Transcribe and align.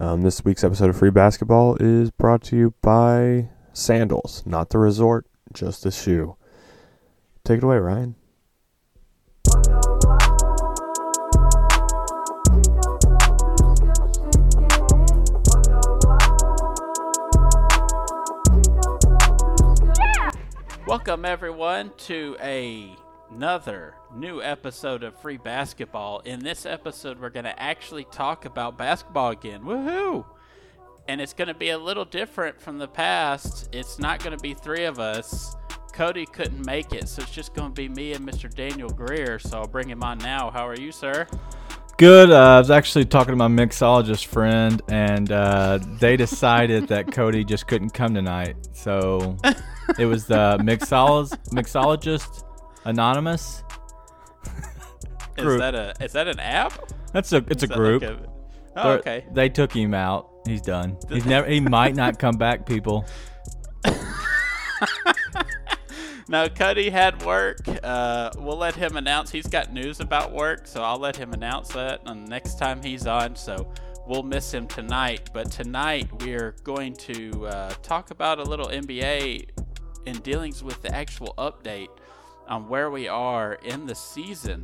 Um, 0.00 0.22
this 0.22 0.42
week's 0.46 0.64
episode 0.64 0.88
of 0.88 0.96
Free 0.96 1.10
Basketball 1.10 1.76
is 1.78 2.10
brought 2.10 2.42
to 2.44 2.56
you 2.56 2.72
by 2.80 3.50
Sandals, 3.74 4.42
not 4.46 4.70
the 4.70 4.78
resort, 4.78 5.26
just 5.52 5.82
the 5.82 5.90
shoe. 5.90 6.36
Take 7.44 7.58
it 7.58 7.64
away, 7.64 7.76
Ryan. 7.76 8.14
Welcome 20.86 21.26
everyone 21.26 21.92
to 22.06 22.38
a, 22.40 22.96
another 23.30 23.94
new 24.14 24.42
episode 24.42 25.02
of 25.02 25.18
Free 25.20 25.36
Basketball. 25.36 26.20
In 26.20 26.40
this 26.40 26.66
episode, 26.66 27.20
we're 27.20 27.30
going 27.30 27.44
to 27.44 27.62
actually 27.62 28.04
talk 28.04 28.44
about 28.44 28.76
basketball 28.76 29.30
again. 29.30 29.62
Woohoo! 29.62 30.24
And 31.08 31.20
it's 31.20 31.32
going 31.32 31.48
to 31.48 31.54
be 31.54 31.70
a 31.70 31.78
little 31.78 32.04
different 32.04 32.60
from 32.60 32.78
the 32.78 32.88
past. 32.88 33.68
It's 33.72 33.98
not 33.98 34.22
going 34.22 34.36
to 34.36 34.42
be 34.42 34.54
three 34.54 34.84
of 34.84 34.98
us. 34.98 35.54
Cody 35.92 36.26
couldn't 36.26 36.64
make 36.64 36.92
it, 36.92 37.08
so 37.08 37.22
it's 37.22 37.30
just 37.30 37.54
going 37.54 37.70
to 37.70 37.74
be 37.74 37.88
me 37.88 38.12
and 38.12 38.28
Mr. 38.28 38.52
Daniel 38.52 38.90
Greer. 38.90 39.38
So 39.38 39.58
I'll 39.58 39.66
bring 39.66 39.88
him 39.88 40.02
on 40.02 40.18
now. 40.18 40.50
How 40.50 40.66
are 40.66 40.78
you, 40.78 40.92
sir? 40.92 41.26
Good. 41.98 42.30
Uh, 42.30 42.36
I 42.36 42.58
was 42.58 42.70
actually 42.70 43.04
talking 43.04 43.32
to 43.32 43.36
my 43.36 43.48
mixologist 43.48 44.26
friend, 44.26 44.80
and 44.88 45.30
uh, 45.30 45.78
they 45.98 46.16
decided 46.16 46.88
that 46.88 47.12
Cody 47.12 47.44
just 47.44 47.66
couldn't 47.66 47.90
come 47.90 48.14
tonight. 48.14 48.56
So 48.72 49.36
it 49.98 50.06
was 50.06 50.26
the 50.26 50.58
mixologist, 50.62 51.38
mixologist 51.50 52.44
anonymous. 52.84 53.62
Is 55.38 55.58
that 55.58 55.74
a 55.74 55.94
is 56.04 56.12
that 56.12 56.28
an 56.28 56.38
app? 56.38 56.72
That's 57.14 57.32
a 57.32 57.38
it's 57.48 57.62
a 57.62 57.64
Is 57.64 57.68
that 57.70 57.76
group. 57.76 58.02
like 58.02 58.10
a- 58.10 58.28
oh, 58.76 58.90
okay. 58.92 59.24
They 59.32 59.48
took 59.48 59.72
him 59.72 59.94
out. 59.94 60.28
He's 60.46 60.60
done. 60.60 60.98
He's 61.08 61.24
never. 61.24 61.48
He 61.48 61.60
might 61.78 61.94
not 61.94 62.18
come 62.18 62.36
back. 62.36 62.66
People. 62.66 63.06
No, 66.28 66.48
Cody 66.48 66.90
had 66.90 67.24
work. 67.24 67.58
Uh, 67.82 68.30
we'll 68.38 68.56
let 68.56 68.76
him 68.76 68.96
announce. 68.96 69.32
He's 69.32 69.48
got 69.48 69.72
news 69.72 69.98
about 69.98 70.30
work, 70.30 70.64
so 70.64 70.80
I'll 70.80 70.98
let 71.00 71.16
him 71.16 71.32
announce 71.32 71.70
that 71.70 72.02
on 72.06 72.22
the 72.24 72.30
next 72.30 72.56
time 72.56 72.80
he's 72.80 73.04
on. 73.08 73.34
So 73.34 73.72
we'll 74.06 74.22
miss 74.22 74.54
him 74.54 74.68
tonight. 74.68 75.30
But 75.34 75.50
tonight 75.50 76.08
we're 76.22 76.54
going 76.62 76.94
to 76.94 77.48
uh, 77.48 77.70
talk 77.82 78.12
about 78.12 78.38
a 78.38 78.44
little 78.44 78.66
NBA 78.68 79.48
in 80.06 80.18
dealings 80.20 80.62
with 80.62 80.80
the 80.82 80.94
actual 80.94 81.34
update 81.36 81.88
on 82.50 82.68
where 82.68 82.90
we 82.90 83.08
are 83.08 83.54
in 83.62 83.86
the 83.86 83.94
season 83.94 84.62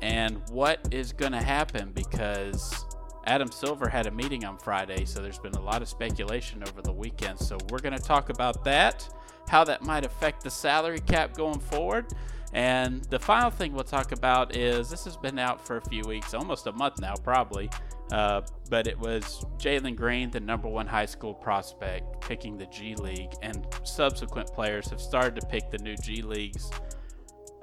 and 0.00 0.40
what 0.50 0.80
is 0.90 1.12
going 1.12 1.32
to 1.32 1.42
happen 1.42 1.92
because 1.92 2.86
Adam 3.26 3.52
Silver 3.52 3.88
had 3.88 4.06
a 4.06 4.10
meeting 4.10 4.44
on 4.44 4.58
Friday, 4.58 5.04
so 5.04 5.20
there's 5.20 5.38
been 5.38 5.54
a 5.54 5.60
lot 5.60 5.82
of 5.82 5.88
speculation 5.88 6.62
over 6.66 6.82
the 6.82 6.92
weekend. 6.92 7.38
So 7.38 7.58
we're 7.70 7.78
going 7.78 7.96
to 7.96 8.02
talk 8.02 8.30
about 8.30 8.64
that, 8.64 9.08
how 9.48 9.62
that 9.64 9.82
might 9.82 10.04
affect 10.04 10.42
the 10.42 10.50
salary 10.50 11.00
cap 11.00 11.34
going 11.34 11.60
forward. 11.60 12.06
And 12.52 13.02
the 13.04 13.18
final 13.18 13.50
thing 13.50 13.72
we'll 13.72 13.84
talk 13.84 14.12
about 14.12 14.56
is 14.56 14.90
this 14.90 15.04
has 15.04 15.16
been 15.16 15.38
out 15.38 15.64
for 15.64 15.76
a 15.78 15.80
few 15.88 16.02
weeks, 16.02 16.34
almost 16.34 16.66
a 16.66 16.72
month 16.72 17.00
now, 17.00 17.14
probably. 17.14 17.70
Uh, 18.12 18.42
but 18.68 18.86
it 18.86 18.98
was 18.98 19.44
Jalen 19.56 19.96
Green, 19.96 20.30
the 20.30 20.38
number 20.38 20.68
one 20.68 20.86
high 20.86 21.06
school 21.06 21.32
prospect, 21.32 22.20
picking 22.20 22.58
the 22.58 22.66
G 22.66 22.94
League, 22.94 23.32
and 23.42 23.66
subsequent 23.84 24.52
players 24.52 24.90
have 24.90 25.00
started 25.00 25.40
to 25.40 25.46
pick 25.46 25.70
the 25.70 25.78
new 25.78 25.96
G 25.96 26.20
Leagues 26.20 26.70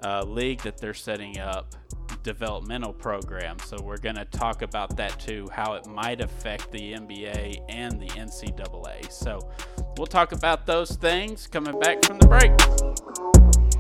uh, 0.04 0.24
league 0.24 0.62
that 0.62 0.80
they're 0.80 0.94
setting 0.96 1.40
up 1.40 1.76
developmental 2.24 2.94
program. 2.94 3.58
So 3.60 3.78
we're 3.82 3.98
going 3.98 4.16
to 4.16 4.26
talk 4.26 4.64
about 4.64 4.98
that 4.98 5.20
too, 5.20 5.48
how 5.54 5.74
it 5.74 5.86
might 5.86 6.20
affect 6.20 6.72
the 6.72 6.94
NBA 6.94 7.64
and 7.70 8.02
the 8.02 8.08
NCAA. 8.08 9.12
So 9.12 9.40
we'll 9.98 10.08
talk 10.08 10.32
about 10.32 10.66
those 10.66 10.96
things 10.96 11.46
coming 11.46 11.80
back 11.80 12.04
from 12.04 12.18
the 12.18 12.28
break. 12.28 13.79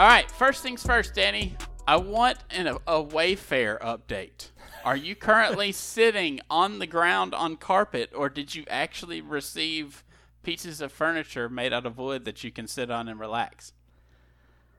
All 0.00 0.06
right, 0.06 0.30
first 0.30 0.62
things 0.62 0.82
first, 0.82 1.12
Danny. 1.12 1.54
I 1.86 1.96
want 1.96 2.38
an, 2.48 2.68
a 2.68 3.04
Wayfair 3.04 3.78
update. 3.80 4.48
Are 4.82 4.96
you 4.96 5.14
currently 5.14 5.72
sitting 5.92 6.40
on 6.48 6.78
the 6.78 6.86
ground 6.86 7.34
on 7.34 7.58
carpet, 7.58 8.10
or 8.14 8.30
did 8.30 8.54
you 8.54 8.64
actually 8.70 9.20
receive 9.20 10.02
pieces 10.42 10.80
of 10.80 10.90
furniture 10.90 11.50
made 11.50 11.74
out 11.74 11.84
of 11.84 11.98
wood 11.98 12.24
that 12.24 12.42
you 12.42 12.50
can 12.50 12.66
sit 12.66 12.90
on 12.90 13.08
and 13.08 13.20
relax? 13.20 13.74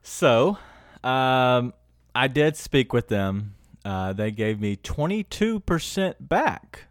So, 0.01 0.57
um, 1.03 1.75
I 2.15 2.27
did 2.27 2.57
speak 2.57 2.91
with 2.91 3.07
them. 3.07 3.53
Uh, 3.85 4.13
they 4.13 4.31
gave 4.31 4.59
me 4.59 4.75
twenty 4.75 5.21
two 5.21 5.59
percent 5.59 6.29
back. 6.29 6.85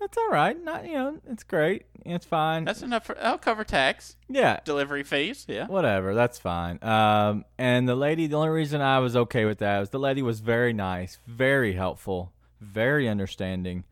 That's 0.00 0.16
all 0.16 0.30
right. 0.30 0.62
Not 0.64 0.86
you 0.86 0.94
know, 0.94 1.18
it's 1.28 1.42
great. 1.42 1.84
It's 2.06 2.24
fine. 2.24 2.64
That's 2.64 2.80
enough 2.80 3.04
for. 3.04 3.18
I'll 3.20 3.36
cover 3.36 3.64
tax, 3.64 4.16
yeah. 4.28 4.60
delivery 4.64 5.02
fees. 5.02 5.44
Yeah. 5.46 5.66
Whatever, 5.66 6.14
that's 6.14 6.38
fine. 6.38 6.82
Um, 6.82 7.44
and 7.58 7.86
the 7.86 7.94
lady, 7.94 8.26
the 8.26 8.36
only 8.36 8.48
reason 8.48 8.80
I 8.80 9.00
was 9.00 9.14
okay 9.14 9.44
with 9.44 9.58
that 9.58 9.78
was 9.78 9.90
the 9.90 9.98
lady 9.98 10.22
was 10.22 10.40
very 10.40 10.72
nice, 10.72 11.18
very 11.26 11.74
helpful, 11.74 12.32
very 12.60 13.08
understanding. 13.08 13.84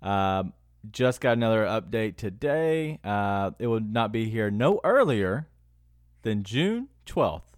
Um, 0.00 0.54
just 0.90 1.20
got 1.20 1.32
another 1.34 1.64
update 1.64 2.16
today. 2.16 2.98
Uh, 3.04 3.50
it 3.58 3.66
will 3.66 3.80
not 3.80 4.10
be 4.10 4.30
here 4.30 4.50
no 4.50 4.80
earlier 4.82 5.46
than 6.22 6.42
June 6.44 6.88
twelfth. 7.04 7.56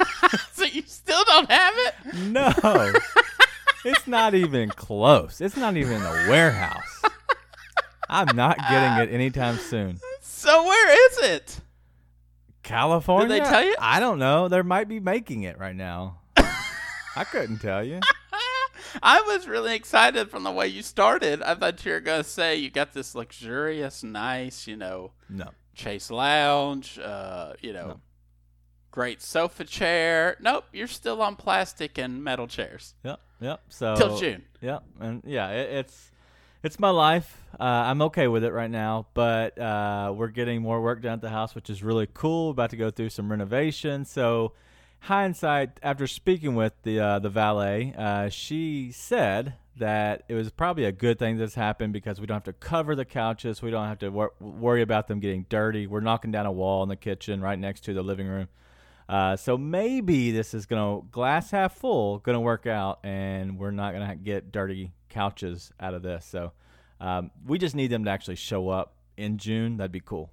So 0.52 0.64
you 0.64 0.82
still 0.86 1.22
don't 1.24 1.48
have 1.48 1.74
it? 1.76 1.94
No, 2.14 2.92
it's 3.84 4.08
not 4.08 4.34
even 4.34 4.70
close. 4.70 5.40
It's 5.40 5.56
not 5.56 5.76
even 5.76 5.92
in 5.92 6.02
the 6.02 6.26
warehouse. 6.28 7.02
I'm 8.08 8.34
not 8.36 8.58
getting 8.58 9.08
it 9.08 9.14
anytime 9.14 9.56
soon. 9.56 9.98
So 10.20 10.64
where 10.64 11.10
is 11.10 11.18
it? 11.30 11.60
California? 12.62 13.28
They 13.28 13.40
tell 13.40 13.64
you? 13.64 13.74
I 13.78 14.00
don't 14.00 14.18
know. 14.18 14.48
They 14.48 14.62
might 14.62 14.88
be 14.88 15.00
making 15.00 15.42
it 15.42 15.58
right 15.58 15.76
now. 15.76 16.20
I 16.36 17.24
couldn't 17.24 17.58
tell 17.58 17.82
you. 17.82 18.00
I 19.02 19.20
was 19.22 19.46
really 19.48 19.74
excited 19.74 20.30
from 20.30 20.44
the 20.44 20.50
way 20.50 20.68
you 20.68 20.82
started. 20.82 21.42
I 21.42 21.54
thought 21.54 21.84
you 21.84 21.92
were 21.92 22.00
gonna 22.00 22.24
say 22.24 22.56
you 22.56 22.70
got 22.70 22.92
this 22.92 23.14
luxurious, 23.14 24.02
nice, 24.02 24.66
you 24.66 24.76
know, 24.76 25.12
No. 25.28 25.50
Chase 25.74 26.10
Lounge, 26.10 26.98
uh, 26.98 27.52
you 27.60 27.72
know, 27.72 28.00
great 28.90 29.20
sofa 29.22 29.64
chair. 29.64 30.36
Nope, 30.40 30.64
you're 30.72 30.86
still 30.86 31.20
on 31.22 31.36
plastic 31.36 31.98
and 31.98 32.22
metal 32.22 32.46
chairs 32.46 32.94
Yep. 33.04 33.20
Yep. 33.40 33.60
So 33.68 33.96
till 33.96 34.18
June. 34.18 34.44
Yep. 34.60 34.82
And 35.00 35.22
yeah, 35.26 35.50
it, 35.50 35.70
it's 35.70 36.10
it's 36.62 36.78
my 36.78 36.90
life. 36.90 37.40
Uh, 37.58 37.64
I'm 37.64 38.02
okay 38.02 38.28
with 38.28 38.44
it 38.44 38.52
right 38.52 38.70
now, 38.70 39.06
but 39.14 39.58
uh, 39.58 40.12
we're 40.14 40.28
getting 40.28 40.62
more 40.62 40.80
work 40.80 41.02
done 41.02 41.14
at 41.14 41.20
the 41.20 41.30
house, 41.30 41.54
which 41.54 41.70
is 41.70 41.82
really 41.82 42.08
cool. 42.12 42.50
About 42.50 42.70
to 42.70 42.76
go 42.76 42.90
through 42.90 43.10
some 43.10 43.30
renovation. 43.30 44.04
So, 44.04 44.52
hindsight, 45.00 45.78
after 45.82 46.06
speaking 46.06 46.54
with 46.54 46.74
the 46.82 47.00
uh, 47.00 47.18
the 47.20 47.28
valet, 47.28 47.94
uh, 47.96 48.28
she 48.28 48.90
said 48.92 49.54
that 49.76 50.24
it 50.28 50.34
was 50.34 50.50
probably 50.50 50.84
a 50.84 50.92
good 50.92 51.18
thing 51.18 51.36
this 51.36 51.54
happened 51.54 51.92
because 51.92 52.20
we 52.20 52.26
don't 52.26 52.36
have 52.36 52.44
to 52.44 52.52
cover 52.52 52.96
the 52.96 53.04
couches. 53.04 53.62
We 53.62 53.70
don't 53.70 53.86
have 53.86 54.00
to 54.00 54.08
wor- 54.10 54.32
worry 54.40 54.82
about 54.82 55.06
them 55.06 55.20
getting 55.20 55.46
dirty. 55.48 55.86
We're 55.86 56.00
knocking 56.00 56.32
down 56.32 56.46
a 56.46 56.52
wall 56.52 56.82
in 56.82 56.88
the 56.88 56.96
kitchen 56.96 57.40
right 57.40 57.58
next 57.58 57.84
to 57.84 57.94
the 57.94 58.02
living 58.02 58.26
room. 58.26 58.48
Uh, 59.08 59.36
so 59.36 59.56
maybe 59.56 60.32
this 60.32 60.52
is 60.52 60.66
gonna 60.66 61.02
glass 61.10 61.52
half 61.52 61.76
full, 61.76 62.18
gonna 62.18 62.40
work 62.40 62.66
out, 62.66 62.98
and 63.04 63.58
we're 63.58 63.70
not 63.70 63.92
gonna 63.92 64.16
get 64.16 64.52
dirty 64.52 64.92
couches 65.08 65.72
out 65.80 65.94
of 65.94 66.02
this. 66.02 66.24
So 66.24 66.52
um, 67.00 67.30
we 67.46 67.58
just 67.58 67.74
need 67.74 67.88
them 67.88 68.04
to 68.04 68.10
actually 68.10 68.36
show 68.36 68.68
up 68.68 68.94
in 69.16 69.38
June. 69.38 69.76
That'd 69.76 69.92
be 69.92 70.00
cool. 70.00 70.30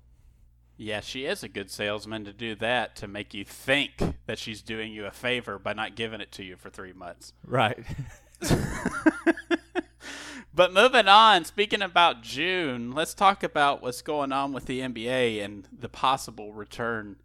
Yeah, 0.77 0.99
she 0.99 1.25
is 1.25 1.41
a 1.41 1.47
good 1.47 1.71
salesman 1.71 2.25
to 2.25 2.33
do 2.33 2.53
that 2.55 2.97
to 2.97 3.07
make 3.07 3.33
you 3.33 3.45
think 3.45 3.93
that 4.25 4.37
she's 4.37 4.61
doing 4.61 4.91
you 4.91 5.05
a 5.05 5.11
favor 5.11 5.57
by 5.57 5.71
not 5.71 5.95
giving 5.95 6.19
it 6.19 6.33
to 6.33 6.43
you 6.43 6.57
for 6.57 6.69
three 6.69 6.91
months. 6.91 7.31
Right. 7.45 7.79
But 10.55 10.71
moving 10.71 11.09
on, 11.09 11.43
speaking 11.43 11.81
about 11.81 12.21
June, 12.23 12.93
let's 12.93 13.13
talk 13.13 13.43
about 13.43 13.81
what's 13.81 14.01
going 14.01 14.31
on 14.31 14.53
with 14.53 14.67
the 14.67 14.79
NBA 14.79 15.43
and 15.43 15.67
the 15.77 15.89
possible 15.89 16.53
return 16.53 17.17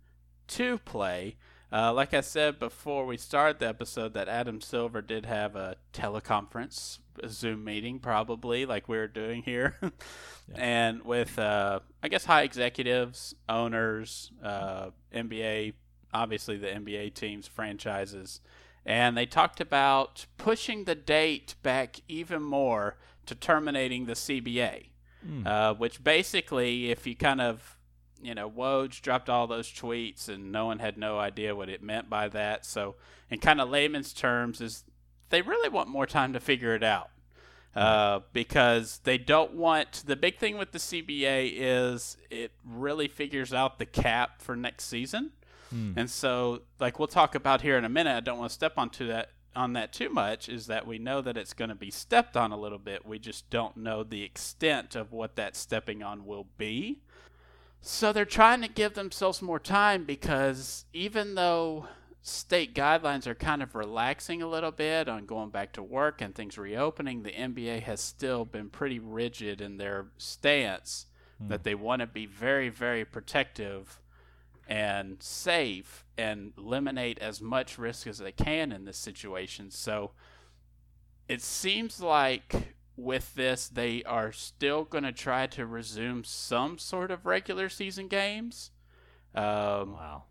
to 0.49 0.79
play. 0.79 1.37
Uh, 1.73 1.93
like 1.93 2.12
I 2.12 2.23
said 2.23 2.58
before 2.58 3.06
we 3.06 3.17
started 3.17 3.61
the 3.61 3.69
episode, 3.69 4.14
that 4.14 4.29
Adam 4.29 4.61
Silver 4.61 5.00
did 5.00 5.26
have 5.26 5.55
a 5.55 5.76
teleconference, 5.93 6.99
a 7.22 7.28
Zoom 7.28 7.64
meeting, 7.64 7.99
probably 7.99 8.67
like 8.67 8.88
we're 8.88 9.08
doing 9.08 9.43
here, 9.43 9.76
and 10.55 11.02
with 11.02 11.38
uh, 11.38 11.81
I 12.02 12.08
guess 12.08 12.25
high 12.25 12.43
executives, 12.43 13.34
owners, 13.49 14.32
uh, 14.43 14.90
NBA, 15.14 15.75
obviously 16.12 16.56
the 16.56 16.69
NBA 16.69 17.14
teams, 17.14 17.46
franchises, 17.46 18.40
and 18.84 19.17
they 19.17 19.26
talked 19.26 19.61
about 19.61 20.26
pushing 20.38 20.84
the 20.84 20.94
date 20.94 21.55
back 21.62 22.00
even 22.08 22.43
more 22.43 22.96
to 23.26 23.34
terminating 23.34 24.06
the 24.06 24.14
CBA, 24.14 24.87
uh, 25.46 25.75
which 25.75 26.02
basically, 26.02 26.90
if 26.90 27.06
you 27.06 27.14
kind 27.14 27.40
of 27.40 27.76
you 28.22 28.34
know, 28.34 28.50
Woj 28.50 29.00
dropped 29.00 29.28
all 29.28 29.46
those 29.46 29.69
tweets, 29.69 30.28
and 30.28 30.52
no 30.52 30.67
one 30.67 30.78
had 30.78 30.99
no 30.99 31.19
idea 31.19 31.56
what 31.56 31.69
it 31.69 31.82
meant 31.82 32.11
by 32.11 32.28
that. 32.28 32.67
So, 32.67 32.96
in 33.31 33.38
kind 33.38 33.61
of 33.61 33.70
layman's 33.70 34.12
terms, 34.12 34.61
is 34.61 34.84
they 35.31 35.43
really 35.43 35.69
want 35.69 35.88
more 35.88 36.06
time 36.06 36.32
to 36.35 36.41
figure 36.41 36.75
it 36.75 36.82
out 36.82 37.11
uh, 37.75 38.21
because 38.32 39.00
they 39.05 39.17
don't 39.19 39.55
want 39.55 40.03
the 40.06 40.17
big 40.17 40.38
thing 40.38 40.59
with 40.59 40.73
the 40.73 40.79
CBA 40.79 41.53
is 41.56 42.17
it 42.31 42.53
really 42.65 43.09
figures 43.09 43.53
out 43.53 43.79
the 43.79 43.87
cap 43.87 44.43
for 44.43 44.56
next 44.56 44.85
season. 44.85 45.31
Hmm. 45.71 45.93
And 45.97 46.11
so, 46.11 46.62
like 46.81 46.99
we'll 46.99 47.09
talk 47.09 47.35
about 47.35 47.62
here 47.62 47.79
in 47.79 47.85
a 47.85 47.88
minute, 47.88 48.17
I 48.17 48.21
don't 48.21 48.38
want 48.38 48.50
to 48.50 48.55
step 48.55 48.75
onto 48.77 49.06
that 49.06 49.31
on 49.55 49.73
that 49.75 49.93
too 49.93 50.09
much. 50.09 50.49
Is 50.49 50.67
that 50.67 50.87
we 50.87 50.99
know 50.99 51.21
that 51.21 51.37
it's 51.37 51.53
going 51.53 51.69
to 51.69 51.77
be 51.77 51.93
stepped 51.93 52.37
on 52.37 52.50
a 52.50 52.59
little 52.59 52.79
bit. 52.79 53.06
We 53.06 53.21
just 53.21 53.49
don't 53.50 53.77
know 53.77 54.03
the 54.03 54.25
extent 54.25 54.97
of 54.97 55.12
what 55.12 55.37
that 55.37 55.55
stepping 55.55 56.03
on 56.03 56.27
will 56.27 56.47
be. 56.59 57.03
So 57.81 58.12
they're 58.12 58.25
trying 58.25 58.62
to 58.62 58.69
give 58.69 58.94
themselves 58.94 59.41
more 59.41 59.61
time 59.61 60.05
because 60.05 60.85
even 60.93 61.35
though 61.35 61.87
state 62.22 62.75
guidelines 62.75 63.26
are 63.26 63.34
kind 63.34 63.62
of 63.62 63.75
relaxing 63.75 64.43
a 64.43 64.46
little 64.49 64.70
bit 64.70 65.08
on 65.08 65.26
going 65.26 65.50
back 65.50 65.72
to 65.72 65.82
work 65.82 66.20
and 66.20 66.34
things 66.34 66.58
reopening, 66.58 67.22
the 67.22 67.32
NBA 67.32 67.82
has 67.82 68.00
still 68.00 68.44
been 68.44 68.69
pretty 68.69 68.99
rigid 68.99 69.61
in 69.61 69.78
their 69.78 70.08
stance 70.19 71.06
that 71.49 71.64
they 71.64 71.75
want 71.75 72.00
to 72.00 72.06
be 72.06 72.26
very, 72.26 72.69
very 72.69 73.05
protective 73.05 74.00
and 74.69 75.22
safe 75.22 76.05
and 76.19 76.52
eliminate 76.58 77.19
as 77.19 77.40
much 77.40 77.78
risk 77.78 78.06
as 78.06 78.19
they 78.19 78.32
can 78.32 78.72
in 78.72 78.84
this 78.84 78.99
situation. 78.99 79.70
So 79.70 80.12
it 81.28 81.40
seems 81.40 82.00
like 82.00 82.75
with 82.96 83.34
this, 83.34 83.69
they 83.69 84.02
are 84.05 84.32
still 84.32 84.84
going 84.84 85.05
to 85.05 85.12
try 85.12 85.46
to 85.46 85.64
resume 85.64 86.25
some 86.25 86.78
sort 86.78 87.11
of 87.11 87.25
regular 87.25 87.69
season 87.69 88.06
games. 88.08 88.70
Um, 89.34 89.94
Wow. 89.94 90.25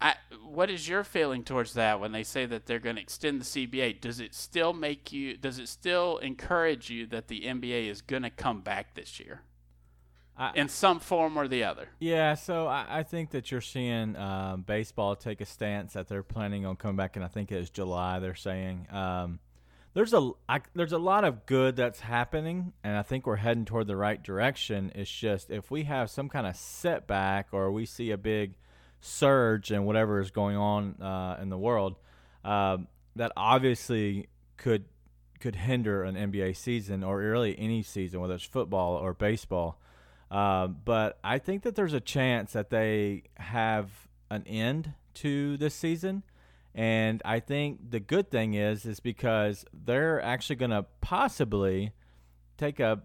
I, 0.00 0.14
what 0.44 0.70
is 0.70 0.88
your 0.88 1.04
feeling 1.04 1.42
towards 1.42 1.72
that 1.74 2.00
when 2.00 2.12
they 2.12 2.22
say 2.22 2.44
that 2.46 2.66
they're 2.66 2.78
going 2.78 2.96
to 2.96 3.02
extend 3.02 3.40
the 3.40 3.44
CBA? 3.44 4.00
Does 4.00 4.20
it 4.20 4.34
still 4.34 4.72
make 4.72 5.12
you? 5.12 5.36
Does 5.36 5.58
it 5.58 5.68
still 5.68 6.18
encourage 6.18 6.90
you 6.90 7.06
that 7.06 7.28
the 7.28 7.42
NBA 7.42 7.88
is 7.88 8.02
going 8.02 8.22
to 8.22 8.30
come 8.30 8.60
back 8.60 8.94
this 8.94 9.18
year 9.18 9.40
I, 10.36 10.52
in 10.54 10.68
some 10.68 11.00
form 11.00 11.38
or 11.38 11.48
the 11.48 11.64
other? 11.64 11.88
Yeah, 11.98 12.34
so 12.34 12.66
I, 12.66 12.86
I 12.88 13.02
think 13.04 13.30
that 13.30 13.50
you're 13.50 13.62
seeing 13.62 14.16
um, 14.16 14.62
baseball 14.62 15.16
take 15.16 15.40
a 15.40 15.46
stance 15.46 15.94
that 15.94 16.08
they're 16.08 16.22
planning 16.22 16.66
on 16.66 16.76
coming 16.76 16.96
back, 16.96 17.16
and 17.16 17.24
I 17.24 17.28
think 17.28 17.50
it's 17.50 17.70
July. 17.70 18.18
They're 18.18 18.34
saying 18.34 18.88
um, 18.90 19.38
there's 19.94 20.12
a 20.12 20.30
I, 20.46 20.60
there's 20.74 20.92
a 20.92 20.98
lot 20.98 21.24
of 21.24 21.46
good 21.46 21.74
that's 21.74 22.00
happening, 22.00 22.74
and 22.84 22.98
I 22.98 23.02
think 23.02 23.26
we're 23.26 23.36
heading 23.36 23.64
toward 23.64 23.86
the 23.86 23.96
right 23.96 24.22
direction. 24.22 24.92
It's 24.94 25.10
just 25.10 25.50
if 25.50 25.70
we 25.70 25.84
have 25.84 26.10
some 26.10 26.28
kind 26.28 26.46
of 26.46 26.54
setback 26.54 27.48
or 27.52 27.72
we 27.72 27.86
see 27.86 28.10
a 28.10 28.18
big 28.18 28.56
surge 29.00 29.70
and 29.70 29.86
whatever 29.86 30.20
is 30.20 30.30
going 30.30 30.56
on 30.56 31.00
uh, 31.00 31.38
in 31.40 31.48
the 31.48 31.58
world, 31.58 31.96
um, 32.44 32.88
that 33.16 33.32
obviously 33.36 34.28
could 34.56 34.84
could 35.40 35.56
hinder 35.56 36.02
an 36.02 36.14
NBA 36.14 36.56
season 36.56 37.04
or 37.04 37.18
really 37.18 37.58
any 37.58 37.82
season, 37.82 38.20
whether 38.20 38.34
it's 38.34 38.44
football 38.44 38.94
or 38.94 39.12
baseball. 39.12 39.78
Um, 40.30 40.78
but 40.84 41.18
I 41.22 41.38
think 41.38 41.62
that 41.62 41.74
there's 41.76 41.92
a 41.92 42.00
chance 42.00 42.52
that 42.54 42.70
they 42.70 43.24
have 43.36 43.90
an 44.30 44.44
end 44.46 44.94
to 45.14 45.56
this 45.56 45.74
season. 45.74 46.22
And 46.74 47.22
I 47.24 47.40
think 47.40 47.90
the 47.90 48.00
good 48.00 48.30
thing 48.30 48.54
is, 48.54 48.84
is 48.86 49.00
because 49.00 49.64
they're 49.72 50.20
actually 50.20 50.56
going 50.56 50.72
to 50.72 50.86
possibly 51.00 51.92
take 52.58 52.80
a 52.80 53.02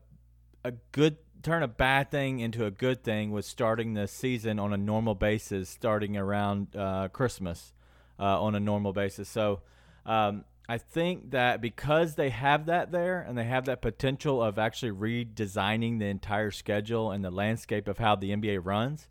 a 0.64 0.74
good 0.92 1.18
turn 1.42 1.64
a 1.64 1.68
bad 1.68 2.12
thing 2.12 2.40
into 2.40 2.66
a 2.66 2.72
good 2.72 3.04
thing 3.04 3.32
with 3.32 3.46
starting 3.46 3.94
the 3.94 4.08
season 4.08 4.60
on 4.60 4.74
a 4.74 4.78
normal 4.78 5.16
basis, 5.16 5.70
starting 5.70 6.18
around 6.18 6.76
uh, 6.76 7.08
Christmas 7.10 7.74
uh, 8.20 8.42
on 8.42 8.56
a 8.56 8.60
normal 8.60 8.94
basis. 8.94 9.28
So 9.30 9.62
um, 10.06 10.46
I 10.70 10.78
think 10.78 11.32
that 11.32 11.62
because 11.62 12.16
they 12.16 12.30
have 12.30 12.68
that 12.68 12.92
there 12.92 13.22
and 13.22 13.38
they 13.38 13.44
have 13.44 13.66
that 13.66 13.82
potential 13.82 14.42
of 14.42 14.58
actually 14.58 14.92
redesigning 14.92 16.00
the 16.00 16.06
entire 16.06 16.52
schedule 16.52 17.12
and 17.12 17.24
the 17.24 17.32
landscape 17.32 17.88
of 17.88 17.98
how 17.98 18.16
the 18.16 18.32
NBA 18.32 18.62
runs, 18.64 19.08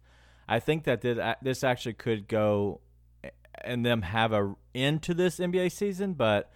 I 0.48 0.60
think 0.60 0.84
that 0.84 1.00
this, 1.00 1.18
this 1.42 1.64
actually 1.64 1.94
could 1.94 2.28
go 2.28 2.80
and 3.62 3.84
them 3.84 4.02
have 4.02 4.32
a 4.32 4.54
end 4.74 5.02
to 5.02 5.14
this 5.14 5.38
NBA 5.38 5.72
season, 5.72 6.14
but 6.14 6.50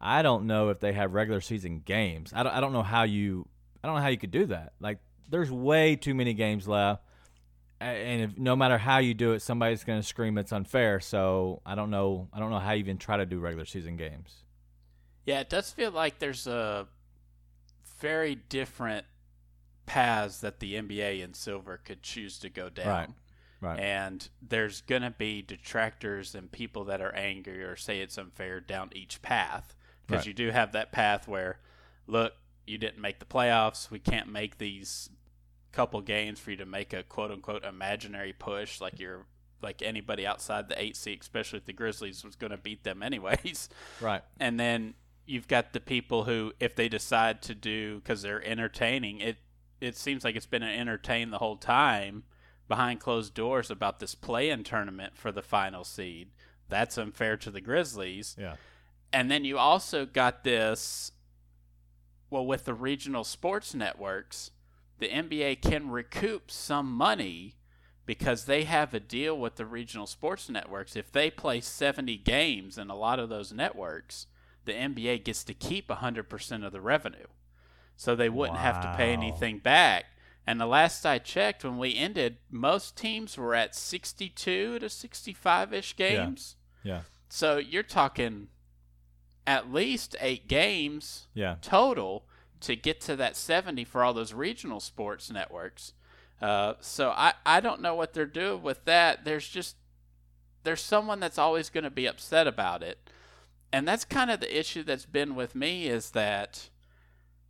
I 0.00 0.22
don't 0.22 0.46
know 0.46 0.68
if 0.68 0.80
they 0.80 0.92
have 0.92 1.14
regular 1.14 1.40
season 1.40 1.82
games. 1.84 2.32
I 2.34 2.42
don't, 2.42 2.52
I 2.52 2.60
don't 2.60 2.72
know 2.72 2.82
how 2.82 3.04
you 3.04 3.48
I 3.82 3.88
don't 3.88 3.96
know 3.96 4.02
how 4.02 4.08
you 4.08 4.18
could 4.18 4.30
do 4.30 4.46
that. 4.46 4.74
Like 4.80 4.98
there's 5.32 5.50
way 5.50 5.96
too 5.96 6.14
many 6.14 6.34
games 6.34 6.68
left. 6.68 7.02
And 7.80 8.22
if, 8.22 8.38
no 8.38 8.54
matter 8.54 8.78
how 8.78 8.98
you 8.98 9.12
do 9.12 9.32
it, 9.32 9.42
somebody's 9.42 9.82
going 9.82 10.00
to 10.00 10.06
scream 10.06 10.38
it's 10.38 10.52
unfair. 10.52 11.00
So 11.00 11.62
I 11.66 11.74
don't 11.74 11.90
know. 11.90 12.28
I 12.32 12.38
don't 12.38 12.50
know 12.50 12.60
how 12.60 12.72
you 12.72 12.78
even 12.78 12.98
try 12.98 13.16
to 13.16 13.26
do 13.26 13.40
regular 13.40 13.64
season 13.64 13.96
games. 13.96 14.44
Yeah, 15.26 15.40
it 15.40 15.50
does 15.50 15.72
feel 15.72 15.90
like 15.90 16.20
there's 16.20 16.46
a 16.46 16.86
very 17.98 18.36
different 18.36 19.06
paths 19.86 20.38
that 20.42 20.60
the 20.60 20.74
NBA 20.74 21.24
and 21.24 21.34
Silver 21.34 21.80
could 21.84 22.02
choose 22.02 22.38
to 22.40 22.48
go 22.48 22.68
down. 22.68 22.86
Right. 22.86 23.08
Right. 23.60 23.78
And 23.80 24.28
there's 24.40 24.80
going 24.82 25.02
to 25.02 25.10
be 25.10 25.40
detractors 25.40 26.34
and 26.34 26.50
people 26.50 26.84
that 26.84 27.00
are 27.00 27.14
angry 27.14 27.62
or 27.62 27.76
say 27.76 28.00
it's 28.00 28.18
unfair 28.18 28.60
down 28.60 28.90
each 28.94 29.22
path. 29.22 29.74
Because 30.06 30.20
Right. 30.20 30.26
you 30.26 30.34
do 30.34 30.50
have 30.50 30.72
that 30.72 30.90
path 30.92 31.26
where, 31.28 31.60
look, 32.08 32.34
you 32.66 32.76
didn't 32.76 33.00
make 33.00 33.18
the 33.20 33.24
playoffs. 33.24 33.88
We 33.90 34.00
can't 34.00 34.28
make 34.28 34.58
these 34.58 35.10
couple 35.72 36.00
games 36.02 36.38
for 36.38 36.50
you 36.50 36.56
to 36.58 36.66
make 36.66 36.92
a 36.92 37.02
quote 37.02 37.30
unquote 37.30 37.64
imaginary 37.64 38.32
push 38.32 38.80
like 38.80 38.98
you're 39.00 39.26
like 39.62 39.80
anybody 39.82 40.26
outside 40.26 40.68
the 40.68 40.80
eight 40.82 40.96
seed, 40.96 41.18
especially 41.20 41.58
if 41.58 41.64
the 41.66 41.72
Grizzlies 41.72 42.24
was 42.24 42.34
going 42.36 42.50
to 42.50 42.56
beat 42.56 42.82
them 42.84 43.02
anyways. 43.02 43.68
right. 44.00 44.22
and 44.40 44.58
then 44.58 44.94
you've 45.24 45.46
got 45.48 45.72
the 45.72 45.80
people 45.80 46.24
who 46.24 46.52
if 46.58 46.74
they 46.74 46.88
decide 46.88 47.40
to 47.42 47.54
do 47.54 47.96
because 47.96 48.22
they're 48.22 48.44
entertaining 48.44 49.20
it 49.20 49.36
it 49.80 49.96
seems 49.96 50.24
like 50.24 50.34
it's 50.36 50.46
been 50.46 50.62
entertained 50.64 51.32
the 51.32 51.38
whole 51.38 51.56
time 51.56 52.24
behind 52.68 52.98
closed 52.98 53.32
doors 53.34 53.70
about 53.70 54.00
this 54.00 54.14
play-in 54.16 54.64
tournament 54.64 55.16
for 55.16 55.30
the 55.30 55.42
final 55.42 55.84
seed 55.84 56.28
that's 56.68 56.98
unfair 56.98 57.36
to 57.36 57.50
the 57.52 57.60
grizzlies 57.60 58.34
Yeah. 58.38 58.56
and 59.12 59.30
then 59.30 59.44
you 59.44 59.58
also 59.58 60.06
got 60.06 60.42
this 60.42 61.12
well 62.28 62.44
with 62.46 62.64
the 62.64 62.74
regional 62.74 63.22
sports 63.24 63.74
networks 63.74 64.50
the 64.98 65.08
nba 65.08 65.60
can 65.60 65.90
recoup 65.90 66.50
some 66.50 66.92
money 66.92 67.56
because 68.06 68.44
they 68.46 68.64
have 68.64 68.92
a 68.94 69.00
deal 69.00 69.38
with 69.38 69.54
the 69.56 69.64
regional 69.66 70.06
sports 70.08 70.48
networks. 70.48 70.96
If 70.96 71.12
they 71.12 71.30
play 71.30 71.60
70 71.60 72.16
games 72.18 72.76
in 72.76 72.90
a 72.90 72.96
lot 72.96 73.18
of 73.20 73.28
those 73.28 73.52
networks 73.52 74.26
the 74.64 74.72
nba 74.72 75.24
gets 75.24 75.42
to 75.44 75.54
keep 75.54 75.88
100% 75.88 76.66
of 76.66 76.72
the 76.72 76.80
revenue. 76.80 77.26
So 77.96 78.14
they 78.14 78.28
wouldn't 78.28 78.58
have 78.58 78.80
to 78.82 78.94
pay 78.96 79.12
anything 79.12 79.58
back. 79.58 80.06
And 80.46 80.60
the 80.60 80.66
last 80.66 81.04
i 81.06 81.18
checked 81.18 81.64
when 81.64 81.78
we 81.78 81.96
ended 81.96 82.38
most 82.50 82.96
teams 82.96 83.36
were 83.36 83.54
at 83.54 83.74
62 83.74 84.78
to 84.80 84.86
65ish 84.86 85.96
games. 85.96 86.56
Yeah. 86.84 87.02
so 87.28 87.58
you're 87.58 87.82
talking 87.84 88.48
at 89.46 89.72
least 89.72 90.16
eight 90.20 90.48
games 90.48 91.26
Yeah. 91.34 91.56
total 91.62 92.24
to 92.62 92.76
get 92.76 93.00
to 93.02 93.16
that 93.16 93.36
70 93.36 93.84
for 93.84 94.02
all 94.02 94.14
those 94.14 94.32
regional 94.32 94.80
sports 94.80 95.30
networks. 95.30 95.92
Uh, 96.40 96.74
so 96.80 97.10
I, 97.10 97.34
I 97.46 97.60
don't 97.60 97.80
know 97.80 97.94
what 97.94 98.14
they're 98.14 98.26
doing 98.26 98.62
with 98.62 98.84
that. 98.86 99.24
There's 99.24 99.48
just 99.48 99.76
there's 100.64 100.80
someone 100.80 101.20
that's 101.20 101.38
always 101.38 101.70
going 101.70 101.84
to 101.84 101.90
be 101.90 102.06
upset 102.06 102.46
about 102.46 102.82
it. 102.82 103.10
And 103.72 103.86
that's 103.86 104.04
kind 104.04 104.30
of 104.30 104.40
the 104.40 104.58
issue 104.58 104.82
that's 104.82 105.06
been 105.06 105.34
with 105.34 105.54
me 105.54 105.86
is 105.86 106.10
that 106.10 106.68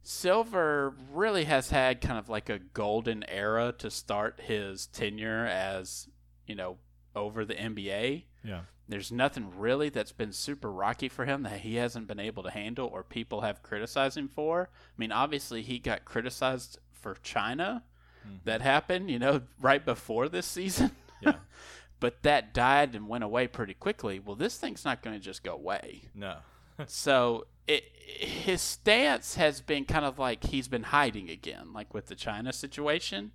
Silver 0.03 0.95
really 1.13 1.45
has 1.45 1.71
had 1.71 2.01
kind 2.01 2.19
of 2.19 2.29
like 2.29 2.49
a 2.49 2.59
golden 2.59 3.25
era 3.29 3.75
to 3.79 3.91
start 3.91 4.41
his 4.41 4.87
tenure 4.87 5.47
as, 5.47 6.09
you 6.47 6.55
know, 6.55 6.79
over 7.15 7.45
the 7.45 7.55
NBA. 7.55 8.25
Yeah. 8.45 8.61
There's 8.89 9.13
nothing 9.13 9.53
really 9.57 9.89
that's 9.89 10.13
been 10.13 10.33
super 10.33 10.71
rocky 10.71 11.09
for 11.09 11.25
him 11.25 11.45
that 11.45 11.61
he 11.61 11.77
hasn't 11.77 12.09
been 12.09 12.21
able 12.21 12.43
to 12.43 12.51
handle 12.51 12.89
or 12.89 13.03
people 13.03 13.41
have 13.41 13.63
criticized 13.63 14.19
him 14.19 14.29
for. 14.29 14.69
I 14.73 14.95
mean, 14.99 15.13
obviously 15.13 15.63
he 15.63 15.79
got 15.79 16.05
criticized 16.05 16.79
for 16.93 17.17
China. 17.23 17.85
Mm-hmm. 18.27 18.37
That 18.45 18.61
happened, 18.61 19.11
you 19.11 19.19
know, 19.19 19.43
right 19.61 19.85
before 19.85 20.29
this 20.29 20.47
season. 20.47 20.91
Yeah. 21.21 21.37
but 22.01 22.23
that 22.23 22.53
died 22.53 22.95
and 22.95 23.09
went 23.09 23.25
away 23.25 23.47
pretty 23.47 23.75
quickly. 23.75 24.19
Well, 24.19 24.37
this 24.37 24.59
thing's 24.59 24.85
not 24.85 25.03
going 25.03 25.17
to 25.17 25.25
just 25.25 25.43
go 25.43 25.55
away. 25.55 26.03
No. 26.15 26.39
so 26.87 27.47
it, 27.67 27.85
his 27.95 28.61
stance 28.61 29.37
has 29.37 29.61
been 29.61 29.85
kind 29.85 30.05
of 30.05 30.19
like 30.19 30.45
he's 30.45 30.69
been 30.69 30.83
hiding 30.83 31.31
again, 31.31 31.73
like 31.73 31.95
with 31.95 32.07
the 32.07 32.17
China 32.17 32.53
situation. 32.53 33.33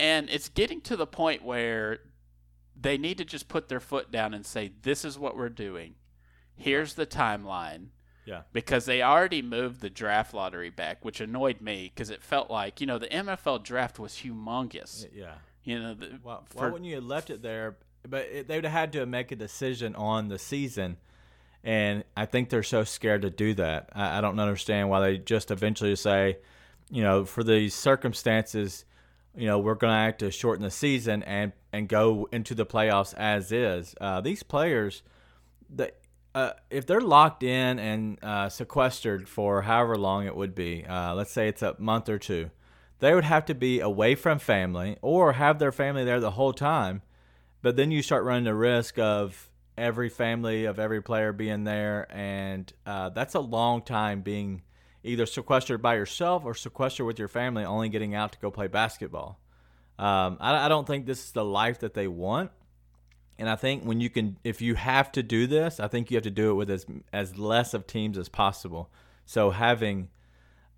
And 0.00 0.28
it's 0.30 0.48
getting 0.48 0.80
to 0.82 0.96
the 0.96 1.06
point 1.06 1.42
where 1.44 2.00
they 2.80 2.96
need 2.98 3.18
to 3.18 3.24
just 3.24 3.48
put 3.48 3.68
their 3.68 3.80
foot 3.80 4.10
down 4.10 4.34
and 4.34 4.46
say, 4.46 4.72
this 4.82 5.04
is 5.04 5.18
what 5.18 5.36
we're 5.36 5.48
doing. 5.48 5.94
Here's 6.56 6.94
the 6.94 7.06
timeline. 7.06 7.88
Yeah. 8.24 8.42
Because 8.52 8.84
they 8.84 9.02
already 9.02 9.40
moved 9.40 9.80
the 9.80 9.88
draft 9.88 10.34
lottery 10.34 10.68
back, 10.70 11.02
which 11.04 11.20
annoyed 11.20 11.62
me 11.62 11.90
because 11.94 12.10
it 12.10 12.22
felt 12.22 12.50
like, 12.50 12.80
you 12.80 12.86
know, 12.86 12.98
the 12.98 13.06
NFL 13.06 13.64
draft 13.64 13.98
was 13.98 14.12
humongous. 14.12 15.06
Yeah. 15.12 15.34
You 15.64 15.78
know, 15.78 15.94
the, 15.94 16.18
Why, 16.22 16.38
for- 16.44 16.58
why 16.58 16.68
wouldn't 16.68 16.88
you 16.88 16.96
have 16.96 17.04
left 17.04 17.30
it 17.30 17.42
there? 17.42 17.78
But 18.06 18.26
it, 18.26 18.48
they 18.48 18.56
would 18.56 18.64
have 18.64 18.72
had 18.72 18.92
to 18.92 19.06
make 19.06 19.32
a 19.32 19.36
decision 19.36 19.94
on 19.94 20.28
the 20.28 20.38
season, 20.38 20.98
and 21.64 22.04
I 22.16 22.26
think 22.26 22.48
they're 22.48 22.62
so 22.62 22.84
scared 22.84 23.22
to 23.22 23.30
do 23.30 23.54
that. 23.54 23.90
I, 23.92 24.18
I 24.18 24.20
don't 24.20 24.38
understand 24.38 24.88
why 24.88 25.00
they 25.00 25.18
just 25.18 25.50
eventually 25.50 25.96
say, 25.96 26.38
you 26.90 27.02
know, 27.02 27.24
for 27.24 27.42
these 27.42 27.74
circumstances, 27.74 28.84
you 29.38 29.46
know, 29.46 29.60
we're 29.60 29.76
going 29.76 29.92
to 29.92 29.98
have 29.98 30.18
to 30.18 30.30
shorten 30.32 30.64
the 30.64 30.70
season 30.70 31.22
and 31.22 31.52
and 31.72 31.88
go 31.88 32.28
into 32.32 32.54
the 32.54 32.66
playoffs 32.66 33.14
as 33.14 33.52
is. 33.52 33.94
Uh, 34.00 34.20
these 34.20 34.42
players, 34.42 35.02
the 35.70 35.92
uh, 36.34 36.52
if 36.70 36.86
they're 36.86 37.00
locked 37.00 37.42
in 37.42 37.78
and 37.78 38.18
uh, 38.22 38.48
sequestered 38.48 39.28
for 39.28 39.62
however 39.62 39.96
long 39.96 40.26
it 40.26 40.34
would 40.34 40.54
be, 40.54 40.84
uh, 40.84 41.14
let's 41.14 41.30
say 41.30 41.48
it's 41.48 41.62
a 41.62 41.76
month 41.78 42.08
or 42.08 42.18
two, 42.18 42.50
they 42.98 43.14
would 43.14 43.24
have 43.24 43.44
to 43.44 43.54
be 43.54 43.80
away 43.80 44.14
from 44.16 44.38
family 44.40 44.96
or 45.02 45.34
have 45.34 45.58
their 45.58 45.72
family 45.72 46.04
there 46.04 46.20
the 46.20 46.32
whole 46.32 46.52
time. 46.52 47.02
But 47.62 47.76
then 47.76 47.90
you 47.92 48.02
start 48.02 48.24
running 48.24 48.44
the 48.44 48.54
risk 48.54 48.98
of 48.98 49.48
every 49.76 50.08
family 50.08 50.64
of 50.64 50.80
every 50.80 51.00
player 51.00 51.32
being 51.32 51.62
there, 51.62 52.08
and 52.10 52.72
uh, 52.84 53.10
that's 53.10 53.34
a 53.34 53.40
long 53.40 53.82
time 53.82 54.20
being 54.22 54.62
either 55.08 55.26
sequestered 55.26 55.82
by 55.82 55.94
yourself 55.94 56.44
or 56.44 56.54
sequestered 56.54 57.06
with 57.06 57.18
your 57.18 57.28
family, 57.28 57.64
only 57.64 57.88
getting 57.88 58.14
out 58.14 58.32
to 58.32 58.38
go 58.38 58.50
play 58.50 58.68
basketball. 58.68 59.40
Um, 59.98 60.36
I, 60.40 60.66
I 60.66 60.68
don't 60.68 60.86
think 60.86 61.06
this 61.06 61.24
is 61.24 61.32
the 61.32 61.44
life 61.44 61.80
that 61.80 61.94
they 61.94 62.06
want. 62.06 62.50
And 63.38 63.48
I 63.48 63.56
think 63.56 63.84
when 63.84 64.00
you 64.00 64.10
can, 64.10 64.36
if 64.42 64.60
you 64.60 64.74
have 64.74 65.12
to 65.12 65.22
do 65.22 65.46
this, 65.46 65.80
I 65.80 65.88
think 65.88 66.10
you 66.10 66.16
have 66.16 66.24
to 66.24 66.30
do 66.30 66.50
it 66.50 66.54
with 66.54 66.70
as 66.70 66.86
as 67.12 67.38
less 67.38 67.72
of 67.72 67.86
teams 67.86 68.18
as 68.18 68.28
possible. 68.28 68.90
So 69.26 69.50
having 69.50 70.08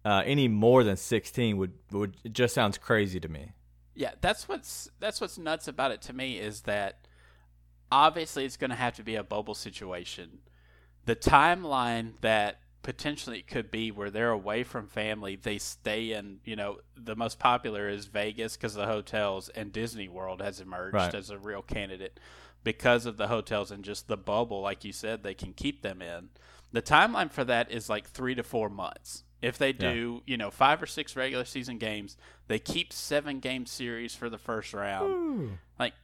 uh, 0.04 0.22
any 0.26 0.46
more 0.48 0.84
than 0.84 0.96
sixteen 0.96 1.56
would 1.56 1.72
would 1.90 2.16
it 2.22 2.32
just 2.34 2.54
sounds 2.54 2.76
crazy 2.76 3.18
to 3.20 3.28
me. 3.28 3.52
Yeah, 3.94 4.12
that's 4.20 4.46
what's 4.46 4.90
that's 5.00 5.20
what's 5.22 5.38
nuts 5.38 5.68
about 5.68 5.90
it 5.90 6.02
to 6.02 6.12
me 6.12 6.38
is 6.38 6.62
that 6.62 7.06
obviously 7.90 8.44
it's 8.44 8.58
going 8.58 8.70
to 8.70 8.76
have 8.76 8.94
to 8.96 9.02
be 9.02 9.16
a 9.16 9.24
bubble 9.24 9.54
situation. 9.54 10.40
The 11.06 11.16
timeline 11.16 12.12
that 12.20 12.60
potentially 12.82 13.38
it 13.38 13.46
could 13.46 13.70
be 13.70 13.90
where 13.90 14.10
they're 14.10 14.30
away 14.30 14.62
from 14.64 14.86
family, 14.86 15.36
they 15.36 15.58
stay 15.58 16.12
in, 16.12 16.40
you 16.44 16.56
know, 16.56 16.78
the 16.96 17.14
most 17.16 17.38
popular 17.38 17.88
is 17.88 18.06
Vegas 18.06 18.56
because 18.56 18.74
the 18.74 18.86
hotels 18.86 19.48
and 19.50 19.72
Disney 19.72 20.08
World 20.08 20.40
has 20.40 20.60
emerged 20.60 20.94
Right. 20.94 21.14
as 21.14 21.28
a 21.30 21.38
real 21.38 21.62
candidate 21.62 22.18
because 22.64 23.06
of 23.06 23.16
the 23.16 23.28
hotels 23.28 23.70
and 23.70 23.84
just 23.84 24.08
the 24.08 24.16
bubble 24.16 24.60
like 24.62 24.84
you 24.84 24.92
said 24.92 25.22
they 25.22 25.34
can 25.34 25.52
keep 25.52 25.82
them 25.82 26.00
in. 26.02 26.30
The 26.72 26.82
timeline 26.82 27.30
for 27.30 27.44
that 27.44 27.70
is 27.70 27.88
like 27.88 28.06
3 28.08 28.34
to 28.36 28.42
4 28.42 28.68
months. 28.70 29.24
If 29.42 29.56
they 29.58 29.70
Yeah. 29.70 29.92
do, 29.92 30.22
you 30.26 30.36
know, 30.36 30.50
5 30.50 30.82
or 30.82 30.86
6 30.86 31.16
regular 31.16 31.44
season 31.44 31.78
games, 31.78 32.16
they 32.48 32.58
keep 32.58 32.92
7 32.92 33.40
game 33.40 33.66
series 33.66 34.14
for 34.14 34.28
the 34.30 34.38
first 34.38 34.72
round. 34.74 35.58
Like 35.78 35.94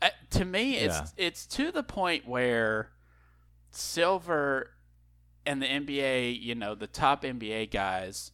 uh, 0.00 0.10
to 0.30 0.44
me 0.44 0.76
it's 0.78 0.94
Yeah. 1.16 1.26
it's 1.28 1.46
to 1.46 1.70
the 1.70 1.82
point 1.84 2.26
where 2.26 2.90
Silver 3.70 4.70
and 5.46 5.60
the 5.62 5.66
NBA, 5.66 6.40
you 6.40 6.54
know, 6.54 6.74
the 6.74 6.86
top 6.86 7.22
NBA 7.22 7.70
guys, 7.70 8.32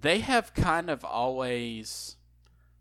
they 0.00 0.20
have 0.20 0.54
kind 0.54 0.90
of 0.90 1.04
always 1.04 2.16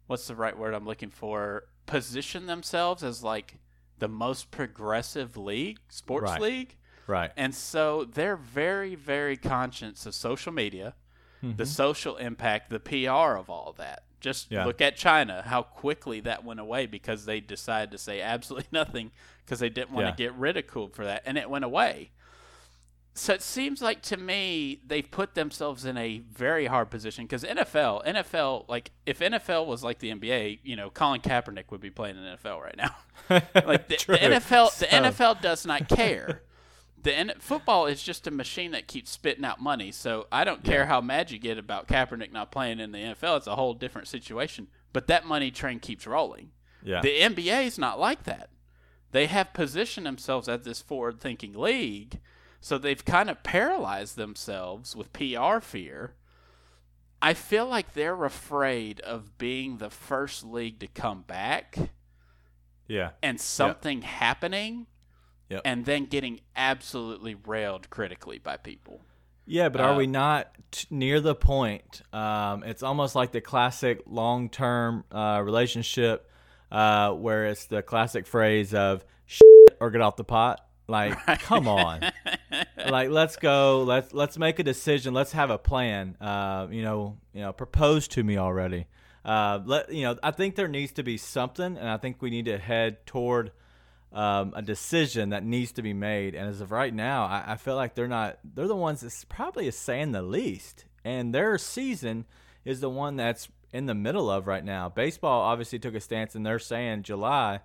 what's 0.07 0.27
the 0.27 0.35
right 0.35 0.57
word 0.57 0.73
I'm 0.73 0.85
looking 0.85 1.09
for? 1.09 1.63
Position 1.85 2.45
themselves 2.45 3.01
as 3.01 3.23
like 3.23 3.59
the 3.99 4.09
most 4.09 4.51
progressive 4.51 5.37
league, 5.37 5.79
sports 5.87 6.31
Right. 6.31 6.41
league. 6.41 6.75
Right. 7.07 7.31
And 7.37 7.55
so 7.55 8.03
they're 8.03 8.35
very, 8.35 8.95
very 8.95 9.37
conscious 9.37 10.05
of 10.05 10.13
social 10.13 10.51
media, 10.51 10.95
the 11.41 11.47
mm-hmm. 11.47 11.63
social 11.63 12.17
impact, 12.17 12.69
the 12.69 12.79
PR 12.79 13.37
of 13.37 13.49
all 13.49 13.73
that. 13.77 14.03
Just 14.19 14.51
Yeah. 14.51 14.65
look 14.65 14.81
at 14.81 14.97
China, 14.97 15.43
how 15.45 15.63
quickly 15.63 16.19
that 16.21 16.43
went 16.43 16.59
away 16.59 16.85
because 16.87 17.25
they 17.25 17.39
decided 17.39 17.91
to 17.91 17.97
say 17.97 18.21
absolutely 18.21 18.67
nothing 18.71 19.11
because 19.45 19.59
they 19.59 19.69
didn't 19.69 19.91
want 19.91 20.05
Yeah. 20.07 20.11
to 20.11 20.17
get 20.17 20.33
ridiculed 20.33 20.93
for 20.93 21.05
that, 21.05 21.23
and 21.25 21.37
it 21.37 21.49
went 21.49 21.65
away. 21.65 22.11
So 23.13 23.33
it 23.33 23.41
seems 23.41 23.81
like 23.81 24.01
to 24.03 24.17
me 24.17 24.79
they've 24.87 25.09
put 25.09 25.35
themselves 25.35 25.83
in 25.83 25.97
a 25.97 26.19
very 26.31 26.65
hard 26.67 26.89
position 26.89 27.25
because 27.25 27.43
NFL, 27.43 28.05
NFL, 28.05 28.69
like 28.69 28.91
if 29.05 29.19
NFL 29.19 29.65
was 29.65 29.83
like 29.83 29.99
the 29.99 30.11
NBA, 30.13 30.59
you 30.63 30.75
know, 30.77 30.89
Colin 30.89 31.19
Kaepernick 31.21 31.71
would 31.71 31.81
be 31.81 31.89
playing 31.89 32.15
in 32.17 32.23
NFL 32.23 32.61
right 32.61 32.77
now. 32.77 32.95
Like 33.65 33.87
the, 33.87 33.97
the 34.07 34.17
NFL, 34.17 34.77
the 34.79 34.87
So- 34.87 34.87
NFL 34.87 35.41
does 35.41 35.65
not 35.65 35.87
care. 35.89 36.41
The 37.03 37.13
N- 37.13 37.33
football 37.39 37.85
is 37.87 38.01
just 38.03 38.27
a 38.27 38.31
machine 38.31 38.71
that 38.71 38.87
keeps 38.87 39.09
spitting 39.11 39.43
out 39.43 39.59
money. 39.61 39.91
So 39.91 40.27
I 40.31 40.43
don't 40.43 40.63
care 40.63 40.85
how 40.85 41.01
mad 41.01 41.31
you 41.31 41.39
get 41.39 41.57
about 41.57 41.87
Kaepernick 41.87 42.31
not 42.31 42.51
playing 42.51 42.79
in 42.79 42.91
the 42.91 42.99
NFL. 42.99 43.37
It's 43.37 43.47
a 43.47 43.55
whole 43.55 43.73
different 43.73 44.07
situation. 44.07 44.67
But 44.93 45.07
that 45.07 45.25
money 45.25 45.49
train 45.51 45.79
keeps 45.79 46.05
rolling. 46.05 46.51
Yeah. 46.83 47.01
The 47.01 47.19
NBA 47.21 47.65
is 47.65 47.77
not 47.79 47.99
like 47.99 48.23
that. 48.23 48.49
They 49.11 49.25
have 49.27 49.53
positioned 49.53 50.05
themselves 50.05 50.47
as 50.47 50.61
this 50.61 50.81
forward-thinking 50.81 51.53
league, 51.53 52.19
so 52.61 52.77
they've 52.77 53.03
kind 53.03 53.29
of 53.29 53.43
paralyzed 53.43 54.15
themselves 54.15 54.95
with 54.95 55.11
PR 55.13 55.59
fear. 55.59 56.13
I 57.21 57.33
feel 57.33 57.67
like 57.67 57.93
they're 57.93 58.23
afraid 58.23 58.99
of 59.01 59.37
being 59.37 59.77
the 59.77 59.89
first 59.89 60.43
league 60.45 60.79
to 60.79 60.87
come 60.87 61.21
back 61.23 61.77
yeah. 62.87 63.11
and 63.21 63.39
something 63.39 64.01
happening 64.03 64.87
Yep. 65.49 65.61
and 65.65 65.83
then 65.85 66.05
getting 66.05 66.39
absolutely 66.55 67.35
railed 67.35 67.89
critically 67.89 68.39
by 68.39 68.55
people. 68.55 69.01
Yeah, 69.45 69.67
but 69.67 69.81
are 69.81 69.91
Uh, 69.91 69.97
we 69.97 70.07
not 70.07 70.49
t- 70.71 70.87
near 70.89 71.19
the 71.19 71.35
point? 71.35 72.01
Um, 72.13 72.63
it's 72.63 72.81
almost 72.83 73.15
like 73.15 73.33
the 73.33 73.41
classic 73.41 74.01
long-term 74.05 75.03
uh, 75.11 75.41
relationship 75.43 76.29
uh, 76.71 77.11
where 77.11 77.47
it's 77.47 77.65
the 77.65 77.81
classic 77.81 78.27
phrase 78.27 78.73
of 78.73 79.03
"shit" 79.25 79.41
or 79.81 79.91
"get 79.91 79.99
off 79.99 80.15
the 80.15 80.23
pot." 80.23 80.65
Like, 80.87 81.17
come 81.41 81.67
on, 81.67 81.99
like 82.89 83.09
let's 83.09 83.35
go. 83.35 83.83
Let's 83.83 84.13
let's 84.13 84.37
make 84.37 84.59
a 84.59 84.63
decision. 84.63 85.13
Let's 85.13 85.31
have 85.31 85.49
a 85.49 85.57
plan. 85.57 86.17
Uh, 86.19 86.67
you 86.69 86.83
know, 86.83 87.17
you 87.33 87.41
know, 87.41 87.53
propose 87.53 88.07
to 88.09 88.23
me 88.23 88.37
already. 88.37 88.87
Uh, 89.23 89.59
let 89.65 89.91
you 89.91 90.03
know. 90.03 90.17
I 90.23 90.31
think 90.31 90.55
there 90.55 90.67
needs 90.67 90.93
to 90.93 91.03
be 91.03 91.17
something, 91.17 91.77
and 91.77 91.87
I 91.87 91.97
think 91.97 92.21
we 92.21 92.29
need 92.29 92.45
to 92.45 92.57
head 92.57 93.05
toward 93.05 93.51
um, 94.11 94.53
a 94.55 94.61
decision 94.61 95.29
that 95.29 95.43
needs 95.43 95.71
to 95.73 95.81
be 95.81 95.93
made. 95.93 96.35
And 96.35 96.49
as 96.49 96.61
of 96.61 96.71
right 96.71 96.93
now, 96.93 97.25
I, 97.25 97.53
I 97.53 97.55
feel 97.55 97.75
like 97.75 97.95
they're 97.95 98.07
not. 98.07 98.39
They're 98.43 98.67
the 98.67 98.75
ones 98.75 99.01
that's 99.01 99.23
probably 99.25 99.67
is 99.67 99.77
saying 99.77 100.11
the 100.11 100.21
least, 100.21 100.85
and 101.05 101.33
their 101.33 101.57
season 101.57 102.25
is 102.65 102.79
the 102.79 102.89
one 102.89 103.15
that's 103.15 103.49
in 103.73 103.85
the 103.85 103.95
middle 103.95 104.29
of 104.29 104.47
right 104.47 104.65
now. 104.65 104.89
Baseball 104.89 105.41
obviously 105.41 105.79
took 105.79 105.95
a 105.95 105.99
stance, 106.01 106.35
and 106.35 106.45
they're 106.45 106.59
saying 106.59 107.03
July. 107.03 107.61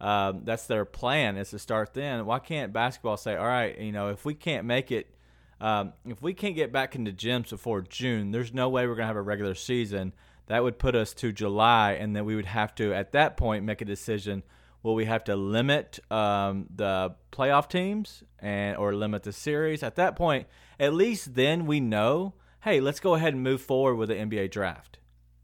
Um, 0.00 0.42
that's 0.44 0.66
their 0.66 0.84
plan 0.84 1.36
is 1.36 1.50
to 1.50 1.58
start 1.58 1.94
then. 1.94 2.26
Why 2.26 2.38
can't 2.38 2.72
basketball 2.72 3.16
say, 3.16 3.36
all 3.36 3.46
right, 3.46 3.78
you 3.78 3.92
know, 3.92 4.08
if 4.08 4.24
we 4.24 4.34
can't 4.34 4.66
make 4.66 4.92
it, 4.92 5.14
um, 5.60 5.94
if 6.04 6.20
we 6.20 6.34
can't 6.34 6.54
get 6.54 6.70
back 6.70 6.94
into 6.94 7.12
gyms 7.12 7.50
before 7.50 7.80
June, 7.80 8.30
there's 8.30 8.52
no 8.52 8.68
way 8.68 8.86
we're 8.86 8.94
gonna 8.94 9.06
have 9.06 9.16
a 9.16 9.22
regular 9.22 9.54
season. 9.54 10.12
That 10.48 10.62
would 10.62 10.78
put 10.78 10.94
us 10.94 11.14
to 11.14 11.32
July, 11.32 11.92
and 11.92 12.14
then 12.14 12.24
we 12.24 12.36
would 12.36 12.46
have 12.46 12.74
to, 12.76 12.92
at 12.92 13.12
that 13.12 13.36
point, 13.36 13.64
make 13.64 13.80
a 13.80 13.86
decision. 13.86 14.42
Will 14.82 14.94
we 14.94 15.06
have 15.06 15.24
to 15.24 15.34
limit 15.34 15.98
um, 16.10 16.66
the 16.74 17.16
playoff 17.32 17.68
teams 17.68 18.22
and 18.38 18.76
or 18.76 18.94
limit 18.94 19.24
the 19.24 19.32
series? 19.32 19.82
At 19.82 19.96
that 19.96 20.14
point, 20.14 20.46
at 20.78 20.92
least 20.92 21.34
then 21.34 21.66
we 21.66 21.80
know, 21.80 22.34
hey, 22.60 22.80
let's 22.80 23.00
go 23.00 23.14
ahead 23.14 23.32
and 23.32 23.42
move 23.42 23.62
forward 23.62 23.96
with 23.96 24.10
the 24.10 24.14
NBA 24.14 24.50
draft, 24.52 24.98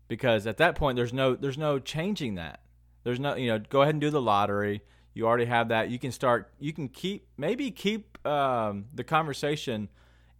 because 0.07 0.47
at 0.47 0.59
that 0.59 0.77
point 0.77 0.97
there's 0.97 1.13
no 1.13 1.35
there's 1.35 1.59
no 1.59 1.79
changing 1.79 2.35
that. 2.37 2.61
There's 3.05 3.21
no, 3.21 3.35
you 3.37 3.49
know, 3.49 3.59
go 3.59 3.83
ahead 3.83 3.95
and 3.95 4.01
do 4.01 4.11
the 4.11 4.21
lottery. 4.23 4.83
You 5.15 5.27
already 5.27 5.45
have 5.47 5.69
that. 5.69 5.91
You 5.91 5.99
can 5.99 6.13
start. 6.13 6.53
You 6.59 6.73
can 6.73 6.89
keep 6.89 7.27
maybe 7.37 7.71
keep 7.71 8.25
um, 8.27 8.87
the 8.95 9.05
conversation 9.05 9.89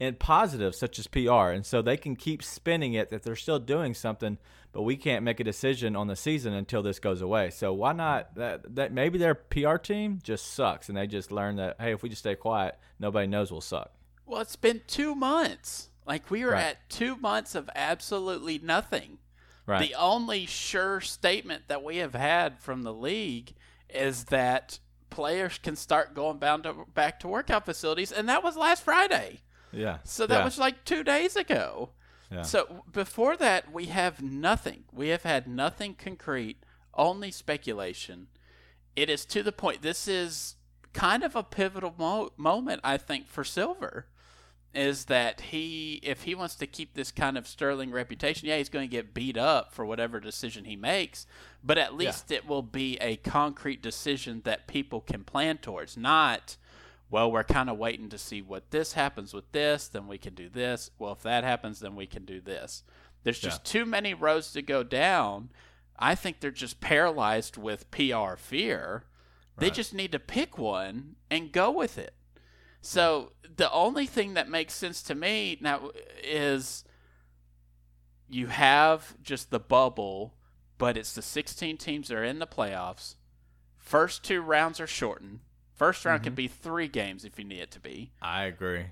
in 0.01 0.15
positive, 0.15 0.75
such 0.75 0.99
as 0.99 1.07
PR, 1.07 1.51
and 1.51 1.65
so 1.65 1.81
they 1.83 1.97
can 1.97 2.17
keep 2.17 2.43
spinning 2.43 2.95
it 2.95 3.11
that 3.11 3.23
they're 3.23 3.37
still 3.37 3.59
doing 3.61 3.95
something, 3.95 4.37
but 4.73 4.83
we 4.83 4.97
can't 4.97 5.23
make 5.23 5.39
a 5.39 5.45
decision 5.45 5.95
on 5.95 6.09
the 6.09 6.17
season 6.17 6.53
until 6.55 6.83
this 6.83 6.99
goes 6.99 7.21
away. 7.21 7.51
So 7.51 7.73
why 7.73 7.93
not 7.93 8.35
that? 8.37 8.75
That 8.75 8.93
maybe 8.93 9.19
their 9.19 9.35
PR 9.35 9.77
team 9.77 10.19
just 10.23 10.55
sucks, 10.55 10.89
and 10.89 10.97
they 10.97 11.07
just 11.07 11.31
learn 11.31 11.57
that 11.57 11.77
hey, 11.79 11.93
if 11.93 12.03
we 12.03 12.09
just 12.09 12.23
stay 12.23 12.35
quiet, 12.35 12.77
nobody 12.99 13.27
knows 13.27 13.53
we'll 13.53 13.61
suck. 13.61 13.93
Well, 14.27 14.41
it's 14.41 14.57
been 14.57 14.81
two 14.87 15.15
months. 15.15 15.91
Like 16.07 16.31
we 16.31 16.45
were 16.45 16.53
Right. 16.53 16.63
at 16.65 16.89
two 16.91 17.17
months 17.17 17.55
of 17.55 17.69
absolutely 17.77 18.59
nothing. 18.59 19.19
Right. 19.67 19.89
The 19.89 19.95
only 19.95 20.47
sure 20.47 21.01
statement 21.01 21.65
that 21.69 21.85
we 21.85 21.99
have 21.99 22.15
had 22.15 22.59
from 22.61 22.83
the 22.83 22.93
league 22.93 23.55
is 23.89 24.25
that 24.25 24.79
players 25.11 25.59
can 25.59 25.77
start 25.77 26.15
going 26.15 26.39
bound 26.39 26.65
to, 26.65 26.87
back 26.95 27.21
to 27.21 27.29
workout 27.29 27.65
facilities, 27.65 28.11
and 28.11 28.29
that 28.29 28.43
was 28.43 28.57
last 28.57 28.83
Friday. 28.83 29.41
yeah. 29.71 29.99
So 30.05 30.27
that 30.27 30.39
Yeah. 30.39 30.45
was 30.45 30.59
like 30.59 30.85
two 30.85 31.05
days 31.05 31.37
ago. 31.37 31.91
Yeah. 32.31 32.43
So 32.43 32.85
before 32.91 33.37
that, 33.37 33.71
we 33.73 33.87
have 33.87 34.21
nothing. 34.23 34.85
We 34.93 35.09
have 35.09 35.23
had 35.23 35.47
nothing 35.47 35.95
concrete, 35.95 36.57
only 36.95 37.31
speculation. 37.31 38.29
It 38.97 39.09
is 39.11 39.25
to 39.27 39.43
the 39.43 39.53
point. 39.53 39.83
This 39.83 40.09
is 40.09 40.57
kind 40.93 41.23
of 41.23 41.37
a 41.37 41.43
pivotal 41.43 41.95
mo- 41.99 42.33
moment, 42.37 42.81
I 42.85 42.97
think, 42.97 43.29
for 43.29 43.45
Silver. 43.45 44.07
Is 44.75 45.05
that 45.07 45.41
he, 45.41 46.01
if 46.03 46.23
he 46.23 46.35
wants 46.35 46.55
to 46.57 46.67
keep 46.67 46.95
this 46.95 47.13
kind 47.13 47.37
of 47.37 47.47
sterling 47.47 47.91
reputation, 47.91 48.49
yeah, 48.49 48.57
he's 48.57 48.69
going 48.69 48.89
to 48.89 48.97
get 48.97 49.13
beat 49.13 49.37
up 49.37 49.73
for 49.73 49.85
whatever 49.85 50.19
decision 50.19 50.65
he 50.65 50.77
makes, 50.77 51.27
but 51.63 51.77
at 51.79 51.95
least 51.95 52.31
it 52.31 52.47
will 52.47 52.63
be 52.63 52.97
a 52.99 53.17
concrete 53.17 53.83
decision 53.83 54.41
that 54.45 54.67
people 54.67 55.01
can 55.01 55.25
plan 55.25 55.59
towards, 55.59 55.97
not, 55.97 56.57
well, 57.11 57.31
we're 57.31 57.45
kind 57.45 57.69
of 57.69 57.77
waiting 57.77 58.09
to 58.09 58.17
see 58.17 58.41
what 58.41 58.71
this 58.71 58.95
happens 58.95 59.35
with 59.35 59.53
this, 59.53 59.89
then 59.89 60.09
we 60.09 60.17
can 60.17 60.35
do 60.35 60.49
this. 60.49 60.91
Well, 60.99 61.13
if 61.13 61.23
that 61.23 61.45
happens, 61.45 61.81
then 61.81 61.95
we 61.95 62.07
can 62.07 62.25
do 62.25 62.41
this. 62.41 62.83
There's 63.25 63.39
just 63.39 63.65
too 63.65 63.85
many 63.85 64.15
roads 64.15 64.53
to 64.53 64.63
go 64.63 64.83
down. 64.83 65.51
I 65.99 66.15
think 66.15 66.41
they're 66.41 66.51
just 66.51 66.81
paralyzed 66.81 67.57
with 67.57 67.91
PR 67.91 68.37
fear. 68.37 69.05
They 69.59 69.71
just 69.71 69.95
need 69.95 70.11
to 70.13 70.19
pick 70.19 70.57
one 70.57 71.17
and 71.31 71.53
go 71.53 71.71
with 71.71 71.99
it. 71.99 72.15
So 72.83 73.33
the 73.57 73.71
only 73.73 74.07
thing 74.07 74.35
that 74.35 74.51
makes 74.51 74.75
sense 74.75 75.03
to 75.05 75.15
me 75.15 75.57
now 75.61 75.91
is 76.23 76.85
you 78.29 78.49
have 78.49 79.15
just 79.23 79.51
the 79.51 79.61
bubble, 79.61 80.35
but 80.79 80.97
it's 80.97 81.15
the 81.15 81.23
16 81.23 81.77
teams 81.77 82.09
that 82.09 82.17
are 82.17 82.25
in 82.25 82.41
the 82.41 82.47
playoffs. 82.47 83.15
First 83.79 84.25
two 84.25 84.41
rounds 84.41 84.81
are 84.81 84.87
shortened. 84.87 85.41
First 85.75 86.05
round 86.05 86.23
can 86.23 86.33
mm-hmm. 86.33 86.37
be 86.37 86.49
three 86.49 86.89
games 86.89 87.25
if 87.25 87.39
you 87.39 87.45
need 87.45 87.61
it 87.61 87.71
to 87.73 87.81
be. 87.81 88.13
I 88.21 88.45
agree. 88.45 88.87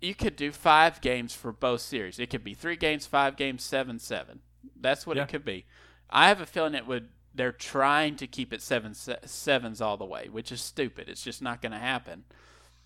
You 0.00 0.14
could 0.14 0.36
do 0.36 0.52
five 0.52 1.00
games 1.00 1.34
for 1.34 1.52
both 1.52 1.80
series. 1.80 2.18
It 2.18 2.30
could 2.30 2.44
be 2.44 2.54
three 2.54 2.76
games, 2.76 3.06
five 3.06 3.36
games, 3.36 3.62
seven, 3.62 3.98
seven. 3.98 4.40
That's 4.78 5.06
what 5.06 5.16
Yeah. 5.16 5.24
it 5.24 5.28
could 5.28 5.44
be. 5.44 5.66
I 6.10 6.28
have 6.28 6.40
a 6.40 6.46
feeling 6.46 6.74
it 6.74 6.86
would. 6.86 7.08
They're 7.34 7.52
trying 7.52 8.16
to 8.16 8.26
keep 8.26 8.52
it 8.52 8.62
seven 8.62 8.94
sevens 8.94 9.80
all 9.80 9.96
the 9.96 10.06
way, 10.06 10.28
which 10.30 10.50
is 10.52 10.60
stupid. 10.62 11.08
It's 11.08 11.22
just 11.22 11.42
not 11.42 11.60
going 11.60 11.72
to 11.72 11.78
happen 11.78 12.24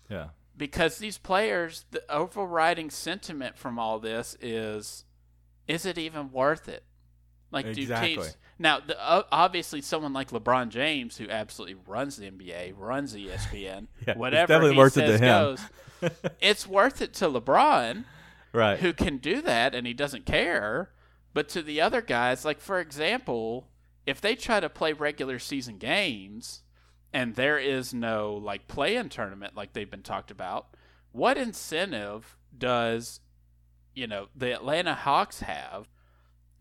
Yeah. 0.09 0.29
Because 0.57 0.97
these 0.97 1.17
players, 1.17 1.85
the 1.91 2.03
overriding 2.11 2.89
sentiment 2.89 3.57
from 3.57 3.79
all 3.79 3.99
this 3.99 4.35
is, 4.41 5.05
is 5.67 5.85
it 5.85 5.97
even 5.97 6.31
worth 6.31 6.67
it? 6.69 6.83
Like, 7.51 7.65
do 7.73 7.81
Exactly. 7.81 8.15
teams 8.15 8.37
now? 8.59 8.79
The, 8.79 8.95
obviously, 9.31 9.81
someone 9.81 10.13
like 10.13 10.31
LeBron 10.31 10.69
James, 10.69 11.17
who 11.17 11.29
absolutely 11.29 11.75
runs 11.85 12.15
the 12.17 12.29
NBA, 12.31 12.73
runs 12.77 13.13
ESPN, 13.15 13.87
Yeah, 14.07 14.11
it's 14.11 14.17
whatever 14.17 14.47
definitely 14.53 14.73
he 14.75 14.79
worth 14.79 14.97
it 14.97 15.01
to 15.01 15.17
says 15.17 15.19
him. 15.19 15.27
goes. 16.09 16.11
it's 16.41 16.67
worth 16.67 17.01
it 17.01 17.13
to 17.15 17.25
LeBron, 17.27 18.05
Right. 18.53 18.79
who 18.79 18.93
can 18.93 19.17
do 19.17 19.41
that, 19.41 19.75
and 19.75 19.85
he 19.85 19.93
doesn't 19.93 20.25
care. 20.25 20.91
But 21.33 21.47
to 21.49 21.61
the 21.61 21.79
other 21.81 22.01
guys, 22.01 22.43
like 22.45 22.59
for 22.59 22.79
example, 22.79 23.67
if 24.05 24.19
they 24.21 24.35
try 24.35 24.59
to 24.59 24.69
play 24.69 24.91
regular 24.93 25.39
season 25.39 25.77
games 25.77 26.63
and 27.13 27.35
there 27.35 27.57
is 27.57 27.93
no 27.93 28.33
like 28.35 28.67
play-in 28.67 29.09
tournament 29.09 29.55
like 29.55 29.73
they've 29.73 29.89
been 29.89 30.03
talked 30.03 30.31
about, 30.31 30.75
what 31.11 31.37
incentive 31.37 32.37
does 32.57 33.19
you 33.93 34.07
know 34.07 34.27
the 34.35 34.51
Atlanta 34.53 34.93
Hawks 34.95 35.41
have 35.41 35.89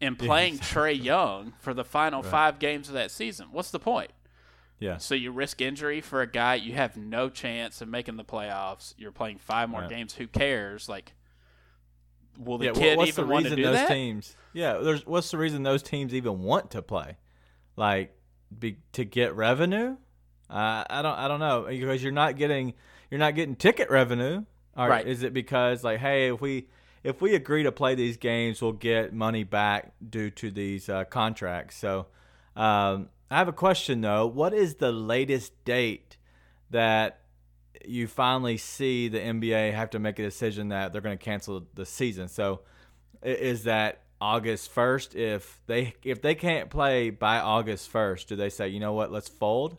in 0.00 0.16
playing 0.16 0.58
Trae 0.58 1.00
Young 1.00 1.52
for 1.60 1.74
the 1.74 1.84
final 1.84 2.22
Right. 2.22 2.30
five 2.30 2.58
games 2.58 2.88
of 2.88 2.94
that 2.94 3.10
season? 3.10 3.48
What's 3.52 3.70
the 3.70 3.78
point? 3.80 4.10
yeah. 4.78 4.96
So 4.96 5.14
you 5.14 5.30
risk 5.30 5.60
injury 5.60 6.00
for 6.00 6.22
a 6.22 6.26
guy 6.26 6.54
you 6.54 6.72
have 6.72 6.96
no 6.96 7.28
chance 7.28 7.82
of 7.82 7.88
making 7.88 8.16
the 8.16 8.24
playoffs. 8.24 8.94
You're 8.96 9.12
playing 9.12 9.36
five 9.38 9.68
more 9.68 9.82
Right. 9.82 9.90
games. 9.90 10.14
Who 10.14 10.26
cares? 10.26 10.88
Like, 10.88 11.12
will 12.38 12.56
the 12.58 12.66
yeah, 12.66 12.72
kid 12.72 12.96
what's 12.96 13.08
even 13.10 13.26
the 13.26 13.32
want 13.32 13.44
to 13.44 13.50
reason 13.50 13.56
do 13.58 13.62
those 13.64 13.74
that? 13.74 13.88
teams? 13.88 14.36
Yeah, 14.54 14.78
there's 14.78 15.06
what's 15.06 15.30
the 15.30 15.38
reason 15.38 15.62
those 15.62 15.82
teams 15.82 16.14
even 16.14 16.40
want 16.42 16.70
to 16.72 16.82
play? 16.82 17.18
Like 17.76 18.16
be, 18.58 18.78
to 18.92 19.04
get 19.04 19.34
revenue? 19.34 19.96
Uh, 20.50 20.84
I 20.88 21.02
don't 21.02 21.18
I 21.18 21.28
don't 21.28 21.40
know 21.40 21.66
because 21.68 22.02
you're 22.02 22.12
not 22.12 22.36
getting 22.36 22.74
you're 23.10 23.20
not 23.20 23.34
getting 23.34 23.56
ticket 23.56 23.90
revenue. 23.90 24.44
Or 24.76 24.88
Right. 24.88 25.06
Is 25.06 25.22
it 25.22 25.32
because 25.32 25.84
like 25.84 26.00
hey 26.00 26.32
if 26.32 26.40
we 26.40 26.68
if 27.02 27.20
we 27.20 27.34
agree 27.34 27.62
to 27.62 27.72
play 27.72 27.94
these 27.94 28.16
games 28.16 28.60
we'll 28.60 28.72
get 28.72 29.12
money 29.12 29.44
back 29.44 29.92
due 30.08 30.30
to 30.30 30.50
these 30.50 30.88
uh, 30.88 31.04
contracts? 31.04 31.76
So 31.76 32.06
um, 32.56 33.08
I 33.30 33.38
have 33.38 33.48
a 33.48 33.52
question 33.52 34.00
though. 34.00 34.26
What 34.26 34.52
is 34.52 34.76
the 34.76 34.92
latest 34.92 35.64
date 35.64 36.16
that 36.70 37.20
you 37.84 38.06
finally 38.06 38.56
see 38.56 39.08
the 39.08 39.18
NBA 39.18 39.72
have 39.74 39.90
to 39.90 39.98
make 39.98 40.18
a 40.18 40.22
decision 40.22 40.68
that 40.68 40.92
they're 40.92 41.00
going 41.00 41.16
to 41.16 41.24
cancel 41.24 41.66
the 41.74 41.86
season. 41.86 42.28
So 42.28 42.60
is 43.22 43.64
that 43.64 44.02
August 44.20 44.74
1st 44.74 45.14
if 45.14 45.60
they 45.66 45.94
if 46.04 46.20
they 46.20 46.34
can't 46.34 46.68
play 46.68 47.10
by 47.10 47.38
August 47.38 47.92
1st, 47.92 48.26
do 48.26 48.36
they 48.36 48.50
say, 48.50 48.68
"You 48.68 48.80
know 48.80 48.92
what, 48.92 49.10
let's 49.10 49.28
fold?" 49.28 49.76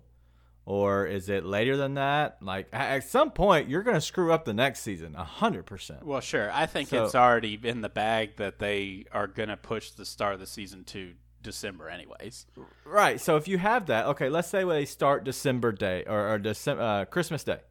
Or 0.66 1.06
is 1.08 1.28
it 1.28 1.44
later 1.44 1.76
than 1.76 1.96
that? 1.96 2.38
Like 2.42 2.68
at 2.72 3.04
some 3.04 3.32
point 3.32 3.68
you're 3.70 3.82
going 3.84 3.96
to 3.98 4.02
screw 4.02 4.32
up 4.32 4.46
the 4.46 4.54
next 4.54 4.82
season, 4.82 5.16
100%. 5.18 6.04
Well, 6.04 6.22
sure. 6.22 6.52
I 6.54 6.66
think 6.68 6.90
So- 6.90 7.04
it's 7.06 7.16
already 7.16 7.60
in 7.64 7.82
the 7.82 7.90
bag 7.90 8.38
that 8.38 8.60
they 8.60 9.06
are 9.12 9.28
going 9.28 9.50
to 9.50 9.58
push 9.58 9.92
the 9.92 10.06
start 10.06 10.36
of 10.36 10.40
the 10.40 10.48
season 10.48 10.84
to 10.86 11.14
December, 11.42 11.90
anyways. 11.90 12.46
Right. 12.86 13.20
So 13.20 13.36
if 13.38 13.48
you 13.48 13.58
have 13.58 13.88
that, 13.88 14.06
okay, 14.08 14.30
let's 14.30 14.48
say 14.48 14.64
they 14.64 14.86
start 14.86 15.24
December 15.24 15.72
day 15.72 16.04
or, 16.06 16.34
or 16.34 16.38
December, 16.38 16.84
uh, 16.84 17.06
Christmas 17.06 17.44
Day. 17.44 17.62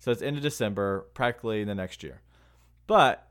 So 0.00 0.10
it's 0.10 0.20
end 0.22 0.36
of 0.36 0.42
December, 0.42 1.06
practically 1.14 1.62
the 1.62 1.76
next 1.76 2.02
year. 2.02 2.22
But 2.88 3.24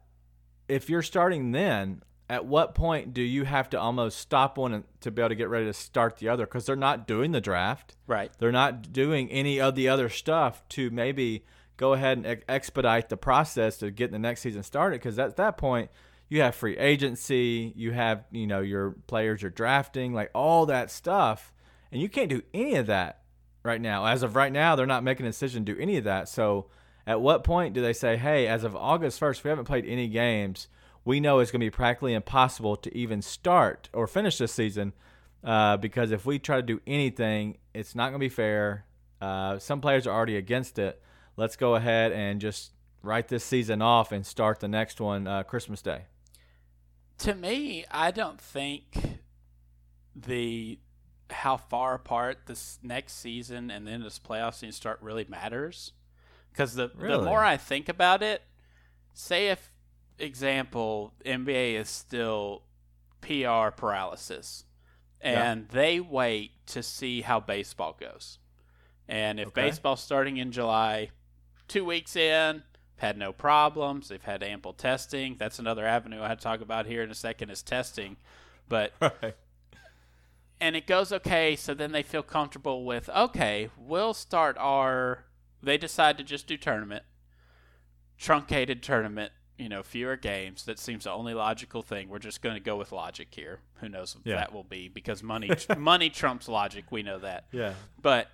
if 0.69 0.89
you're 0.89 1.01
starting 1.01 1.51
then, 1.51 2.01
at 2.31 2.45
what 2.45 2.73
point 2.73 3.13
do 3.13 3.21
you 3.21 3.43
have 3.43 3.69
to 3.71 3.77
almost 3.77 4.17
stop 4.17 4.57
one 4.57 4.85
to 5.01 5.11
be 5.11 5.21
able 5.21 5.27
to 5.27 5.35
get 5.35 5.49
ready 5.49 5.65
to 5.65 5.73
start 5.73 6.15
the 6.15 6.29
other? 6.29 6.45
Because 6.45 6.65
they're 6.65 6.77
not 6.77 7.05
doing 7.05 7.33
the 7.33 7.41
draft. 7.41 7.97
Right. 8.07 8.31
They're 8.39 8.53
not 8.53 8.93
doing 8.93 9.29
any 9.29 9.59
of 9.59 9.75
the 9.75 9.89
other 9.89 10.07
stuff 10.07 10.65
to 10.69 10.89
maybe 10.91 11.43
go 11.75 11.91
ahead 11.91 12.19
and 12.19 12.25
ex- 12.25 12.45
expedite 12.47 13.09
the 13.09 13.17
process 13.17 13.79
to 13.79 13.91
get 13.91 14.13
the 14.13 14.17
next 14.17 14.39
season 14.39 14.63
started. 14.63 15.01
Because 15.01 15.19
at 15.19 15.35
that 15.35 15.57
point, 15.57 15.91
you 16.29 16.39
have 16.39 16.55
free 16.55 16.77
agency, 16.77 17.73
you 17.75 17.91
have 17.91 18.23
you 18.31 18.47
know 18.47 18.61
your 18.61 18.91
players 19.07 19.41
you're 19.41 19.51
drafting, 19.51 20.13
like 20.13 20.31
all 20.33 20.67
that 20.67 20.89
stuff, 20.89 21.51
and 21.91 22.01
you 22.01 22.07
can't 22.07 22.29
do 22.29 22.43
any 22.53 22.75
of 22.75 22.87
that 22.87 23.23
right 23.61 23.81
now. 23.81 24.05
As 24.05 24.23
of 24.23 24.37
right 24.37 24.53
now, 24.53 24.77
they're 24.77 24.85
not 24.85 25.03
making 25.03 25.25
a 25.25 25.29
decision 25.29 25.65
to 25.65 25.73
do 25.73 25.81
any 25.81 25.97
of 25.97 26.05
that. 26.05 26.29
So, 26.29 26.67
at 27.05 27.19
what 27.19 27.43
point 27.43 27.73
do 27.73 27.81
they 27.81 27.91
say, 27.91 28.15
"Hey, 28.15 28.47
as 28.47 28.63
of 28.63 28.73
August 28.73 29.19
first, 29.19 29.43
we 29.43 29.49
haven't 29.49 29.65
played 29.65 29.85
any 29.85 30.07
games. 30.07 30.69
We 31.03 31.19
know 31.19 31.39
it's 31.39 31.51
going 31.51 31.61
to 31.61 31.65
be 31.65 31.71
practically 31.71 32.13
impossible 32.13 32.75
to 32.77 32.95
even 32.95 33.21
start 33.21 33.89
or 33.93 34.07
finish 34.07 34.37
this 34.37 34.53
season." 34.53 34.93
uh, 35.43 35.77
because 35.77 36.11
if 36.11 36.25
we 36.25 36.39
try 36.39 36.57
to 36.57 36.61
do 36.61 36.81
anything, 36.85 37.57
it's 37.73 37.95
not 37.95 38.09
going 38.09 38.19
to 38.19 38.19
be 38.19 38.29
fair. 38.29 38.85
Uh, 39.19 39.59
some 39.59 39.81
players 39.81 40.07
are 40.07 40.15
already 40.15 40.37
against 40.37 40.79
it. 40.79 41.01
Let's 41.37 41.55
go 41.55 41.75
ahead 41.75 42.11
and 42.11 42.39
just 42.39 42.71
write 43.01 43.27
this 43.27 43.43
season 43.43 43.81
off 43.81 44.11
and 44.11 44.25
start 44.25 44.59
the 44.59 44.67
next 44.67 45.01
one 45.01 45.27
uh, 45.27 45.43
Christmas 45.43 45.81
Day. 45.81 46.03
To 47.19 47.35
me, 47.35 47.85
I 47.89 48.11
don't 48.11 48.39
think 48.39 49.19
the 50.15 50.79
how 51.29 51.55
far 51.55 51.93
apart 51.93 52.39
this 52.47 52.77
next 52.83 53.13
season 53.13 53.71
and 53.71 53.87
then 53.87 54.03
this 54.03 54.19
playoff 54.19 54.55
season 54.55 54.73
start 54.73 54.99
really 55.01 55.25
matters. 55.29 55.93
Because 56.51 56.75
the 56.75 56.89
the 56.89 57.21
more 57.21 57.43
I 57.43 57.55
think 57.57 57.87
about 57.87 58.21
it, 58.21 58.41
say 59.13 59.47
if 59.47 59.70
example 60.21 61.13
NBA 61.25 61.73
is 61.75 61.89
still 61.89 62.63
PR 63.21 63.69
paralysis, 63.75 64.65
Yeah. 65.23 65.51
and 65.51 65.67
they 65.69 65.99
wait 65.99 66.65
to 66.67 66.81
see 66.83 67.21
how 67.21 67.39
baseball 67.39 67.95
goes, 67.99 68.39
and 69.07 69.39
if 69.39 69.47
Okay. 69.49 69.61
baseball's 69.67 70.01
starting 70.01 70.37
in 70.37 70.51
July, 70.51 71.09
two 71.67 71.83
weeks 71.85 72.15
in, 72.15 72.63
had 72.97 73.17
no 73.17 73.33
problems. 73.33 74.09
They've 74.09 74.21
had 74.21 74.43
ample 74.43 74.73
testing. 74.73 75.35
That's 75.37 75.57
another 75.57 75.85
avenue 75.87 76.21
I 76.21 76.27
had 76.27 76.37
to 76.39 76.43
talk 76.43 76.61
about 76.61 76.85
here 76.85 77.01
in 77.01 77.09
a 77.09 77.15
second 77.15 77.49
is 77.49 77.63
testing. 77.63 78.17
But 78.69 78.93
Right. 79.01 79.35
and 80.59 80.75
it 80.75 80.85
goes 80.85 81.11
okay, 81.11 81.55
so 81.55 81.73
then 81.73 81.91
they 81.93 82.03
feel 82.03 82.21
comfortable 82.23 82.85
with 82.85 83.09
okay, 83.09 83.69
we'll 83.77 84.13
start 84.13 84.55
our 84.59 85.25
they 85.63 85.77
decide 85.77 86.17
to 86.19 86.23
just 86.23 86.45
do 86.47 86.57
tournament. 86.57 87.03
Truncated 88.17 88.83
tournament, 88.83 89.31
you 89.61 89.69
know, 89.69 89.83
fewer 89.83 90.15
games. 90.17 90.65
That 90.65 90.79
seems 90.79 91.03
the 91.03 91.11
only 91.11 91.33
logical 91.33 91.81
thing. 91.83 92.09
We're 92.09 92.19
just 92.19 92.41
going 92.41 92.55
to 92.55 92.59
go 92.61 92.75
with 92.75 92.91
logic 92.91 93.27
here. 93.31 93.59
Who 93.75 93.89
knows 93.89 94.15
what 94.15 94.25
Yeah. 94.25 94.35
that 94.35 94.51
will 94.53 94.63
be 94.63 94.87
because 94.89 95.21
money 95.21 95.49
money 95.77 96.09
trumps 96.09 96.47
logic. 96.49 96.85
We 96.91 97.03
know 97.03 97.19
that. 97.19 97.45
Yeah. 97.51 97.73
But 98.01 98.27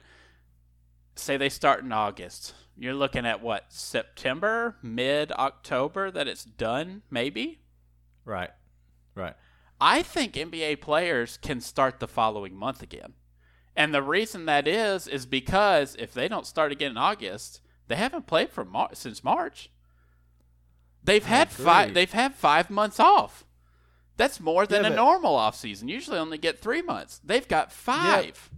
say 1.16 1.38
they 1.38 1.50
start 1.50 1.84
in 1.84 1.92
August. 1.92 2.54
You're 2.78 2.94
looking 2.94 3.26
at 3.26 3.42
what? 3.42 3.66
September, 3.70 4.76
mid 4.82 5.32
October 5.34 6.12
that 6.12 6.28
it's 6.28 6.44
done, 6.46 7.02
maybe? 7.10 7.60
Right. 8.24 8.52
Right. 9.16 9.34
I 9.82 10.04
think 10.04 10.34
NBA 10.34 10.82
players 10.82 11.38
can 11.38 11.60
start 11.62 12.00
the 12.00 12.08
following 12.08 12.56
month 12.56 12.82
again. 12.82 13.14
And 13.76 13.94
the 13.94 14.02
reason 14.02 14.46
that 14.46 14.68
is 14.68 15.08
is 15.08 15.26
because 15.26 15.96
if 16.00 16.14
they 16.14 16.28
don't 16.28 16.48
start 16.48 16.72
again 16.72 16.92
in 16.92 16.98
August, 16.98 17.62
they 17.88 17.96
haven't 17.96 18.28
played 18.28 18.50
for 18.52 18.66
Mar- 18.66 18.90
since 18.94 19.24
March. 19.24 19.70
They've 21.08 21.26
had 21.26 21.50
five 21.50 21.94
they've 21.94 22.12
had 22.12 22.36
5 22.36 22.70
months 22.70 23.00
off. 23.00 23.46
That's 24.18 24.40
more 24.40 24.68
than 24.68 24.84
Yeah, 24.84 24.92
a 24.92 24.96
normal 24.96 25.36
off 25.36 25.56
season. 25.56 25.88
Usually 25.88 26.18
only 26.18 26.38
get 26.38 26.60
3 26.60 26.82
months. 26.82 27.22
They've 27.24 27.48
got 27.48 27.72
5. 27.72 28.50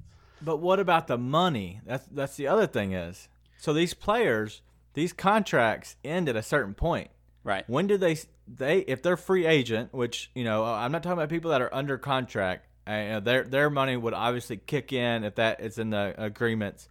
But 0.41 0.57
what 0.57 0.79
about 0.79 1.07
the 1.07 1.17
money? 1.17 1.81
That's 1.85 2.05
that's 2.07 2.35
the 2.37 2.47
other 2.47 2.65
thing 2.65 2.93
is. 2.93 3.29
So 3.57 3.71
these 3.71 3.93
players, 3.93 4.61
these 4.93 5.13
contracts 5.13 5.95
end 6.03 6.27
at 6.27 6.35
a 6.35 6.41
certain 6.41 6.73
point. 6.73 7.11
Right. 7.43 7.63
When 7.69 7.87
do 7.87 7.97
they 7.97 8.17
they 8.47 8.79
if 8.79 9.03
they're 9.03 9.17
free 9.17 9.45
agent, 9.45 9.93
which 9.93 10.31
you 10.33 10.43
know 10.43 10.63
I'm 10.63 10.91
not 10.91 11.03
talking 11.03 11.19
about 11.19 11.29
people 11.29 11.51
that 11.51 11.61
are 11.61 11.73
under 11.73 11.97
contract. 11.97 12.65
Uh, 12.87 13.19
their 13.19 13.43
their 13.43 13.69
money 13.69 13.95
would 13.95 14.15
obviously 14.15 14.57
kick 14.57 14.91
in 14.91 15.23
if 15.23 15.35
that 15.35 15.61
is 15.61 15.77
in 15.77 15.91
the 15.91 16.15
agreements. 16.17 16.89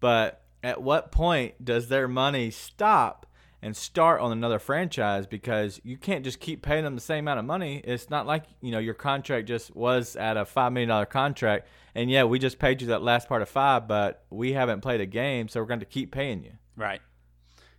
But 0.00 0.42
at 0.64 0.82
what 0.82 1.12
point 1.12 1.64
does 1.64 1.88
their 1.88 2.08
money 2.08 2.50
stop 2.50 3.26
and 3.62 3.76
start 3.76 4.20
on 4.20 4.32
another 4.32 4.58
franchise? 4.58 5.26
Because 5.26 5.80
you 5.84 5.96
can't 5.96 6.24
just 6.24 6.40
keep 6.40 6.62
paying 6.62 6.84
them 6.84 6.94
the 6.94 7.00
same 7.00 7.24
amount 7.24 7.38
of 7.38 7.44
money. 7.44 7.80
It's 7.84 8.10
not 8.10 8.26
like 8.26 8.44
you 8.60 8.72
know 8.72 8.78
your 8.78 8.94
contract 8.94 9.48
just 9.48 9.74
was 9.74 10.16
at 10.16 10.36
a 10.36 10.44
five 10.44 10.72
million 10.72 10.88
dollar 10.88 11.06
contract, 11.06 11.68
and 11.94 12.10
yeah, 12.10 12.24
we 12.24 12.38
just 12.38 12.58
paid 12.58 12.80
you 12.82 12.88
that 12.88 13.02
last 13.02 13.28
part 13.28 13.42
of 13.42 13.48
five, 13.48 13.88
but 13.88 14.24
we 14.30 14.52
haven't 14.52 14.80
played 14.80 15.00
a 15.00 15.06
game, 15.06 15.48
so 15.48 15.60
we're 15.60 15.66
going 15.66 15.80
to 15.80 15.86
keep 15.86 16.12
paying 16.12 16.42
you. 16.44 16.52
Right. 16.76 17.00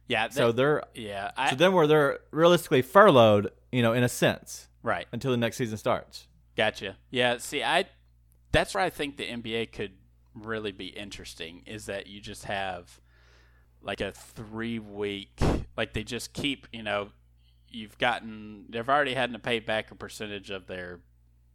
Yeah. 0.07 0.29
So 0.29 0.51
they're 0.51 0.83
yeah. 0.93 1.31
I, 1.37 1.51
so 1.51 1.55
then 1.55 1.73
where 1.73 1.87
they're 1.87 2.19
realistically 2.31 2.81
furloughed, 2.81 3.51
you 3.71 3.81
know, 3.81 3.93
in 3.93 4.03
a 4.03 4.09
sense, 4.09 4.67
right. 4.83 5.05
until 5.11 5.31
the 5.31 5.37
next 5.37 5.57
season 5.57 5.77
starts. 5.77 6.27
Gotcha. 6.55 6.97
Yeah. 7.11 7.37
See, 7.37 7.63
I 7.63 7.85
that's 8.51 8.73
where 8.73 8.83
I 8.83 8.89
think 8.89 9.17
the 9.17 9.25
NBA 9.25 9.71
could 9.71 9.93
really 10.33 10.71
be 10.71 10.87
interesting 10.87 11.63
is 11.65 11.87
that 11.87 12.07
you 12.07 12.19
just 12.19 12.45
have 12.45 12.99
like 13.81 14.01
a 14.01 14.11
three 14.11 14.79
week 14.79 15.39
like 15.77 15.93
they 15.93 16.03
just 16.03 16.33
keep 16.33 16.67
you 16.73 16.83
know 16.83 17.09
you've 17.69 17.97
gotten 17.97 18.65
they've 18.69 18.89
already 18.89 19.13
had 19.13 19.31
to 19.33 19.39
pay 19.39 19.59
back 19.59 19.91
a 19.91 19.95
percentage 19.95 20.49
of 20.49 20.67
their 20.67 20.99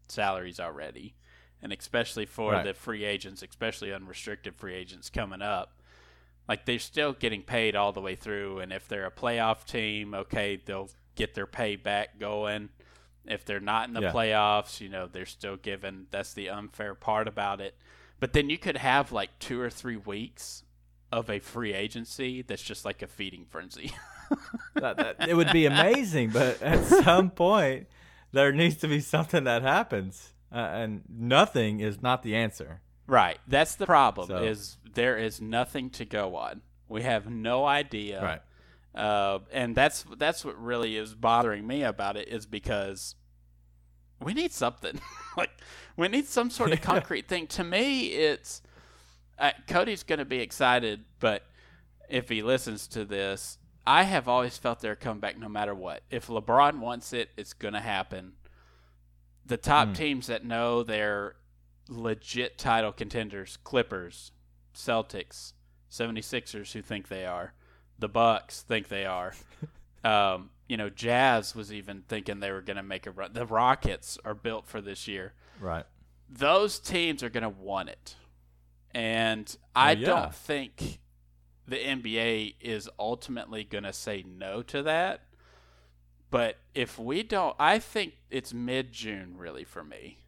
salaries 0.08 0.60
already 0.60 1.14
and 1.62 1.72
especially 1.72 2.26
for 2.26 2.52
Right. 2.52 2.64
the 2.64 2.74
free 2.74 3.04
agents 3.04 3.42
especially 3.42 3.92
unrestricted 3.92 4.54
free 4.56 4.74
agents 4.74 5.10
coming 5.10 5.42
up 5.42 5.80
like 6.48 6.64
they're 6.66 6.78
still 6.78 7.12
getting 7.12 7.42
paid 7.42 7.76
all 7.76 7.92
the 7.92 8.00
way 8.00 8.14
through 8.14 8.58
and 8.60 8.72
if 8.72 8.88
they're 8.88 9.06
a 9.06 9.10
playoff 9.10 9.64
team 9.64 10.14
okay 10.14 10.56
they'll 10.64 10.90
get 11.14 11.34
their 11.34 11.46
pay 11.46 11.76
back 11.76 12.18
going 12.18 12.68
if 13.26 13.44
they're 13.44 13.60
not 13.60 13.88
in 13.88 13.94
the 13.94 14.02
Yeah. 14.02 14.12
playoffs 14.12 14.80
you 14.80 14.88
know 14.88 15.06
they're 15.06 15.26
still 15.26 15.56
given 15.56 16.06
that's 16.10 16.34
the 16.34 16.48
unfair 16.48 16.94
part 16.94 17.26
about 17.28 17.60
it 17.60 17.76
but 18.20 18.32
then 18.32 18.50
you 18.50 18.58
could 18.58 18.76
have 18.76 19.12
like 19.12 19.38
two 19.38 19.60
or 19.60 19.70
three 19.70 19.96
weeks 19.96 20.62
of 21.12 21.28
a 21.30 21.38
free 21.38 21.74
agency 21.74 22.42
that's 22.42 22.62
just 22.62 22.84
like 22.84 23.02
a 23.02 23.06
feeding 23.06 23.44
frenzy. 23.44 23.92
That, 24.76 24.96
that, 24.96 25.28
it 25.28 25.36
would 25.36 25.52
be 25.52 25.66
amazing, 25.66 26.30
but 26.30 26.62
at 26.62 26.82
some 27.04 27.30
point, 27.30 27.86
there 28.32 28.50
needs 28.50 28.76
to 28.76 28.88
be 28.88 28.98
something 29.00 29.44
that 29.44 29.60
happens, 29.60 30.32
uh, 30.50 30.56
and 30.56 31.02
nothing 31.06 31.80
is 31.80 32.00
not 32.02 32.22
the 32.22 32.34
answer. 32.34 32.80
right. 33.06 33.38
That's 33.46 33.74
the 33.74 33.84
problem 33.84 34.28
So- 34.28 34.42
is 34.42 34.78
there 34.94 35.18
is 35.18 35.40
nothing 35.42 35.90
to 35.90 36.06
go 36.06 36.34
on. 36.36 36.62
We 36.88 37.02
have 37.02 37.28
no 37.30 37.66
idea. 37.66 38.22
Right. 38.22 38.40
uh, 39.00 39.40
and 39.52 39.76
that's 39.76 40.04
that's 40.16 40.44
what 40.46 40.58
really 40.60 40.96
is 40.96 41.14
bothering 41.14 41.66
me 41.66 41.82
about 41.82 42.16
it 42.16 42.28
is 42.28 42.46
because 42.46 43.14
we 44.20 44.32
need 44.34 44.52
something. 44.52 44.98
Like 45.36 45.50
we 45.96 46.08
need 46.08 46.26
some 46.26 46.48
sort 46.50 46.72
of 46.72 46.80
concrete 46.82 47.26
thing. 47.28 47.46
To 47.48 47.64
me 47.64 48.08
it's 48.08 48.60
uh, 49.42 49.50
cody's 49.66 50.02
going 50.02 50.18
to 50.20 50.24
be 50.24 50.38
excited 50.38 51.04
but 51.20 51.44
if 52.08 52.28
he 52.30 52.42
listens 52.42 52.86
to 52.88 53.04
this 53.04 53.58
i 53.86 54.04
have 54.04 54.28
always 54.28 54.56
felt 54.56 54.80
they're 54.80 54.96
come 54.96 55.18
back 55.20 55.36
no 55.38 55.48
matter 55.48 55.74
what. 55.74 56.02
If 56.10 56.28
lebron 56.28 56.78
wants 56.78 57.12
it 57.12 57.30
it's 57.36 57.52
going 57.52 57.74
to 57.74 57.80
happen. 57.80 58.32
The 59.44 59.56
top 59.56 59.88
Hmm. 59.88 59.94
teams 59.94 60.26
that 60.28 60.44
know 60.44 60.82
they're 60.84 61.34
legit 61.88 62.56
title 62.58 62.92
contenders 62.92 63.58
clippers 63.64 64.30
celtics 64.74 65.52
76ers 65.90 66.72
who 66.72 66.80
think 66.80 67.08
they 67.08 67.26
are 67.26 67.52
the 67.98 68.08
bucks 68.08 68.62
think 68.62 68.88
they 68.88 69.04
are. 69.04 69.34
Um, 70.04 70.50
you 70.66 70.76
know 70.76 70.90
jazz 70.90 71.54
was 71.54 71.72
even 71.72 72.02
thinking 72.08 72.40
they 72.40 72.50
were 72.50 72.60
going 72.60 72.76
to 72.76 72.82
make 72.82 73.06
a 73.06 73.12
run. 73.12 73.32
The 73.34 73.46
rockets 73.46 74.18
are 74.24 74.34
built 74.34 74.66
for 74.66 74.80
this 74.80 75.06
year. 75.06 75.34
Right. 75.60 75.84
those 76.28 76.80
teams 76.80 77.22
are 77.22 77.30
going 77.30 77.44
to 77.44 77.48
want 77.48 77.88
it 77.88 78.16
and 78.94 79.56
oh, 79.58 79.68
i 79.76 79.92
Oh, 79.92 79.98
yeah. 79.98 80.06
don't 80.06 80.34
think 80.34 80.98
the 81.66 81.76
nba 81.76 82.54
is 82.60 82.88
ultimately 82.98 83.64
going 83.64 83.84
to 83.84 83.92
say 83.92 84.24
no 84.26 84.62
to 84.62 84.82
that 84.82 85.22
but 86.30 86.58
if 86.74 86.98
we 86.98 87.22
don't 87.22 87.54
i 87.58 87.78
think 87.78 88.14
it's 88.30 88.52
mid-june 88.54 89.34
really 89.36 89.64
for 89.64 89.82
me 89.84 90.18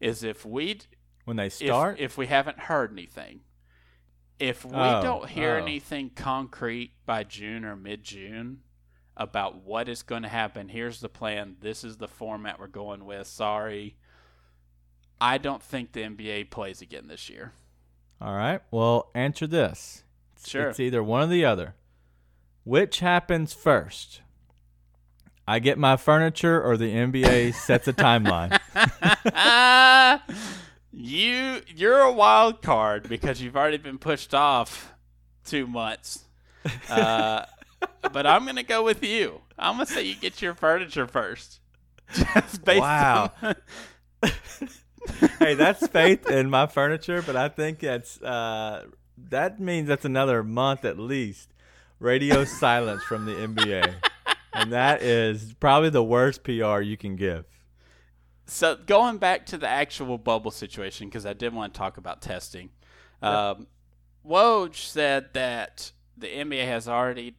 is 0.00 0.24
if 0.24 0.44
we 0.46 0.78
When 1.26 1.36
they 1.36 1.46
if, 1.46 1.52
start, 1.52 1.98
if 2.00 2.16
we 2.16 2.26
haven't 2.26 2.58
heard 2.60 2.90
anything. 2.92 3.40
If 4.38 4.64
we 4.64 4.72
Oh, 4.74 5.02
don't 5.02 5.28
hear 5.28 5.56
oh. 5.56 5.62
anything 5.62 6.08
concrete 6.16 6.92
by 7.04 7.24
June 7.24 7.62
or 7.66 7.76
mid 7.76 8.02
June 8.02 8.60
about 9.14 9.56
what 9.62 9.86
is 9.86 10.02
going 10.02 10.22
to 10.22 10.30
happen, 10.30 10.70
here's 10.70 11.00
the 11.00 11.10
plan, 11.10 11.56
this 11.60 11.84
is 11.84 11.98
the 11.98 12.08
format 12.08 12.58
we're 12.58 12.66
going 12.66 13.04
with, 13.04 13.26
sorry. 13.26 13.96
I 15.20 15.36
don't 15.36 15.62
think 15.62 15.92
the 15.92 16.00
NBA 16.00 16.48
plays 16.50 16.80
again 16.80 17.06
this 17.08 17.28
year. 17.28 17.52
All 18.20 18.34
right. 18.34 18.60
Well, 18.70 19.10
answer 19.14 19.46
this. 19.46 20.04
It's- 20.36 20.48
Sure. 20.50 20.68
It's 20.70 20.80
either 20.80 21.02
one 21.02 21.22
or 21.22 21.26
the 21.26 21.44
other. 21.44 21.74
Which 22.64 23.00
happens 23.00 23.52
first? 23.52 24.20
I 25.46 25.58
get 25.58 25.78
my 25.78 25.96
furniture, 25.96 26.62
or 26.62 26.76
the 26.76 26.94
NBA 26.94 27.54
sets 27.54 27.88
a 27.88 27.92
timeline. 27.92 28.58
you 30.92 31.60
you're 31.74 32.00
a 32.00 32.12
wild 32.12 32.62
card 32.62 33.08
because 33.08 33.40
you've 33.42 33.56
already 33.56 33.78
been 33.78 33.98
pushed 33.98 34.34
off 34.34 34.92
two 35.44 35.66
months. 35.66 36.24
Uh, 36.88 37.44
but 38.12 38.26
I'm 38.26 38.46
gonna 38.46 38.62
go 38.62 38.84
with 38.84 39.02
you. 39.02 39.40
I'm 39.58 39.74
gonna 39.74 39.86
say 39.86 40.04
you 40.04 40.14
get 40.14 40.40
your 40.40 40.54
furniture 40.54 41.06
first. 41.06 41.60
Just 42.12 42.64
based 42.64 42.80
Wow. 42.80 43.32
on 43.42 43.54
hey, 45.38 45.54
that's 45.54 45.86
faith 45.88 46.28
in 46.28 46.50
my 46.50 46.66
furniture, 46.66 47.22
but 47.22 47.36
I 47.36 47.48
think 47.48 47.82
it's 47.82 48.20
uh, 48.22 48.86
that 49.28 49.60
means 49.60 49.88
that's 49.88 50.04
another 50.04 50.42
month 50.42 50.84
at 50.84 50.98
least. 50.98 51.48
Radio 51.98 52.44
silence 52.44 53.02
from 53.02 53.26
the 53.26 53.32
NBA, 53.32 53.94
and 54.54 54.72
that 54.72 55.02
is 55.02 55.54
probably 55.60 55.90
the 55.90 56.02
worst 56.02 56.44
PR 56.44 56.80
you 56.80 56.96
can 56.96 57.16
give. 57.16 57.44
So 58.46 58.76
going 58.76 59.18
back 59.18 59.46
to 59.46 59.58
the 59.58 59.68
actual 59.68 60.16
bubble 60.16 60.50
situation, 60.50 61.08
because 61.08 61.26
I 61.26 61.34
did 61.34 61.54
want 61.54 61.74
to 61.74 61.78
talk 61.78 61.98
about 61.98 62.22
testing. 62.22 62.70
Um, 63.22 63.66
Woj 64.26 64.74
said 64.74 65.34
that 65.34 65.92
the 66.16 66.26
NBA 66.26 66.64
has 66.66 66.88
already 66.88 67.36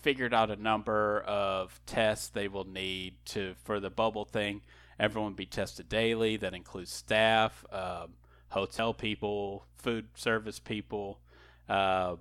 figured 0.00 0.34
out 0.34 0.50
a 0.50 0.56
number 0.56 1.20
of 1.20 1.80
tests 1.86 2.28
they 2.28 2.48
will 2.48 2.64
need 2.64 3.14
to 3.26 3.54
for 3.64 3.80
the 3.80 3.90
bubble 3.90 4.24
thing. 4.24 4.62
Everyone 5.00 5.32
be 5.32 5.46
tested 5.46 5.88
daily. 5.88 6.36
That 6.36 6.52
includes 6.54 6.92
staff, 6.92 7.64
um, 7.72 8.12
hotel 8.50 8.92
people, 8.92 9.64
food 9.78 10.08
service 10.14 10.58
people. 10.58 11.20
Uh, 11.68 12.16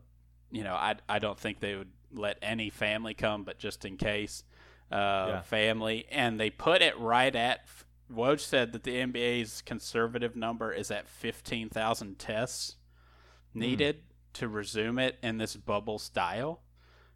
you 0.50 0.64
know, 0.64 0.74
I 0.74 0.96
I 1.08 1.20
don't 1.20 1.38
think 1.38 1.60
they 1.60 1.76
would 1.76 1.92
let 2.14 2.40
any 2.42 2.70
family 2.70 3.14
come, 3.14 3.44
but 3.44 3.60
just 3.60 3.84
in 3.86 3.98
case, 3.98 4.44
uh, 4.92 4.96
Yeah. 4.96 5.42
family, 5.42 6.08
and 6.10 6.40
they 6.40 6.50
put 6.50 6.82
it 6.82 6.98
right 6.98 7.36
at. 7.36 7.68
Woj 8.12 8.40
said 8.40 8.72
that 8.72 8.84
the 8.84 8.96
NBA's 8.96 9.62
conservative 9.62 10.36
number 10.36 10.72
is 10.72 10.90
at 10.90 11.08
fifteen 11.08 11.70
thousand 11.70 12.18
tests 12.18 12.78
needed 13.54 14.04
to 14.34 14.48
resume 14.48 14.98
it 15.00 15.18
in 15.22 15.38
this 15.38 15.56
bubble 15.56 16.00
style. 16.00 16.62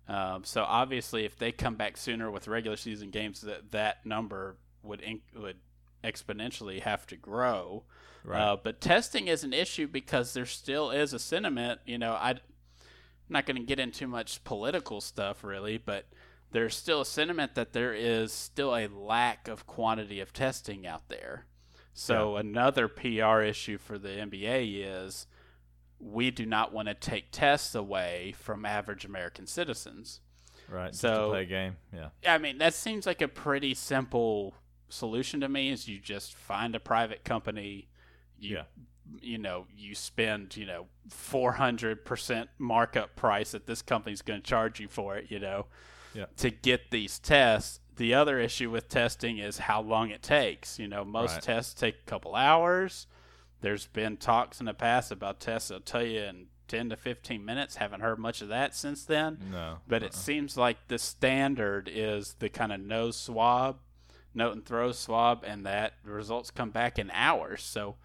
Um, 0.08 0.44
so 0.44 0.64
obviously, 0.64 1.24
if 1.26 1.38
they 1.38 1.52
come 1.54 1.76
back 1.76 1.96
sooner 1.96 2.30
with 2.30 2.48
regular 2.48 2.76
season 2.78 3.10
games, 3.10 3.42
that 3.42 3.72
that 3.72 4.06
number 4.06 4.58
would 4.84 5.02
in, 5.02 5.22
would 5.36 5.58
exponentially 6.04 6.82
have 6.82 7.08
to 7.08 7.16
grow. 7.16 7.84
Uh, 8.30 8.56
but 8.62 8.80
testing 8.80 9.28
is 9.28 9.44
an 9.44 9.54
issue 9.54 9.88
because 9.88 10.34
there 10.34 10.46
still 10.46 10.92
is 10.92 11.14
a 11.14 11.20
sentiment. 11.20 11.82
You 11.86 11.98
know, 11.98 12.14
I, 12.14 12.32
am 12.32 12.38
not 13.28 13.46
going 13.46 13.58
to 13.58 13.64
get 13.64 13.80
into 13.80 14.08
much 14.08 14.44
political 14.44 15.02
stuff 15.02 15.44
really, 15.44 15.78
but 15.78 16.06
there's 16.52 16.76
still 16.76 17.02
a 17.02 17.06
sentiment 17.06 17.56
that 17.56 17.74
there 17.74 17.94
is 17.94 18.32
still 18.32 18.76
a 18.76 18.88
lack 18.88 19.48
of 19.48 19.68
quantity 19.68 20.20
of 20.20 20.32
testing 20.32 20.88
out 20.88 21.10
there. 21.10 21.46
So 21.94 22.38
another 22.38 22.88
PR 22.88 23.42
issue 23.42 23.78
for 23.78 24.00
the 24.00 24.10
NBA 24.10 24.84
is 24.84 25.28
we 26.00 26.32
do 26.32 26.46
not 26.46 26.74
want 26.74 26.88
to 26.88 26.94
take 26.94 27.32
tests 27.32 27.76
away 27.76 28.34
from 28.38 28.66
average 28.66 29.06
American 29.06 29.48
citizens. 29.48 30.22
Right. 30.70 30.96
So- 30.96 31.30
play 31.30 31.44
a 31.44 31.46
game. 31.46 31.76
Yeah. 31.94 32.10
I 32.26 32.38
mean, 32.38 32.58
that 32.60 32.74
seems 32.74 33.06
like 33.06 33.22
a 33.22 33.28
pretty 33.28 33.74
simple 33.74 34.56
solution 34.94 35.42
to 35.42 35.50
me. 35.50 35.70
Is 35.72 35.88
you 35.88 36.00
just 36.00 36.34
find 36.36 36.76
a 36.76 36.80
private 36.80 37.24
company, 37.24 37.88
you 38.40 38.56
Yeah. 38.58 38.64
you 39.22 39.38
know, 39.38 39.68
you 39.76 39.96
spend 39.96 40.56
you 40.56 40.66
know 40.66 40.88
four 41.10 41.54
hundred 41.54 42.06
percent 42.06 42.50
markup 42.58 43.16
price 43.16 43.52
that 43.52 43.66
this 43.66 43.82
company's 43.82 44.22
going 44.22 44.42
to 44.42 44.48
charge 44.48 44.80
you 44.80 44.88
for 44.88 45.18
it, 45.18 45.30
you 45.30 45.40
know, 45.40 45.66
Yeah. 46.14 46.26
to 46.38 46.50
get 46.50 46.92
these 46.92 47.20
tests. 47.20 47.80
The 47.96 48.14
other 48.16 48.40
issue 48.40 48.72
with 48.72 48.88
testing 48.90 49.38
is 49.38 49.60
how 49.60 49.82
long 49.82 50.10
it 50.10 50.24
takes. 50.24 50.80
You 50.80 50.88
know, 50.88 51.04
most 51.06 51.34
Right. 51.34 51.44
tests 51.44 51.74
take 51.74 51.96
a 52.00 52.06
couple 52.10 52.36
hours. 52.36 53.08
there's 53.62 53.88
been 53.88 54.18
talks 54.18 54.60
in 54.60 54.66
the 54.66 54.74
past 54.74 55.10
about 55.10 55.40
tests. 55.40 55.72
I'll 55.72 55.80
tell 55.80 56.04
you 56.04 56.20
in 56.20 56.48
10 56.68 56.90
to 56.90 56.98
15 56.98 57.46
minutes. 57.46 57.78
Haven't 57.78 58.02
heard 58.02 58.20
much 58.20 58.42
of 58.42 58.50
that 58.50 58.76
since 58.76 59.06
then. 59.06 59.38
No. 59.52 59.78
But 59.88 60.04
it 60.04 60.08
uh-uh. 60.14 60.18
seems 60.20 60.58
like 60.58 60.90
the 60.90 61.00
standard 61.00 61.90
is 61.90 62.34
the 62.40 62.50
kind 62.50 62.74
of 62.74 62.82
nose 62.82 63.16
swab, 63.16 63.80
note 64.36 64.54
and 64.54 64.66
throw 64.66 64.92
swab, 64.92 65.44
and 65.46 65.66
that 65.66 65.94
results 66.04 66.52
come 66.52 66.70
back 66.72 66.98
in 67.00 67.12
hours. 67.12 67.62
So 67.64 67.96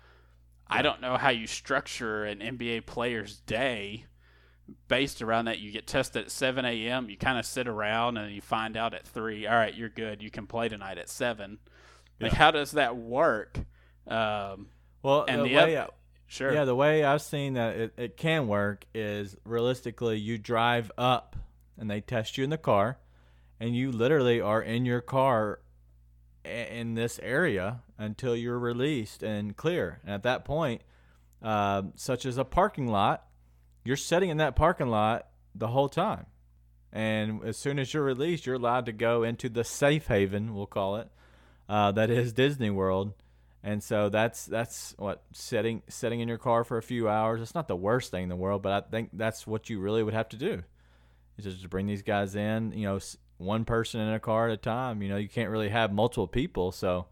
I 0.66 0.82
don't 0.82 1.00
know 1.00 1.16
how 1.16 1.30
you 1.30 1.46
structure 1.46 2.24
an 2.24 2.40
NBA 2.40 2.86
player's 2.86 3.40
day 3.40 4.04
based 4.86 5.22
around 5.22 5.46
that. 5.46 5.58
You 5.58 5.70
get 5.72 5.86
tested 5.86 6.24
at 6.24 6.30
7 6.30 6.64
a.m., 6.64 7.08
you 7.08 7.16
kind 7.16 7.38
of 7.38 7.46
sit 7.46 7.66
around 7.66 8.18
and 8.18 8.34
you 8.34 8.40
find 8.42 8.76
out 8.76 8.92
at 8.94 9.06
3, 9.06 9.46
all 9.46 9.54
right, 9.56 9.74
you're 9.74 9.88
good. 9.88 10.22
You 10.22 10.30
can 10.30 10.46
play 10.46 10.68
tonight 10.68 10.98
at 10.98 11.08
7. 11.08 11.58
Like, 12.20 12.32
Yeah. 12.32 12.38
how 12.38 12.50
does 12.50 12.72
that 12.72 12.96
work? 12.96 13.58
Um, 14.06 14.68
Well, 15.02 15.24
and 15.26 15.40
the, 15.44 15.48
the 15.48 15.54
way, 15.54 15.78
oth- 15.78 15.90
sure. 16.26 16.52
yeah, 16.52 16.64
the 16.64 16.74
way 16.74 17.02
I've 17.04 17.22
seen 17.22 17.54
that 17.54 17.76
it, 17.76 17.92
it 17.96 18.16
can 18.18 18.46
work 18.48 18.84
is 18.94 19.36
realistically 19.44 20.18
you 20.18 20.36
drive 20.36 20.90
up 20.98 21.36
and 21.78 21.90
they 21.90 22.00
test 22.02 22.36
you 22.36 22.44
in 22.44 22.50
the 22.50 22.58
car, 22.58 22.98
and 23.60 23.74
you 23.74 23.90
literally 23.92 24.40
are 24.40 24.60
in 24.60 24.84
your 24.84 25.00
car 25.00 25.60
in 26.48 26.94
this 26.94 27.20
area 27.22 27.82
until 27.98 28.34
you're 28.34 28.58
released 28.58 29.22
and 29.22 29.56
clear. 29.56 30.00
And 30.04 30.14
at 30.14 30.22
that 30.24 30.44
point, 30.44 30.82
um, 31.42 31.92
such 31.96 32.26
as 32.26 32.38
a 32.38 32.44
parking 32.44 32.88
lot, 32.88 33.26
you're 33.84 33.96
sitting 33.96 34.30
in 34.30 34.38
that 34.38 34.56
parking 34.56 34.88
lot 34.88 35.28
the 35.54 35.68
whole 35.68 35.88
time. 35.88 36.26
And 36.92 37.44
as 37.44 37.56
soon 37.56 37.78
as 37.78 37.92
you're 37.92 38.02
released, 38.02 38.46
you're 38.46 38.56
allowed 38.56 38.86
to 38.86 38.92
go 38.92 39.22
into 39.22 39.48
the 39.48 39.64
safe 39.64 40.06
haven, 40.06 40.54
we'll 40.54 40.66
call 40.66 40.96
it, 40.96 41.08
uh, 41.68 41.92
that 41.92 42.10
is 42.10 42.32
Disney 42.32 42.70
World. 42.70 43.12
And 43.62 43.82
so 43.82 44.08
that's 44.08 44.46
that's 44.46 44.94
what 44.98 45.22
sitting 45.32 45.82
sitting 45.88 46.20
in 46.20 46.28
your 46.28 46.38
car 46.38 46.64
for 46.64 46.78
a 46.78 46.82
few 46.82 47.08
hours. 47.08 47.42
It's 47.42 47.54
not 47.54 47.68
the 47.68 47.76
worst 47.76 48.10
thing 48.10 48.22
in 48.22 48.28
the 48.28 48.36
world, 48.36 48.62
but 48.62 48.72
I 48.72 48.88
think 48.88 49.10
that's 49.12 49.46
what 49.46 49.68
you 49.68 49.80
really 49.80 50.02
would 50.02 50.14
have 50.14 50.28
to 50.30 50.36
do. 50.36 50.62
Is 51.36 51.44
just 51.44 51.62
to 51.62 51.68
bring 51.68 51.86
these 51.86 52.02
guys 52.02 52.34
in, 52.34 52.72
you 52.72 52.84
know, 52.84 52.98
one 53.38 53.64
person 53.64 54.00
in 54.00 54.12
a 54.12 54.20
car 54.20 54.48
at 54.48 54.52
a 54.52 54.56
time. 54.56 55.02
You 55.02 55.08
know, 55.08 55.16
you 55.16 55.28
can't 55.28 55.50
really 55.50 55.70
have 55.70 55.92
multiple 55.92 56.26
people. 56.26 56.72
So 56.72 57.06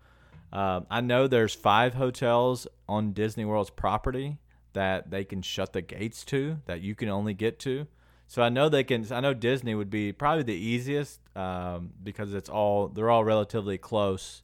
um, 0.52 0.86
I 0.90 1.00
know 1.00 1.26
there's 1.26 1.54
five 1.54 1.94
hotels 1.94 2.66
on 2.88 3.12
Disney 3.12 3.44
World's 3.44 3.70
property 3.70 4.38
that 4.72 5.10
they 5.10 5.24
can 5.24 5.40
shut 5.40 5.72
the 5.72 5.80
gates 5.80 6.24
to 6.26 6.58
that 6.66 6.82
you 6.82 6.94
can 6.94 7.08
only 7.08 7.32
get 7.32 7.58
to. 7.60 7.86
So 8.28 8.42
I 8.42 8.48
know 8.48 8.68
they 8.68 8.84
can. 8.84 9.06
I 9.12 9.20
know 9.20 9.34
Disney 9.34 9.74
would 9.74 9.90
be 9.90 10.12
probably 10.12 10.42
the 10.42 10.52
easiest 10.52 11.20
um, 11.36 11.92
because 12.02 12.34
it's 12.34 12.48
all 12.48 12.88
they're 12.88 13.10
all 13.10 13.24
relatively 13.24 13.78
close 13.78 14.42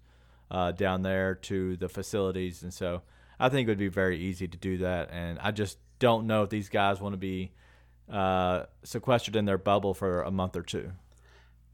uh, 0.50 0.70
down 0.70 1.02
there 1.02 1.34
to 1.34 1.76
the 1.76 1.88
facilities, 1.88 2.62
and 2.62 2.72
so 2.72 3.02
I 3.40 3.48
think 3.48 3.66
it 3.66 3.72
would 3.72 3.78
be 3.78 3.88
very 3.88 4.18
easy 4.18 4.46
to 4.46 4.56
do 4.56 4.78
that. 4.78 5.10
And 5.10 5.38
I 5.40 5.50
just 5.50 5.78
don't 5.98 6.26
know 6.28 6.44
if 6.44 6.50
these 6.50 6.68
guys 6.68 7.00
want 7.00 7.14
to 7.14 7.18
be 7.18 7.52
uh, 8.10 8.64
sequestered 8.84 9.34
in 9.34 9.46
their 9.46 9.58
bubble 9.58 9.94
for 9.94 10.22
a 10.22 10.30
month 10.30 10.56
or 10.56 10.62
two. 10.62 10.92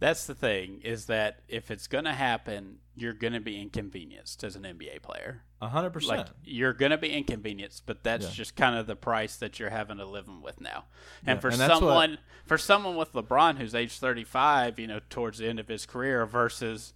That's 0.00 0.26
the 0.26 0.34
thing 0.34 0.80
is 0.84 1.06
that 1.06 1.40
if 1.48 1.70
it's 1.72 1.88
going 1.88 2.04
to 2.04 2.12
happen, 2.12 2.78
you're 2.94 3.12
going 3.12 3.32
to 3.32 3.40
be 3.40 3.60
inconvenienced 3.60 4.44
as 4.44 4.54
an 4.54 4.62
NBA 4.62 5.02
player. 5.02 5.42
A 5.60 5.68
hundred 5.68 5.86
Like 5.88 5.92
percent. 6.26 6.30
you're 6.44 6.72
going 6.72 6.90
to 6.92 6.98
be 6.98 7.10
inconvenienced, 7.10 7.84
but 7.84 8.04
that's 8.04 8.26
Yeah. 8.26 8.32
just 8.32 8.54
kind 8.54 8.76
of 8.76 8.86
the 8.86 8.94
price 8.94 9.34
that 9.36 9.58
you're 9.58 9.70
having 9.70 9.96
to 9.98 10.04
live 10.04 10.28
with 10.40 10.60
now. 10.60 10.84
And 11.26 11.36
Yeah, 11.36 11.40
for 11.40 11.48
and 11.48 11.58
that's 11.58 11.70
what- 11.72 11.78
someone 11.80 12.18
for 12.46 12.56
someone 12.58 12.94
with 12.96 13.12
LeBron 13.12 13.58
who's 13.58 13.74
age 13.74 13.98
35, 13.98 14.78
you 14.78 14.86
know, 14.86 15.00
towards 15.10 15.38
the 15.38 15.48
end 15.48 15.58
of 15.58 15.66
his 15.68 15.84
career 15.84 16.24
versus 16.26 16.94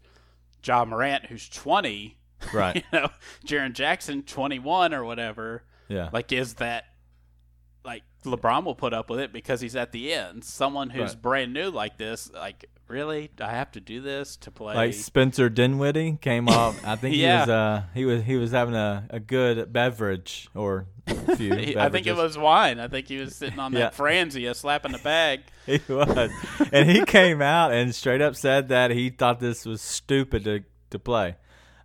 Ja 0.64 0.84
Morant 0.84 1.26
who's 1.26 1.48
20, 1.48 2.18
Right. 2.52 2.76
you 2.76 2.82
know, 3.00 3.08
Jaren 3.44 3.72
Jackson 3.72 4.22
21 4.22 4.94
or 4.94 5.02
whatever, 5.04 5.64
Yeah. 5.88 6.08
like 6.12 6.30
is 6.30 6.54
that 6.54 6.84
like 7.84 8.04
LeBron 8.24 8.62
will 8.64 8.76
put 8.76 8.94
up 8.94 9.10
with 9.10 9.18
it 9.18 9.32
because 9.32 9.60
he's 9.60 9.74
at 9.74 9.90
the 9.90 10.12
end. 10.12 10.44
Someone 10.44 10.90
who's 10.90 11.14
Right. 11.14 11.22
brand 11.22 11.52
new 11.52 11.68
like 11.70 11.98
this, 11.98 12.30
like 12.32 12.66
really, 12.92 13.30
I 13.40 13.50
have 13.50 13.72
to 13.72 13.80
do 13.80 14.00
this 14.00 14.36
to 14.36 14.50
play. 14.50 14.74
like 14.74 14.94
Spencer 14.94 15.48
Dinwiddie 15.48 16.18
came 16.20 16.48
off. 16.60 16.84
I 16.86 16.94
think 16.96 17.14
he 17.16 17.24
was 17.26 17.48
uh 17.48 17.82
he 17.94 18.04
was 18.04 18.22
he 18.22 18.36
was 18.36 18.52
having 18.52 18.74
a, 18.74 19.06
a 19.10 19.18
good 19.18 19.72
beverage 19.72 20.48
or 20.54 20.86
a 21.06 21.36
few. 21.36 21.52
I 21.78 21.88
think 21.88 22.06
it 22.06 22.14
was 22.14 22.36
wine. 22.38 22.78
I 22.78 22.88
think 22.88 23.08
he 23.08 23.16
was 23.16 23.34
sitting 23.34 23.58
on 23.58 23.72
Yeah. 23.72 23.78
that 23.90 23.96
Franzia 23.96 24.54
slapping 24.54 24.92
the 24.92 24.98
bag. 24.98 25.40
He 25.64 25.80
was, 25.88 26.30
and 26.72 26.90
he 26.90 27.04
came 27.04 27.40
out 27.40 27.72
and 27.72 27.94
straight 27.94 28.20
up 28.20 28.34
said 28.34 28.68
that 28.70 28.90
he 28.90 29.10
thought 29.10 29.38
this 29.38 29.64
was 29.64 29.80
stupid 29.80 30.42
to 30.44 30.64
to 30.90 30.98
play. 30.98 31.36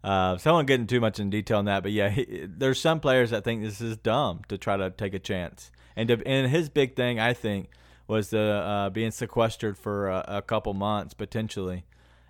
Uh, 0.03 0.37
so 0.37 0.49
I 0.49 0.53
won't 0.53 0.67
get 0.67 0.79
into 0.79 0.95
too 0.95 0.99
much 1.01 1.19
in 1.19 1.29
detail 1.29 1.59
on 1.59 1.65
that, 1.65 1.83
but 1.83 1.91
yeah, 1.91 2.09
he, 2.09 2.45
there's 2.47 2.79
some 2.81 2.99
players 2.99 3.29
that 3.29 3.43
think 3.43 3.61
this 3.61 3.79
is 3.79 3.95
dumb 3.97 4.41
to 4.47 4.57
try 4.57 4.77
to 4.77 4.89
take 4.89 5.13
a 5.13 5.19
chance. 5.19 5.69
And 5.95 6.07
to, 6.09 6.21
and 6.25 6.49
his 6.49 6.69
big 6.69 6.95
thing, 6.95 7.19
I 7.19 7.33
think, 7.33 7.69
was 8.07 8.29
the 8.29 8.39
uh, 8.39 8.89
being 8.89 9.11
sequestered 9.11 9.77
for 9.77 10.07
a, 10.07 10.25
a 10.27 10.41
couple 10.41 10.73
months 10.73 11.13
potentially. 11.13 11.85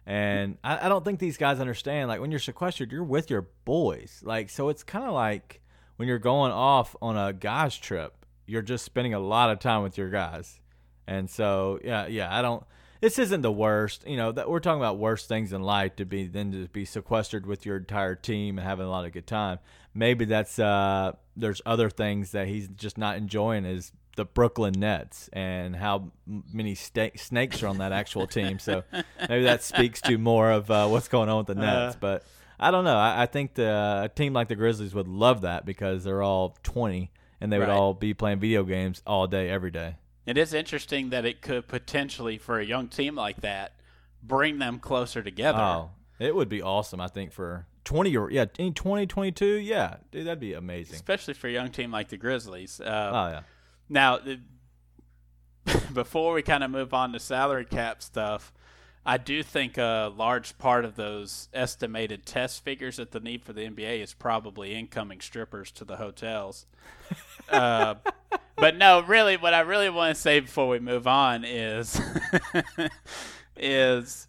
And 0.05 0.57
I, 0.63 0.85
I 0.85 0.89
don't 0.89 1.03
think 1.03 1.19
these 1.19 1.37
guys 1.37 1.59
understand. 1.59 2.07
Like 2.07 2.21
when 2.21 2.31
you're 2.31 2.39
sequestered, 2.39 2.91
you're 2.91 3.03
with 3.03 3.29
your 3.29 3.49
boys. 3.65 4.21
Like 4.23 4.49
so, 4.49 4.69
it's 4.69 4.83
kind 4.83 5.05
of 5.05 5.13
like 5.13 5.61
when 5.97 6.07
you're 6.07 6.17
going 6.17 6.51
off 6.51 6.95
on 7.01 7.17
a 7.17 7.33
guys 7.33 7.77
trip, 7.77 8.25
you're 8.45 8.61
just 8.61 8.85
spending 8.85 9.13
a 9.13 9.19
lot 9.19 9.49
of 9.51 9.59
time 9.59 9.83
with 9.83 9.97
your 9.97 10.09
guys. 10.09 10.59
And 11.07 11.29
so, 11.29 11.79
yeah, 11.83 12.07
yeah, 12.07 12.35
I 12.35 12.41
don't. 12.41 12.63
This 12.99 13.19
isn't 13.19 13.41
the 13.41 13.51
worst, 13.51 14.07
you 14.07 14.17
know. 14.17 14.31
That 14.31 14.49
we're 14.49 14.59
talking 14.59 14.81
about 14.81 14.97
worse 14.97 15.27
things 15.27 15.53
in 15.53 15.61
life 15.61 15.95
to 15.97 16.05
be 16.05 16.25
than 16.25 16.51
to 16.51 16.67
be 16.67 16.83
sequestered 16.83 17.45
with 17.45 17.65
your 17.65 17.77
entire 17.77 18.15
team 18.15 18.57
and 18.57 18.67
having 18.67 18.85
a 18.85 18.89
lot 18.89 19.05
of 19.05 19.11
good 19.11 19.27
time. 19.27 19.59
Maybe 19.93 20.25
that's 20.25 20.57
uh, 20.57 21.13
there's 21.35 21.61
other 21.65 21.89
things 21.89 22.31
that 22.31 22.47
he's 22.47 22.67
just 22.69 22.97
not 22.97 23.17
enjoying 23.17 23.65
is 23.65 23.91
the 24.17 24.25
Brooklyn 24.25 24.73
Nets 24.77 25.29
and 25.31 25.73
how 25.75 26.11
many 26.51 26.75
snakes 26.75 27.63
are 27.63 27.67
on 27.67 27.77
that 27.77 27.93
actual 27.93 28.27
team. 28.27 28.59
So 28.59 28.83
maybe 29.29 29.45
that 29.45 29.63
speaks 29.63 30.01
to 30.01 30.17
more 30.17 30.51
of 30.51 30.69
uh, 30.69 30.87
what's 30.87 31.07
going 31.07 31.29
on 31.29 31.37
with 31.37 31.47
the 31.47 31.55
Nets. 31.55 31.95
Uh. 31.95 31.99
but 32.01 32.23
I 32.59 32.69
don't 32.71 32.83
know. 32.83 32.97
I, 32.97 33.23
I 33.23 33.25
think 33.27 33.53
the 33.53 34.01
a 34.05 34.09
team 34.09 34.33
like 34.33 34.49
the 34.49 34.55
Grizzlies 34.55 34.93
would 34.93 35.07
love 35.07 35.41
that 35.41 35.65
because 35.65 36.03
they're 36.03 36.21
all 36.23 36.57
20 36.63 37.09
and 37.39 37.53
they 37.53 37.57
would 37.59 37.67
Right. 37.69 37.73
all 37.77 37.93
be 37.93 38.13
playing 38.13 38.39
video 38.39 38.63
games 38.63 39.01
all 39.07 39.27
day, 39.27 39.49
every 39.49 39.71
day. 39.71 39.95
It 40.25 40.37
is 40.37 40.53
interesting 40.53 41.11
that 41.11 41.23
it 41.23 41.41
could 41.41 41.67
potentially, 41.69 42.37
for 42.37 42.59
a 42.59 42.65
young 42.65 42.89
team 42.89 43.15
like 43.15 43.41
that, 43.41 43.73
bring 44.21 44.59
them 44.59 44.79
closer 44.79 45.21
together. 45.23 45.59
Oh, 45.59 45.91
it 46.19 46.35
would 46.35 46.49
be 46.49 46.61
awesome. 46.61 46.99
I 46.99 47.07
think 47.07 47.31
for 47.31 47.65
20 47.85 48.17
or 48.17 48.29
yeah, 48.31 48.45
in 48.57 48.73
20, 48.73 49.05
22, 49.05 49.45
yeah, 49.45 49.97
dude, 50.11 50.25
that'd 50.25 50.39
be 50.39 50.53
amazing. 50.53 50.95
Especially 50.95 51.33
for 51.35 51.47
a 51.47 51.51
young 51.51 51.69
team 51.69 51.91
like 51.91 52.09
the 52.09 52.17
Grizzlies. 52.17 52.81
Uh, 52.81 53.11
Oh 53.13 53.27
yeah, 53.29 53.41
Now, 53.89 54.17
the, 54.17 54.39
before 55.93 56.33
we 56.33 56.41
kind 56.41 56.63
of 56.63 56.71
move 56.71 56.93
on 56.93 57.13
to 57.13 57.19
salary 57.19 57.65
cap 57.65 58.01
stuff, 58.01 58.53
I 59.05 59.17
do 59.17 59.41
think 59.41 59.77
a 59.77 60.11
large 60.13 60.57
part 60.57 60.83
of 60.83 60.97
those 60.97 61.47
estimated 61.53 62.25
test 62.25 62.63
figures 62.63 62.97
that 62.97 63.11
the 63.11 63.21
need 63.21 63.41
for 63.41 63.53
the 63.53 63.61
NBA 63.61 64.03
is 64.03 64.13
probably 64.13 64.75
incoming 64.75 65.21
strippers 65.21 65.71
to 65.71 65.85
the 65.85 65.95
hotels. 65.95 66.65
uh, 67.49 67.95
but 68.57 68.75
no, 68.75 69.01
really, 69.01 69.37
what 69.37 69.53
I 69.53 69.61
really 69.61 69.89
want 69.89 70.13
to 70.13 70.21
say 70.21 70.41
before 70.41 70.67
we 70.67 70.79
move 70.79 71.07
on 71.07 71.45
is 71.45 72.01
is 73.55 74.27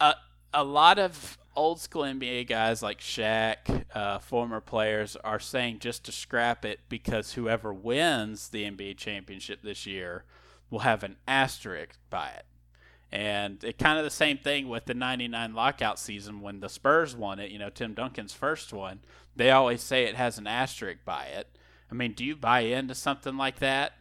a 0.00 0.14
a 0.54 0.64
lot 0.64 0.98
of 0.98 1.36
old 1.60 1.78
school 1.78 2.04
NBA 2.04 2.48
guys 2.48 2.82
like 2.82 3.00
Shaq, 3.00 3.84
uh, 3.94 4.18
former 4.18 4.62
players, 4.62 5.14
are 5.16 5.38
saying 5.38 5.80
just 5.80 6.04
to 6.04 6.12
scrap 6.12 6.64
it 6.64 6.80
because 6.88 7.34
whoever 7.34 7.70
wins 7.70 8.48
the 8.48 8.64
NBA 8.64 8.96
championship 8.96 9.60
this 9.62 9.84
year 9.84 10.24
will 10.70 10.78
have 10.80 11.04
an 11.04 11.16
asterisk 11.28 11.98
by 12.08 12.28
it. 12.28 12.46
And 13.12 13.62
it 13.62 13.76
kind 13.76 13.98
of 13.98 14.04
the 14.04 14.10
same 14.10 14.38
thing 14.38 14.70
with 14.70 14.86
the 14.86 14.94
99 14.94 15.52
lockout 15.52 15.98
season 15.98 16.40
when 16.40 16.60
the 16.60 16.68
Spurs 16.70 17.14
won 17.14 17.38
it, 17.38 17.50
you 17.50 17.58
know, 17.58 17.68
Tim 17.68 17.92
Duncan's 17.92 18.32
first 18.32 18.72
one. 18.72 19.00
They 19.36 19.50
always 19.50 19.82
say 19.82 20.04
it 20.04 20.14
has 20.14 20.38
an 20.38 20.46
asterisk 20.46 21.04
by 21.04 21.24
it. 21.24 21.46
I 21.90 21.94
mean, 21.94 22.14
do 22.14 22.24
you 22.24 22.36
buy 22.36 22.60
into 22.60 22.94
something 22.94 23.36
like 23.36 23.58
that? 23.58 23.92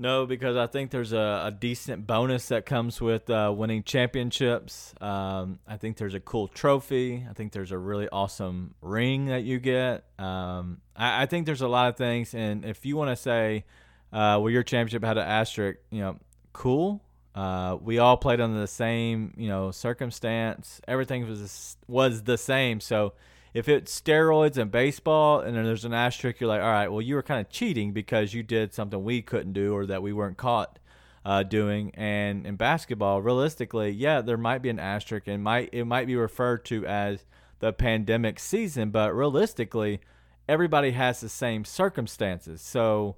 No, 0.00 0.24
because 0.24 0.56
I 0.56 0.66
think 0.66 0.90
there's 0.90 1.12
a, 1.12 1.42
a 1.44 1.50
decent 1.50 2.06
bonus 2.06 2.48
that 2.48 2.64
comes 2.64 3.02
with 3.02 3.28
uh, 3.28 3.52
winning 3.54 3.82
championships. 3.82 4.94
Um, 4.98 5.58
I 5.68 5.76
think 5.76 5.98
there's 5.98 6.14
a 6.14 6.20
cool 6.20 6.48
trophy. 6.48 7.26
I 7.28 7.34
think 7.34 7.52
there's 7.52 7.70
a 7.70 7.76
really 7.76 8.08
awesome 8.08 8.74
ring 8.80 9.26
that 9.26 9.44
you 9.44 9.58
get. 9.58 10.04
Um, 10.18 10.80
I, 10.96 11.24
I 11.24 11.26
think 11.26 11.44
there's 11.44 11.60
a 11.60 11.68
lot 11.68 11.90
of 11.90 11.98
things, 11.98 12.34
and 12.34 12.64
if 12.64 12.86
you 12.86 12.96
want 12.96 13.10
to 13.10 13.16
say, 13.16 13.66
uh, 14.10 14.40
well, 14.40 14.48
your 14.48 14.62
championship 14.62 15.04
had 15.04 15.18
an 15.18 15.26
asterisk, 15.26 15.78
you 15.90 16.00
know, 16.00 16.16
cool. 16.54 17.02
Uh, 17.34 17.76
we 17.78 17.98
all 17.98 18.16
played 18.16 18.40
under 18.40 18.58
the 18.58 18.66
same, 18.66 19.34
you 19.36 19.48
know, 19.48 19.70
circumstance. 19.70 20.80
Everything 20.88 21.28
was 21.28 21.76
was 21.86 22.22
the 22.22 22.38
same. 22.38 22.80
So 22.80 23.12
if 23.52 23.68
it's 23.68 24.00
steroids 24.00 24.56
and 24.56 24.70
baseball, 24.70 25.40
and 25.40 25.56
then 25.56 25.64
there's 25.64 25.84
an 25.84 25.94
asterisk, 25.94 26.40
you're 26.40 26.48
like, 26.48 26.62
all 26.62 26.70
right, 26.70 26.88
well, 26.88 27.02
you 27.02 27.14
were 27.14 27.22
kind 27.22 27.40
of 27.40 27.50
cheating 27.50 27.92
because 27.92 28.32
you 28.32 28.42
did 28.42 28.72
something 28.72 29.02
we 29.02 29.22
couldn't 29.22 29.52
do 29.52 29.74
or 29.74 29.86
that 29.86 30.02
we 30.02 30.12
weren't 30.12 30.36
caught 30.36 30.78
uh, 31.24 31.42
doing. 31.42 31.90
And 31.94 32.46
in 32.46 32.56
basketball, 32.56 33.22
realistically, 33.22 33.90
yeah, 33.90 34.20
there 34.20 34.36
might 34.36 34.62
be 34.62 34.68
an 34.68 34.78
asterisk, 34.78 35.26
and 35.26 35.42
might 35.42 35.70
it 35.72 35.84
might 35.84 36.06
be 36.06 36.16
referred 36.16 36.64
to 36.66 36.86
as 36.86 37.24
the 37.58 37.72
pandemic 37.72 38.38
season, 38.38 38.90
but 38.90 39.14
realistically, 39.14 40.00
everybody 40.48 40.92
has 40.92 41.20
the 41.20 41.28
same 41.28 41.64
circumstances. 41.64 42.62
So 42.62 43.16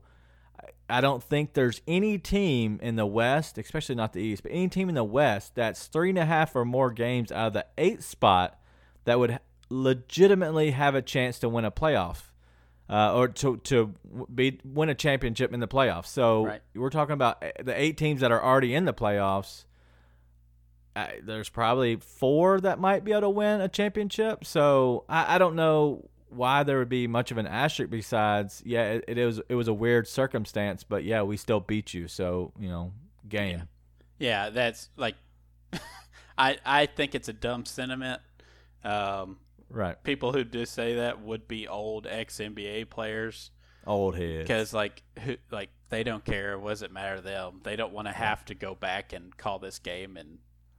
I 0.89 1.01
don't 1.01 1.23
think 1.23 1.55
there's 1.55 1.81
any 1.87 2.19
team 2.19 2.79
in 2.83 2.97
the 2.97 3.07
West, 3.07 3.57
especially 3.57 3.95
not 3.95 4.13
the 4.13 4.21
East, 4.21 4.43
but 4.43 4.53
any 4.53 4.69
team 4.69 4.89
in 4.89 4.95
the 4.95 5.05
West 5.05 5.55
that's 5.55 5.87
three 5.87 6.11
and 6.11 6.19
a 6.19 6.27
half 6.27 6.55
or 6.57 6.65
more 6.65 6.91
games 6.91 7.33
out 7.33 7.49
of 7.49 7.53
the 7.53 7.67
eighth 7.79 8.05
spot 8.05 8.59
that 9.05 9.19
would 9.19 9.39
legitimately 9.73 10.73
have 10.73 10.95
a 10.95 11.03
chance 11.03 11.39
to 11.41 11.49
win 11.49 11.65
a 11.65 11.71
playoff. 11.71 12.25
Uh, 12.91 13.15
or 13.15 13.29
to 13.29 13.57
to 13.59 13.95
be 14.35 14.61
win 14.65 14.91
a 14.91 14.95
championship 14.95 15.55
in 15.55 15.61
the 15.61 15.69
playoffs. 15.69 16.07
So 16.09 16.45
Right. 16.45 16.61
we're 16.75 16.91
talking 16.91 17.15
about 17.15 17.43
eh, 17.43 17.53
the 17.63 17.81
eight 17.81 17.97
teams 17.97 18.21
that 18.21 18.31
are 18.31 18.43
already 18.43 18.75
in 18.75 18.85
the 18.85 18.93
playoffs. 18.93 19.65
Uh, 20.95 21.07
there's 21.23 21.49
probably 21.49 21.97
four 21.97 22.61
that 22.61 22.79
might 22.79 23.03
be 23.03 23.13
able 23.13 23.23
to 23.23 23.31
win 23.31 23.63
a 23.63 23.69
championship. 23.69 24.45
So 24.45 25.05
I, 25.09 25.37
I 25.37 25.39
don't 25.39 25.57
know 25.57 26.11
why 26.29 26.65
there 26.65 26.79
would 26.81 26.91
be 26.91 27.07
much 27.07 27.31
of 27.31 27.39
an 27.39 27.47
asterisk. 27.47 27.91
Besides, 27.91 28.63
yeah, 28.67 29.01
it, 29.09 29.17
it 29.17 29.25
was 29.25 29.41
it 29.49 29.55
was 29.55 29.69
a 29.69 29.75
weird 29.75 30.07
circumstance, 30.07 30.85
but 30.85 31.03
yeah, 31.03 31.23
we 31.23 31.39
still 31.39 31.61
beat 31.61 31.95
you. 31.95 32.09
So 32.09 32.53
you 32.59 32.69
know, 32.69 32.93
game. 33.27 33.69
Yeah, 34.19 34.51
that's 34.51 34.91
like, 34.99 35.15
I 36.37 36.59
I 36.67 36.87
think 36.87 37.15
it's 37.15 37.29
a 37.29 37.33
dumb 37.33 37.65
sentiment. 37.65 38.21
Um, 38.85 39.39
Right, 39.73 40.03
people 40.05 40.33
who 40.33 40.45
do 40.45 40.65
say 40.67 40.95
that 40.97 41.21
would 41.23 41.49
be 41.49 41.67
old 41.67 42.07
ex 42.07 42.39
NBA 42.39 42.91
players 42.91 43.51
old 43.87 44.17
head. 44.17 44.41
because 44.45 44.73
like 44.73 45.03
who 45.21 45.37
like 45.51 45.71
they 45.89 46.03
don't 46.05 46.25
care. 46.25 46.59
What 46.59 46.71
does 46.71 46.83
it 46.83 46.93
matter 46.93 47.17
to 47.17 47.23
them? 47.23 47.61
They 47.65 47.77
don't 47.77 47.93
want 47.93 48.07
to 48.09 48.13
have 48.13 48.45
to 48.47 48.55
go 48.55 48.75
back 48.75 49.13
and 49.13 49.37
call 49.37 49.59
this 49.59 49.79
game 49.79 50.17
and 50.17 50.39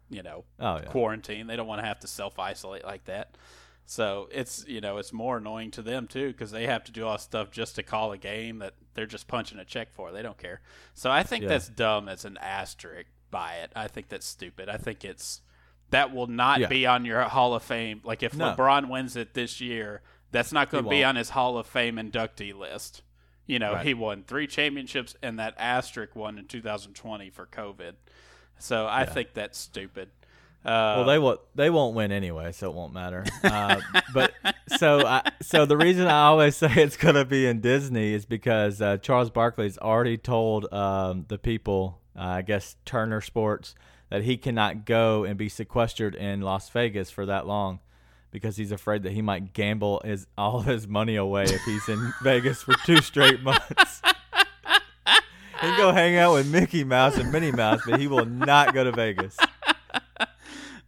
you 0.09 0.21
know 0.23 0.45
Oh 0.59 0.75
yeah, 0.77 0.85
quarantine. 0.85 1.47
They 1.47 1.55
don't 1.55 1.67
want 1.67 1.81
to 1.81 1.87
have 1.87 1.99
to 2.01 2.07
self 2.07 2.37
isolate 2.39 2.83
like 2.85 3.05
that. 3.05 3.37
So 3.85 4.29
it's 4.31 4.63
you 4.67 4.79
know 4.79 4.97
it's 4.97 5.11
more 5.11 5.37
annoying 5.37 5.71
to 5.71 5.81
them 5.81 6.07
too 6.07 6.27
because 6.27 6.51
they 6.51 6.65
have 6.67 6.83
to 6.85 6.91
do 6.91 7.05
all 7.05 7.13
this 7.13 7.23
stuff 7.23 7.51
just 7.51 7.75
to 7.75 7.83
call 7.83 8.11
a 8.13 8.17
game 8.17 8.59
that 8.59 8.75
they're 8.93 9.05
just 9.05 9.27
punching 9.27 9.59
a 9.59 9.65
check 9.65 9.91
for. 9.91 10.11
They 10.11 10.21
don't 10.21 10.37
care. 10.37 10.61
So 10.93 11.11
I 11.11 11.23
think 11.23 11.43
Yeah. 11.43 11.49
that's 11.49 11.67
dumb 11.67 12.07
as 12.07 12.23
an 12.25 12.37
asterisk 12.37 13.09
by 13.29 13.55
it. 13.55 13.71
I 13.75 13.87
think 13.87 14.07
that's 14.09 14.25
stupid. 14.25 14.69
I 14.69 14.77
think 14.77 15.03
it's 15.03 15.41
that 15.93 16.13
will 16.13 16.27
not 16.27 16.59
Yeah. 16.59 16.67
be 16.67 16.85
on 16.85 17.05
your 17.05 17.21
Hall 17.23 17.53
of 17.55 17.63
Fame. 17.63 18.01
Like 18.03 18.21
if 18.23 18.35
No. 18.35 18.53
LeBron 18.53 18.89
wins 18.89 19.15
it 19.15 19.33
this 19.33 19.59
year, 19.61 20.01
that's 20.31 20.51
not 20.51 20.69
going 20.69 20.83
to 20.83 20.89
be 20.89 21.03
on 21.03 21.15
his 21.15 21.29
Hall 21.31 21.57
of 21.57 21.65
Fame 21.67 21.95
inductee 21.95 22.53
list. 22.57 23.01
You 23.45 23.59
know, 23.59 23.73
Right. 23.73 23.85
he 23.85 23.93
won 23.93 24.23
three 24.23 24.47
championships 24.47 25.15
and 25.21 25.37
that 25.39 25.53
asterisk 25.57 26.15
one 26.15 26.37
in 26.39 26.45
2020 26.45 27.29
for 27.29 27.45
COVID. 27.45 27.93
So 28.57 28.85
I 28.85 29.01
Yeah. 29.01 29.05
think 29.05 29.33
that's 29.33 29.57
stupid. 29.57 30.09
Uh, 30.65 30.95
Well, 30.97 31.05
they 31.05 31.19
will. 31.19 31.41
They 31.55 31.69
won't 31.69 31.93
win 31.93 32.13
anyway, 32.13 32.53
so 32.53 32.69
it 32.69 32.75
won't 32.75 32.93
matter. 32.93 33.25
Uh, 33.43 33.81
but 34.13 34.31
so, 34.77 35.05
I, 35.05 35.29
so 35.41 35.65
the 35.65 35.75
reason 35.75 36.07
I 36.07 36.23
always 36.27 36.55
say 36.63 36.71
it's 36.75 36.95
going 36.95 37.15
to 37.15 37.25
be 37.25 37.45
in 37.45 37.59
Disney 37.59 38.13
is 38.13 38.25
because 38.25 38.81
uh, 38.81 38.95
Charles 38.97 39.29
Barkley's 39.29 39.77
already 39.77 40.17
told 40.17 40.71
um, 40.73 41.25
the 41.27 41.37
people, 41.37 41.99
uh, 42.17 42.21
I 42.21 42.41
guess 42.43 42.77
Turner 42.85 43.19
Sports, 43.19 43.75
that 44.13 44.21
he 44.21 44.37
cannot 44.37 44.85
go 44.85 45.23
and 45.23 45.39
be 45.39 45.49
sequestered 45.49 46.13
in 46.13 46.39
Las 46.39 46.69
Vegas 46.69 47.09
for 47.09 47.25
that 47.25 47.47
long 47.47 47.79
because 48.29 48.57
he's 48.57 48.71
afraid 48.71 49.01
that 49.01 49.11
he 49.11 49.23
might 49.23 49.53
gamble 49.53 50.03
his 50.05 50.27
all 50.37 50.61
his 50.61 50.87
money 50.87 51.15
away 51.15 51.45
if 51.45 51.63
he's 51.63 51.89
in 51.89 52.13
Vegas 52.21 52.61
for 52.61 52.75
two 52.85 52.97
straight 52.97 53.41
months. 53.41 54.03
he 55.03 55.61
can 55.61 55.77
go 55.77 55.91
hang 55.91 56.15
out 56.15 56.33
with 56.33 56.47
Mickey 56.47 56.83
Mouse 56.83 57.17
and 57.17 57.31
Minnie 57.31 57.51
Mouse, 57.51 57.81
but 57.89 57.99
he 57.99 58.05
will 58.05 58.25
not 58.25 58.75
go 58.75 58.83
to 58.83 58.91
Vegas. 58.91 59.35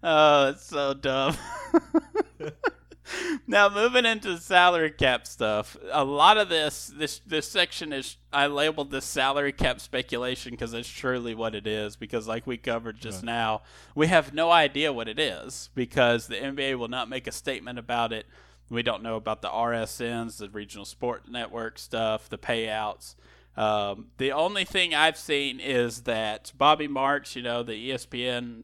Oh, 0.08 0.50
it's 0.50 0.64
so 0.64 0.94
dumb. 0.94 1.36
now 3.48 3.70
moving 3.70 4.06
into 4.06 4.38
salary 4.38 4.92
cap 4.92 5.28
stuff, 5.28 5.78
a 5.92 6.04
lot 6.04 6.38
of 6.38 6.50
this 6.50 6.92
this 6.96 7.20
this 7.26 7.48
section 7.50 7.94
is 7.94 8.18
I 8.32 8.48
labeled 8.48 8.92
this 8.92 9.06
salary 9.06 9.52
cap 9.52 9.80
speculation 9.80 10.52
because 10.52 10.74
it's 10.74 10.90
truly 10.90 11.36
what 11.36 11.56
it 11.56 11.68
is. 11.68 11.96
Because 11.96 12.28
like 12.28 12.46
we 12.46 12.58
covered 12.58 13.00
just 13.00 13.24
now, 13.24 13.62
we 13.94 14.08
have 14.08 14.34
no 14.34 14.52
idea 14.52 14.92
what 14.92 15.08
it 15.08 15.20
is 15.20 15.70
because 15.76 16.28
the 16.28 16.36
NBA 16.36 16.78
will 16.78 16.88
not 16.88 17.10
make 17.10 17.28
a 17.28 17.32
statement 17.32 17.80
about 17.80 18.12
it. 18.14 18.26
We 18.70 18.82
don't 18.82 19.04
know 19.04 19.16
about 19.16 19.42
the 19.42 19.50
RSNs, 19.50 20.38
the 20.38 20.50
regional 20.50 20.86
sport 20.86 21.30
network 21.30 21.78
stuff, 21.78 22.30
the 22.30 22.38
payouts. 22.38 23.16
Um, 23.58 24.08
the 24.18 24.32
only 24.32 24.66
thing 24.66 24.94
I've 24.94 25.18
seen 25.18 25.60
is 25.60 26.02
that 26.02 26.52
Bobby 26.58 26.88
Marks, 26.88 27.36
you 27.36 27.42
know, 27.42 27.64
the 27.64 27.92
ESPN 27.92 28.64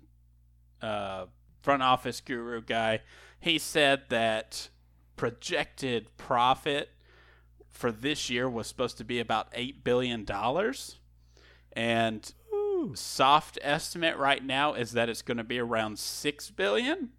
uh, 0.81 1.25
front 1.61 1.83
office 1.83 2.19
guru 2.19 2.61
guy, 2.61 3.01
he 3.41 3.57
said 3.57 4.03
that 4.09 4.69
projected 5.17 6.15
profit 6.17 6.89
for 7.69 7.91
this 7.91 8.29
year 8.29 8.49
was 8.49 8.67
supposed 8.67 8.97
to 8.97 9.03
be 9.03 9.19
about 9.19 9.49
eight 9.53 9.83
billion 9.83 10.23
dollars, 10.23 10.99
and 11.73 12.33
soft 12.95 13.59
estimate 13.61 14.17
right 14.17 14.43
now 14.43 14.73
is 14.73 14.91
that 14.93 15.07
it's 15.09 15.21
going 15.21 15.37
to 15.37 15.43
be 15.43 15.59
around 15.59 15.99
six 15.99 16.49
billion. 16.49 17.09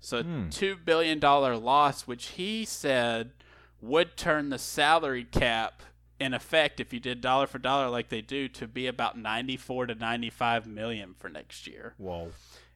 So 0.00 0.22
Hmm. 0.22 0.48
two 0.48 0.76
billion 0.76 1.18
dollar 1.18 1.56
loss, 1.56 2.06
which 2.06 2.28
he 2.30 2.64
said 2.64 3.32
would 3.80 4.16
turn 4.16 4.48
the 4.50 4.58
salary 4.58 5.24
cap 5.24 5.82
in 6.20 6.34
effect 6.34 6.78
if 6.78 6.92
you 6.92 7.00
did 7.00 7.20
dollar 7.20 7.48
for 7.48 7.58
dollar 7.58 7.88
like 7.88 8.08
they 8.08 8.20
do 8.20 8.46
to 8.48 8.68
be 8.68 8.86
about 8.86 9.18
94 9.18 9.86
to 9.86 9.94
95 9.96 10.66
million 10.68 11.14
for 11.18 11.28
next 11.28 11.66
year 11.66 11.94
Whoa. 11.98 12.30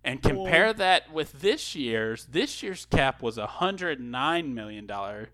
And 0.06 0.22
compare 0.22 0.72
that 0.72 1.12
with 1.12 1.40
this 1.40 1.74
year's 1.74 2.26
this 2.26 2.62
year's 2.62 2.86
cap 2.86 3.20
was 3.20 3.36
a 3.36 3.42
109 3.42 4.54
million 4.54 4.86
dollar 4.86 5.30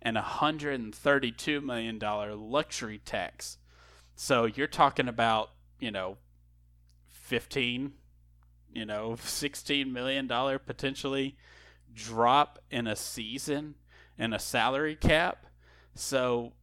and 0.00 0.16
a 0.16 0.22
132 0.22 1.60
million 1.60 1.98
dollar 1.98 2.34
luxury 2.34 2.98
tax. 3.04 3.58
So 4.14 4.46
you're 4.46 4.66
talking 4.66 5.06
about 5.06 5.50
you 5.78 5.90
know 5.90 6.16
15 7.10 7.92
you 8.72 8.86
know 8.86 9.16
16 9.20 9.92
million 9.92 10.26
dollar 10.26 10.58
potentially 10.58 11.36
drop 11.94 12.58
in 12.70 12.86
a 12.86 12.96
season 12.96 13.74
in 14.18 14.32
a 14.32 14.38
salary 14.38 14.96
cap. 14.96 15.44
So 15.94 16.54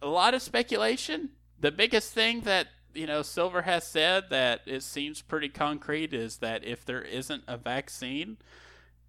a 0.00 0.06
lot 0.06 0.32
of 0.32 0.42
speculation. 0.42 1.30
The 1.58 1.72
biggest 1.72 2.12
thing 2.12 2.42
that 2.42 2.68
you 2.94 3.06
know 3.06 3.22
silver 3.22 3.62
has 3.62 3.86
said 3.86 4.24
that 4.30 4.60
it 4.66 4.82
seems 4.82 5.22
pretty 5.22 5.48
concrete 5.48 6.12
is 6.12 6.38
that 6.38 6.64
if 6.64 6.84
there 6.84 7.02
isn't 7.02 7.42
a 7.46 7.56
vaccine 7.56 8.36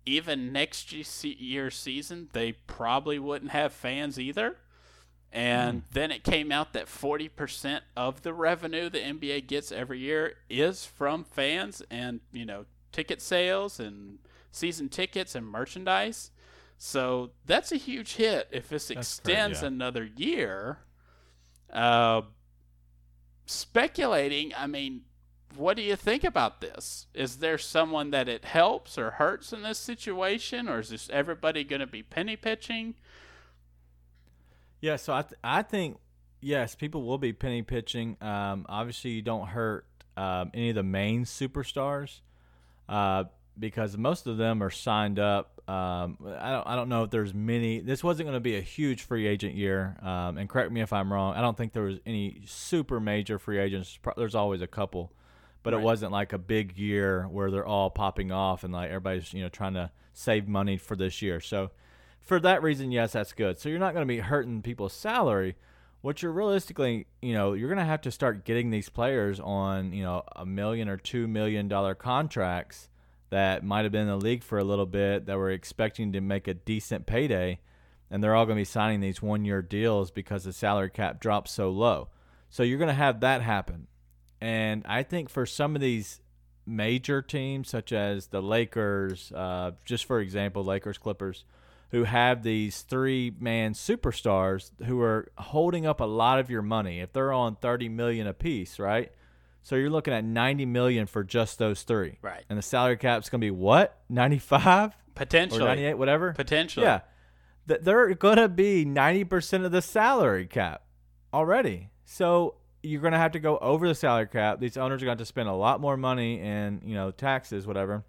even 0.05 0.51
next 0.51 0.91
year 0.91 1.69
season 1.71 2.29
they 2.33 2.51
probably 2.51 3.17
wouldn't 3.17 3.51
have 3.51 3.73
fans 3.73 4.19
either 4.19 4.57
and 5.35 5.83
then 5.91 6.11
it 6.11 6.23
came 6.23 6.49
out 6.49 6.71
that 6.71 6.85
40% 6.85 7.81
of 7.97 8.21
the 8.21 8.33
revenue 8.33 8.89
the 8.89 8.99
NBA 8.99 9.47
gets 9.47 9.69
every 9.69 9.99
year 9.99 10.35
is 10.49 10.85
from 10.85 11.25
fans 11.25 11.81
and, 11.91 12.21
you 12.31 12.45
know, 12.45 12.65
ticket 12.93 13.21
sales 13.21 13.77
and 13.77 14.19
season 14.53 14.87
tickets 14.87 15.35
and 15.35 15.45
merchandise. 15.45 16.31
So 16.77 17.31
that's 17.45 17.73
a 17.73 17.75
huge 17.75 18.15
hit 18.15 18.47
if 18.51 18.69
this 18.69 18.87
That's 18.87 18.97
extends 19.19 19.61
yeah. 19.61 19.67
another 19.67 20.09
year. 20.15 20.79
Uh, 21.69 22.21
speculating, 23.45 24.53
I 24.57 24.67
mean, 24.67 25.01
what 25.55 25.77
do 25.77 25.83
you 25.83 25.95
think 25.95 26.23
about 26.23 26.61
this? 26.61 27.07
Is 27.13 27.37
there 27.37 27.57
someone 27.57 28.11
that 28.11 28.27
it 28.27 28.45
helps 28.45 28.97
or 28.97 29.11
hurts 29.11 29.53
in 29.53 29.63
this 29.63 29.79
situation, 29.79 30.67
or 30.67 30.79
is 30.79 30.89
this 30.89 31.09
everybody 31.11 31.63
going 31.63 31.79
to 31.79 31.87
be 31.87 32.03
penny 32.03 32.35
pitching? 32.35 32.95
Yeah, 34.81 34.97
so 34.97 35.13
I 35.13 35.21
th- 35.21 35.39
I 35.43 35.61
think 35.61 35.97
yes, 36.41 36.75
people 36.75 37.03
will 37.03 37.17
be 37.17 37.33
penny 37.33 37.61
pitching. 37.61 38.17
Um, 38.21 38.65
obviously, 38.69 39.11
you 39.11 39.21
don't 39.21 39.47
hurt 39.47 39.85
um, 40.17 40.51
any 40.53 40.69
of 40.69 40.75
the 40.75 40.83
main 40.83 41.25
superstars 41.25 42.19
uh, 42.87 43.25
because 43.57 43.97
most 43.97 44.27
of 44.27 44.37
them 44.37 44.61
are 44.61 44.69
signed 44.69 45.19
up. 45.19 45.54
Um, 45.67 46.19
I 46.39 46.51
don't 46.51 46.67
I 46.67 46.75
don't 46.75 46.89
know 46.89 47.03
if 47.03 47.09
there's 47.09 47.33
many. 47.33 47.79
This 47.79 48.03
wasn't 48.03 48.27
going 48.27 48.35
to 48.35 48.41
be 48.41 48.55
a 48.55 48.61
huge 48.61 49.01
free 49.01 49.25
agent 49.25 49.55
year. 49.55 49.97
Um, 50.01 50.37
and 50.37 50.47
correct 50.47 50.71
me 50.71 50.81
if 50.81 50.93
I'm 50.93 51.11
wrong. 51.11 51.35
I 51.35 51.41
don't 51.41 51.57
think 51.57 51.73
there 51.73 51.83
was 51.83 51.97
any 52.05 52.43
super 52.45 52.99
major 52.99 53.39
free 53.39 53.57
agents. 53.57 53.97
There's 54.15 54.35
always 54.35 54.61
a 54.61 54.67
couple, 54.67 55.11
but 55.63 55.73
it 55.73 55.81
wasn't 55.81 56.11
like 56.11 56.33
a 56.33 56.37
big 56.37 56.77
year 56.77 57.23
where 57.23 57.49
they're 57.49 57.65
all 57.65 57.89
popping 57.89 58.31
off 58.31 58.63
and 58.63 58.73
like 58.73 58.89
everybody's 58.89 59.33
you 59.33 59.41
know 59.41 59.49
trying 59.49 59.73
to 59.73 59.89
save 60.13 60.47
money 60.47 60.77
for 60.77 60.95
this 60.95 61.21
year. 61.23 61.39
So 61.39 61.71
for 62.21 62.39
that 62.39 62.61
reason, 62.61 62.91
yes, 62.91 63.13
that's 63.13 63.33
good. 63.33 63.59
So 63.59 63.69
you're 63.69 63.79
not 63.79 63.93
going 63.93 64.07
to 64.07 64.13
be 64.13 64.19
hurting 64.19 64.61
people's 64.61 64.93
salary. 64.93 65.55
What 66.01 66.21
you're 66.21 66.31
realistically, 66.31 67.07
you 67.21 67.33
know, 67.33 67.53
you're 67.53 67.69
going 67.69 67.79
to 67.79 67.85
have 67.85 68.01
to 68.01 68.11
start 68.11 68.45
getting 68.45 68.69
these 68.69 68.89
players 68.89 69.39
on, 69.39 69.93
you 69.93 70.03
know, 70.03 70.23
a 70.35 70.45
million 70.45 70.87
or 70.87 70.97
two 70.97 71.27
million 71.27 71.67
dollar 71.67 71.95
contracts 71.95 72.89
that 73.35 73.65
might 73.65 73.83
have 73.83 73.91
been 73.91 74.03
in 74.03 74.07
the 74.07 74.15
league 74.15 74.43
for 74.43 74.57
a 74.57 74.63
little 74.63 74.85
bit 74.85 75.25
that 75.25 75.37
were 75.37 75.51
expecting 75.51 76.13
to 76.13 76.21
make 76.21 76.47
a 76.47 76.53
decent 76.53 77.05
payday, 77.05 77.59
and 78.09 78.23
they're 78.23 78.33
all 78.33 78.45
going 78.45 78.55
to 78.55 78.61
be 78.61 78.63
signing 78.63 79.01
these 79.01 79.21
one 79.21 79.43
year 79.43 79.61
deals 79.61 80.09
because 80.09 80.45
the 80.45 80.53
salary 80.53 80.89
cap 80.89 81.19
dropped 81.19 81.49
so 81.49 81.69
low. 81.69 82.07
So 82.49 82.63
you're 82.63 82.77
going 82.77 82.87
to 82.87 82.93
have 82.93 83.19
that 83.19 83.41
happen. 83.41 83.87
And 84.39 84.85
I 84.87 85.03
think 85.03 85.29
for 85.29 85.45
some 85.45 85.75
of 85.75 85.81
these 85.81 86.21
major 86.65 87.21
teams, 87.21 87.67
such 87.67 87.91
as 87.91 88.27
the 88.27 88.41
Lakers, 88.41 89.33
uh, 89.33 89.71
just 89.83 90.05
for 90.05 90.21
example, 90.21 90.63
Lakers, 90.63 90.97
Clippers, 90.97 91.43
who 91.91 92.05
have 92.05 92.41
these 92.41 92.83
three 92.83 93.33
man 93.37 93.73
superstars 93.73 94.71
who 94.85 95.01
are 95.01 95.27
holding 95.37 95.85
up 95.85 95.99
a 95.99 96.05
lot 96.05 96.39
of 96.39 96.49
your 96.49 96.61
money. 96.61 97.01
If 97.01 97.11
they're 97.11 97.33
on 97.33 97.57
30 97.57 97.89
million 97.89 98.27
apiece, 98.27 98.79
right? 98.79 99.11
So 99.65 99.75
you're 99.75 99.89
looking 99.89 100.13
at 100.13 100.23
90 100.23 100.67
million 100.67 101.07
for 101.07 101.23
just 101.23 101.57
those 101.57 101.81
three. 101.81 102.19
Right. 102.21 102.43
And 102.49 102.57
the 102.59 102.61
salary 102.61 102.97
cap's 102.97 103.29
going 103.29 103.41
to 103.41 103.45
be 103.45 103.49
what? 103.49 103.99
95 104.09 104.91
or 104.91 104.93
Potentially. 105.15 105.65
98, 105.65 105.93
whatever? 105.95 106.33
Potentially. 106.33 106.85
Yeah. 106.85 106.99
Th- 107.67 107.81
They're 107.81 108.13
going 108.13 108.37
to 108.37 108.47
be 108.47 108.85
90% 108.85 109.65
of 109.65 109.71
the 109.71 109.81
salary 109.81 110.45
cap 110.45 110.83
already. 111.33 111.89
So 112.03 112.57
you're 112.83 113.01
going 113.01 113.13
to 113.13 113.17
have 113.17 113.31
to 113.31 113.39
go 113.39 113.57
over 113.57 113.87
the 113.87 113.95
salary 113.95 114.27
cap. 114.27 114.59
These 114.59 114.77
owners 114.77 115.01
are 115.01 115.05
going 115.05 115.17
to 115.17 115.23
to 115.23 115.25
spend 115.25 115.49
a 115.49 115.53
lot 115.53 115.81
more 115.81 115.97
money 115.97 116.39
in, 116.39 116.83
you 116.85 116.93
know, 116.93 117.09
taxes, 117.09 117.65
whatever. 117.65 118.03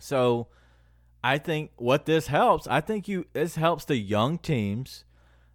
So 0.00 0.48
I 1.22 1.38
think 1.38 1.70
what 1.76 2.04
this 2.04 2.26
helps, 2.26 2.66
I 2.66 2.82
think 2.82 3.08
you 3.08 3.24
this 3.32 3.54
helps 3.54 3.86
the 3.86 3.96
young 3.96 4.36
teams 4.36 5.06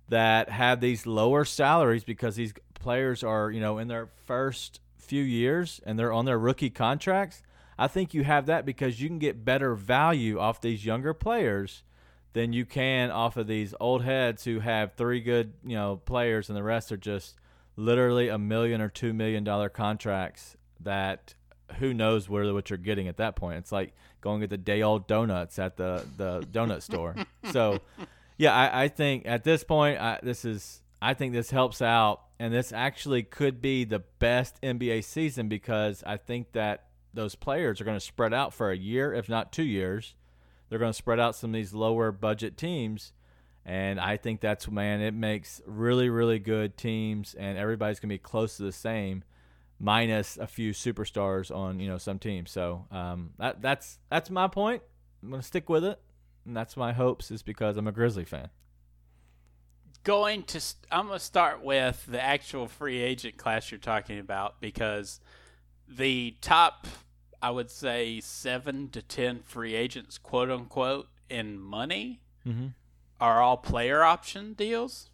that 0.07 0.49
have 0.49 0.81
these 0.81 1.05
lower 1.05 1.45
salaries 1.45 2.03
because 2.03 2.35
these 2.35 2.51
players 2.73 3.23
are, 3.23 3.51
you 3.51 3.59
know, 3.61 3.77
in 3.77 3.87
their 3.87 4.09
first 4.25 4.79
few 4.99 5.23
years 5.23 5.81
and 5.85 5.97
they're 5.97 6.13
on 6.13 6.25
their 6.25 6.39
rookie 6.39 6.69
contracts. 6.69 7.41
I 7.77 7.87
think 7.87 8.13
you 8.13 8.23
have 8.23 8.45
that 8.47 8.65
because 8.65 9.01
you 9.01 9.07
can 9.07 9.19
get 9.19 9.45
better 9.45 9.73
value 9.73 10.37
off 10.39 10.61
these 10.61 10.85
younger 10.85 11.13
players 11.13 11.83
than 12.33 12.53
you 12.53 12.65
can 12.65 13.09
off 13.09 13.37
of 13.37 13.47
these 13.47 13.73
old 13.79 14.03
heads 14.03 14.43
who 14.43 14.59
have 14.59 14.93
three 14.93 15.21
good, 15.21 15.53
you 15.63 15.75
know, 15.75 15.97
players 15.97 16.49
and 16.49 16.57
the 16.57 16.63
rest 16.63 16.91
are 16.91 16.97
just 16.97 17.35
literally 17.75 18.27
a 18.27 18.37
million 18.37 18.81
or 18.81 18.89
two 18.89 19.13
million 19.13 19.43
dollar 19.43 19.69
contracts 19.69 20.57
that 20.81 21.33
who 21.77 21.93
knows 21.93 22.29
where 22.29 22.53
what 22.53 22.69
you're 22.69 22.77
getting 22.77 23.07
at 23.07 23.17
that 23.17 23.35
point. 23.35 23.57
It's 23.57 23.71
like 23.71 23.93
going 24.21 24.41
get 24.41 24.49
the 24.49 24.57
day 24.57 24.81
old 24.81 25.07
donuts 25.07 25.57
at 25.59 25.77
the 25.77 26.05
the 26.17 26.41
donut 26.51 26.81
store. 26.81 27.15
So, 27.51 27.79
yeah, 28.37 28.53
I, 28.53 28.83
I 28.83 28.87
think 28.89 29.25
at 29.25 29.43
this 29.43 29.63
point, 29.63 29.99
I, 29.99 30.19
this 30.21 30.45
is 30.45 30.83
I 31.01 31.13
think 31.13 31.33
this 31.33 31.51
helps 31.51 31.81
out, 31.81 32.21
and 32.39 32.53
this 32.53 32.73
actually 32.73 33.23
could 33.23 33.61
be 33.61 33.85
the 33.85 33.99
best 33.99 34.61
NBA 34.61 35.03
season 35.03 35.47
because 35.47 36.03
I 36.05 36.17
think 36.17 36.51
that 36.53 36.85
those 37.13 37.35
players 37.35 37.79
are 37.79 37.85
going 37.85 37.97
to 37.97 38.05
spread 38.05 38.33
out 38.33 38.53
for 38.53 38.71
a 38.71 38.77
year, 38.77 39.13
if 39.13 39.29
not 39.29 39.51
two 39.51 39.63
years. 39.63 40.15
They're 40.69 40.79
going 40.79 40.91
to 40.91 40.97
spread 40.97 41.19
out 41.19 41.35
some 41.35 41.51
of 41.51 41.53
these 41.55 41.73
lower 41.73 42.11
budget 42.11 42.57
teams. 42.57 43.13
And 43.65 43.99
I 43.99 44.17
think 44.17 44.41
that's 44.41 44.69
man, 44.69 45.01
it 45.01 45.13
makes 45.13 45.61
really, 45.65 46.09
really 46.09 46.39
good 46.39 46.75
teams, 46.75 47.35
and 47.35 47.57
everybody's 47.57 47.99
gonna 47.99 48.09
be 48.09 48.17
close 48.17 48.57
to 48.57 48.63
the 48.63 48.71
same, 48.71 49.23
minus 49.79 50.37
a 50.37 50.47
few 50.47 50.71
superstars 50.71 51.55
on 51.55 51.79
you 51.79 51.87
know 51.87 51.99
some 51.99 52.17
teams. 52.17 52.49
So 52.49 52.87
um, 52.89 53.31
that 53.37 53.61
that's 53.61 53.99
that's 54.09 54.29
my 54.31 54.47
point. 54.47 54.81
I'm 55.21 55.29
gonna 55.29 55.43
stick 55.43 55.69
with 55.69 55.83
it, 55.83 55.99
and 56.45 56.57
that's 56.57 56.75
my 56.77 56.93
hopes 56.93 57.29
is 57.29 57.43
because 57.43 57.77
I'm 57.77 57.87
a 57.87 57.91
Grizzly 57.91 58.25
fan. 58.25 58.49
Going 60.03 60.43
to 60.43 60.61
I'm 60.91 61.07
going 61.07 61.19
to 61.19 61.23
start 61.25 61.63
with 61.63 62.05
the 62.07 62.21
actual 62.21 62.67
free 62.67 62.99
agent 62.99 63.37
class 63.37 63.71
you're 63.71 63.79
talking 63.79 64.19
about 64.19 64.59
because 64.61 65.19
the 65.87 66.35
top 66.41 66.87
I 67.41 67.51
would 67.51 67.69
say 67.71 68.19
7 68.19 68.89
to 68.89 69.01
10 69.01 69.41
free 69.43 69.75
agents 69.75 70.17
quote 70.17 70.49
unquote 70.49 71.07
in 71.29 71.59
money 71.59 72.21
Mm-hmm. 72.47 72.67
are 73.19 73.41
all 73.41 73.57
player 73.57 74.01
option 74.03 74.53
deals. 74.53 75.09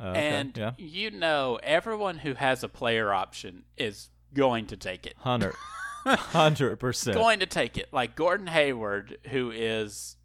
Uh, 0.00 0.12
and 0.12 0.56
yeah, 0.56 0.72
you 0.78 1.10
know 1.10 1.58
everyone 1.62 2.18
who 2.18 2.34
has 2.34 2.62
a 2.62 2.68
player 2.68 3.12
option 3.12 3.64
is 3.76 4.08
going 4.32 4.66
to 4.66 4.76
take 4.76 5.04
it. 5.06 5.14
Hundred, 5.18 5.54
hundred 6.06 6.76
percent. 6.76 7.16
going 7.16 7.40
to 7.40 7.46
take 7.46 7.76
it. 7.76 7.88
Like 7.92 8.14
Gordon 8.16 8.46
Hayward 8.46 9.18
who 9.30 9.50
is 9.50 10.16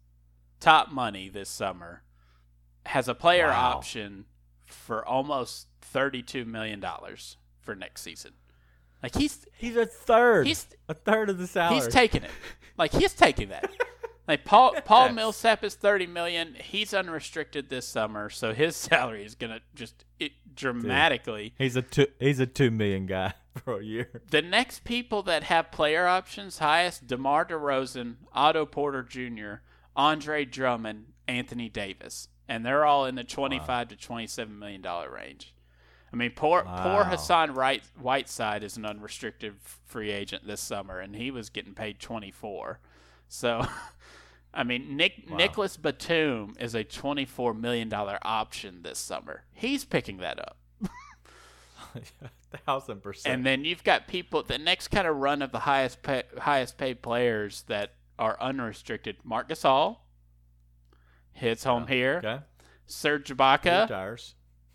top 0.60 0.90
money 0.92 1.28
this 1.28 1.48
summer 1.50 2.02
has 2.86 3.08
a 3.08 3.14
player 3.14 3.46
Wow. 3.48 3.72
option 3.76 4.24
for 4.64 5.04
almost 5.04 5.68
32 5.82 6.44
million 6.44 6.80
dollars 6.80 7.36
for 7.60 7.74
next 7.74 8.02
season 8.02 8.32
like 9.02 9.14
he's 9.14 9.46
He's 9.56 9.76
a 9.76 9.86
third. 9.86 10.46
He's- 10.46 10.66
a 10.88 10.94
third 10.94 11.30
of 11.30 11.38
the 11.38 11.46
salary. 11.46 11.76
he's 11.76 11.88
taking 11.88 12.22
it 12.22 12.30
like 12.78 12.92
he's 12.92 13.12
taking 13.14 13.48
that 13.50 13.70
like 14.28 14.44
Paul 14.44 14.74
Paul 14.84 15.10
Millsap 15.12 15.62
is 15.64 15.74
30 15.74 16.06
million 16.06 16.56
he's 16.62 16.92
unrestricted 16.94 17.68
this 17.68 17.86
summer 17.86 18.28
so 18.30 18.52
his 18.54 18.74
salary 18.88 19.24
is 19.24 19.34
going 19.34 19.52
to 19.52 19.60
just 19.74 20.04
it, 20.18 20.32
dramatically 20.54 21.54
He's 21.58 21.76
a 21.76 21.82
two. 21.82 22.06
He's 22.18 22.40
a 22.40 22.46
two 22.46 22.70
million 22.70 23.06
guy 23.06 23.34
for 23.56 23.78
a 23.80 23.84
year. 23.84 24.22
The 24.30 24.42
next 24.42 24.84
people 24.84 25.22
that 25.24 25.44
have 25.44 25.70
player 25.72 26.06
options 26.06 26.58
highest: 26.58 27.06
DeMar 27.06 27.46
DeRozan, 27.46 28.16
Otto 28.32 28.66
Porter 28.66 29.02
Jr., 29.02 29.62
Andre 29.94 30.44
Drummond, 30.44 31.12
Anthony 31.28 31.68
Davis, 31.70 32.28
and 32.48 32.64
they're 32.64 32.84
all 32.84 33.06
in 33.06 33.14
the 33.14 33.24
twenty-five 33.24 33.88
to 33.88 33.96
twenty-seven 33.96 34.58
million 34.58 34.80
dollar 34.82 35.10
range. 35.10 35.52
I 36.12 36.16
mean, 36.16 36.32
poor 36.34 36.62
poor 36.62 37.02
Wow. 37.02 37.04
Hassan 37.04 37.54
Wright, 37.54 37.82
Whiteside 38.00 38.62
is 38.62 38.76
an 38.76 38.86
unrestricted 38.86 39.54
free 39.84 40.10
agent 40.10 40.46
this 40.46 40.60
summer, 40.60 41.00
and 41.00 41.14
he 41.16 41.30
was 41.30 41.50
getting 41.50 41.74
paid 41.74 41.98
twenty-four. 41.98 42.78
So, 43.28 43.66
I 44.54 44.62
mean, 44.64 44.96
Nick 44.96 45.24
Wow. 45.28 45.36
Nicolas 45.36 45.76
Batum 45.76 46.54
is 46.60 46.74
a 46.74 46.84
twenty-four 46.84 47.54
million 47.54 47.88
dollar 47.88 48.18
option 48.22 48.82
this 48.82 48.98
summer. 48.98 49.42
He's 49.52 49.84
picking 49.84 50.18
that 50.18 50.38
up. 50.38 50.56
Thousand 52.64 53.02
percent. 53.02 53.34
And 53.34 53.44
then 53.46 53.64
you've 53.64 53.84
got 53.84 54.06
people. 54.06 54.42
The 54.42 54.58
next 54.58 54.88
kind 54.88 55.06
of 55.06 55.16
run 55.16 55.42
of 55.42 55.52
the 55.52 55.60
highest 55.60 56.02
pay, 56.02 56.22
highest 56.38 56.78
paid 56.78 57.02
players 57.02 57.64
that 57.68 57.92
are 58.18 58.40
unrestricted. 58.40 59.16
Marc 59.24 59.48
Gasol 59.48 59.98
hits 61.36 61.64
home 61.64 61.86
here. 61.86 62.18
okay. 62.24 62.38
Serge 62.86 63.28
Ibaka. 63.34 63.88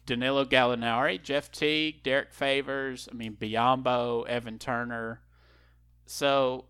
Danilo 0.06 0.44
Gallinari, 0.46 1.22
Jeff 1.22 1.52
Teague, 1.52 2.04
Derrick 2.04 2.34
Favors. 2.34 3.08
I 3.12 3.16
mean 3.16 3.38
Biyombo, 3.40 4.28
Evan 4.28 4.60
Turner. 4.60 5.22
So 6.06 6.66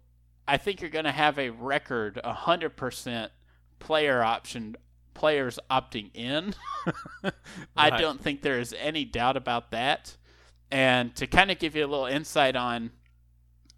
I 0.48 0.58
think 0.58 0.82
you're 0.82 0.90
going 0.90 1.06
to 1.06 1.12
have 1.12 1.40
a 1.40 1.50
record 1.50 2.20
hundred 2.24 2.76
percent 2.76 3.32
player 3.80 4.22
option 4.22 4.76
players 5.14 5.60
opting 5.70 6.10
in. 6.14 6.54
I 7.76 7.90
don't 7.90 8.22
think 8.22 8.42
there 8.42 8.60
is 8.60 8.76
any 8.80 9.06
doubt 9.06 9.38
about 9.38 9.72
that. 9.72 10.18
And 10.70 11.16
to 11.16 11.28
kind 11.28 11.52
of 11.52 11.60
give 11.60 11.76
you 11.76 11.86
a 11.86 11.88
little 11.88 12.06
insight 12.06 12.56
on 12.56 12.92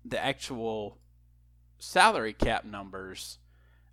the 0.06 0.24
actual 0.24 1.00
salary 1.80 2.34
cap 2.34 2.66
numbers, 2.66 3.40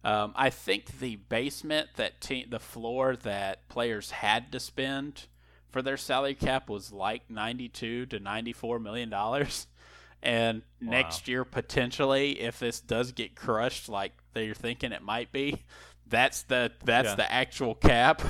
um, 0.05 0.33
I 0.37 0.51
think 0.51 0.99
the 1.01 1.17
basement 1.17 1.91
that 1.97 2.21
te- 2.21 2.47
the 2.49 2.59
floor 2.61 3.17
that 3.17 3.69
players 3.69 4.11
had 4.11 4.51
to 4.53 4.61
spend 4.61 5.27
for 5.71 5.83
their 5.83 5.97
salary 5.97 6.35
cap 6.35 6.69
was 6.71 6.91
like 6.93 7.29
92 7.31 8.07
to 8.07 8.19
94 8.19 8.79
million 8.79 9.11
dollars. 9.11 9.67
And 10.23 10.61
Wow. 10.83 10.91
next 10.91 11.29
year, 11.29 11.47
potentially, 11.47 12.43
if 12.43 12.59
this 12.59 12.79
does 12.79 13.13
get 13.13 13.35
crushed 13.35 13.89
like 13.89 14.13
they're 14.35 14.53
thinking 14.53 14.93
it 14.93 15.01
might 15.01 15.33
be, 15.33 15.63
that's 16.07 16.43
the 16.43 16.73
that's 16.85 17.09
Yeah. 17.09 17.15
the 17.15 17.33
actual 17.33 17.75
cap. 17.75 18.21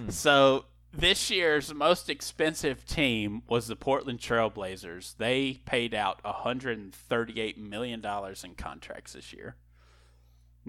So 0.09 0.65
this 0.91 1.29
year's 1.29 1.73
most 1.73 2.09
expensive 2.09 2.85
team 2.85 3.43
was 3.47 3.67
the 3.67 3.75
Portland 3.75 4.19
Trailblazers. 4.19 5.15
They 5.17 5.59
paid 5.65 5.93
out 5.93 6.23
138 6.23 7.57
million 7.57 8.01
dollars 8.01 8.43
in 8.43 8.55
contracts 8.55 9.13
this 9.13 9.31
year. 9.33 9.55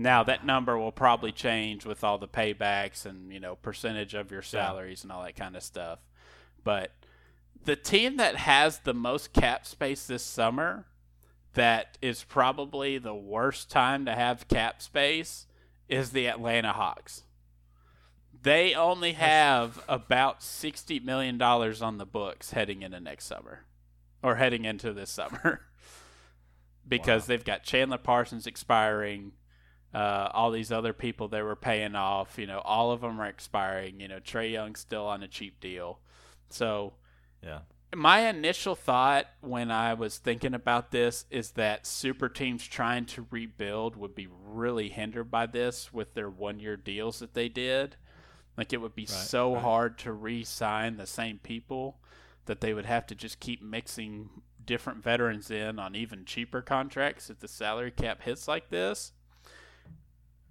Now 0.00 0.22
that 0.22 0.46
number 0.46 0.78
will 0.78 0.92
probably 0.92 1.30
change 1.30 1.84
with 1.84 2.02
all 2.02 2.16
the 2.16 2.26
paybacks 2.26 3.04
and 3.04 3.30
you 3.30 3.38
know 3.38 3.56
percentage 3.56 4.14
of 4.14 4.30
your 4.30 4.40
salaries 4.40 5.02
and 5.02 5.12
all 5.12 5.22
that 5.24 5.36
kind 5.36 5.54
of 5.56 5.62
stuff. 5.62 5.98
But 6.64 6.92
the 7.62 7.76
team 7.76 8.16
that 8.16 8.36
has 8.36 8.78
the 8.78 8.94
most 8.94 9.34
cap 9.34 9.66
space 9.66 10.06
this 10.06 10.22
summer 10.22 10.86
that 11.52 11.98
is 12.00 12.24
probably 12.24 12.96
the 12.96 13.14
worst 13.14 13.70
time 13.70 14.06
to 14.06 14.14
have 14.14 14.48
cap 14.48 14.80
space 14.80 15.46
is 15.86 16.12
the 16.12 16.26
Atlanta 16.28 16.72
Hawks. 16.72 17.24
They 18.42 18.72
only 18.74 19.12
have 19.12 19.84
about 19.86 20.40
$60 20.40 21.04
million 21.04 21.42
on 21.42 21.98
the 21.98 22.06
books 22.06 22.52
heading 22.52 22.80
into 22.80 23.00
next 23.00 23.26
summer 23.26 23.66
or 24.22 24.36
heading 24.36 24.64
into 24.64 24.94
this 24.94 25.10
summer 25.20 25.60
because 26.88 27.24
Wow. 27.24 27.26
they've 27.26 27.44
got 27.44 27.64
Chandler 27.64 27.98
Parsons 27.98 28.46
expiring. 28.46 29.32
Uh, 29.92 30.28
all 30.32 30.50
these 30.52 30.70
other 30.70 30.92
people 30.92 31.26
they 31.26 31.42
were 31.42 31.56
paying 31.56 31.96
off, 31.96 32.38
you 32.38 32.46
know, 32.46 32.60
all 32.60 32.92
of 32.92 33.00
them 33.00 33.20
are 33.20 33.26
expiring. 33.26 33.98
You 34.00 34.08
know, 34.08 34.20
Trae 34.20 34.52
Young's 34.52 34.80
still 34.80 35.06
on 35.06 35.22
a 35.22 35.28
cheap 35.28 35.58
deal. 35.60 35.98
So, 36.48 36.92
Yeah. 37.42 37.60
my 37.94 38.28
initial 38.28 38.76
thought 38.76 39.26
when 39.40 39.70
I 39.72 39.94
was 39.94 40.18
thinking 40.18 40.54
about 40.54 40.92
this 40.92 41.24
is 41.30 41.52
that 41.52 41.86
super 41.86 42.28
teams 42.28 42.66
trying 42.68 43.06
to 43.06 43.26
rebuild 43.30 43.96
would 43.96 44.14
be 44.14 44.28
really 44.30 44.90
hindered 44.90 45.30
by 45.30 45.46
this 45.46 45.92
with 45.92 46.14
their 46.14 46.30
one 46.30 46.60
year 46.60 46.76
deals 46.76 47.18
that 47.18 47.34
they 47.34 47.48
did. 47.48 47.96
Like 48.56 48.72
it 48.72 48.80
would 48.80 48.94
be 48.94 49.06
so 49.06 49.54
right. 49.54 49.62
hard 49.62 49.98
to 50.00 50.12
re 50.12 50.44
sign 50.44 50.96
the 50.98 51.06
same 51.06 51.38
people 51.38 51.98
that 52.46 52.60
they 52.60 52.74
would 52.74 52.86
have 52.86 53.06
to 53.08 53.14
just 53.14 53.40
keep 53.40 53.62
mixing 53.62 54.28
different 54.64 55.02
veterans 55.02 55.50
in 55.50 55.78
on 55.78 55.96
even 55.96 56.24
cheaper 56.24 56.62
contracts 56.62 57.28
if 57.30 57.40
the 57.40 57.48
salary 57.48 57.90
cap 57.90 58.22
hits 58.22 58.46
like 58.46 58.68
this. 58.70 59.12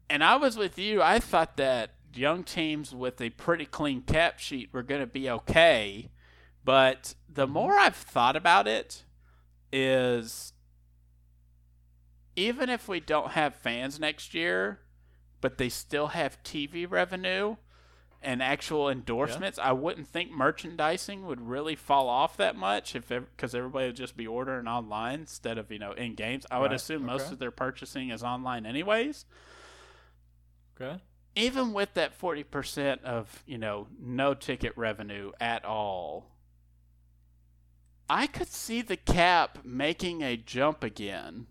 And 0.09 0.23
I 0.23 0.35
was 0.35 0.57
with 0.57 0.77
you. 0.77 1.01
I 1.01 1.19
thought 1.19 1.57
that 1.57 1.91
young 2.13 2.43
teams 2.43 2.93
with 2.93 3.21
a 3.21 3.29
pretty 3.31 3.65
clean 3.65 4.01
cap 4.01 4.39
sheet 4.39 4.69
were 4.73 4.83
going 4.83 5.01
to 5.01 5.07
be 5.07 5.29
okay, 5.29 6.09
but 6.63 7.15
the 7.27 7.47
Mm-hmm. 7.47 7.47
more 7.47 7.73
I've 7.77 7.95
thought 7.95 8.35
about 8.35 8.67
it, 8.67 9.03
is 9.71 10.53
even 12.35 12.69
if 12.69 12.87
we 12.87 12.99
don't 12.99 13.31
have 13.31 13.55
fans 13.55 13.99
next 13.99 14.33
year, 14.33 14.79
but 15.41 15.57
they 15.57 15.69
still 15.69 16.07
have 16.07 16.41
TV 16.43 16.85
revenue 16.85 17.55
and 18.21 18.43
actual 18.43 18.89
endorsements, 18.89 19.59
I 19.59 19.73
wouldn't 19.73 20.07
think 20.07 20.31
merchandising 20.31 21.25
would 21.27 21.41
really 21.41 21.75
fall 21.75 22.09
off 22.09 22.37
that 22.37 22.55
much 22.55 22.95
if 22.95 23.09
because 23.09 23.55
everybody 23.55 23.87
would 23.87 23.97
just 23.97 24.17
be 24.17 24.27
ordering 24.27 24.67
online 24.67 25.21
instead 25.21 25.57
of 25.57 25.71
you 25.71 25.79
know 25.79 25.93
in 25.93 26.15
games. 26.15 26.45
I 26.51 26.59
would 26.59 26.71
Right, 26.71 26.73
assume 26.73 27.05
most 27.05 27.31
of 27.31 27.39
their 27.39 27.51
purchasing 27.51 28.09
is 28.11 28.23
online 28.23 28.65
anyways. 28.65 29.25
Okay. 30.79 31.01
Even 31.35 31.73
with 31.73 31.93
that 31.93 32.13
forty 32.13 32.43
percent 32.43 33.03
of 33.03 33.43
you 33.45 33.57
know 33.57 33.87
no 33.99 34.33
ticket 34.33 34.73
revenue 34.75 35.31
at 35.39 35.63
all, 35.65 36.31
I 38.09 38.27
could 38.27 38.49
see 38.49 38.81
the 38.81 38.97
cap 38.97 39.59
making 39.63 40.21
a 40.21 40.37
jump 40.37 40.83
again, 40.83 41.47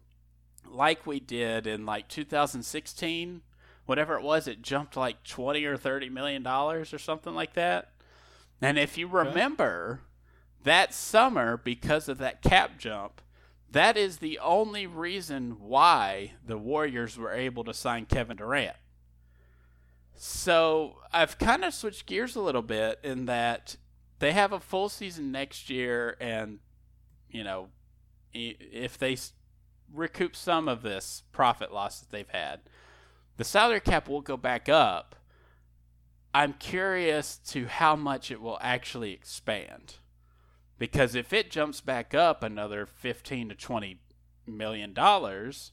like 0.66 1.07
we 1.07 1.20
did 1.20 1.66
in 1.66 1.87
like 1.87 2.09
2016 2.09 3.43
whatever 3.89 4.16
it 4.16 4.22
was, 4.22 4.47
it 4.47 4.61
jumped 4.61 4.99
like 4.99 5.24
twenty 5.24 5.64
or 5.64 5.79
thirty 5.79 6.11
million 6.11 6.43
dollars 6.43 6.93
or 6.93 6.99
something 6.99 7.35
like 7.35 7.55
that. 7.55 7.91
And 8.61 8.79
if 8.79 8.99
you 8.99 9.09
remember, 9.09 10.03
that 10.62 10.93
summer, 10.93 11.57
because 11.57 12.07
of 12.07 12.18
that 12.18 12.43
cap 12.43 12.79
jump, 12.79 13.22
that 13.70 13.97
is 13.97 14.18
the 14.18 14.39
only 14.41 14.87
reason 14.87 15.57
why 15.59 16.33
the 16.45 16.59
Warriors 16.59 17.16
were 17.16 17.33
able 17.33 17.64
to 17.64 17.72
sign 17.72 18.05
Kevin 18.05 18.37
Durant. 18.37 18.76
So 20.21 20.97
I've 21.12 21.39
kind 21.39 21.64
of 21.64 21.73
switched 21.73 22.07
gears 22.07 22.35
a 22.35 22.41
little 22.41 22.62
bit 22.62 22.99
in 23.05 23.27
that 23.27 23.77
they 24.19 24.33
have 24.33 24.53
a 24.53 24.59
full 24.59 24.89
season 24.89 25.31
next 25.31 25.71
year, 25.71 26.16
and 26.21 26.59
you 27.31 27.45
know, 27.45 27.69
if 28.33 28.99
they 28.99 29.16
recoup 29.95 30.35
some 30.35 30.69
of 30.69 30.83
this 30.83 31.23
profit 31.31 31.73
loss 31.73 32.01
that 32.01 32.11
they've 32.11 32.29
had, 32.29 32.61
the 33.37 33.45
salary 33.45 33.81
cap 33.81 34.09
will 34.09 34.21
go 34.21 34.37
back 34.37 34.69
up. 34.69 35.14
I'm 36.35 36.55
curious 36.55 37.39
to 37.49 37.66
how 37.66 37.95
much 37.95 38.33
it 38.33 38.41
will 38.41 38.59
actually 38.61 39.12
expand. 39.12 39.95
Because 40.79 41.14
if 41.14 41.33
it 41.33 41.51
jumps 41.51 41.81
back 41.81 42.12
up 42.12 42.43
another 42.43 42.87
15 42.87 43.51
to 43.51 43.55
20 43.55 44.01
million 44.47 44.93
dollars, 44.93 45.73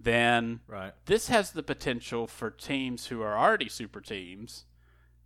then 0.00 0.60
Right. 0.66 0.92
this 1.06 1.28
has 1.28 1.52
the 1.52 1.62
potential 1.62 2.26
for 2.26 2.50
teams 2.50 3.06
who 3.06 3.20
are 3.22 3.36
already 3.36 3.68
super 3.68 4.00
teams 4.00 4.64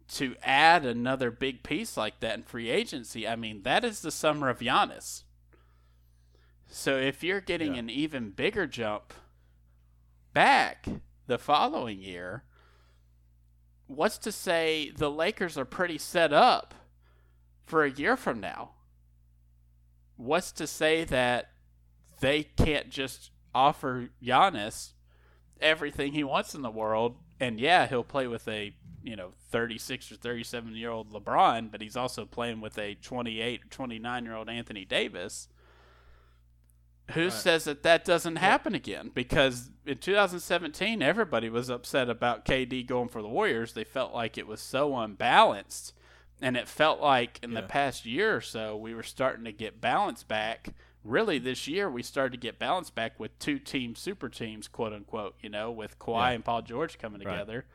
to 0.08 0.36
add 0.42 0.84
another 0.84 1.30
big 1.30 1.62
piece 1.62 1.96
like 1.96 2.20
that 2.20 2.34
in 2.36 2.42
free 2.42 2.70
agency. 2.70 3.26
I 3.26 3.36
mean, 3.36 3.62
that 3.62 3.84
is 3.84 4.00
the 4.00 4.10
summer 4.10 4.48
of 4.48 4.58
Giannis. 4.60 5.24
So 6.68 6.96
if 6.96 7.22
you're 7.22 7.40
getting 7.40 7.74
Yeah. 7.74 7.80
an 7.80 7.90
even 7.90 8.30
bigger 8.30 8.66
jump 8.66 9.12
back 10.32 10.86
the 11.26 11.38
following 11.38 12.00
year, 12.00 12.44
what's 13.86 14.18
to 14.18 14.32
say 14.32 14.90
the 14.90 15.10
Lakers 15.10 15.58
are 15.58 15.66
pretty 15.66 15.98
set 15.98 16.32
up 16.32 16.74
for 17.66 17.84
a 17.84 17.90
year 17.90 18.16
from 18.16 18.40
now? 18.40 18.72
What's 20.16 20.52
to 20.52 20.66
say 20.66 21.04
that 21.04 21.50
they 22.20 22.44
can't 22.44 22.88
just 22.90 23.31
offer 23.54 24.08
Giannis 24.22 24.92
everything 25.60 26.12
he 26.12 26.24
wants 26.24 26.54
in 26.54 26.62
the 26.62 26.70
world? 26.70 27.16
And 27.40 27.58
yeah, 27.60 27.86
he'll 27.86 28.04
play 28.04 28.26
with 28.26 28.46
a 28.48 28.74
you 29.02 29.16
know 29.16 29.32
36 29.50 30.12
or 30.12 30.16
37 30.16 30.74
year 30.76 30.90
old 30.90 31.12
LeBron, 31.12 31.70
but 31.70 31.80
he's 31.80 31.96
also 31.96 32.24
playing 32.24 32.60
with 32.60 32.78
a 32.78 32.94
28 32.94 33.64
or 33.64 33.68
29 33.68 34.24
year 34.24 34.34
old 34.34 34.48
Anthony 34.48 34.84
Davis. 34.84 35.48
Who 37.12 37.24
Right. 37.24 37.32
says 37.32 37.64
that 37.64 37.82
that 37.82 38.04
doesn't 38.04 38.36
happen 38.36 38.74
again? 38.74 39.10
Because 39.12 39.70
in 39.84 39.98
2017, 39.98 41.02
everybody 41.02 41.50
was 41.50 41.68
upset 41.68 42.08
about 42.08 42.44
KD 42.44 42.86
going 42.86 43.08
for 43.08 43.20
the 43.20 43.28
Warriors. 43.28 43.72
They 43.72 43.84
felt 43.84 44.14
like 44.14 44.38
it 44.38 44.46
was 44.46 44.60
so 44.60 44.96
unbalanced. 44.96 45.94
And 46.40 46.56
it 46.56 46.68
felt 46.68 47.00
like 47.00 47.38
in 47.42 47.54
the 47.54 47.62
past 47.62 48.06
year 48.06 48.36
or 48.36 48.40
so, 48.40 48.76
we 48.76 48.94
were 48.94 49.02
starting 49.02 49.44
to 49.44 49.52
get 49.52 49.80
balance 49.80 50.22
back. 50.22 50.68
Really, 51.04 51.38
this 51.38 51.66
year, 51.66 51.90
we 51.90 52.02
started 52.02 52.32
to 52.32 52.38
get 52.38 52.58
balance 52.58 52.90
back 52.90 53.18
with 53.18 53.36
two 53.38 53.58
team 53.58 53.96
super 53.96 54.28
teams, 54.28 54.68
quote 54.68 54.92
unquote, 54.92 55.34
you 55.40 55.48
know, 55.48 55.70
with 55.70 55.98
Kawhi 55.98 56.28
Yeah. 56.28 56.30
and 56.30 56.44
Paul 56.44 56.62
George 56.62 56.98
coming 56.98 57.20
Right. 57.22 57.32
together. 57.32 57.66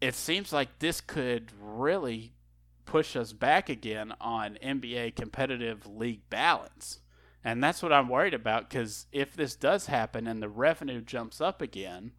It 0.00 0.14
seems 0.14 0.52
like 0.52 0.80
this 0.80 1.00
could 1.00 1.52
really 1.60 2.32
push 2.84 3.14
us 3.14 3.32
back 3.32 3.68
again 3.68 4.12
on 4.20 4.56
NBA 4.60 5.12
competitive 5.14 5.86
league 5.86 6.28
balance. 6.28 7.00
And 7.44 7.62
that's 7.62 7.82
what 7.82 7.92
I'm 7.92 8.08
worried 8.08 8.34
about 8.34 8.68
because 8.68 9.06
if 9.12 9.34
this 9.34 9.54
does 9.54 9.86
happen 9.86 10.26
and 10.26 10.42
the 10.42 10.48
revenue 10.48 11.00
jumps 11.00 11.40
up 11.40 11.62
again, 11.62 12.12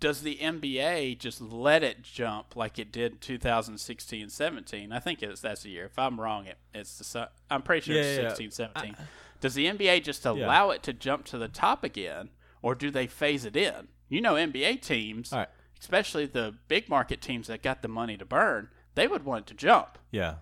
does 0.00 0.22
the 0.22 0.36
NBA 0.36 1.18
just 1.18 1.40
let 1.40 1.82
it 1.82 2.02
jump 2.02 2.54
like 2.56 2.78
it 2.78 2.92
did 2.92 3.20
2016 3.20 4.28
17? 4.28 4.92
I 4.92 4.98
think 4.98 5.22
it's 5.22 5.40
that's 5.40 5.62
the 5.62 5.70
year. 5.70 5.86
If 5.86 5.98
I'm 5.98 6.20
wrong, 6.20 6.46
it, 6.46 6.56
it's 6.74 6.98
the 6.98 7.28
I'm 7.50 7.62
pretty 7.62 7.84
sure 7.86 7.96
Yeah, 7.96 8.02
it's 8.02 8.16
yeah, 8.18 8.22
yeah. 8.22 8.28
16 8.28 8.50
17. 8.52 8.96
does 9.40 9.54
the 9.54 9.66
NBA 9.66 10.02
just 10.04 10.24
allow 10.26 10.70
it 10.70 10.82
to 10.84 10.92
jump 10.92 11.24
to 11.26 11.38
the 11.38 11.48
top 11.48 11.84
again 11.84 12.30
or 12.62 12.74
do 12.74 12.90
they 12.90 13.06
phase 13.06 13.44
it 13.44 13.56
in? 13.56 13.88
You 14.08 14.20
know 14.20 14.34
NBA 14.34 14.80
teams, 14.82 15.32
right. 15.32 15.48
especially 15.80 16.26
the 16.26 16.54
big 16.68 16.88
market 16.88 17.20
teams 17.20 17.46
that 17.48 17.62
got 17.62 17.82
the 17.82 17.88
money 17.88 18.16
to 18.16 18.24
burn, 18.24 18.68
they 18.94 19.06
would 19.06 19.24
want 19.24 19.42
it 19.44 19.46
to 19.48 19.54
jump. 19.54 19.98
Yeah. 20.10 20.36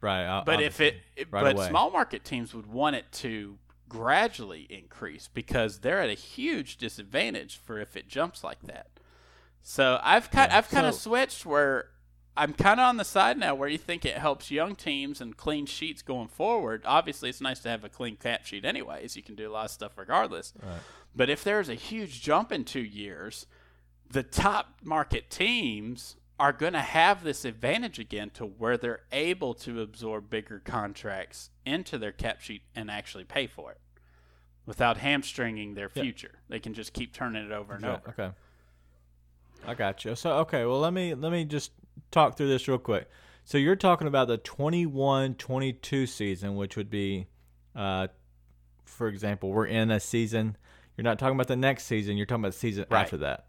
Right. 0.00 0.26
o- 0.40 0.44
But 0.44 0.60
if 0.62 0.80
it, 0.80 0.96
it- 1.16 1.28
Right 1.30 1.42
but 1.42 1.56
away. 1.56 1.68
small 1.68 1.90
market 1.90 2.24
teams 2.24 2.54
would 2.54 2.66
want 2.66 2.94
it 2.96 3.10
to 3.12 3.58
gradually 3.88 4.66
increase 4.70 5.28
because 5.32 5.80
they're 5.80 6.00
at 6.00 6.10
a 6.10 6.14
huge 6.14 6.76
disadvantage 6.76 7.56
for 7.56 7.78
if 7.78 7.96
it 7.96 8.08
jumps 8.08 8.42
like 8.44 8.62
that. 8.62 8.88
So 9.62 9.98
I've 10.02 10.30
kind 10.30 10.50
Yeah, 10.50 10.58
I've 10.58 10.68
kind 10.68 10.86
of 10.86 10.94
so- 10.94 11.10
switched 11.10 11.44
where 11.46 11.88
I'm 12.38 12.52
kind 12.52 12.78
of 12.78 12.84
on 12.86 12.98
the 12.98 13.04
side 13.04 13.38
now 13.38 13.54
where 13.54 13.68
you 13.68 13.78
think 13.78 14.04
it 14.04 14.18
helps 14.18 14.50
young 14.50 14.76
teams 14.76 15.22
and 15.22 15.36
clean 15.36 15.64
sheets 15.64 16.02
going 16.02 16.28
forward. 16.28 16.82
Obviously, 16.84 17.30
it's 17.30 17.40
nice 17.40 17.60
to 17.60 17.70
have 17.70 17.82
a 17.82 17.88
clean 17.88 18.16
cap 18.16 18.44
sheet 18.44 18.64
anyways. 18.64 19.16
You 19.16 19.22
can 19.22 19.34
do 19.36 19.48
a 19.50 19.52
lot 19.52 19.64
of 19.64 19.70
stuff 19.70 19.92
regardless. 19.96 20.52
Right. 20.62 20.80
But 21.14 21.30
if 21.30 21.42
there's 21.42 21.70
a 21.70 21.74
huge 21.74 22.20
jump 22.22 22.52
in 22.52 22.64
2 22.64 22.80
years, 22.80 23.46
the 24.10 24.22
top 24.22 24.74
market 24.82 25.30
teams 25.30 26.16
are 26.38 26.52
going 26.52 26.74
to 26.74 26.80
have 26.80 27.24
this 27.24 27.44
advantage 27.44 27.98
again 27.98 28.30
to 28.30 28.44
where 28.44 28.76
they're 28.76 29.00
able 29.12 29.54
to 29.54 29.80
absorb 29.80 30.28
bigger 30.28 30.60
contracts 30.64 31.50
into 31.64 31.96
their 31.98 32.12
cap 32.12 32.40
sheet 32.40 32.62
and 32.74 32.90
actually 32.90 33.24
pay 33.24 33.46
for 33.46 33.70
it 33.72 33.80
without 34.66 34.98
hamstringing 34.98 35.74
their 35.74 35.88
future. 35.88 36.40
They 36.48 36.58
can 36.58 36.74
just 36.74 36.92
keep 36.92 37.12
turning 37.14 37.44
it 37.46 37.52
over 37.52 37.74
and 37.74 37.84
Okay, 37.84 37.94
over. 37.94 38.10
Okay. 38.10 38.30
I 39.66 39.74
got 39.74 40.04
you. 40.04 40.14
So 40.14 40.32
okay, 40.40 40.64
well 40.66 40.78
let 40.80 40.92
me 40.92 41.14
let 41.14 41.32
me 41.32 41.44
just 41.44 41.72
talk 42.10 42.36
through 42.36 42.48
this 42.48 42.68
real 42.68 42.78
quick. 42.78 43.08
So 43.44 43.58
you're 43.58 43.76
talking 43.76 44.06
about 44.08 44.26
the 44.28 44.38
21-22 44.38 46.08
season, 46.08 46.56
which 46.56 46.76
would 46.76 46.90
be, 46.90 47.28
uh, 47.76 48.08
for 48.84 49.06
example, 49.08 49.50
we're 49.50 49.66
in 49.66 49.90
a 49.90 50.00
season. 50.00 50.56
You're 50.96 51.04
not 51.04 51.18
talking 51.18 51.36
about 51.36 51.46
the 51.46 51.56
next 51.56 51.84
season. 51.84 52.16
You're 52.16 52.26
talking 52.26 52.42
about 52.42 52.52
the 52.54 52.58
season 52.58 52.86
Right. 52.90 53.02
after 53.02 53.18
that. 53.18 53.45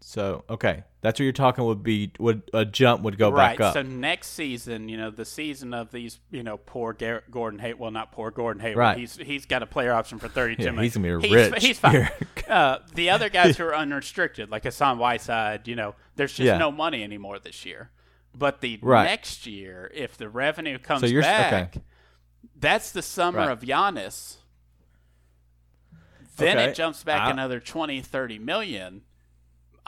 So 0.00 0.44
okay, 0.48 0.84
that's 1.00 1.18
what 1.18 1.24
you're 1.24 1.32
talking 1.32 1.64
would 1.64 1.82
be 1.82 2.12
would 2.18 2.42
a 2.54 2.64
jump 2.64 3.02
would 3.02 3.18
go 3.18 3.30
right. 3.30 3.58
back 3.58 3.60
up. 3.66 3.74
So 3.74 3.82
next 3.82 4.28
season, 4.28 4.88
you 4.88 4.96
know, 4.96 5.10
the 5.10 5.24
season 5.24 5.74
of 5.74 5.90
these, 5.90 6.20
you 6.30 6.42
know, 6.42 6.56
poor 6.56 6.92
Gar- 6.92 7.24
Gordon 7.30 7.58
Hayward. 7.58 7.80
Well, 7.80 7.90
not 7.90 8.12
poor 8.12 8.30
Gordon 8.30 8.60
Hayward. 8.62 8.76
Right. 8.78 8.96
He's 8.98 9.16
he's 9.16 9.44
got 9.44 9.62
a 9.62 9.66
player 9.66 9.92
option 9.92 10.18
for 10.18 10.28
thirty-two 10.28 10.62
Yeah, 10.62 10.70
million. 10.70 10.84
he's 10.84 10.96
gonna 10.96 11.18
be 11.18 11.28
He's- 11.28 11.50
rich 11.52 11.62
He's, 11.64 11.78
fine. 11.78 12.08
uh, 12.48 12.78
the 12.94 13.10
other 13.10 13.28
guys 13.28 13.56
who 13.58 13.64
are 13.64 13.74
unrestricted, 13.74 14.50
like 14.50 14.62
Hassan 14.64 14.98
Whiteside, 14.98 15.66
you 15.66 15.74
know, 15.76 15.94
there's 16.16 16.32
just 16.32 16.46
Yeah. 16.46 16.58
no 16.58 16.70
money 16.70 17.02
anymore 17.02 17.38
this 17.40 17.66
year. 17.66 17.90
But 18.36 18.60
the 18.60 18.78
Right. 18.80 19.04
next 19.04 19.46
year, 19.46 19.90
if 19.92 20.16
the 20.16 20.28
revenue 20.28 20.78
comes 20.78 21.10
you're 21.10 21.22
back, 21.22 21.76
okay. 21.76 21.84
that's 22.56 22.92
the 22.92 23.02
summer 23.02 23.38
Right. 23.38 23.50
of 23.50 23.60
Giannis. 23.60 24.36
Then 26.36 26.56
Okay. 26.56 26.70
it 26.70 26.74
jumps 26.76 27.02
back 27.02 27.22
I- 27.22 27.30
another 27.32 27.58
20, 27.58 28.00
30 28.00 28.38
million. 28.38 29.02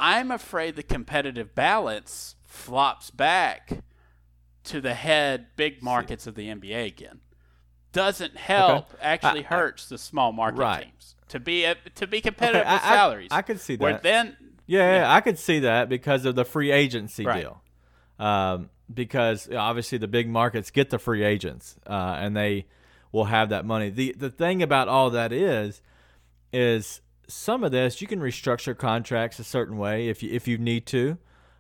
I'm 0.01 0.31
afraid 0.31 0.77
the 0.77 0.83
competitive 0.83 1.55
balance 1.55 2.35
flops 2.45 3.11
back 3.11 3.83
to 4.65 4.81
the 4.81 4.95
head 4.95 5.49
big 5.57 5.83
markets 5.83 6.27
of 6.27 6.35
the 6.35 6.49
NBA 6.49 6.87
again. 6.87 7.21
Doesn't 7.93 8.37
help, 8.37 8.93
actually 9.03 9.45
I- 9.45 9.49
I- 9.51 9.57
hurts 9.57 9.89
the 9.89 9.99
small 9.99 10.33
market 10.33 10.59
Right. 10.59 10.83
teams 10.85 11.15
to 11.29 11.39
be 11.39 11.65
a, 11.65 11.75
to 11.97 12.07
be 12.07 12.21
competitive 12.21 12.63
Okay, 12.63 12.73
with 12.73 12.83
I- 12.83 12.87
I- 12.93 12.97
salaries. 12.97 13.29
I 13.31 13.43
could 13.43 13.61
see 13.61 13.77
that. 13.77 13.83
Where 13.83 13.99
then 13.99 14.37
Yeah, 14.67 15.01
yeah, 15.01 15.13
I 15.15 15.21
could 15.21 15.39
see 15.39 15.59
that 15.61 15.89
because 15.89 16.25
of 16.25 16.35
the 16.35 16.45
free 16.45 16.71
agency 16.71 17.25
Right. 17.27 17.41
deal. 17.43 17.63
Um, 18.19 18.71
because 18.93 19.49
obviously 19.53 19.99
the 19.99 20.09
big 20.09 20.29
markets 20.29 20.71
get 20.71 20.91
the 20.91 20.99
free 20.99 21.23
agents, 21.25 21.77
uh, 21.87 22.17
and 22.19 22.37
they 22.37 22.67
will 23.13 23.25
have 23.27 23.49
that 23.51 23.65
money. 23.65 23.91
the 23.91 24.13
The 24.17 24.31
thing 24.31 24.63
about 24.63 24.89
all 24.89 25.11
that 25.11 25.33
is, 25.33 25.83
is 26.53 27.01
some 27.33 27.65
of 27.65 27.73
this 27.73 28.01
you 28.01 28.07
can 28.07 28.21
restructure 28.21 28.77
contracts 28.77 29.39
a 29.39 29.45
certain 29.45 29.77
way 29.79 30.09
if 30.09 30.23
you 30.23 30.31
if 30.33 30.47
you 30.49 30.59
need 30.59 30.87
to. 30.87 31.19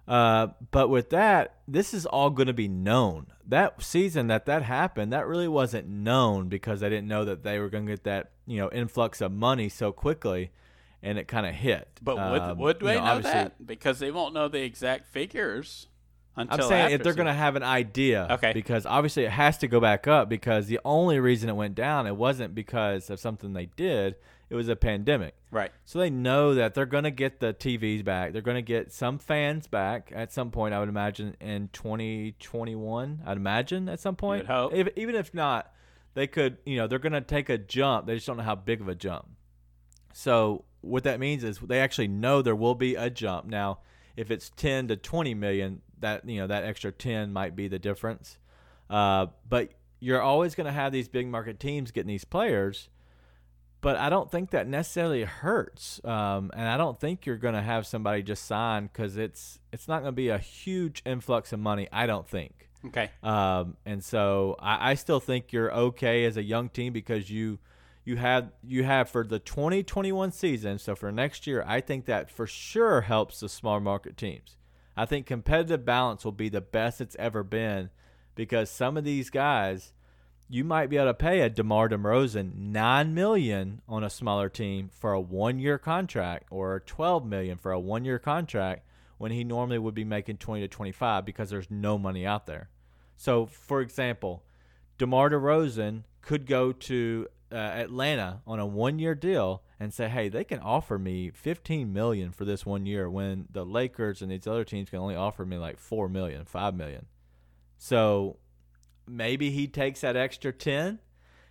Uh, 0.08 0.48
but 0.72 0.88
with 0.88 1.10
that, 1.10 1.54
this 1.68 1.94
is 1.94 2.04
all 2.04 2.30
going 2.30 2.48
to 2.48 2.52
be 2.52 2.66
known. 2.66 3.28
That 3.46 3.80
season 3.82 4.26
that 4.26 4.44
that 4.46 4.62
happened, 4.62 5.12
that 5.12 5.26
really 5.26 5.46
wasn't 5.46 5.88
known 5.88 6.48
because 6.48 6.82
I 6.82 6.88
didn't 6.88 7.06
know 7.06 7.24
that 7.24 7.44
they 7.44 7.60
were 7.60 7.68
going 7.68 7.86
to 7.86 7.92
get 7.92 8.04
that 8.04 8.32
you 8.46 8.58
know 8.58 8.70
influx 8.72 9.20
of 9.20 9.30
money 9.30 9.68
so 9.68 9.92
quickly, 9.92 10.50
and 11.02 11.18
it 11.18 11.28
kind 11.28 11.46
of 11.46 11.54
hit. 11.54 12.00
But 12.02 12.16
would, 12.16 12.42
Um, 12.42 12.58
would 12.58 12.80
you 12.80 12.88
they 12.88 12.96
know, 12.96 13.16
know, 13.16 13.20
that? 13.20 13.64
Because 13.64 14.00
they 14.00 14.10
won't 14.10 14.34
know 14.34 14.48
the 14.48 14.62
exact 14.62 15.06
figures 15.06 15.86
until 16.36 16.64
I'm 16.64 16.68
saying 16.68 16.90
if 16.92 17.02
they're 17.02 17.12
going 17.14 17.26
to 17.26 17.32
have 17.34 17.56
an 17.56 17.62
idea, 17.62 18.26
Okay. 18.30 18.52
because 18.52 18.86
obviously 18.86 19.24
it 19.24 19.30
has 19.32 19.58
to 19.58 19.68
go 19.68 19.80
back 19.80 20.06
up 20.06 20.28
because 20.28 20.66
the 20.68 20.80
only 20.84 21.18
reason 21.20 21.48
it 21.48 21.56
went 21.56 21.74
down 21.74 22.06
it 22.06 22.16
wasn't 22.16 22.54
because 22.54 23.10
of 23.10 23.18
something 23.20 23.52
they 23.52 23.66
did, 23.76 24.14
it 24.48 24.54
was 24.54 24.68
a 24.68 24.74
pandemic. 24.76 25.34
right. 25.52 25.70
So 25.84 25.98
they 25.98 26.10
know 26.10 26.54
that 26.54 26.74
they're 26.74 26.86
going 26.86 27.04
to 27.04 27.10
get 27.10 27.40
the 27.40 27.52
TVs 27.54 28.04
back. 28.04 28.32
They're 28.32 28.42
going 28.42 28.56
to 28.56 28.62
get 28.62 28.92
some 28.92 29.18
fans 29.18 29.66
back 29.66 30.10
at 30.14 30.32
some 30.32 30.50
point. 30.50 30.74
I 30.74 30.80
would 30.80 30.88
imagine 30.88 31.36
in 31.40 31.68
2021. 31.72 33.22
I'd 33.26 33.36
imagine 33.36 33.88
at 33.88 34.00
some 34.00 34.16
point. 34.16 34.46
hope. 34.46 34.72
If, 34.74 34.88
even 34.96 35.14
if 35.14 35.32
not, 35.34 35.72
they 36.14 36.26
could. 36.26 36.58
You 36.64 36.76
know, 36.78 36.86
they're 36.86 36.98
going 36.98 37.12
to 37.12 37.20
take 37.20 37.48
a 37.48 37.58
jump. 37.58 38.06
They 38.06 38.14
just 38.14 38.26
don't 38.26 38.36
know 38.36 38.42
how 38.42 38.54
big 38.56 38.80
of 38.80 38.88
a 38.88 38.94
jump. 38.94 39.28
So 40.12 40.64
what 40.80 41.04
that 41.04 41.20
means 41.20 41.44
is 41.44 41.58
they 41.58 41.80
actually 41.80 42.08
know 42.08 42.42
there 42.42 42.56
will 42.56 42.74
be 42.74 42.94
a 42.96 43.10
jump. 43.10 43.46
Now, 43.46 43.78
if 44.20 44.30
it's 44.30 44.50
10 44.50 44.88
to 44.88 44.96
20 44.96 45.32
million, 45.32 45.80
that 45.98 46.28
you 46.28 46.38
know 46.38 46.46
that 46.46 46.62
extra 46.62 46.92
10 46.92 47.32
might 47.32 47.56
be 47.56 47.68
the 47.68 47.78
difference. 47.78 48.36
Uh, 48.90 49.26
but 49.48 49.72
you're 49.98 50.20
always 50.20 50.54
going 50.54 50.66
to 50.66 50.72
have 50.72 50.92
these 50.92 51.08
big 51.08 51.26
market 51.26 51.58
teams 51.58 51.90
getting 51.90 52.08
these 52.08 52.24
players. 52.24 52.90
But 53.80 53.96
I 53.96 54.10
don't 54.10 54.30
think 54.30 54.50
that 54.50 54.68
necessarily 54.68 55.24
hurts, 55.24 56.04
um, 56.04 56.50
and 56.54 56.68
I 56.68 56.76
don't 56.76 57.00
think 57.00 57.24
you're 57.24 57.38
going 57.38 57.54
to 57.54 57.62
have 57.62 57.86
somebody 57.86 58.22
just 58.22 58.44
sign 58.44 58.90
because 58.92 59.16
it's 59.16 59.58
it's 59.72 59.88
not 59.88 60.02
going 60.02 60.12
to 60.12 60.16
be 60.16 60.28
a 60.28 60.36
huge 60.36 61.00
influx 61.06 61.50
of 61.54 61.60
money. 61.60 61.88
I 61.90 62.04
don't 62.04 62.28
think. 62.28 62.68
Okay. 62.84 63.10
Um, 63.22 63.78
and 63.86 64.04
so 64.04 64.56
I, 64.58 64.90
I 64.90 64.94
still 64.94 65.20
think 65.20 65.50
you're 65.50 65.72
okay 65.72 66.26
as 66.26 66.36
a 66.36 66.42
young 66.42 66.68
team 66.68 66.92
because 66.92 67.30
you 67.30 67.58
you 68.10 68.16
have 68.16 68.50
you 68.64 68.82
have 68.82 69.08
for 69.08 69.24
the 69.24 69.38
2021 69.38 70.32
season. 70.32 70.80
So 70.80 70.96
for 70.96 71.12
next 71.12 71.46
year, 71.46 71.64
I 71.64 71.80
think 71.80 72.06
that 72.06 72.28
for 72.28 72.44
sure 72.44 73.02
helps 73.02 73.38
the 73.38 73.48
small 73.48 73.78
market 73.78 74.16
teams. 74.16 74.56
I 74.96 75.06
think 75.06 75.26
competitive 75.26 75.84
balance 75.84 76.24
will 76.24 76.32
be 76.32 76.48
the 76.48 76.60
best 76.60 77.00
it's 77.00 77.14
ever 77.20 77.44
been 77.44 77.90
because 78.34 78.68
some 78.68 78.96
of 78.96 79.04
these 79.04 79.30
guys 79.30 79.92
you 80.48 80.64
might 80.64 80.90
be 80.90 80.96
able 80.96 81.06
to 81.06 81.14
pay 81.14 81.42
a 81.42 81.48
DeMar 81.48 81.88
DeRozan 81.88 82.56
nine 82.56 83.14
million 83.14 83.80
on 83.88 84.02
a 84.02 84.10
smaller 84.10 84.48
team 84.48 84.90
for 84.92 85.12
a 85.12 85.20
one-year 85.20 85.78
contract, 85.78 86.48
or 86.50 86.80
twelve 86.80 87.24
million 87.24 87.56
for 87.56 87.70
a 87.70 87.78
one-year 87.78 88.18
contract, 88.18 88.84
when 89.18 89.30
he 89.30 89.44
normally 89.44 89.78
would 89.78 89.94
be 89.94 90.02
making 90.02 90.38
twenty 90.38 90.62
to 90.62 90.68
twenty-five 90.68 91.24
because 91.24 91.50
there's 91.50 91.70
no 91.70 91.96
money 91.96 92.26
out 92.26 92.46
there. 92.46 92.70
So, 93.16 93.46
for 93.46 93.80
example, 93.80 94.42
DeMar 94.98 95.30
DeRozan 95.30 96.02
could 96.20 96.46
go 96.46 96.72
to 96.72 97.28
uh, 97.52 97.56
Atlanta 97.56 98.40
on 98.46 98.58
a 98.58 98.66
one-year 98.66 99.14
deal 99.14 99.62
and 99.78 99.92
say, 99.92 100.08
"Hey, 100.08 100.28
they 100.28 100.44
can 100.44 100.60
offer 100.60 100.98
me 100.98 101.30
fifteen 101.30 101.92
million 101.92 102.32
for 102.32 102.44
this 102.44 102.64
one 102.64 102.86
year," 102.86 103.10
when 103.10 103.46
the 103.50 103.64
Lakers 103.64 104.22
and 104.22 104.30
these 104.30 104.46
other 104.46 104.64
teams 104.64 104.90
can 104.90 104.98
only 104.98 105.16
offer 105.16 105.44
me 105.44 105.58
like 105.58 105.78
four 105.78 106.08
million, 106.08 106.44
five 106.44 106.74
million. 106.74 107.06
So 107.78 108.36
maybe 109.10 109.50
he 109.50 109.66
takes 109.66 110.02
that 110.02 110.16
extra 110.16 110.52
10 110.52 110.98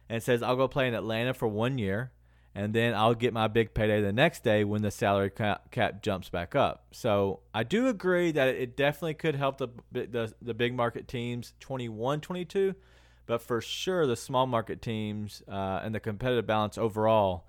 and 0.08 0.24
says, 0.24 0.41
I'll 0.41 0.56
go 0.56 0.68
play 0.68 0.88
in 0.88 0.93
Atlanta 0.93 1.34
for 1.34 1.47
one 1.47 1.78
year, 1.78 2.12
and 2.56 2.74
then 2.74 2.95
I'll 2.95 3.14
get 3.14 3.34
my 3.34 3.47
big 3.47 3.74
payday 3.74 4.02
the 4.02 4.14
next 4.14 4.43
day 4.43 4.64
when 4.64 4.82
the 4.82 4.91
salary 4.91 5.30
cap, 5.30 5.72
cap 5.72 6.02
jumps 6.02 6.30
back 6.30 6.56
up. 6.56 6.86
So 6.91 7.41
I 7.54 7.64
do 7.64 7.88
agree 7.88 8.32
that 8.32 8.47
it 8.47 8.76
definitely 8.76 9.16
could 9.16 9.36
help 9.36 9.58
the, 9.58 9.70
the, 9.91 10.34
the 10.41 10.54
big 10.54 10.74
market 10.74 11.08
teams 11.08 11.54
21 11.60 12.22
22, 12.22 12.76
but 13.30 13.43
for 13.43 13.61
sure 13.61 14.07
the 14.07 14.15
small 14.15 14.47
market 14.47 14.82
teams 14.82 15.43
uh, 15.47 15.82
and 15.84 15.93
the 15.93 15.99
competitive 15.99 16.47
balance 16.47 16.80
overall 16.80 17.45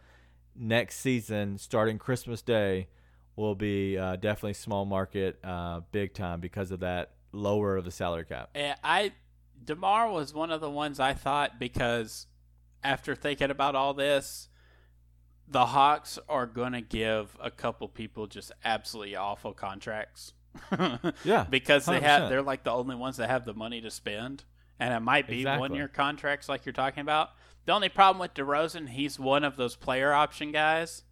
next 0.55 0.99
season, 0.99 1.57
starting 1.57 1.97
Christmas 1.97 2.43
Day, 2.43 2.89
will 3.35 3.55
be 3.55 3.97
uh, 3.97 4.16
definitely 4.16 4.53
small 4.53 4.85
market 4.85 5.43
uh, 5.43 5.81
big 5.91 6.12
time 6.12 6.39
because 6.39 6.70
of 6.70 6.81
that 6.81 7.12
lower 7.33 7.78
of 7.78 7.87
the 7.87 7.91
salary 7.91 8.26
cap. 8.26 8.51
And 8.55 8.76
I 8.85 9.12
Demar 9.64 10.11
was 10.11 10.35
one 10.35 10.51
of 10.51 10.61
the 10.61 10.68
ones 10.68 11.01
I 11.01 11.14
thought 11.14 11.59
because 11.59 12.26
after 12.85 13.14
thinking 13.14 13.51
about 13.51 13.74
all 13.74 13.95
this, 13.95 14.51
the 15.49 15.64
Hawks 15.64 16.18
are 16.28 16.45
going 16.45 16.72
to 16.72 16.83
give 16.83 17.35
a 17.41 17.51
couple 17.51 17.89
people 17.89 18.26
just 18.26 18.53
absolutely 18.62 19.16
awful 19.16 19.55
contracts. 19.55 20.35
Yeah, 21.24 21.47
because 21.49 21.87
they 21.87 22.01
have 22.01 22.28
they're 22.28 22.43
like 22.43 22.64
the 22.64 22.72
only 22.72 22.97
ones 22.97 23.16
that 23.16 23.31
have 23.31 23.47
the 23.47 23.55
money 23.55 23.81
to 23.81 23.91
spend, 23.91 24.45
and 24.81 24.93
it 24.93 25.01
might 25.01 25.28
be 25.28 25.39
Exactly. 25.41 25.61
one 25.68 25.74
year 25.76 25.87
contracts 25.89 26.49
like 26.49 26.66
you're 26.66 26.72
talking 26.72 27.03
about. 27.03 27.31
The 27.66 27.72
only 27.72 27.89
problem 27.91 28.18
with 28.20 28.35
DeRozan, 28.35 28.89
he's 28.89 29.18
one 29.18 29.45
of 29.45 29.57
those 29.57 29.76
player 29.76 30.12
option 30.12 30.51
guys. 30.51 31.05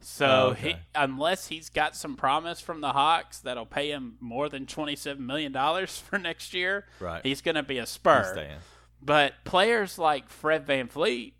So 0.00 0.26
Oh, 0.50 0.52
he, 0.52 0.74
unless 0.94 1.46
he's 1.48 1.70
got 1.70 1.96
some 1.96 2.14
promise 2.14 2.60
from 2.60 2.82
the 2.82 2.92
Hawks 2.92 3.38
that'll 3.40 3.64
pay 3.66 3.90
him 3.90 4.16
more 4.20 4.48
than 4.50 4.66
twenty 4.66 4.94
seven 4.96 5.24
million 5.26 5.50
dollars 5.50 5.98
for 6.06 6.18
next 6.18 6.52
year, 6.52 6.84
Right. 7.00 7.24
he's 7.24 7.40
going 7.40 7.54
to 7.54 7.62
be 7.62 7.78
a 7.78 7.86
Spur. 7.86 8.58
But 9.00 9.32
players 9.44 9.98
like 9.98 10.28
Fred 10.28 10.66
VanVleet, 10.66 11.32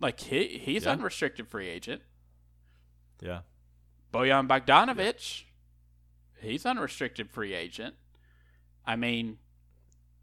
like 0.00 0.20
he, 0.20 0.58
he's 0.58 0.84
Yeah. 0.84 0.92
unrestricted 0.92 1.48
free 1.48 1.68
agent. 1.68 2.02
Yeah. 3.22 3.40
Bojan 4.12 4.46
Bogdanovic, 4.48 5.44
he's 6.40 6.64
unrestricted 6.66 7.30
free 7.30 7.54
agent. 7.54 7.94
I 8.86 8.96
mean, 8.96 9.38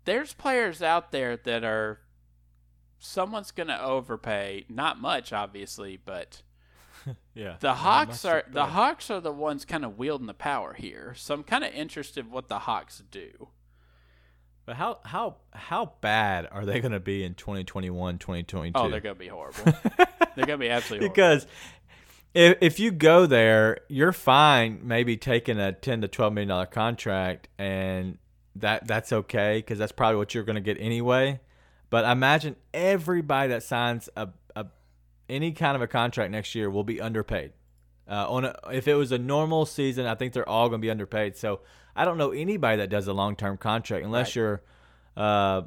there's 0.06 0.34
players 0.34 0.82
out 0.82 1.12
there 1.12 1.38
that 1.38 1.64
are 1.64 2.00
someone's 3.00 3.52
going 3.52 3.68
to 3.68 3.82
overpay, 3.84 4.66
not 4.70 5.00
much 5.00 5.34
obviously, 5.34 5.98
but 6.04 6.42
Yeah. 7.36 7.58
the 7.60 7.74
Hawks 7.74 8.26
are 8.26 8.44
the. 8.50 8.66
Hawks 8.66 9.12
are 9.12 9.20
the 9.20 9.32
ones 9.32 9.66
kind 9.66 9.86
of 9.86 9.98
wielding 9.98 10.28
the 10.28 10.34
power 10.34 10.74
here. 10.74 11.14
So 11.18 11.34
I'm 11.34 11.44
kind 11.44 11.64
of 11.64 11.74
interested 11.74 12.32
what 12.32 12.48
the 12.48 12.60
Hawks 12.60 13.04
do. 13.12 13.50
But 14.66 14.78
how 14.78 15.00
how 15.04 15.36
how 15.54 15.94
bad 16.02 16.48
are 16.52 16.66
they 16.66 16.80
going 16.80 16.94
to 16.94 17.00
be 17.00 17.24
in 17.24 17.36
2021, 17.36 18.18
2022? 18.18 18.80
Oh, 18.80 18.90
they're 18.90 19.00
going 19.00 19.16
to 19.16 19.20
be 19.20 19.28
horrible. 19.28 19.64
they're 20.36 20.46
going 20.48 20.58
to 20.60 20.66
be 20.66 20.70
absolutely 20.70 21.08
horrible. 21.10 21.14
because 21.44 21.48
if 22.34 22.58
if 22.62 22.80
you 22.80 22.90
go 22.90 23.28
there, 23.28 23.82
you're 23.90 24.12
fine 24.12 24.80
maybe 24.82 25.18
taking 25.18 25.60
a 25.60 25.72
10 25.72 26.02
to 26.02 26.08
12 26.08 26.34
million 26.34 26.50
dollar 26.50 26.66
contract 26.66 27.48
and 27.60 28.18
that 28.56 28.88
that's 28.88 29.12
okay 29.12 29.62
cuz 29.62 29.78
that's 29.78 29.92
probably 29.92 30.18
what 30.18 30.34
you're 30.34 30.44
going 30.44 30.56
to 30.56 30.62
get 30.62 30.78
anyway. 30.80 31.40
But 31.90 32.06
imagine 32.06 32.56
everybody 32.74 33.50
that 33.50 33.64
signs 33.64 34.10
a, 34.16 34.30
a 34.56 34.66
any 35.30 35.52
kind 35.52 35.76
of 35.76 35.82
a 35.82 35.88
contract 35.88 36.32
next 36.32 36.56
year 36.56 36.70
will 36.70 36.84
be 36.84 37.00
underpaid. 37.02 37.52
Uh, 38.10 38.30
on 38.30 38.46
a, 38.46 38.56
if 38.72 38.88
it 38.88 38.96
was 38.96 39.12
a 39.12 39.18
normal 39.18 39.66
season, 39.66 40.06
I 40.06 40.14
think 40.16 40.34
they're 40.34 40.48
all 40.48 40.70
going 40.70 40.80
to 40.80 40.86
be 40.86 40.92
underpaid. 40.92 41.36
So 41.38 41.62
I 41.96 42.06
don't 42.06 42.18
know 42.18 42.32
anybody 42.32 42.78
that 42.78 42.90
does 42.90 43.08
a 43.08 43.14
long 43.14 43.36
term 43.36 43.58
contract 43.58 44.06
unless 44.06 44.30
Right. 44.30 44.36
you're 44.36 44.62
uh, 45.18 45.62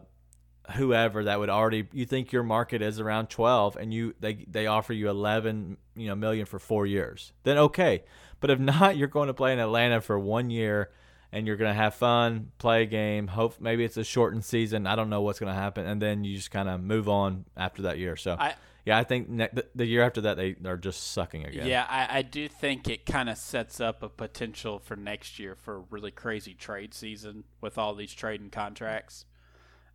whoever 0.77 1.25
that 1.25 1.39
would 1.39 1.49
already. 1.51 1.89
You 1.93 2.05
think 2.05 2.33
your 2.33 2.43
market 2.43 2.83
is 2.83 3.01
around 3.01 3.29
twelve, 3.29 3.77
and 3.77 3.93
you 3.93 4.15
they 4.21 4.45
they 4.49 4.67
offer 4.67 4.93
you 4.93 5.09
eleven 5.09 5.79
you 5.97 6.07
know 6.09 6.15
million 6.15 6.47
for 6.47 6.59
four 6.59 6.87
years. 6.87 7.33
Then 7.45 7.59
okay, 7.59 8.05
but 8.41 8.51
if 8.51 8.59
not, 8.59 8.97
you're 8.97 9.09
going 9.09 9.29
to 9.29 9.35
play 9.35 9.53
in 9.53 9.59
Atlanta 9.59 10.01
for 10.01 10.19
one 10.19 10.51
year. 10.51 10.91
And 11.31 11.47
you're 11.47 11.57
gonna 11.57 11.75
have 11.75 11.95
fun, 11.95 12.53
play 12.59 12.83
a 12.83 12.87
game. 12.87 13.27
Hope 13.27 13.61
maybe 13.61 13.85
it's 13.85 13.99
a 13.99 14.05
shortened 14.05 14.45
season. 14.47 14.87
I 14.87 14.97
don't 14.97 15.11
know 15.11 15.21
what's 15.21 15.39
gonna 15.39 15.53
happen, 15.55 15.87
and 15.87 16.01
then 16.01 16.25
you 16.25 16.37
just 16.37 16.51
kind 16.51 16.69
of 16.71 16.81
move 16.83 17.07
on 17.09 17.45
after 17.57 17.83
that 17.83 17.99
year. 17.99 18.17
So 18.17 18.35
I, 18.39 18.55
yeah, 18.87 18.97
I 18.97 19.05
think 19.05 19.29
ne- 19.29 19.51
the, 19.53 19.67
the 19.75 19.85
year 19.85 20.03
after 20.03 20.23
that 20.23 20.39
they 20.39 20.57
are 20.65 20.79
just 20.79 21.13
sucking 21.13 21.45
again. 21.45 21.67
Yeah, 21.67 21.85
I, 21.87 22.19
I 22.21 22.23
do 22.23 22.49
think 22.49 22.89
it 22.89 23.05
kind 23.05 23.29
of 23.29 23.37
sets 23.37 23.79
up 23.79 24.03
a 24.03 24.09
potential 24.09 24.79
for 24.79 24.97
next 24.97 25.39
year 25.39 25.55
for 25.55 25.77
a 25.77 25.85
really 25.91 26.11
crazy 26.11 26.55
trade 26.55 26.95
season 26.95 27.45
with 27.61 27.77
all 27.77 27.95
these 27.95 28.15
trading 28.15 28.49
contracts 28.49 29.27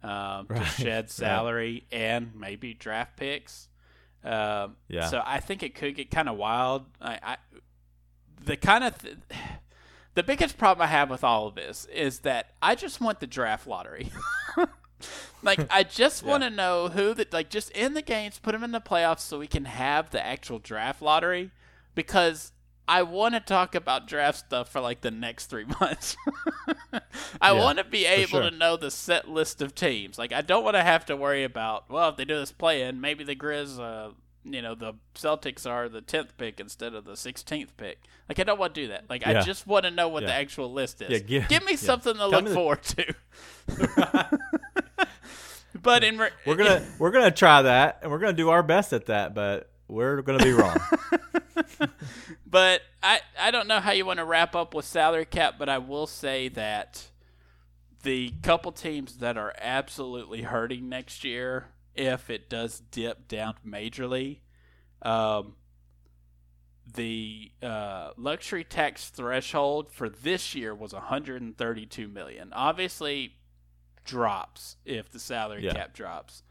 um, 0.03 0.45
to 0.47 0.53
Right, 0.53 0.65
shed 0.67 1.03
right. 1.05 1.09
salary 1.09 1.85
and 1.91 2.35
maybe 2.35 2.75
draft 2.75 3.17
picks. 3.17 3.69
Um, 4.23 4.75
Yeah. 4.87 5.07
So 5.07 5.23
I 5.25 5.39
think 5.39 5.63
it 5.63 5.73
could 5.73 5.95
get 5.95 6.11
kind 6.11 6.29
of 6.29 6.37
wild. 6.37 6.85
I, 7.01 7.17
I 7.23 7.37
the 8.45 8.57
kind 8.57 8.83
of 8.83 8.97
th- 8.99 9.15
the 10.15 10.23
biggest 10.23 10.57
problem 10.57 10.83
I 10.85 10.87
have 10.91 11.09
with 11.09 11.23
all 11.23 11.47
of 11.47 11.55
this 11.55 11.85
is 11.93 12.19
that 12.19 12.51
I 12.61 12.75
just 12.75 13.01
want 13.01 13.19
the 13.19 13.27
draft 13.27 13.67
lottery. 13.67 14.11
like 15.43 15.59
I 15.69 15.83
just 15.83 16.23
Yeah. 16.23 16.29
want 16.29 16.43
to 16.43 16.49
know 16.49 16.87
who 16.89 17.13
that 17.15 17.33
like 17.33 17.49
just 17.49 17.69
in 17.71 17.93
the 17.93 18.01
games, 18.01 18.39
put 18.39 18.51
them 18.53 18.63
in 18.63 18.71
the 18.71 18.81
playoffs 18.81 19.21
so 19.21 19.39
we 19.39 19.47
can 19.47 19.65
have 19.65 20.09
the 20.11 20.23
actual 20.25 20.59
draft 20.59 21.01
lottery 21.01 21.51
because 21.95 22.51
I 22.87 23.03
want 23.03 23.33
to 23.33 23.39
talk 23.39 23.75
about 23.75 24.07
draft 24.07 24.39
stuff 24.39 24.69
for 24.69 24.81
like 24.81 25.01
the 25.01 25.11
next 25.11 25.47
three 25.47 25.65
months. 25.81 26.15
I 27.41 27.51
Yeah, 27.51 27.59
want 27.59 27.77
to 27.79 27.83
be 27.83 28.05
able 28.05 28.29
sure. 28.29 28.41
to 28.41 28.51
know 28.51 28.77
the 28.77 28.91
set 28.91 29.29
list 29.29 29.61
of 29.61 29.73
teams. 29.75 30.17
Like 30.17 30.31
I 30.33 30.41
don't 30.41 30.63
want 30.63 30.75
to 30.75 30.83
have 30.83 31.05
to 31.07 31.15
worry 31.17 31.43
about 31.43 31.89
well 31.89 32.09
if 32.09 32.17
they 32.17 32.25
do 32.25 32.35
this 32.35 32.51
play 32.51 32.81
in 32.83 33.01
maybe 33.01 33.23
the 33.23 33.35
Grizz 33.35 33.79
uh, 33.79 34.11
you 34.43 34.61
know 34.61 34.75
the 34.75 34.93
Celtics 35.15 35.69
are 35.69 35.87
the 35.89 36.01
tenth 36.01 36.37
pick 36.37 36.59
instead 36.59 36.93
of 36.93 37.05
the 37.05 37.15
sixteenth 37.17 37.75
pick. 37.77 37.99
Like 38.29 38.39
I 38.39 38.43
don't 38.43 38.59
want 38.59 38.75
to 38.75 38.81
do 38.81 38.87
that. 38.89 39.09
Like 39.09 39.25
I 39.25 39.41
just 39.41 39.67
want 39.67 39.85
to 39.85 39.91
know 39.91 40.07
what 40.09 40.23
the 40.25 40.33
actual 40.33 40.71
list 40.71 41.01
is. 41.01 41.09
Yeah, 41.09 41.19
give- 41.19 41.47
give 41.47 41.65
me 41.65 41.73
yeah. 41.73 41.77
something 41.77 42.13
to 42.13 42.19
Tell 42.19 42.29
look 42.29 42.45
the- 42.45 42.53
forward 42.53 42.83
to. 42.83 43.15
but 45.81 46.03
in 46.03 46.17
re- 46.17 46.29
We're 46.45 46.55
gonna 46.55 46.85
we're 46.99 47.11
gonna 47.11 47.31
try 47.31 47.61
that, 47.63 47.99
and 48.01 48.11
we're 48.11 48.19
gonna 48.19 48.33
do 48.33 48.49
our 48.49 48.63
best 48.63 48.93
at 48.93 49.07
that, 49.07 49.33
but 49.33 49.69
we're 49.87 50.21
gonna 50.21 50.43
be 50.43 50.51
wrong. 50.53 50.77
But 52.45 52.81
I, 53.01 53.19
I 53.39 53.49
don't 53.49 53.67
know 53.67 53.79
how 53.79 53.93
you 53.93 54.05
want 54.05 54.19
to 54.19 54.25
wrap 54.25 54.55
up 54.55 54.75
with 54.75 54.85
salary 54.85 55.25
cap, 55.25 55.55
but 55.57 55.69
I 55.69 55.79
will 55.79 56.05
say 56.05 56.49
that 56.49 57.07
the 58.03 58.31
couple 58.43 58.71
teams 58.71 59.17
that 59.17 59.37
are 59.39 59.55
absolutely 59.59 60.43
hurting 60.43 60.87
next 60.87 61.23
year, 61.23 61.69
if 61.95 62.29
it 62.29 62.49
does 62.49 62.79
dip 62.91 63.27
down 63.27 63.55
majorly, 63.65 64.39
um, 65.01 65.55
the 66.91 67.51
uh, 67.61 68.11
luxury 68.17 68.63
tax 68.63 69.09
threshold 69.09 69.91
for 69.91 70.09
this 70.09 70.53
year 70.53 70.75
was 70.75 70.93
132 70.93 72.07
million. 72.07 72.51
Obviously, 72.53 73.35
drops 74.03 74.75
if 74.85 75.09
the 75.09 75.19
salary 75.19 75.63
Yeah. 75.63 75.73
cap 75.73 75.93
drops. 75.93 76.43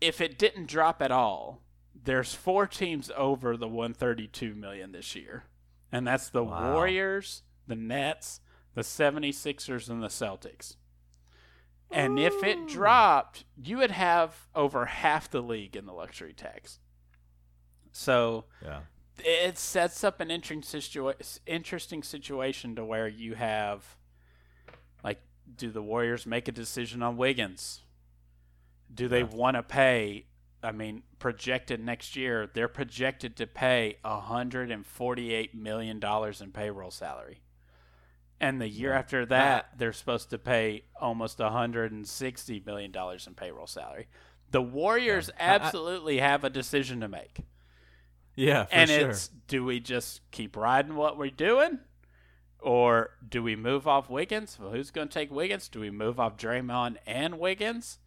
If 0.00 0.20
it 0.20 0.36
didn't 0.38 0.66
drop 0.66 1.00
at 1.00 1.12
all, 1.12 1.62
there's 1.94 2.34
four 2.34 2.66
teams 2.66 3.10
over 3.16 3.56
the 3.56 3.68
132 3.68 4.54
million 4.54 4.90
this 4.92 5.14
year. 5.14 5.44
And 5.92 6.06
that's 6.06 6.28
the 6.28 6.42
Wow. 6.42 6.72
Warriors, 6.74 7.42
the 7.68 7.76
Nets, 7.76 8.40
the 8.74 8.80
76ers 8.82 9.88
and 9.88 10.02
the 10.02 10.08
Celtics. 10.08 10.76
And 11.92 12.18
if 12.18 12.42
it 12.42 12.66
dropped, 12.66 13.44
you 13.62 13.78
would 13.78 13.90
have 13.90 14.48
over 14.54 14.86
half 14.86 15.30
the 15.30 15.42
league 15.42 15.76
in 15.76 15.84
the 15.86 15.92
luxury 15.92 16.32
tax. 16.32 16.78
So 17.92 18.46
yeah. 18.62 18.80
it 19.18 19.58
sets 19.58 20.02
up 20.02 20.20
an 20.20 20.30
interesting 20.30 20.62
situa- 20.62 21.38
interesting 21.46 22.02
situation 22.02 22.74
to 22.76 22.84
where 22.84 23.06
you 23.06 23.34
have 23.34 23.96
like 25.04 25.20
do 25.56 25.70
the 25.70 25.82
Warriors 25.82 26.24
make 26.26 26.48
a 26.48 26.52
decision 26.52 27.02
on 27.02 27.18
Wiggins? 27.18 27.82
Do 28.92 29.08
they 29.08 29.20
Yeah. 29.20 29.26
want 29.34 29.56
to 29.58 29.62
pay 29.62 30.26
I 30.62 30.72
mean 30.72 31.02
projected 31.18 31.80
next 31.80 32.16
year 32.16 32.48
they're 32.54 32.68
projected 32.68 33.36
to 33.36 33.46
pay 33.46 33.98
148 34.02 35.54
million 35.54 36.00
dollars 36.00 36.40
in 36.40 36.52
payroll 36.52 36.90
salary. 36.90 37.41
And 38.42 38.60
the 38.60 38.68
year 38.68 38.90
Yeah. 38.90 38.98
after 38.98 39.24
that 39.26 39.78
they're 39.78 39.92
supposed 39.92 40.28
to 40.30 40.38
pay 40.38 40.84
almost 41.00 41.38
160 41.38 42.62
million 42.66 42.90
dollars 42.92 43.26
in 43.26 43.34
payroll 43.34 43.66
salary. 43.66 44.08
The 44.50 44.60
Warriors 44.60 45.30
I- 45.30 45.34
I- 45.44 45.54
absolutely 45.54 46.18
have 46.18 46.44
a 46.44 46.50
decision 46.50 47.00
to 47.00 47.08
make 47.08 47.40
Yeah, 48.34 48.64
for 48.64 48.74
and 48.74 48.90
sure. 48.90 49.10
it's 49.10 49.28
do 49.28 49.64
we 49.64 49.80
just 49.80 50.28
keep 50.30 50.56
riding 50.56 50.96
what 50.96 51.16
we're 51.16 51.30
doing 51.30 51.78
or 52.58 53.10
do 53.26 53.42
we 53.42 53.56
move 53.56 53.86
off 53.88 54.10
Wiggins? 54.10 54.58
Well, 54.58 54.70
who's 54.72 54.90
going 54.90 55.08
to 55.08 55.14
take 55.14 55.30
Wiggins? 55.30 55.68
Do 55.68 55.80
we 55.80 55.90
move 55.90 56.18
off 56.20 56.36
Draymond 56.36 56.96
and 57.06 57.38
Wiggins? 57.38 57.98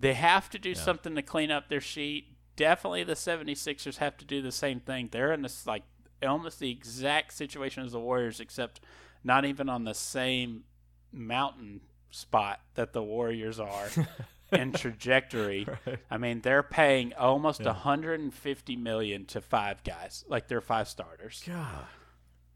They 0.00 0.14
have 0.14 0.50
to 0.50 0.58
do 0.58 0.70
Yeah. 0.70 0.74
something 0.76 1.14
to 1.14 1.22
clean 1.22 1.50
up 1.50 1.68
their 1.68 1.80
sheet. 1.80 2.36
Definitely 2.56 3.04
the 3.04 3.16
76ers 3.16 3.98
have 3.98 4.16
to 4.18 4.24
do 4.24 4.40
the 4.42 4.52
same 4.52 4.80
thing. 4.80 5.08
They're 5.12 5.32
in 5.32 5.42
this 5.42 5.66
like 5.66 5.84
almost 6.22 6.58
the 6.58 6.70
exact 6.70 7.32
situation 7.34 7.84
as 7.84 7.92
the 7.92 8.00
Warriors 8.00 8.40
except 8.40 8.80
not 9.24 9.44
even 9.44 9.68
on 9.68 9.84
the 9.84 9.94
same 9.94 10.64
mountain 11.12 11.80
spot 12.10 12.60
that 12.74 12.92
the 12.92 13.02
Warriors 13.02 13.58
are 13.58 13.88
in 14.52 14.72
trajectory. 14.72 15.66
Right. 15.86 15.98
I 16.10 16.18
mean, 16.18 16.40
they're 16.42 16.62
paying 16.62 17.12
almost 17.14 17.60
Yeah. 17.60 17.68
150 17.68 18.76
million 18.76 19.24
to 19.26 19.40
five 19.40 19.82
guys, 19.82 20.24
like 20.28 20.46
they're 20.48 20.60
five 20.60 20.88
starters. 20.88 21.42
God. 21.46 21.86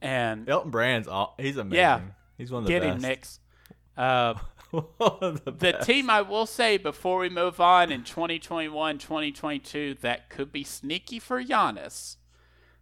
And 0.00 0.48
Elton 0.48 0.70
Brand's 0.70 1.08
all, 1.08 1.34
he's 1.38 1.56
amazing. 1.56 1.76
Yeah. 1.78 2.00
He's 2.36 2.52
one 2.52 2.62
of 2.62 2.66
the 2.66 2.72
get 2.72 2.82
him, 2.84 2.96
best. 2.98 3.02
Knicks. 3.02 3.40
Uh, 3.98 4.34
the, 4.70 5.40
the 5.58 5.72
team 5.82 6.08
I 6.08 6.22
will 6.22 6.46
say 6.46 6.76
before 6.76 7.18
we 7.18 7.28
move 7.28 7.60
on 7.60 7.90
in 7.90 8.04
2021, 8.04 8.98
2022, 8.98 9.96
that 10.02 10.28
could 10.30 10.52
be 10.52 10.62
sneaky 10.62 11.18
for 11.18 11.42
Giannis. 11.42 12.14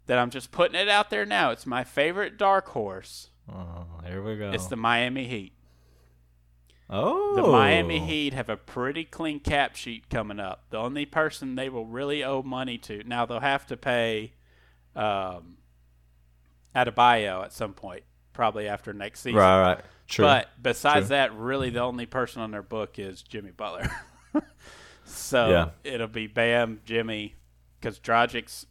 That 0.04 0.18
I'm 0.18 0.28
just 0.28 0.50
putting 0.50 0.78
it 0.78 0.90
out 0.90 1.08
there 1.08 1.24
now. 1.24 1.52
It's 1.52 1.64
my 1.64 1.84
favorite 1.84 2.36
dark 2.36 2.68
horse. 2.68 3.30
Oh, 3.52 3.86
here 4.06 4.22
we 4.22 4.36
go. 4.36 4.50
It's 4.52 4.66
the 4.66 4.76
Miami 4.76 5.26
Heat. 5.26 5.52
oh, 6.90 7.36
The 7.36 7.42
Miami 7.42 8.00
Heat 8.00 8.32
have 8.34 8.48
a 8.48 8.56
pretty 8.56 9.04
clean 9.04 9.40
cap 9.40 9.76
sheet 9.76 10.08
coming 10.10 10.40
up. 10.40 10.64
The 10.70 10.78
only 10.78 11.06
person 11.06 11.54
they 11.54 11.68
will 11.68 11.86
really 11.86 12.24
owe 12.24 12.42
money 12.42 12.78
to 12.78 13.02
now 13.04 13.26
they'll 13.26 13.40
have 13.40 13.66
to 13.68 13.76
pay 13.76 14.32
um, 14.94 15.58
Adebayo 16.74 17.44
at 17.44 17.52
some 17.52 17.72
point, 17.72 18.02
probably 18.32 18.68
after 18.68 18.92
next 18.92 19.20
season. 19.20 19.38
Right, 19.38 19.60
right. 19.74 19.84
True. 20.08 20.24
But 20.24 20.48
besides 20.62 21.06
True. 21.06 21.16
that, 21.16 21.34
really 21.36 21.70
the 21.70 21.80
only 21.80 22.06
person 22.06 22.42
on 22.42 22.50
their 22.50 22.62
book 22.62 22.98
is 22.98 23.22
Jimmy 23.22 23.50
Butler. 23.50 23.90
so 25.04 25.48
Yeah. 25.50 25.68
it'll 25.92 26.06
be 26.08 26.26
Bam, 26.26 26.80
Jimmy, 26.84 27.34
because 27.80 27.98
Dragic's 27.98 28.66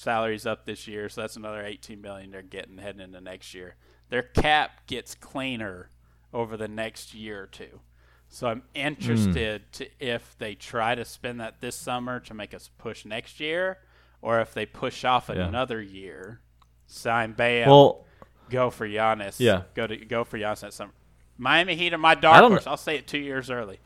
salary's 0.00 0.46
up 0.46 0.64
this 0.64 0.88
year, 0.88 1.08
so 1.08 1.20
that's 1.20 1.36
another 1.36 1.62
18 1.62 2.00
million 2.00 2.30
they're 2.30 2.42
getting 2.42 2.78
heading 2.78 3.02
into 3.02 3.20
next 3.20 3.52
year. 3.54 3.76
Their 4.08 4.22
cap 4.22 4.86
gets 4.86 5.14
cleaner 5.14 5.90
over 6.32 6.56
the 6.56 6.68
next 6.68 7.14
year 7.14 7.42
or 7.42 7.46
two. 7.46 7.80
So 8.28 8.46
I'm 8.48 8.62
interested 8.74 9.62
hmm. 9.62 9.72
to 9.72 9.88
if 9.98 10.36
they 10.38 10.54
try 10.54 10.94
to 10.94 11.04
spend 11.04 11.40
that 11.40 11.60
this 11.60 11.76
summer 11.76 12.20
to 12.20 12.34
make 12.34 12.54
us 12.54 12.70
push 12.78 13.04
next 13.04 13.40
year, 13.40 13.78
or 14.22 14.40
if 14.40 14.54
they 14.54 14.66
push 14.66 15.04
off 15.04 15.28
Yeah. 15.28 15.46
another 15.46 15.82
year, 15.82 16.40
sign 16.86 17.32
Bam, 17.32 17.68
well, 17.68 18.04
go 18.48 18.70
for 18.70 18.88
Giannis. 18.88 19.36
Yeah. 19.38 19.62
Go 19.74 19.86
to 19.86 19.96
go 19.96 20.24
for 20.24 20.38
Giannis 20.38 20.60
that 20.60 20.72
summer. 20.72 20.92
Miami 21.36 21.74
Heat 21.74 21.92
are 21.92 21.98
my 21.98 22.14
dark 22.14 22.44
horse. 22.44 22.66
I'll 22.66 22.76
say 22.76 22.96
it 22.96 23.06
two 23.06 23.18
years 23.18 23.50
early. 23.50 23.80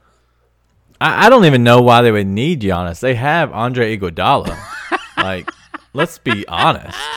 I, 1.01 1.27
I 1.27 1.31
don't 1.31 1.45
even 1.45 1.65
know 1.65 1.81
why 1.81 2.03
they 2.03 2.13
would 2.13 2.27
need 2.27 2.61
Giannis. 2.61 3.01
They 3.01 3.15
have 3.15 3.53
Andre 3.53 3.97
Iguodala. 3.97 4.59
like, 5.17 5.49
let's 5.95 6.19
be 6.19 6.47
honest. 6.49 6.99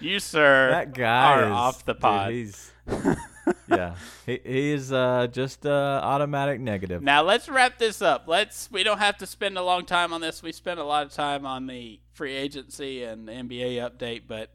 You 0.00 0.20
sir 0.20 0.70
That 0.70 0.92
guy 0.92 1.32
are 1.32 1.44
is 1.46 1.50
off 1.50 1.84
the 1.86 1.94
dude, 1.94 2.00
pod. 2.02 2.30
he's, 2.32 2.70
yeah, 3.68 3.94
he, 4.26 4.38
he's 4.44 4.92
uh, 4.92 5.28
just 5.32 5.64
uh, 5.64 6.00
automatic 6.02 6.60
negative. 6.60 7.02
Now 7.02 7.22
let's 7.22 7.48
wrap 7.48 7.78
this 7.78 8.02
up. 8.02 8.24
Let's 8.26 8.70
we 8.70 8.82
don't 8.82 8.98
have 8.98 9.16
to 9.18 9.26
spend 9.26 9.56
a 9.56 9.62
long 9.62 9.86
time 9.86 10.12
on 10.12 10.20
this. 10.20 10.42
We 10.42 10.52
spent 10.52 10.78
a 10.78 10.84
lot 10.84 11.06
of 11.06 11.12
time 11.12 11.46
on 11.46 11.66
the 11.68 12.00
free 12.12 12.34
agency 12.34 13.02
and 13.02 13.26
the 13.26 13.32
NBA 13.32 13.76
update, 13.76 14.22
but 14.28 14.50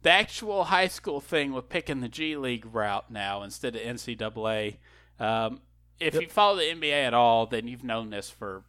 the 0.00 0.10
actual 0.10 0.64
high 0.64 0.88
school 0.88 1.20
thing 1.20 1.52
with 1.52 1.68
picking 1.68 2.00
the 2.00 2.08
G 2.08 2.34
League 2.36 2.64
route 2.72 3.10
now 3.10 3.42
instead 3.42 3.76
of 3.76 3.82
NCAA. 3.82 4.76
Um, 5.20 5.60
if 6.00 6.14
Yep. 6.14 6.22
you 6.22 6.28
follow 6.30 6.56
the 6.56 6.62
NBA 6.72 7.06
at 7.06 7.12
all, 7.12 7.44
then 7.46 7.68
you've 7.68 7.84
known 7.84 8.08
this 8.08 8.30
for 8.30 8.62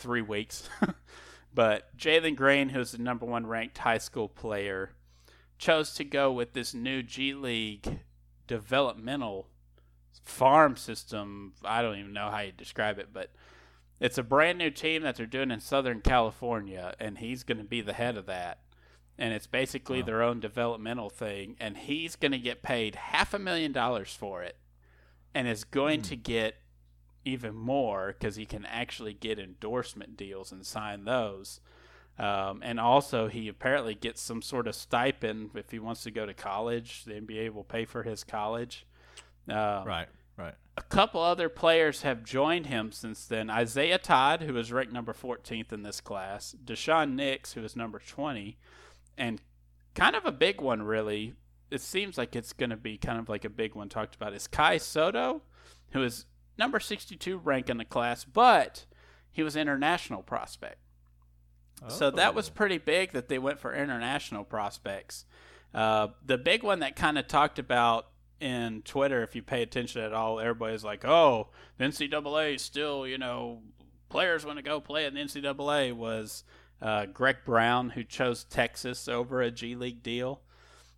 three 0.00 0.22
weeks. 0.22 0.68
but 1.54 1.96
Jalen 1.96 2.36
Green, 2.36 2.70
who's 2.70 2.92
the 2.92 2.98
number 2.98 3.26
one 3.26 3.46
ranked 3.46 3.78
high 3.78 3.98
school 3.98 4.28
player, 4.28 4.90
chose 5.58 5.92
to 5.94 6.04
go 6.04 6.32
with 6.32 6.54
this 6.54 6.74
new 6.74 7.02
G 7.02 7.34
League 7.34 8.00
developmental 8.46 9.46
farm 10.24 10.76
system. 10.76 11.52
I 11.64 11.82
don't 11.82 11.98
even 11.98 12.12
know 12.12 12.30
how 12.30 12.40
you 12.40 12.52
describe 12.52 12.98
it, 12.98 13.10
but 13.12 13.30
it's 14.00 14.18
a 14.18 14.22
brand 14.22 14.58
new 14.58 14.70
team 14.70 15.02
that 15.02 15.16
they're 15.16 15.26
doing 15.26 15.50
in 15.50 15.60
Southern 15.60 16.00
California, 16.00 16.94
and 16.98 17.18
he's 17.18 17.42
going 17.42 17.58
to 17.58 17.64
be 17.64 17.82
the 17.82 17.92
head 17.92 18.16
of 18.16 18.26
that. 18.26 18.60
And 19.18 19.34
it's 19.34 19.46
basically 19.46 20.00
Wow. 20.00 20.06
their 20.06 20.22
own 20.22 20.40
developmental 20.40 21.10
thing, 21.10 21.56
and 21.60 21.76
he's 21.76 22.16
going 22.16 22.32
to 22.32 22.38
get 22.38 22.62
paid 22.62 22.94
half 22.94 23.34
a 23.34 23.38
million 23.38 23.72
dollars 23.72 24.14
for 24.14 24.42
it, 24.42 24.56
and 25.34 25.46
is 25.46 25.64
going 25.64 26.00
hmm. 26.00 26.06
to 26.06 26.16
get 26.16 26.56
even 27.24 27.54
more 27.54 28.14
because 28.18 28.36
he 28.36 28.46
can 28.46 28.64
actually 28.66 29.14
get 29.14 29.38
endorsement 29.38 30.16
deals 30.16 30.52
and 30.52 30.64
sign 30.64 31.04
those. 31.04 31.60
Um, 32.18 32.60
and 32.62 32.78
also, 32.78 33.28
he 33.28 33.48
apparently 33.48 33.94
gets 33.94 34.20
some 34.20 34.42
sort 34.42 34.66
of 34.66 34.74
stipend 34.74 35.50
if 35.54 35.70
he 35.70 35.78
wants 35.78 36.02
to 36.02 36.10
go 36.10 36.26
to 36.26 36.34
college. 36.34 37.04
The 37.04 37.14
NBA 37.14 37.52
will 37.54 37.64
pay 37.64 37.84
for 37.86 38.02
his 38.02 38.24
college. 38.24 38.86
Um, 39.48 39.84
Right, 39.86 40.08
right. 40.36 40.54
a 40.76 40.82
couple 40.82 41.22
other 41.22 41.48
players 41.48 42.02
have 42.02 42.22
joined 42.22 42.66
him 42.66 42.92
since 42.92 43.24
then. 43.24 43.48
Isaiah 43.48 43.98
Todd, 43.98 44.42
who 44.42 44.56
is 44.58 44.70
ranked 44.70 44.92
number 44.92 45.14
14th 45.14 45.72
in 45.72 45.82
this 45.82 46.00
class, 46.02 46.54
Daishen 46.62 47.14
Nix, 47.14 47.54
who 47.54 47.64
is 47.64 47.74
number 47.74 47.98
20, 47.98 48.58
and 49.16 49.40
kind 49.94 50.14
of 50.14 50.26
a 50.26 50.32
big 50.32 50.60
one, 50.60 50.82
really. 50.82 51.34
It 51.70 51.80
seems 51.80 52.18
like 52.18 52.36
it's 52.36 52.52
going 52.52 52.70
to 52.70 52.76
be 52.76 52.98
kind 52.98 53.18
of 53.18 53.28
like 53.28 53.44
a 53.44 53.50
big 53.50 53.74
one 53.74 53.88
talked 53.88 54.14
about 54.14 54.34
is 54.34 54.46
Kai 54.46 54.76
Sotto, 54.76 55.42
who 55.92 56.02
is 56.02 56.26
number 56.60 56.78
62 56.78 57.38
ranked 57.38 57.68
in 57.70 57.78
the 57.78 57.84
class, 57.84 58.24
but 58.24 58.84
he 59.32 59.42
was 59.42 59.56
international 59.56 60.22
prospect. 60.22 60.76
So 61.88 62.10
that 62.10 62.34
was 62.34 62.48
Oh. 62.48 62.52
pretty 62.54 62.76
big 62.78 63.12
that 63.12 63.28
they 63.28 63.38
went 63.38 63.58
for 63.58 63.74
international 63.74 64.44
prospects. 64.44 65.24
Uh, 65.72 66.08
the 66.24 66.36
big 66.36 66.62
one 66.62 66.80
that 66.80 66.94
kind 66.94 67.16
of 67.18 67.26
talked 67.26 67.58
about 67.58 68.08
in 68.38 68.82
Twitter, 68.82 69.22
if 69.22 69.34
you 69.34 69.42
pay 69.42 69.62
attention 69.62 70.02
at 70.02 70.12
all, 70.12 70.38
everybody's 70.40 70.84
like, 70.84 71.04
"Oh, 71.06 71.48
the 71.78 71.84
NCAA 71.84 72.58
still, 72.58 73.06
you 73.06 73.16
know, 73.18 73.62
players 74.10 74.44
want 74.44 74.58
to 74.58 74.62
go 74.62 74.80
play 74.80 75.06
in 75.06 75.14
the 75.14 75.20
NCAA." 75.20 75.92
Was 75.92 76.44
uh, 76.82 77.06
Greg 77.06 77.38
Brown 77.44 77.90
who 77.90 78.04
chose 78.04 78.44
Texas 78.44 79.08
over 79.08 79.40
a 79.40 79.50
G 79.50 79.74
League 79.74 80.02
deal? 80.02 80.42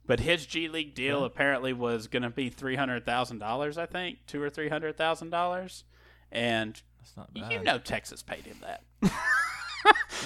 But 0.07 0.20
his 0.20 0.46
G 0.46 0.68
League 0.68 0.94
deal 0.94 1.20
yeah. 1.20 1.26
apparently 1.26 1.72
was 1.72 2.09
going 2.09 2.24
to 2.24 2.30
be 2.30 2.48
three 2.48 2.76
hundred 2.76 3.07
thousand 3.07 3.38
dollars, 3.38 3.78
I 3.78 3.86
think, 3.86 4.18
two 4.26 4.42
or 4.42 4.50
three 4.50 4.68
hundred 4.68 4.96
thousand 4.96 5.30
dollars, 5.30 5.84
and 6.30 6.80
you 7.34 7.62
know 7.62 7.78
Texas 7.78 8.22
paid 8.22 8.44
him 8.44 8.57
that. 8.62 8.82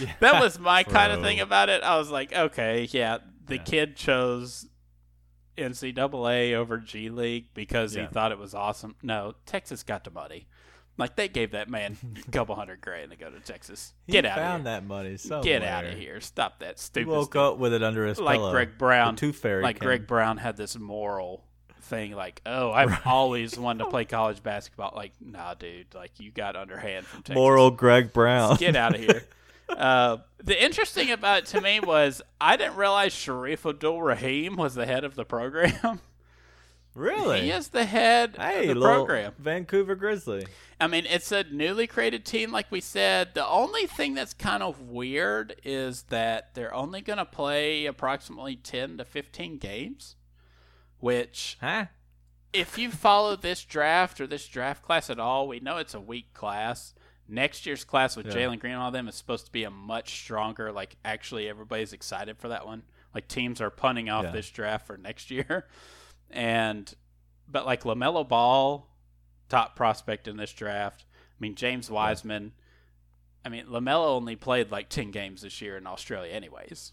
yeah, 0.00 0.12
that 0.20 0.40
was 0.40 0.58
my 0.58 0.82
kind 0.84 1.12
of 1.12 1.22
thing 1.22 1.40
about 1.40 1.68
it. 1.68 1.82
I 1.82 1.98
was 1.98 2.10
like, 2.10 2.32
okay, 2.32 2.88
yeah, 2.90 3.18
the 3.46 3.56
yeah. 3.56 3.62
kid 3.62 3.96
chose 3.96 4.66
NCAA 5.56 6.54
over 6.54 6.78
G 6.78 7.08
League 7.10 7.52
because 7.54 7.94
he 7.94 8.06
thought 8.06 8.32
it 8.32 8.38
was 8.38 8.54
awesome. 8.54 8.96
No, 9.02 9.34
Texas 9.44 9.82
got 9.82 10.04
the 10.04 10.10
money. 10.10 10.46
Like 10.98 11.16
they 11.16 11.28
gave 11.28 11.50
that 11.50 11.68
man 11.68 11.96
a 12.26 12.30
couple 12.30 12.54
hundred 12.54 12.80
grand 12.80 13.10
to 13.10 13.16
go 13.16 13.30
to 13.30 13.40
Texas. 13.40 13.92
Get 14.08 14.24
he 14.24 14.30
out! 14.30 14.36
Found 14.38 14.60
of 14.60 14.64
that 14.64 14.84
money. 14.86 15.16
Somewhere. 15.18 15.42
Get 15.42 15.62
out 15.62 15.84
of 15.84 15.94
here! 15.94 16.20
Stop 16.20 16.60
that 16.60 16.78
stupid. 16.78 17.10
He 17.10 17.14
woke 17.14 17.32
stuff. 17.32 17.54
up 17.54 17.58
with 17.58 17.74
it 17.74 17.82
under 17.82 18.06
his 18.06 18.18
like 18.18 18.38
pillow. 18.38 18.52
Greg 18.52 18.78
Brown. 18.78 19.16
Tooth 19.16 19.36
fairy. 19.36 19.62
Like 19.62 19.80
came. 19.80 19.86
Greg 19.86 20.06
Brown 20.06 20.38
had 20.38 20.56
this 20.56 20.78
moral 20.78 21.44
thing. 21.86 22.12
Like, 22.12 22.42
oh, 22.44 22.70
I've 22.72 22.90
right. 22.90 23.06
always 23.06 23.58
wanted 23.58 23.84
to 23.84 23.90
play 23.90 24.04
college 24.04 24.42
basketball. 24.42 24.92
Like, 24.94 25.12
nah, 25.20 25.54
dude. 25.54 25.94
Like, 25.94 26.18
you 26.18 26.30
got 26.30 26.56
underhand 26.56 27.06
from 27.06 27.22
Texas. 27.22 27.34
Moral 27.34 27.70
Greg 27.70 28.12
Brown. 28.12 28.56
Get 28.56 28.76
out 28.76 28.94
of 28.94 29.00
here. 29.00 29.24
uh, 29.68 30.18
the 30.42 30.62
interesting 30.62 31.10
about 31.10 31.38
it 31.38 31.46
to 31.46 31.60
me 31.60 31.80
was 31.80 32.22
I 32.40 32.56
didn't 32.56 32.76
realize 32.76 33.14
Shareef 33.14 33.68
Abdur-Rahim 33.68 34.56
was 34.56 34.74
the 34.74 34.86
head 34.86 35.04
of 35.04 35.14
the 35.14 35.24
program. 35.24 36.00
Really? 36.96 37.42
He 37.42 37.50
is 37.50 37.68
the 37.68 37.84
head 37.84 38.36
hey, 38.38 38.68
of 38.68 38.76
the 38.76 38.80
program. 38.80 39.34
Vancouver 39.38 39.94
Grizzly. 39.94 40.46
I 40.78 40.86
mean, 40.88 41.06
it's 41.08 41.32
a 41.32 41.44
newly 41.44 41.86
created 41.86 42.26
team, 42.26 42.52
like 42.52 42.70
we 42.70 42.80
said. 42.80 43.34
The 43.34 43.46
only 43.46 43.86
thing 43.86 44.14
that's 44.14 44.34
kind 44.34 44.62
of 44.62 44.80
weird 44.80 45.56
is 45.64 46.02
that 46.04 46.54
they're 46.54 46.74
only 46.74 47.00
going 47.00 47.18
to 47.18 47.24
play 47.24 47.86
approximately 47.86 48.56
10 48.56 48.98
to 48.98 49.04
15 49.04 49.56
games, 49.56 50.16
which, 51.00 51.56
huh? 51.62 51.86
if 52.52 52.76
you 52.76 52.90
follow 52.90 53.36
this 53.36 53.64
draft 53.64 54.20
or 54.20 54.26
this 54.26 54.46
draft 54.46 54.82
class 54.82 55.08
at 55.08 55.18
all, 55.18 55.48
we 55.48 55.60
know 55.60 55.78
it's 55.78 55.94
a 55.94 56.00
weak 56.00 56.34
class. 56.34 56.94
Next 57.26 57.64
year's 57.64 57.84
class 57.84 58.14
with 58.14 58.26
yeah. 58.26 58.34
Jalen 58.34 58.60
Green 58.60 58.74
and 58.74 58.82
all 58.82 58.90
them 58.90 59.08
is 59.08 59.14
supposed 59.14 59.46
to 59.46 59.52
be 59.52 59.64
a 59.64 59.70
much 59.70 60.20
stronger. 60.20 60.72
Like, 60.72 60.96
actually, 61.04 61.48
everybody's 61.48 61.94
excited 61.94 62.38
for 62.38 62.48
that 62.48 62.66
one. 62.66 62.82
Like, 63.14 63.28
teams 63.28 63.62
are 63.62 63.70
punting 63.70 64.10
off 64.10 64.24
yeah. 64.24 64.30
this 64.30 64.50
draft 64.50 64.86
for 64.86 64.98
next 64.98 65.30
year. 65.30 65.66
And 66.30 66.92
but 67.48 67.66
like 67.66 67.84
LaMelo 67.84 68.28
Ball, 68.28 68.88
top 69.48 69.76
prospect 69.76 70.28
in 70.28 70.36
this 70.36 70.52
draft. 70.52 71.04
I 71.08 71.38
mean 71.40 71.54
James 71.54 71.90
Wiseman. 71.90 72.52
I 73.44 73.48
mean 73.48 73.66
LaMelo 73.66 74.06
only 74.06 74.36
played 74.36 74.70
like 74.70 74.88
ten 74.88 75.10
games 75.10 75.42
this 75.42 75.60
year 75.60 75.76
in 75.76 75.86
Australia, 75.86 76.32
anyways. 76.32 76.92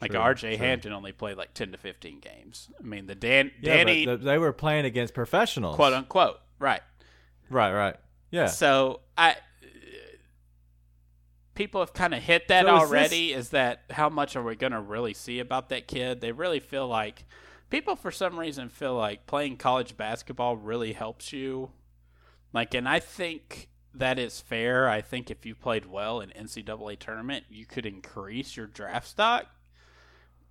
Like 0.00 0.12
true, 0.12 0.20
R.J. 0.20 0.56
True. 0.56 0.66
Hampton 0.66 0.92
only 0.92 1.12
played 1.12 1.36
like 1.36 1.54
ten 1.54 1.72
to 1.72 1.78
fifteen 1.78 2.20
games. 2.20 2.70
I 2.78 2.82
mean 2.82 3.06
the 3.06 3.14
Dan 3.14 3.52
yeah, 3.60 3.76
Danny 3.76 4.04
they 4.04 4.38
were 4.38 4.52
playing 4.52 4.84
against 4.84 5.14
professionals, 5.14 5.76
quote 5.76 5.92
unquote. 5.92 6.40
Right. 6.58 6.80
Right. 7.50 7.72
Right. 7.72 7.96
Yeah. 8.30 8.46
So 8.46 9.00
I 9.16 9.36
people 11.54 11.80
have 11.80 11.92
kind 11.92 12.14
of 12.14 12.22
hit 12.22 12.48
that 12.48 12.64
so 12.64 12.70
already. 12.70 13.32
Is, 13.32 13.36
this... 13.36 13.46
is 13.46 13.50
that 13.50 13.82
how 13.90 14.08
much 14.08 14.36
are 14.36 14.42
we 14.42 14.56
going 14.56 14.72
to 14.72 14.80
really 14.80 15.14
see 15.14 15.38
about 15.38 15.68
that 15.68 15.86
kid? 15.86 16.20
They 16.20 16.32
really 16.32 16.60
feel 16.60 16.88
like 16.88 17.24
people 17.70 17.96
for 17.96 18.10
some 18.10 18.38
reason 18.38 18.68
feel 18.68 18.94
like 18.94 19.26
playing 19.26 19.56
college 19.56 19.96
basketball 19.96 20.56
really 20.56 20.92
helps 20.92 21.32
you. 21.32 21.70
Like, 22.52 22.74
and 22.74 22.88
I 22.88 23.00
think 23.00 23.68
that 23.94 24.18
is 24.18 24.40
fair. 24.40 24.88
I 24.88 25.00
think 25.00 25.30
if 25.30 25.46
you 25.46 25.54
played 25.54 25.86
well 25.86 26.20
in 26.20 26.30
NCAA 26.30 26.98
tournament, 26.98 27.44
you 27.48 27.66
could 27.66 27.86
increase 27.86 28.56
your 28.56 28.66
draft 28.66 29.08
stock. 29.08 29.46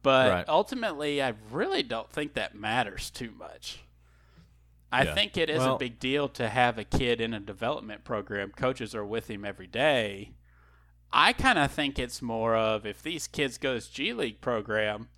But 0.04 0.32
right. 0.32 0.46
ultimately, 0.48 1.22
I 1.22 1.34
really 1.52 1.84
don't 1.84 2.10
think 2.10 2.34
that 2.34 2.56
matters 2.56 3.12
too 3.12 3.32
much. 3.38 3.84
I 4.92 5.04
yeah. 5.04 5.14
think 5.14 5.38
it 5.38 5.50
is 5.50 5.60
well, 5.60 5.76
a 5.76 5.80
big 5.80 6.00
deal 6.00 6.28
to 6.30 6.50
have 6.50 6.78
a 6.78 6.84
kid 6.84 7.22
in 7.22 7.34
a 7.34 7.40
development 7.40 8.04
program. 8.04 8.52
Coaches 8.52 8.96
are 8.96 9.06
with 9.06 9.30
him 9.30 9.46
every 9.46 9.68
day. 9.68 10.32
I 11.14 11.34
kind 11.34 11.60
of 11.60 11.72
think 11.72 12.00
it's 12.00 12.22
more 12.22 12.56
of 12.56 12.86
if 12.86 13.04
these 13.04 13.28
kids 13.28 13.58
go 13.58 13.78
to 13.80 13.92
G 13.92 14.14
League 14.14 14.42
program– 14.42 15.10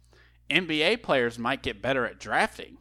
NBA 0.50 1.02
players 1.02 1.40
might 1.40 1.64
get 1.64 1.82
better 1.82 2.06
at 2.06 2.20
drafting 2.20 2.78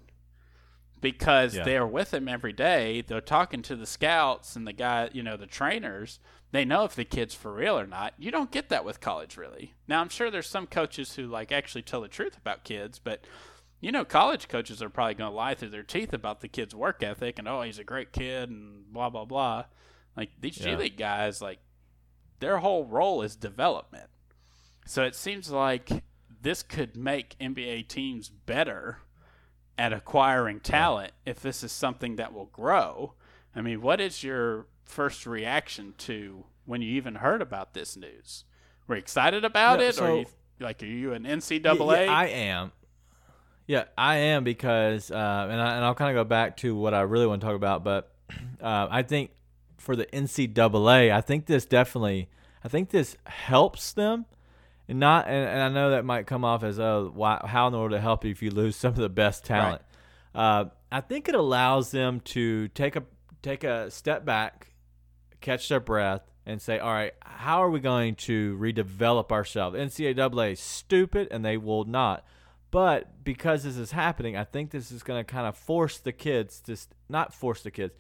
because 1.03 1.57
yeah. 1.57 1.65
they're 1.65 1.87
with 1.87 2.15
him 2.15 2.29
every 2.29 2.55
day. 2.55 3.03
They're 3.03 3.21
talking 3.21 3.61
to 3.63 3.77
the 3.77 3.87
scouts 3.87 4.57
and 4.57 4.67
the 4.67 4.73
guy, 4.73 5.11
you 5.13 5.23
know, 5.23 5.37
the 5.37 5.47
trainers. 5.47 6.21
They 6.53 6.65
know 6.65 6.85
if 6.85 6.95
the 6.95 7.05
kid's 7.05 7.35
for 7.35 7.53
real 7.53 7.79
or 7.79 7.87
not. 7.87 8.15
You 8.19 8.31
don't 8.31 8.53
get 8.53 8.69
that 8.71 8.85
with 8.85 9.01
college, 9.01 9.37
really. 9.37 9.75
Now, 9.89 10.01
I'm 10.01 10.09
sure 10.09 10.31
there's 10.31 10.47
some 10.47 10.67
coaches 10.67 11.17
who 11.17 11.27
like 11.27 11.51
actually 11.51 11.83
tell 11.83 12.01
the 12.01 12.09
truth 12.09 12.39
about 12.39 12.65
kids, 12.65 12.99
but 12.99 13.27
you 13.81 13.91
know, 13.91 14.05
college 14.05 14.47
coaches 14.47 14.81
are 14.81 14.89
probably 14.89 15.15
going 15.15 15.31
to 15.31 15.37
lie 15.37 15.55
through 15.55 15.71
their 15.71 15.83
teeth 15.83 16.13
about 16.13 16.41
the 16.41 16.49
kid's 16.49 16.75
work 16.75 17.03
ethic 17.03 17.39
and 17.39 17.49
oh, 17.49 17.63
he's 17.63 17.81
a 17.81 17.85
great 17.85 18.13
kid 18.13 18.49
and 18.49 18.93
blah 18.93 19.11
blah 19.11 19.25
blah. 19.25 19.65
Like 20.17 20.31
these 20.41 20.59
yeah. 20.59 20.71
G 20.71 20.77
League 20.77 20.97
guys, 20.97 21.43
like 21.43 21.59
their 22.39 22.59
whole 22.59 22.87
role 22.87 23.23
is 23.23 23.35
development. 23.35 24.09
So 24.87 25.03
it 25.03 25.17
seems 25.17 25.51
like 25.51 26.05
this 26.41 26.63
could 26.63 26.97
make 26.97 27.37
NBA 27.41 27.89
teams 27.89 28.29
better 28.29 28.99
at 29.79 29.93
acquiring 29.93 30.61
talent 30.61 31.13
if 31.25 31.41
this 31.41 31.63
is 31.63 31.73
something 31.73 32.17
that 32.17 32.33
will 32.33 32.47
grow. 32.47 33.15
I 33.55 33.61
mean, 33.61 33.81
what 33.81 34.01
is 34.01 34.23
your 34.23 34.67
first 34.85 35.27
reaction 35.27 35.95
to 35.99 36.45
when 36.65 36.83
you 36.83 36.93
even 36.93 37.17
heard 37.17 37.43
about 37.43 37.75
this 37.75 37.97
news? 37.97 38.45
Were 38.87 38.97
you 38.97 39.01
excited 39.01 39.45
about 39.45 39.81
it, 39.81 39.95
so, 39.95 40.07
or 40.07 40.19
you, 40.19 40.27
like, 40.61 40.83
are 40.83 40.87
you 40.87 41.13
an 41.13 41.25
NCAA? 41.25 42.07
Yeah, 42.07 42.13
I 42.13 42.27
am. 42.29 42.73
Yeah, 43.67 43.85
I 43.97 44.17
am 44.17 44.45
because, 44.45 45.11
uh, 45.11 45.49
and, 45.51 45.61
I, 45.61 45.77
and 45.77 45.85
I'll 45.85 45.95
kind 45.95 46.17
of 46.17 46.21
go 46.21 46.29
back 46.29 46.57
to 46.59 46.75
what 46.75 46.95
I 46.95 47.03
really 47.03 47.27
want 47.27 47.41
to 47.41 47.47
talk 47.47 47.57
about, 47.57 47.85
but 47.85 48.13
uh, 48.61 48.89
I 48.91 49.03
think 49.03 49.31
for 49.79 49.97
the 49.97 50.07
NCAA, 50.07 51.13
I 51.13 51.21
think 51.21 51.47
this 51.47 51.65
definitely, 51.65 52.29
I 52.65 52.69
think 52.69 52.91
this 52.91 53.17
helps 53.25 53.93
them 53.93 54.27
not 54.99 55.27
and, 55.27 55.49
and 55.49 55.61
I 55.61 55.69
know 55.69 55.91
that 55.91 56.05
might 56.05 56.27
come 56.27 56.45
off 56.45 56.63
as 56.63 56.79
oh 56.79 57.11
why, 57.15 57.41
how 57.45 57.69
in 57.69 57.75
order 57.75 57.97
to 57.97 58.01
help 58.01 58.25
you 58.25 58.31
if 58.31 58.43
you 58.43 58.51
lose 58.51 58.77
some 58.83 58.91
of 58.91 58.97
the 58.97 59.09
best 59.09 59.45
talent. 59.45 59.83
Right. 60.35 60.61
Uh, 60.61 60.65
I 60.91 61.01
think 61.01 61.29
it 61.29 61.35
allows 61.35 61.91
them 61.91 62.21
to 62.21 62.69
take 62.69 62.97
a 62.97 63.05
take 63.43 63.65
a 63.65 63.91
step 63.91 64.25
back, 64.25 64.69
catch 65.41 65.69
their 65.69 65.81
breath, 65.81 66.23
and 66.47 66.61
say, 66.61 66.79
all 66.79 66.93
right, 66.93 67.13
how 67.21 67.63
are 67.63 67.71
we 67.71 67.81
going 67.81 68.15
to 68.15 68.57
redevelop 68.59 69.33
ourselves? 69.33 69.77
NCAA 69.77 70.53
is 70.53 70.61
stupid, 70.61 71.29
and 71.31 71.45
they 71.45 71.57
will 71.57 71.85
not. 71.85 72.25
But 72.71 73.23
because 73.23 73.65
this 73.65 73.77
is 73.77 73.91
happening, 73.91 74.37
I 74.37 74.45
think 74.45 74.71
this 74.71 74.91
is 74.91 75.03
going 75.03 75.23
to 75.23 75.31
kind 75.31 75.47
of 75.47 75.57
force 75.57 75.99
the 75.99 76.13
kids 76.13 76.61
to 76.63 76.77
not 77.09 77.35
force 77.35 77.63
the 77.63 77.71
kids, 77.71 77.95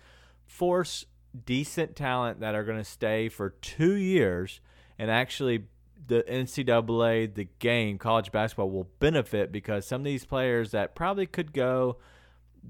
force 0.46 1.04
decent 1.44 1.94
talent 1.94 2.40
that 2.40 2.54
are 2.54 2.64
going 2.64 2.78
to 2.78 2.84
stay 2.84 3.28
for 3.28 3.50
two 3.50 3.92
years 3.92 4.60
and 4.98 5.10
actually 5.10 5.64
the 6.06 6.24
NCAA, 6.28 7.34
the 7.34 7.48
game, 7.58 7.98
college 7.98 8.32
basketball 8.32 8.70
will 8.70 8.88
benefit 8.98 9.52
because 9.52 9.86
some 9.86 10.00
of 10.00 10.04
these 10.04 10.24
players 10.24 10.70
that 10.72 10.94
probably 10.94 11.26
could 11.26 11.52
go 11.52 11.98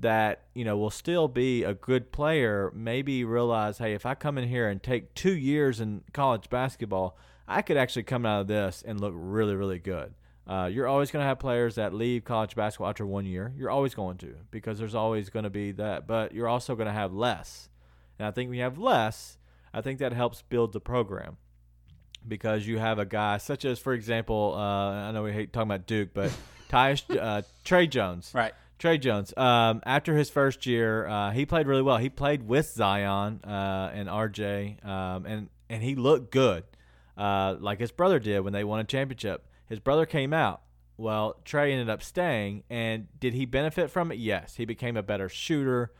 that, 0.00 0.42
you 0.54 0.64
know, 0.64 0.76
will 0.76 0.90
still 0.90 1.28
be 1.28 1.64
a 1.64 1.74
good 1.74 2.12
player 2.12 2.72
maybe 2.74 3.24
realize, 3.24 3.78
hey, 3.78 3.94
if 3.94 4.06
I 4.06 4.14
come 4.14 4.38
in 4.38 4.48
here 4.48 4.68
and 4.68 4.82
take 4.82 5.14
two 5.14 5.36
years 5.36 5.80
in 5.80 6.02
college 6.12 6.48
basketball, 6.50 7.16
I 7.46 7.62
could 7.62 7.76
actually 7.76 8.04
come 8.04 8.24
out 8.24 8.42
of 8.42 8.46
this 8.46 8.82
and 8.86 9.00
look 9.00 9.12
really, 9.14 9.54
really 9.54 9.78
good. 9.78 10.14
Uh, 10.46 10.68
you're 10.72 10.88
always 10.88 11.10
going 11.10 11.22
to 11.22 11.26
have 11.26 11.38
players 11.38 11.76
that 11.76 11.94
leave 11.94 12.24
college 12.24 12.56
basketball 12.56 12.88
after 12.88 13.06
one 13.06 13.26
year. 13.26 13.52
You're 13.56 13.70
always 13.70 13.94
going 13.94 14.18
to 14.18 14.34
because 14.50 14.78
there's 14.78 14.94
always 14.94 15.30
going 15.30 15.44
to 15.44 15.50
be 15.50 15.72
that. 15.72 16.06
But 16.06 16.34
you're 16.34 16.48
also 16.48 16.74
going 16.74 16.88
to 16.88 16.92
have 16.92 17.12
less. 17.12 17.68
And 18.18 18.26
I 18.26 18.30
think 18.32 18.48
when 18.48 18.58
you 18.58 18.64
have 18.64 18.78
less, 18.78 19.38
I 19.72 19.82
think 19.82 19.98
that 20.00 20.12
helps 20.12 20.42
build 20.42 20.72
the 20.72 20.80
program 20.80 21.36
because 22.26 22.66
you 22.66 22.78
have 22.78 22.98
a 22.98 23.04
guy 23.04 23.38
such 23.38 23.64
as, 23.64 23.78
for 23.78 23.92
example, 23.92 24.54
uh, 24.56 25.08
I 25.08 25.12
know 25.12 25.22
we 25.22 25.32
hate 25.32 25.52
talking 25.52 25.70
about 25.70 25.86
Duke, 25.86 26.10
but 26.14 26.32
Tyus, 26.68 27.04
uh, 27.16 27.42
Tre 27.64 27.86
Jones. 27.86 28.30
Right. 28.34 28.52
Tre 28.78 28.98
Jones. 28.98 29.36
Um, 29.36 29.80
after 29.86 30.16
his 30.16 30.28
first 30.28 30.66
year, 30.66 31.06
uh, 31.06 31.30
he 31.30 31.46
played 31.46 31.66
really 31.66 31.82
well. 31.82 31.98
He 31.98 32.08
played 32.08 32.48
with 32.48 32.70
Zion 32.72 33.40
uh, 33.44 33.90
and 33.94 34.08
RJ, 34.08 34.84
um, 34.84 35.24
and 35.24 35.48
and 35.70 35.82
he 35.82 35.94
looked 35.94 36.32
good, 36.32 36.64
uh, 37.16 37.54
like 37.60 37.78
his 37.78 37.92
brother 37.92 38.18
did 38.18 38.40
when 38.40 38.52
they 38.52 38.64
won 38.64 38.80
a 38.80 38.84
championship. 38.84 39.46
His 39.66 39.78
brother 39.78 40.04
came 40.04 40.32
out. 40.32 40.62
Well, 40.96 41.36
Tre 41.44 41.72
ended 41.72 41.88
up 41.88 42.02
staying, 42.02 42.64
and 42.68 43.06
did 43.20 43.34
he 43.34 43.46
benefit 43.46 43.90
from 43.90 44.10
it? 44.10 44.18
Yes, 44.18 44.56
he 44.56 44.64
became 44.64 44.96
a 44.96 45.02
better 45.02 45.28
shooter 45.28 45.92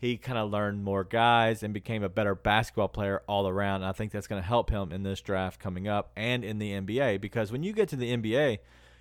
he 0.00 0.16
kind 0.16 0.38
of 0.38 0.50
learned 0.50 0.84
more 0.84 1.02
guys 1.02 1.62
and 1.62 1.74
became 1.74 2.04
a 2.04 2.08
better 2.08 2.34
basketball 2.34 2.88
player 2.88 3.22
all 3.26 3.48
around. 3.48 3.82
And 3.82 3.86
I 3.86 3.92
think 3.92 4.12
that's 4.12 4.28
going 4.28 4.40
to 4.40 4.46
help 4.46 4.70
him 4.70 4.92
in 4.92 5.02
this 5.02 5.20
draft 5.20 5.58
coming 5.60 5.88
up 5.88 6.12
and 6.16 6.44
in 6.44 6.58
the 6.58 6.72
NBA 6.72 7.20
because 7.20 7.50
when 7.50 7.64
you 7.64 7.72
get 7.72 7.88
to 7.88 7.96
the 7.96 8.16
NBA, 8.16 8.58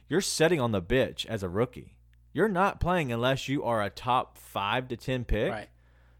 you're 0.09 0.21
setting 0.21 0.59
on 0.59 0.71
the 0.71 0.81
bench 0.81 1.25
as 1.27 1.43
a 1.43 1.49
rookie. 1.49 1.97
you're 2.33 2.49
not 2.49 2.79
playing 2.79 3.11
unless 3.11 3.47
you 3.47 3.63
are 3.63 3.83
a 3.83 3.89
top 3.89 4.37
five 4.37 4.87
to 4.87 4.97
ten 4.97 5.23
pick. 5.23 5.51
Right. 5.51 5.69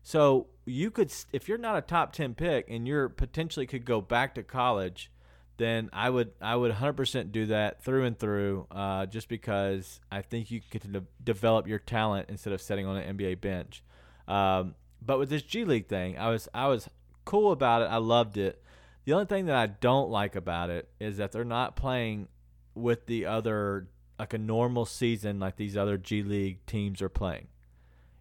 So 0.04 0.48
you 0.66 0.92
could, 0.92 1.12
if 1.34 1.48
you're 1.50 1.58
not 1.58 1.78
a 1.78 1.82
top 1.82 2.14
ten 2.14 2.34
pick 2.36 2.66
and 2.70 2.88
you're 2.88 3.10
potentially 3.10 3.66
could 3.66 3.86
go 3.86 4.00
back 4.02 4.36
to 4.36 4.44
college, 4.44 5.12
then 5.58 5.90
I 5.92 6.10
would 6.12 6.32
I 6.40 6.56
would 6.56 6.72
100% 6.72 7.32
do 7.32 7.48
that 7.48 7.84
through 7.84 8.06
and 8.06 8.18
through, 8.18 8.68
uh, 8.70 9.08
just 9.08 9.28
because 9.28 10.00
I 10.12 10.22
think 10.22 10.52
you 10.52 10.62
can 10.70 10.92
de- 10.92 11.04
develop 11.24 11.68
your 11.68 11.80
talent 11.80 12.30
instead 12.30 12.54
of 12.54 12.62
sitting 12.62 12.86
on 12.86 12.96
an 12.98 13.18
NBA 13.18 13.42
bench. 13.42 13.84
Um, 14.28 14.76
but 15.02 15.20
with 15.20 15.30
this 15.30 15.44
G 15.44 15.66
League 15.66 15.88
thing, 15.88 16.18
I 16.18 16.30
was 16.30 16.48
I 16.54 16.68
was 16.68 16.90
cool 17.26 17.52
about 17.52 17.82
it. 17.82 17.86
I 17.86 17.98
loved 17.98 18.38
it. 18.38 18.62
The 19.06 19.14
only 19.14 19.26
thing 19.26 19.46
that 19.46 19.56
I 19.56 19.68
don't 19.68 20.10
like 20.10 20.36
about 20.36 20.70
it 20.70 20.90
is 21.00 21.18
that 21.18 21.32
they're 21.32 21.46
not 21.46 21.76
playing 21.76 22.28
with 22.76 23.06
the 23.06 23.26
other 23.26 23.88
like 24.20 24.34
a 24.34 24.38
normal 24.38 24.86
season 24.86 25.40
like 25.40 25.56
these 25.56 25.78
other 25.78 25.98
G 25.98 26.24
League 26.24 26.66
teams 26.66 27.02
are 27.02 27.10
playing. 27.10 27.48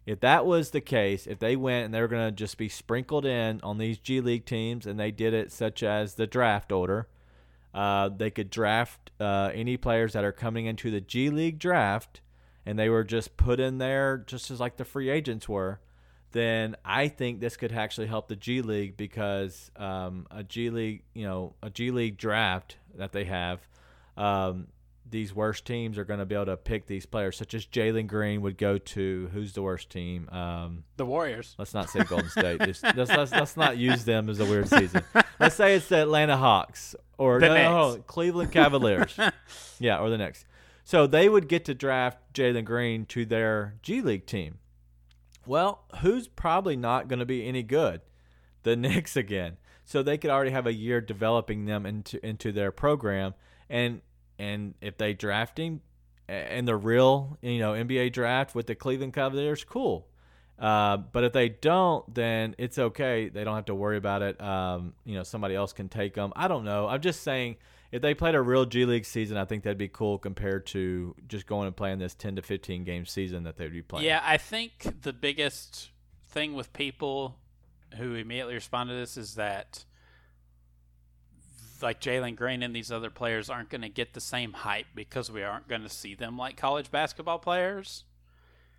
If 0.05 0.21
that 0.21 0.45
was 0.45 0.71
the 0.71 0.79
case, 0.79 1.27
if 1.27 1.39
they 1.39 1.57
went 1.57 1.85
and 1.85 1.93
they 1.93 1.99
were 1.99 2.07
going 2.07 2.29
to 2.29 2.31
just 2.31 2.57
be 2.57 2.69
sprinkled 2.69 3.25
in 3.25 3.59
on 3.61 3.77
these 3.77 3.97
G 3.97 4.21
League 4.21 4.45
teams 4.45 4.85
and 4.85 4.97
they 4.97 5.11
did 5.11 5.33
it 5.33 5.51
such 5.51 5.83
as 5.83 6.13
the 6.13 6.27
draft 6.27 6.71
order, 6.71 7.09
uh, 7.73 8.09
they 8.09 8.31
could 8.31 8.49
draft 8.49 9.11
uh, 9.19 9.51
any 9.53 9.75
players 9.75 10.13
that 10.13 10.23
are 10.23 10.31
coming 10.31 10.65
into 10.65 10.89
the 10.89 11.01
G 11.01 11.29
League 11.29 11.59
draft 11.59 12.21
and 12.65 12.77
they 12.79 12.89
were 12.89 13.03
just 13.03 13.37
put 13.37 13.59
in 13.59 13.77
there 13.77 14.17
just 14.17 14.49
as 14.51 14.59
like 14.59 14.77
the 14.77 14.85
free 14.85 15.09
agents 15.09 15.49
were, 15.49 15.79
then 16.31 16.75
I 16.83 17.07
think 17.07 17.39
this 17.39 17.57
could 17.57 17.71
actually 17.71 18.07
help 18.07 18.27
the 18.27 18.35
G 18.35 18.61
League 18.61 18.97
because 18.97 19.71
um, 19.75 20.27
a 20.31 20.43
G 20.43 20.69
League, 20.69 21.03
you 21.13 21.25
know, 21.25 21.55
a 21.61 21.69
G 21.69 21.91
League 21.91 22.17
draft 22.17 22.77
that 22.95 23.11
they 23.11 23.25
have, 23.25 23.59
um, 24.17 24.67
these 25.09 25.33
worst 25.33 25.65
teams 25.65 25.97
are 25.97 26.03
going 26.03 26.19
to 26.19 26.25
be 26.25 26.35
able 26.35 26.47
to 26.47 26.57
pick 26.57 26.85
these 26.85 27.05
players, 27.05 27.37
such 27.37 27.53
as 27.53 27.65
Jalen 27.65 28.07
Green 28.07 28.41
would 28.41 28.57
go 28.57 28.77
to. 28.77 29.29
Who's 29.33 29.53
the 29.53 29.61
worst 29.61 29.89
team? 29.89 30.27
Um, 30.29 30.83
The 30.97 31.05
Warriors. 31.05 31.55
let's 31.57 31.73
not 31.73 31.89
say 31.89 32.03
Golden 32.03 32.29
State. 32.29 32.61
Just, 32.61 32.83
let's, 32.83 33.11
let's, 33.11 33.31
let's 33.31 33.57
not 33.57 33.77
use 33.77 34.03
them 34.03 34.29
as 34.29 34.39
a 34.39 34.45
weird 34.45 34.67
season. 34.67 35.03
Let's 35.39 35.55
say 35.55 35.75
it's 35.75 35.87
the 35.87 36.01
Atlanta 36.01 36.35
Hawks 36.35 36.95
or 37.19 37.39
no, 37.39 37.53
no, 37.53 38.03
Cleveland 38.07 38.51
Cavaliers. 38.51 39.15
yeah, 39.79 39.99
or 39.99 40.09
the 40.09 40.17
next. 40.17 40.47
So 40.83 41.05
they 41.05 41.29
would 41.29 41.47
get 41.47 41.65
to 41.65 41.75
draft 41.75 42.17
Jalen 42.33 42.65
Green 42.65 43.05
to 43.07 43.23
their 43.23 43.75
G 43.83 44.01
League 44.01 44.25
team. 44.25 44.57
Well, 45.47 45.83
who's 46.01 46.27
probably 46.27 46.75
not 46.75 47.07
going 47.07 47.19
to 47.19 47.25
be 47.25 47.47
any 47.47 47.63
good? 47.63 48.01
The 48.63 48.75
Knicks 48.75 49.15
again. 49.15 49.57
So 49.85 50.03
they 50.03 50.17
could 50.17 50.29
already 50.29 50.51
have 50.51 50.67
a 50.67 50.73
year 50.73 50.99
developing 50.99 51.65
them 51.65 51.85
into 51.85 52.23
into 52.25 52.51
their 52.51 52.71
program, 52.71 53.35
and 53.69 54.01
and 54.37 54.73
if 54.81 54.97
they 54.97 55.13
draft 55.13 55.57
him 55.57 55.81
in 56.27 56.65
the 56.65 56.75
real 56.75 57.37
you 57.41 57.59
know 57.59 57.71
NBA 57.71 58.11
draft 58.11 58.53
with 58.53 58.67
the 58.67 58.75
Cleveland 58.75 59.13
Cavaliers, 59.13 59.63
cool. 59.63 60.09
Uh, 60.59 60.97
but 60.97 61.23
if 61.23 61.33
they 61.33 61.49
don't, 61.49 62.13
then 62.13 62.55
it's 62.57 62.77
okay. 62.77 63.29
They 63.29 63.43
don't 63.43 63.55
have 63.55 63.65
to 63.65 63.75
worry 63.75 63.97
about 63.97 64.23
it. 64.23 64.41
Um, 64.41 64.93
you 65.05 65.15
know, 65.15 65.23
somebody 65.23 65.55
else 65.55 65.71
can 65.71 65.87
take 65.87 66.15
them. 66.15 66.33
I 66.35 66.47
don't 66.47 66.65
know. 66.65 66.87
I'm 66.87 66.99
just 67.01 67.21
saying, 67.21 67.57
if 67.91 68.01
they 68.01 68.13
played 68.13 68.35
a 68.35 68.41
real 68.41 68.65
G 68.65 68.85
League 68.85 69.05
season, 69.05 69.37
I 69.37 69.45
think 69.45 69.63
that'd 69.63 69.77
be 69.77 69.87
cool 69.87 70.17
compared 70.17 70.65
to 70.67 71.15
just 71.27 71.47
going 71.47 71.67
and 71.67 71.75
playing 71.75 71.99
this 71.99 72.13
10 72.13 72.35
to 72.37 72.41
15 72.41 72.83
game 72.83 73.05
season 73.05 73.43
that 73.43 73.57
they'd 73.57 73.71
be 73.71 73.81
playing. 73.81 74.05
Yeah, 74.05 74.21
I 74.23 74.37
think 74.37 75.01
the 75.01 75.13
biggest 75.13 75.89
thing 76.29 76.53
with 76.53 76.73
people 76.73 77.37
who 77.97 78.15
immediately 78.15 78.53
respond 78.53 78.89
to 78.89 78.95
this 78.95 79.17
is 79.17 79.35
that 79.35 79.85
like 81.81 82.01
Jalen 82.01 82.35
Green 82.35 82.63
and 82.63 82.75
these 82.75 82.91
other 82.91 83.09
players 83.09 83.49
aren't 83.49 83.69
going 83.69 83.81
to 83.81 83.89
get 83.89 84.13
the 84.13 84.21
same 84.21 84.53
hype 84.53 84.87
because 84.95 85.31
we 85.31 85.43
aren't 85.43 85.67
going 85.67 85.83
to 85.83 85.89
see 85.89 86.15
them 86.15 86.37
like 86.37 86.57
college 86.57 86.91
basketball 86.91 87.39
players. 87.39 88.03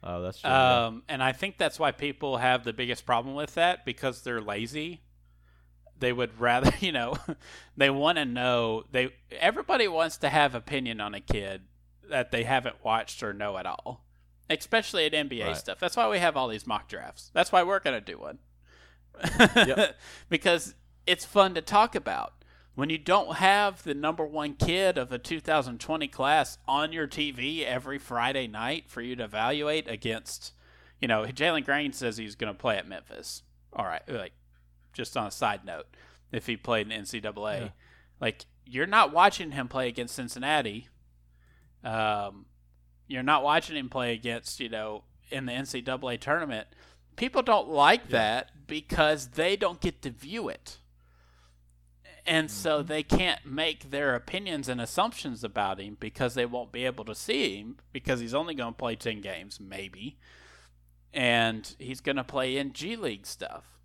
Oh, 0.02 0.22
that's 0.22 0.40
true. 0.40 0.50
Um, 0.50 1.02
and 1.08 1.22
I 1.22 1.32
think 1.32 1.58
that's 1.58 1.78
why 1.78 1.92
people 1.92 2.36
have 2.36 2.64
the 2.64 2.72
biggest 2.72 3.06
problem 3.06 3.34
with 3.34 3.54
that 3.54 3.84
because 3.84 4.22
they're 4.22 4.40
lazy. 4.40 5.00
They 5.98 6.12
would 6.12 6.38
rather, 6.40 6.72
you 6.80 6.92
know, 6.92 7.16
they 7.76 7.90
want 7.90 8.18
to 8.18 8.24
know. 8.24 8.84
They 8.90 9.10
everybody 9.32 9.88
wants 9.88 10.16
to 10.18 10.28
have 10.28 10.54
opinion 10.54 11.00
on 11.00 11.14
a 11.14 11.20
kid 11.20 11.62
that 12.08 12.30
they 12.30 12.44
haven't 12.44 12.76
watched 12.84 13.22
or 13.22 13.32
know 13.32 13.58
at 13.58 13.66
all, 13.66 14.04
especially 14.48 15.04
at 15.06 15.12
NBA 15.12 15.46
Right. 15.46 15.56
stuff. 15.56 15.78
That's 15.78 15.96
why 15.96 16.08
we 16.08 16.18
have 16.18 16.36
all 16.36 16.48
these 16.48 16.66
mock 16.66 16.88
drafts. 16.88 17.30
That's 17.34 17.52
why 17.52 17.62
we're 17.62 17.80
gonna 17.80 18.00
do 18.00 18.18
one. 18.18 18.38
Yep. 19.56 19.96
because 20.28 20.74
it's 21.06 21.24
fun 21.24 21.54
to 21.54 21.60
talk 21.62 21.94
about. 21.94 22.32
When 22.74 22.90
you 22.90 22.98
don't 22.98 23.38
have 23.38 23.82
the 23.82 23.92
number 23.94 24.24
one 24.24 24.54
kid 24.54 24.98
of 24.98 25.08
the 25.08 25.18
2020 25.18 26.06
class 26.06 26.58
on 26.68 26.92
your 26.92 27.08
TV 27.08 27.64
every 27.64 27.98
Friday 27.98 28.46
night 28.46 28.84
for 28.88 29.02
you 29.02 29.16
to 29.16 29.24
evaluate 29.24 29.88
against, 29.90 30.52
you 31.00 31.08
know, 31.08 31.24
Jalen 31.24 31.64
Green 31.64 31.92
says 31.92 32.18
he's 32.18 32.36
going 32.36 32.52
to 32.54 32.58
play 32.58 32.76
at 32.76 32.86
Memphis. 32.86 33.42
All 33.72 33.84
right, 33.84 34.02
like 34.08 34.32
just 34.98 35.16
on 35.16 35.26
a 35.28 35.30
side 35.30 35.64
note, 35.64 35.86
if 36.32 36.46
he 36.46 36.56
played 36.56 36.90
in 36.90 37.02
NCAA, 37.04 37.60
Yeah. 37.60 37.68
like 38.20 38.44
you're 38.66 38.86
not 38.86 39.12
watching 39.12 39.52
him 39.52 39.68
play 39.68 39.88
against 39.88 40.14
Cincinnati. 40.14 40.88
Um, 41.82 42.44
you're 43.06 43.22
not 43.22 43.42
watching 43.42 43.76
him 43.76 43.88
play 43.88 44.12
against, 44.12 44.60
you 44.60 44.68
know, 44.68 45.04
in 45.30 45.46
the 45.46 45.52
NCAA 45.52 46.18
tournament. 46.20 46.66
People 47.16 47.40
don't 47.42 47.68
like 47.68 48.08
that 48.10 48.66
because 48.66 49.28
they 49.28 49.56
don't 49.56 49.80
get 49.80 50.02
to 50.02 50.10
view 50.10 50.48
it. 50.48 50.78
And 52.26 52.50
so 52.50 52.82
they 52.82 53.02
can't 53.02 53.46
make 53.46 53.90
their 53.90 54.14
opinions 54.14 54.68
and 54.68 54.80
assumptions 54.82 55.42
about 55.42 55.80
him 55.80 55.96
because 55.98 56.34
they 56.34 56.44
won't 56.44 56.72
be 56.72 56.84
able 56.84 57.04
to 57.06 57.14
see 57.14 57.56
him 57.56 57.78
because 57.90 58.20
he's 58.20 58.34
only 58.34 58.54
going 58.54 58.74
to 58.74 58.78
play 58.78 58.96
10 58.96 59.22
games, 59.22 59.58
maybe. 59.58 60.18
And 61.14 61.74
he's 61.78 62.02
going 62.02 62.16
to 62.16 62.24
play 62.24 62.58
in 62.58 62.74
G 62.74 62.96
League 62.96 63.26
stuff. 63.26 63.77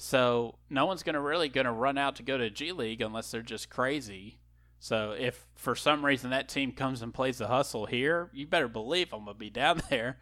So 0.00 0.54
no 0.70 0.86
one's 0.86 1.02
going 1.02 1.14
to 1.14 1.20
really 1.20 1.48
going 1.48 1.66
to 1.66 1.72
run 1.72 1.98
out 1.98 2.16
to 2.16 2.22
go 2.22 2.38
to 2.38 2.48
G 2.48 2.70
League 2.70 3.02
unless 3.02 3.32
they're 3.32 3.42
just 3.42 3.68
crazy. 3.68 4.38
So 4.78 5.10
if 5.18 5.44
for 5.56 5.74
some 5.74 6.06
reason 6.06 6.30
that 6.30 6.48
team 6.48 6.70
comes 6.70 7.02
and 7.02 7.12
plays 7.12 7.38
the 7.38 7.48
hustle 7.48 7.86
here, 7.86 8.30
you 8.32 8.46
better 8.46 8.68
believe 8.68 9.12
I'm 9.12 9.24
going 9.24 9.34
to 9.34 9.38
be 9.38 9.50
down 9.50 9.82
there. 9.90 10.18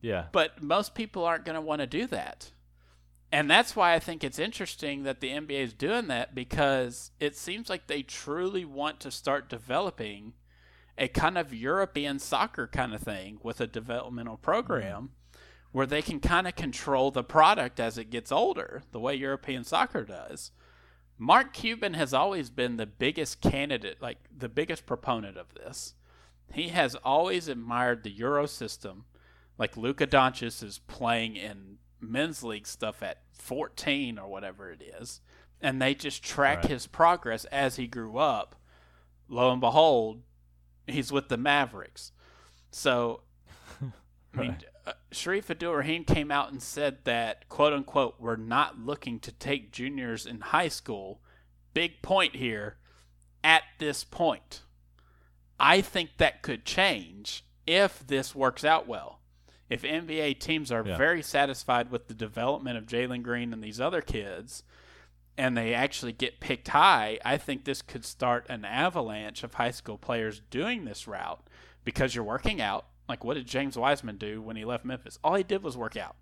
yeah. 0.00 0.26
But 0.30 0.62
most 0.62 0.94
people 0.94 1.24
aren't 1.24 1.44
going 1.44 1.56
to 1.56 1.60
want 1.60 1.80
to 1.80 1.88
do 1.88 2.06
that. 2.06 2.52
And 3.32 3.50
that's 3.50 3.74
why 3.74 3.94
I 3.94 3.98
think 3.98 4.22
it's 4.22 4.38
interesting 4.38 5.02
that 5.02 5.20
the 5.20 5.30
NBA 5.30 5.50
is 5.50 5.72
doing 5.72 6.06
that 6.06 6.32
because 6.32 7.10
it 7.18 7.34
seems 7.36 7.68
like 7.68 7.88
they 7.88 8.02
truly 8.02 8.64
want 8.64 9.00
to 9.00 9.10
start 9.10 9.48
developing 9.48 10.34
a 10.96 11.08
kind 11.08 11.36
of 11.36 11.52
European 11.52 12.20
soccer 12.20 12.68
kind 12.68 12.94
of 12.94 13.00
thing 13.00 13.38
with 13.42 13.60
a 13.60 13.66
developmental 13.66 14.36
program 14.36 15.10
where 15.72 15.86
they 15.86 16.02
can 16.02 16.20
kind 16.20 16.46
of 16.46 16.54
control 16.54 17.10
the 17.10 17.24
product 17.24 17.80
as 17.80 17.98
it 17.98 18.10
gets 18.10 18.30
older, 18.30 18.82
the 18.92 19.00
way 19.00 19.14
European 19.14 19.64
soccer 19.64 20.04
does. 20.04 20.50
Mark 21.18 21.52
Cuban 21.52 21.94
has 21.94 22.12
always 22.14 22.50
been 22.50 22.76
the 22.76 22.86
biggest 22.86 23.40
candidate, 23.40 24.00
like 24.02 24.18
the 24.36 24.48
biggest 24.48 24.86
proponent 24.86 25.36
of 25.36 25.54
this. 25.54 25.94
He 26.52 26.68
has 26.68 26.94
always 26.96 27.48
admired 27.48 28.02
the 28.02 28.10
Euro 28.10 28.46
system. 28.46 29.04
Like 29.58 29.76
Luka 29.76 30.06
Doncic 30.06 30.62
is 30.62 30.78
playing 30.86 31.36
in 31.36 31.78
men's 32.00 32.42
league 32.42 32.66
stuff 32.66 33.02
at 33.02 33.22
14 33.38 34.18
or 34.18 34.28
whatever 34.28 34.70
it 34.70 34.82
is, 35.00 35.20
and 35.60 35.80
they 35.80 35.94
just 35.94 36.22
track 36.24 36.58
Right. 36.58 36.66
his 36.72 36.86
progress 36.86 37.44
as 37.46 37.76
he 37.76 37.86
grew 37.86 38.18
up. 38.18 38.56
Lo 39.28 39.52
and 39.52 39.60
behold, 39.60 40.22
he's 40.86 41.12
with 41.12 41.28
the 41.28 41.36
Mavericks. 41.36 42.12
So, 42.70 43.22
I 43.80 43.84
mean, 44.36 44.50
Right. 44.50 44.64
Uh, 44.84 44.92
Shareef 45.12 45.48
Abdur-Rahim 45.48 46.04
came 46.04 46.30
out 46.30 46.50
and 46.50 46.60
said 46.62 46.98
that, 47.04 47.48
quote 47.48 47.72
unquote, 47.72 48.16
we're 48.18 48.36
not 48.36 48.80
looking 48.80 49.20
to 49.20 49.32
take 49.32 49.70
juniors 49.70 50.26
in 50.26 50.40
high 50.40 50.68
school. 50.68 51.20
Big 51.72 52.02
point 52.02 52.36
here. 52.36 52.76
At 53.44 53.62
this 53.78 54.04
point, 54.04 54.62
I 55.58 55.80
think 55.80 56.10
that 56.18 56.42
could 56.42 56.64
change 56.64 57.44
if 57.66 58.04
this 58.06 58.34
works 58.34 58.64
out 58.64 58.86
well. 58.88 59.20
If 59.68 59.82
NBA 59.84 60.34
teams 60.34 60.70
are 60.70 60.86
Yeah. 60.86 60.96
very 60.96 61.22
satisfied 61.22 61.90
with 61.90 62.08
the 62.08 62.14
development 62.14 62.76
of 62.76 62.86
Jalen 62.86 63.22
Green 63.22 63.52
and 63.52 63.62
these 63.62 63.80
other 63.80 64.02
kids, 64.02 64.64
and 65.38 65.56
they 65.56 65.72
actually 65.74 66.12
get 66.12 66.40
picked 66.40 66.68
high, 66.68 67.18
I 67.24 67.38
think 67.38 67.64
this 67.64 67.82
could 67.82 68.04
start 68.04 68.46
an 68.48 68.64
avalanche 68.64 69.42
of 69.42 69.54
high 69.54 69.70
school 69.70 69.96
players 69.96 70.40
doing 70.50 70.84
this 70.84 71.08
route 71.08 71.48
because 71.84 72.14
you're 72.14 72.24
working 72.24 72.60
out. 72.60 72.86
Like, 73.08 73.24
what 73.24 73.34
did 73.34 73.46
James 73.46 73.76
Wiseman 73.76 74.16
do 74.16 74.40
when 74.40 74.56
he 74.56 74.64
left 74.64 74.84
Memphis? 74.84 75.18
All 75.22 75.34
he 75.34 75.42
did 75.42 75.62
was 75.62 75.76
work 75.76 75.96
out. 75.96 76.16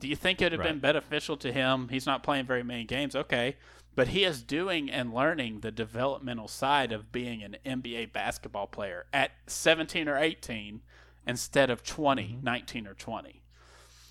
Do 0.00 0.08
you 0.08 0.16
think 0.16 0.40
it 0.40 0.46
would 0.46 0.52
have 0.52 0.62
been 0.62 0.80
beneficial 0.80 1.36
to 1.38 1.52
him? 1.52 1.88
He's 1.88 2.06
not 2.06 2.22
playing 2.22 2.46
very 2.46 2.62
many 2.62 2.84
games, 2.84 3.14
okay. 3.14 3.56
But 3.94 4.08
he 4.08 4.24
is 4.24 4.42
doing 4.42 4.90
and 4.90 5.14
learning 5.14 5.60
the 5.60 5.70
developmental 5.70 6.48
side 6.48 6.90
of 6.90 7.12
being 7.12 7.42
an 7.42 7.56
NBA 7.64 8.12
basketball 8.12 8.66
player 8.66 9.06
at 9.12 9.30
17 9.46 10.08
or 10.08 10.18
18 10.18 10.80
instead 11.26 11.70
of 11.70 11.82
20, 11.84 12.22
mm-hmm. 12.22 12.44
19 12.44 12.86
or 12.86 12.94
20. 12.94 13.42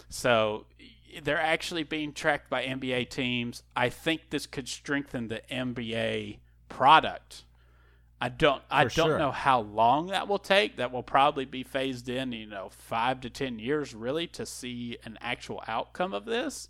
So 0.10 0.66
they're 1.22 1.40
actually 1.40 1.84
being 1.84 2.14
tracked 2.14 2.50
by 2.50 2.64
NBA 2.64 3.10
teams. 3.10 3.64
I 3.76 3.90
think 3.90 4.30
this 4.30 4.46
could 4.46 4.68
strengthen 4.68 5.28
the 5.28 5.42
NBA 5.52 6.40
product. 6.70 7.44
I 8.24 8.30
don't 8.30 8.64
I 8.72 8.84
don't 8.86 8.92
sure. 8.92 9.18
know 9.18 9.32
how 9.32 9.60
long 9.60 10.08
that 10.08 10.30
will 10.30 10.40
take. 10.40 10.78
That 10.78 10.94
will 10.94 11.04
probably 11.04 11.44
be 11.44 11.64
phased 11.64 12.08
in, 12.08 12.32
you 12.32 12.46
know, 12.46 12.70
5 12.72 13.20
to 13.22 13.30
10 13.30 13.60
years 13.60 13.94
really 13.94 14.28
to 14.28 14.46
see 14.46 14.98
an 15.04 15.18
actual 15.20 15.62
outcome 15.68 16.14
of 16.14 16.24
this. 16.24 16.70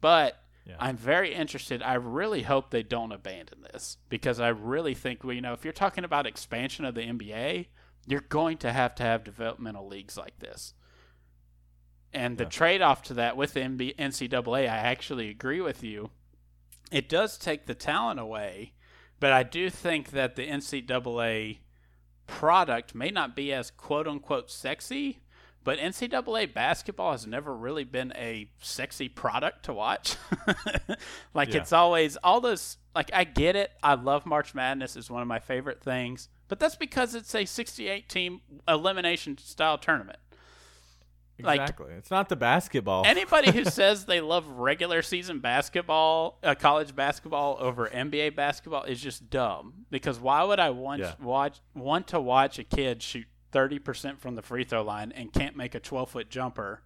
But 0.00 0.40
Yeah. 0.64 0.76
I'm 0.78 0.96
very 0.96 1.34
interested. 1.34 1.82
I 1.82 1.94
really 1.94 2.42
hope 2.42 2.70
they 2.70 2.84
don't 2.84 3.10
abandon 3.10 3.62
this 3.72 3.96
because 4.08 4.38
I 4.38 4.48
really 4.50 4.94
think 4.94 5.24
we, 5.24 5.34
you 5.36 5.40
know, 5.40 5.52
if 5.54 5.64
you're 5.64 5.72
talking 5.72 6.04
about 6.04 6.26
expansion 6.26 6.84
of 6.84 6.94
the 6.94 7.02
NBA, 7.02 7.66
you're 8.06 8.20
going 8.20 8.58
to 8.58 8.72
have 8.72 8.94
to 8.96 9.02
have 9.02 9.24
developmental 9.24 9.88
leagues 9.88 10.16
like 10.16 10.38
this. 10.38 10.74
And 12.12 12.38
the 12.38 12.44
Yeah. 12.44 12.50
trade-off 12.50 13.02
to 13.04 13.14
that 13.14 13.36
with 13.36 13.54
the 13.54 13.60
NCAA, 13.98 14.60
I 14.68 14.76
actually 14.76 15.28
agree 15.28 15.60
with 15.60 15.82
you. 15.82 16.10
It 16.92 17.08
does 17.08 17.36
take 17.36 17.66
the 17.66 17.74
talent 17.74 18.20
away, 18.20 18.74
but 19.20 19.32
I 19.32 19.42
do 19.42 19.70
think 19.70 20.10
that 20.10 20.36
the 20.36 20.46
NCAA 20.46 21.58
product 22.26 22.94
may 22.94 23.10
not 23.10 23.34
be 23.34 23.52
as 23.52 23.70
quote 23.70 24.06
unquote 24.06 24.50
sexy, 24.50 25.20
but 25.64 25.78
NCAA 25.78 26.52
basketball 26.54 27.12
has 27.12 27.26
never 27.26 27.54
really 27.54 27.84
been 27.84 28.12
a 28.16 28.50
sexy 28.60 29.08
product 29.08 29.64
to 29.64 29.72
watch. 29.72 30.16
like 31.34 31.52
Yeah. 31.52 31.60
it's 31.60 31.72
always 31.72 32.16
all 32.18 32.40
those 32.40 32.76
like 32.94 33.10
I 33.12 33.24
get 33.24 33.56
it. 33.56 33.72
I 33.82 33.94
love 33.94 34.24
March 34.26 34.54
Madness 34.54 34.96
is 34.96 35.10
one 35.10 35.22
of 35.22 35.28
my 35.28 35.38
favorite 35.38 35.82
things, 35.82 36.28
but 36.48 36.58
that's 36.58 36.76
because 36.76 37.14
it's 37.14 37.34
a 37.34 37.44
68 37.44 38.08
team 38.08 38.40
elimination 38.66 39.36
style 39.38 39.78
tournament. 39.78 40.18
Like- 41.40 41.60
Exactly. 41.60 41.92
it's 41.94 42.10
not 42.10 42.28
the 42.28 42.36
basketball. 42.36 43.04
Anybody 43.06 43.52
who 43.52 43.64
says 43.70 44.04
they 44.06 44.20
love 44.20 44.46
regular 44.48 45.02
season 45.02 45.38
basketball, 45.40 46.38
uh, 46.42 46.54
college 46.54 46.94
basketball 46.96 47.56
over 47.60 47.88
NBA 47.88 48.34
basketball 48.34 48.82
is 48.84 49.00
just 49.00 49.30
dumb. 49.30 49.86
Because 49.90 50.18
why 50.18 50.42
would 50.42 50.58
I 50.60 50.70
want 50.70 51.00
Yeah. 51.00 51.14
watch 51.20 51.60
want 51.74 52.08
to 52.08 52.20
watch 52.20 52.58
a 52.58 52.64
kid 52.64 53.02
shoot 53.02 53.26
thirty 53.52 53.78
percent 53.78 54.20
from 54.20 54.34
the 54.34 54.42
free 54.42 54.64
throw 54.64 54.82
line 54.82 55.12
and 55.12 55.32
can't 55.32 55.56
make 55.56 55.74
a 55.74 55.80
twelve 55.80 56.10
foot 56.10 56.28
jumper, 56.28 56.82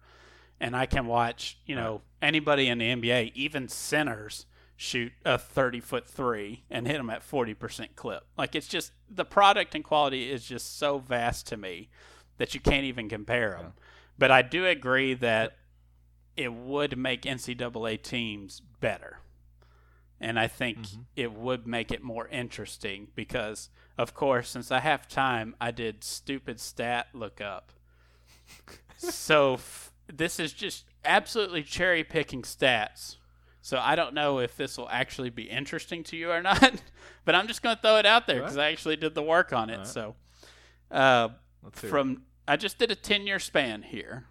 and 0.59 0.75
I 0.75 0.85
can 0.85 1.07
watch 1.07 1.57
you 1.65 1.75
know 1.75 2.01
anybody 2.21 2.67
in 2.67 2.77
the 2.77 2.85
NBA, 2.85 3.31
even 3.35 3.67
centers, 3.67 4.45
shoot 4.77 5.11
a 5.25 5.37
thirty 5.37 5.79
foot 5.79 6.07
three 6.07 6.63
and 6.69 6.87
hit 6.87 6.97
them 6.97 7.09
at 7.09 7.23
forty 7.23 7.53
percent 7.53 7.95
clip. 7.95 8.23
Like 8.37 8.55
it's 8.55 8.67
just 8.67 8.91
the 9.09 9.25
product 9.25 9.75
and 9.75 9.83
quality 9.83 10.31
is 10.31 10.45
just 10.45 10.77
so 10.77 10.99
vast 10.99 11.47
to 11.47 11.57
me 11.57 11.89
that 12.37 12.53
you 12.53 12.59
can't 12.59 12.85
even 12.85 13.09
compare 13.09 13.51
them. 13.51 13.73
But 14.17 14.31
I 14.31 14.41
do 14.41 14.65
agree 14.65 15.13
that 15.15 15.57
it 16.35 16.53
would 16.53 16.97
make 16.97 17.23
NCAA 17.23 18.01
teams 18.01 18.61
better. 18.79 19.19
And 20.19 20.39
I 20.39 20.47
think 20.47 20.79
it 21.15 21.33
would 21.33 21.67
make 21.67 21.91
it 21.91 22.01
more 22.01 22.27
interesting 22.29 23.07
because, 23.13 23.69
of 23.97 24.13
course, 24.13 24.49
since 24.49 24.71
I 24.71 24.79
have 24.79 25.07
time, 25.07 25.53
I 25.59 25.71
did 25.71 26.03
stupid 26.03 26.59
stat 26.61 27.07
lookup. 27.13 27.73
so 28.97 29.55
f- 29.55 29.91
this 30.11 30.39
is 30.39 30.53
just 30.53 30.85
absolutely 31.03 31.61
cherry 31.63 32.03
picking 32.03 32.43
stats. 32.43 33.17
So 33.61 33.77
I 33.81 33.95
don't 33.95 34.13
know 34.13 34.39
if 34.39 34.55
this 34.55 34.77
will 34.77 34.89
actually 34.89 35.29
be 35.29 35.43
interesting 35.43 36.03
to 36.05 36.15
you 36.17 36.31
or 36.31 36.41
not, 36.41 36.81
but 37.25 37.35
I'm 37.35 37.47
just 37.47 37.61
going 37.61 37.75
to 37.75 37.81
throw 37.81 37.97
it 37.97 38.05
out 38.05 38.25
there 38.27 38.39
because 38.41 38.57
I 38.57 38.71
actually 38.71 38.95
did 38.95 39.15
the 39.15 39.23
work 39.23 39.51
on 39.51 39.69
it. 39.69 39.73
Alright. 39.73 39.87
So 39.87 40.15
uh, 40.91 41.29
from 41.71 42.23
I 42.47 42.57
just 42.57 42.77
did 42.77 42.91
a 42.91 42.95
10 42.95 43.25
year 43.25 43.39
span 43.39 43.83
here. 43.83 44.25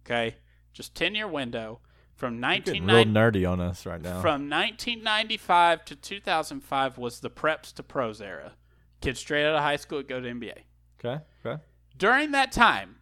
Okay? 0.00 0.36
Just 0.72 0.94
10 0.94 1.14
year 1.14 1.28
window 1.28 1.80
from 2.14 2.40
You're 2.42 2.58
getting 2.60 2.86
real 2.86 3.04
nerdy 3.04 3.48
on 3.48 3.60
us 3.60 3.86
right 3.86 4.00
now. 4.00 4.20
from 4.20 4.48
1995 4.48 5.84
to 5.86 5.96
2005 5.96 6.98
was 6.98 7.20
the 7.20 7.30
preps 7.30 7.72
to 7.74 7.82
pros 7.82 8.20
era. 8.20 8.52
Kids 9.00 9.20
straight 9.20 9.44
out 9.46 9.56
of 9.56 9.62
high 9.62 9.76
school 9.76 9.98
would 9.98 10.08
go 10.08 10.20
to 10.20 10.28
NBA. 10.28 10.58
okay. 11.04 11.22
Okay. 11.44 11.62
During 11.96 12.30
that 12.32 12.52
time, 12.52 12.96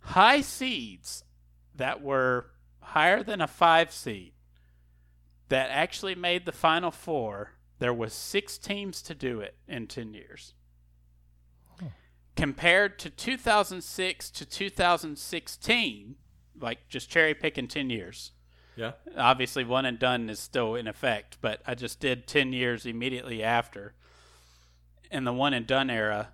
high 0.00 0.40
seeds 0.40 1.24
that 1.74 2.02
were 2.02 2.50
higher 2.80 3.22
than 3.22 3.40
a 3.40 3.46
5 3.46 3.92
seed 3.92 4.32
that 5.48 5.70
actually 5.70 6.14
made 6.14 6.44
the 6.44 6.52
final 6.52 6.90
4, 6.90 7.52
there 7.78 7.94
was 7.94 8.12
6 8.12 8.58
teams 8.58 9.02
to 9.02 9.14
do 9.14 9.40
it 9.40 9.56
in 9.66 9.86
10 9.86 10.14
years. 10.14 10.54
Compared 12.36 12.98
to 13.00 13.10
2006 13.10 14.30
to 14.30 14.46
2016, 14.46 16.16
like 16.60 16.88
just 16.88 17.10
cherry 17.10 17.34
picking 17.34 17.66
10 17.68 17.90
years 17.90 18.32
Yeah. 18.76 18.92
obviously 19.16 19.64
one 19.64 19.84
and 19.84 19.98
done 19.98 20.28
is 20.30 20.38
still 20.38 20.74
in 20.74 20.86
effect 20.86 21.38
but 21.40 21.60
i 21.66 21.74
just 21.74 21.98
did 21.98 22.26
10 22.26 22.52
years 22.52 22.86
immediately 22.86 23.42
after 23.42 23.94
in 25.10 25.24
the 25.24 25.32
one 25.32 25.52
and 25.54 25.66
done 25.66 25.90
era 25.90 26.28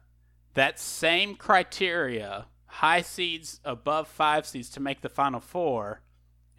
that 0.54 0.78
same 0.78 1.34
criteria 1.34 2.46
high 2.66 3.00
seeds 3.00 3.60
above 3.64 4.06
five 4.08 4.44
seeds 4.46 4.68
to 4.70 4.80
make 4.80 5.00
the 5.00 5.08
final 5.08 5.40
four 5.40 6.02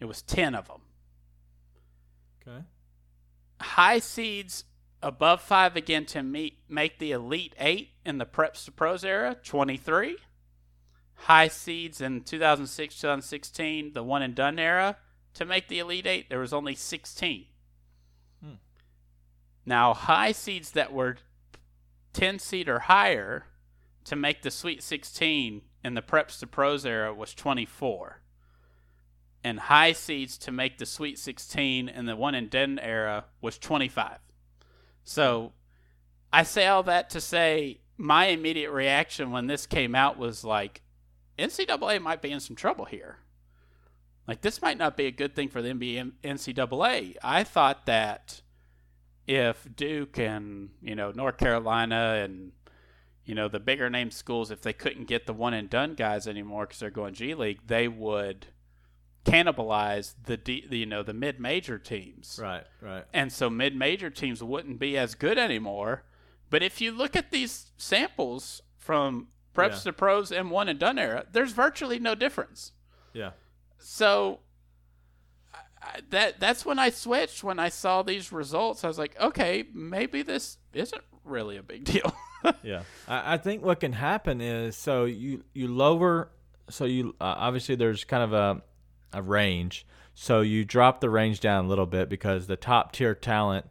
it 0.00 0.06
was 0.06 0.22
10 0.22 0.54
of 0.54 0.66
them 0.68 0.80
Okay. 2.46 2.64
high 3.60 3.98
seeds 4.00 4.64
above 5.02 5.40
five 5.40 5.76
again 5.76 6.04
to 6.06 6.22
meet, 6.22 6.58
make 6.68 6.98
the 6.98 7.12
elite 7.12 7.54
eight 7.58 7.90
in 8.04 8.18
the 8.18 8.26
preps 8.26 8.64
to 8.64 8.72
pros 8.72 9.04
era 9.04 9.36
23 9.42 10.16
high 11.14 11.48
seeds 11.48 12.00
in 12.00 12.22
2006 12.22 12.94
2016 13.00 13.92
the 13.92 14.02
one 14.02 14.22
and 14.22 14.34
done 14.34 14.58
era 14.58 14.96
to 15.34 15.44
make 15.44 15.68
the 15.68 15.78
elite 15.78 16.06
eight 16.06 16.28
there 16.28 16.38
was 16.38 16.52
only 16.52 16.74
16 16.74 17.46
Hmm. 18.42 18.54
now 19.66 19.92
high 19.94 20.32
seeds 20.32 20.72
that 20.72 20.92
were 20.92 21.16
10 22.12 22.38
seed 22.38 22.68
or 22.68 22.80
higher 22.80 23.44
to 24.04 24.16
make 24.16 24.42
the 24.42 24.50
sweet 24.50 24.82
16 24.82 25.62
in 25.84 25.94
the 25.94 26.02
preps 26.02 26.38
to 26.40 26.46
pros 26.46 26.84
era 26.84 27.12
was 27.12 27.34
24 27.34 28.20
and 29.42 29.60
high 29.60 29.92
seeds 29.92 30.36
to 30.38 30.52
make 30.52 30.78
the 30.78 30.86
Sweet 30.86 31.18
16 31.18 31.88
in 31.88 32.06
the 32.06 32.16
one 32.16 32.34
and 32.34 32.50
done 32.50 32.78
era 32.78 33.24
was 33.40 33.58
25. 33.58 34.18
So 35.04 35.52
I 36.32 36.42
say 36.42 36.66
all 36.66 36.82
that 36.84 37.10
to 37.10 37.20
say 37.20 37.80
my 37.96 38.26
immediate 38.26 38.70
reaction 38.70 39.30
when 39.30 39.46
this 39.46 39.66
came 39.66 39.94
out 39.94 40.18
was 40.18 40.44
like, 40.44 40.82
NCAA 41.38 42.00
might 42.00 42.22
be 42.22 42.30
in 42.30 42.40
some 42.40 42.56
trouble 42.56 42.84
here. 42.84 43.18
Like 44.28 44.42
this 44.42 44.62
might 44.62 44.78
not 44.78 44.96
be 44.96 45.06
a 45.06 45.10
good 45.10 45.34
thing 45.34 45.48
for 45.48 45.60
the 45.60 45.70
NBA 45.70 46.12
NCAA. 46.22 47.16
I 47.22 47.42
thought 47.42 47.86
that 47.86 48.42
if 49.26 49.66
Duke 49.74 50.18
and 50.18 50.70
you 50.82 50.94
know 50.94 51.10
North 51.10 51.36
Carolina 51.36 52.20
and 52.22 52.52
you 53.24 53.34
know 53.34 53.48
the 53.48 53.58
bigger 53.58 53.90
name 53.90 54.10
schools, 54.10 54.50
if 54.50 54.62
they 54.62 54.72
couldn't 54.72 55.08
get 55.08 55.26
the 55.26 55.32
one 55.32 55.54
and 55.54 55.68
done 55.68 55.94
guys 55.94 56.28
anymore 56.28 56.66
because 56.66 56.78
they're 56.78 56.90
going 56.90 57.14
G 57.14 57.34
League, 57.34 57.66
they 57.66 57.88
would 57.88 58.46
cannibalize 59.24 60.14
the, 60.24 60.36
the 60.36 60.78
you 60.78 60.86
know 60.86 61.02
the 61.02 61.12
mid 61.12 61.38
major 61.38 61.78
teams 61.78 62.38
Right. 62.42 62.64
Right. 62.80 63.04
and 63.12 63.30
so 63.32 63.50
mid 63.50 63.76
major 63.76 64.08
teams 64.10 64.42
wouldn't 64.42 64.78
be 64.78 64.96
as 64.96 65.14
good 65.14 65.38
anymore. 65.38 66.04
But 66.48 66.62
if 66.62 66.80
you 66.80 66.90
look 66.90 67.14
at 67.14 67.30
these 67.30 67.70
samples 67.76 68.62
from 68.76 69.28
preps 69.54 69.70
Yeah. 69.84 69.90
to 69.90 69.92
pros 69.92 70.32
and 70.32 70.50
one 70.50 70.68
and 70.68 70.78
done 70.78 70.98
era, 70.98 71.26
there's 71.30 71.52
virtually 71.52 71.98
no 71.98 72.14
difference. 72.14 72.72
Yeah. 73.12 73.32
So 73.78 74.40
I, 75.54 75.58
I- 75.82 76.00
that 76.10 76.40
that's 76.40 76.64
when 76.64 76.78
I 76.78 76.90
switched 76.90 77.44
when 77.44 77.58
I 77.58 77.68
saw 77.68 78.02
these 78.02 78.32
results. 78.32 78.84
I 78.84 78.88
was 78.88 78.98
like, 78.98 79.18
okay, 79.20 79.64
maybe 79.74 80.22
this 80.22 80.56
isn't 80.72 81.02
really 81.24 81.56
a 81.56 81.62
big 81.62 81.84
deal. 81.92 82.14
yeah 82.62 82.82
I, 83.06 83.34
I 83.34 83.36
think 83.36 83.62
what 83.62 83.80
can 83.80 83.92
happen 83.92 84.40
is 84.40 84.74
so 84.76 85.04
you 85.04 85.44
you 85.52 85.68
lower 85.68 86.30
so 86.70 86.86
you 86.86 87.14
uh, 87.20 87.34
obviously 87.36 87.74
there's 87.74 88.04
kind 88.04 88.22
of 88.22 88.32
a 88.32 88.62
a 89.12 89.22
range 89.22 89.86
so 90.14 90.40
you 90.40 90.64
drop 90.64 91.00
the 91.00 91.08
range 91.10 91.40
down 91.40 91.64
a 91.64 91.68
little 91.68 91.86
bit 91.86 92.08
because 92.08 92.46
the 92.46 92.56
top 92.56 92.92
tier 92.92 93.14
talent 93.14 93.66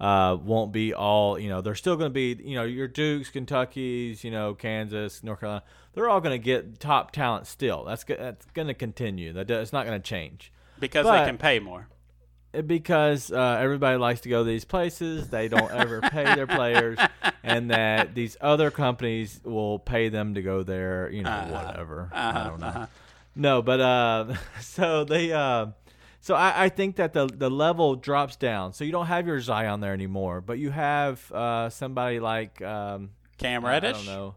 uh, 0.00 0.36
won't 0.42 0.72
be 0.72 0.92
all 0.92 1.38
you 1.38 1.48
know 1.48 1.60
they're 1.60 1.74
still 1.74 1.96
going 1.96 2.10
to 2.10 2.14
be 2.14 2.36
you 2.44 2.54
know 2.56 2.64
your 2.64 2.88
dukes 2.88 3.30
kentucky's 3.30 4.24
you 4.24 4.30
know 4.30 4.54
kansas 4.54 5.22
north 5.22 5.40
carolina 5.40 5.62
they're 5.94 6.08
all 6.08 6.20
going 6.20 6.34
to 6.38 6.44
get 6.44 6.80
top 6.80 7.12
talent 7.12 7.46
still 7.46 7.84
that's 7.84 8.02
that's 8.04 8.46
going 8.54 8.66
to 8.68 8.74
continue 8.74 9.32
that 9.32 9.48
it's 9.50 9.72
not 9.72 9.86
going 9.86 10.00
to 10.00 10.04
change 10.04 10.52
because 10.80 11.04
But- 11.04 11.20
they 11.20 11.26
can 11.26 11.38
pay 11.38 11.60
more. 11.60 11.86
because 12.66 13.30
uh, 13.32 13.58
everybody 13.60 13.96
likes 13.96 14.20
to 14.22 14.28
go 14.28 14.42
to 14.42 14.44
these 14.48 14.64
places. 14.66 15.28
They 15.30 15.48
don't 15.48 15.70
ever 15.72 16.00
pay 16.02 16.24
their 16.34 16.46
players, 16.46 16.98
and 17.42 17.70
that 17.70 18.14
these 18.14 18.36
other 18.42 18.70
companies 18.70 19.40
will 19.44 19.78
pay 19.78 20.10
them 20.10 20.34
to 20.34 20.42
go 20.42 20.62
there. 20.62 21.08
You 21.10 21.22
know, 21.22 21.30
Uh-huh. 21.30 21.64
whatever. 21.66 22.10
I 22.12 22.28
Uh-huh, 22.28 22.48
don't 22.50 22.60
know. 22.60 22.66
uh-huh. 22.66 22.86
No, 23.34 23.62
but 23.62 23.80
uh, 23.80 24.34
so 24.60 25.04
they 25.04 25.32
uh, 25.32 25.66
so 26.20 26.34
I, 26.34 26.64
I 26.64 26.68
think 26.68 26.96
that 26.96 27.12
the 27.12 27.26
the 27.26 27.50
level 27.50 27.96
drops 27.96 28.36
down. 28.36 28.72
So 28.72 28.84
you 28.84 28.92
don't 28.92 29.06
have 29.06 29.26
your 29.26 29.40
Zion 29.40 29.80
there 29.80 29.92
anymore, 29.92 30.40
but 30.40 30.58
you 30.58 30.70
have 30.70 31.30
uh, 31.32 31.70
somebody 31.70 32.20
like 32.20 32.60
um, 32.62 33.10
Cam 33.38 33.64
Reddish. 33.64 33.90
I 33.90 33.92
don't 33.92 34.06
know. 34.06 34.34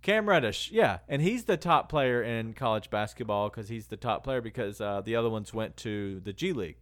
Cam 0.00 0.28
Reddish, 0.28 0.70
yeah, 0.70 0.98
and 1.08 1.20
he's 1.20 1.44
the 1.44 1.56
top 1.56 1.88
player 1.88 2.22
in 2.22 2.54
college 2.54 2.88
basketball 2.88 3.50
because 3.50 3.68
he's 3.68 3.88
the 3.88 3.96
top 3.96 4.24
player 4.24 4.40
because 4.40 4.80
uh, 4.80 5.02
the 5.04 5.16
other 5.16 5.28
ones 5.28 5.52
went 5.52 5.76
to 5.78 6.20
the 6.20 6.32
G 6.32 6.52
League. 6.52 6.76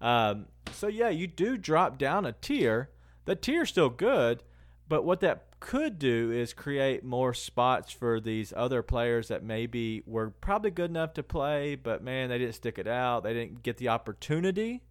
Um, 0.00 0.46
so 0.72 0.86
yeah, 0.86 1.08
you 1.08 1.26
do 1.26 1.56
drop 1.56 1.98
down 1.98 2.24
a 2.24 2.32
tier. 2.32 2.90
The 3.24 3.34
tier's 3.34 3.68
still 3.68 3.90
good, 3.90 4.42
but 4.88 5.04
what 5.04 5.20
that 5.20 5.45
could 5.60 5.98
do 5.98 6.30
is 6.30 6.52
create 6.52 7.04
more 7.04 7.34
spots 7.34 7.92
for 7.92 8.20
these 8.20 8.52
other 8.56 8.82
players 8.82 9.28
that 9.28 9.42
maybe 9.42 10.02
were 10.06 10.30
probably 10.30 10.70
good 10.70 10.90
enough 10.90 11.14
to 11.14 11.22
play, 11.22 11.74
but 11.74 12.02
man, 12.02 12.28
they 12.28 12.38
didn't 12.38 12.54
stick 12.54 12.78
it 12.78 12.86
out. 12.86 13.22
They 13.24 13.32
didn't 13.32 13.62
get 13.62 13.76
the 13.78 13.88
opportunity 13.88 14.82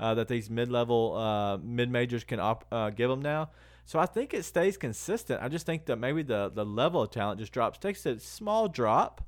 uh, 0.00 0.14
that 0.14 0.28
these 0.28 0.50
mid-level 0.50 1.16
uh, 1.16 1.58
mid 1.58 1.90
majors 1.90 2.24
can 2.24 2.40
op- 2.40 2.66
uh, 2.72 2.90
give 2.90 3.10
them 3.10 3.20
now. 3.20 3.50
So 3.84 3.98
I 3.98 4.06
think 4.06 4.32
it 4.32 4.44
stays 4.44 4.76
consistent. 4.76 5.42
I 5.42 5.48
just 5.48 5.66
think 5.66 5.86
that 5.86 5.96
maybe 5.96 6.22
the 6.22 6.50
the 6.52 6.64
level 6.64 7.02
of 7.02 7.10
talent 7.10 7.40
just 7.40 7.52
drops, 7.52 7.78
takes 7.78 8.06
a 8.06 8.18
small 8.18 8.66
drop, 8.68 9.22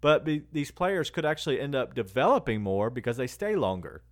but 0.00 0.24
be, 0.24 0.42
these 0.50 0.70
players 0.70 1.10
could 1.10 1.26
actually 1.26 1.60
end 1.60 1.74
up 1.74 1.94
developing 1.94 2.62
more 2.62 2.88
because 2.88 3.18
they 3.18 3.26
stay 3.26 3.54
longer. 3.54 4.02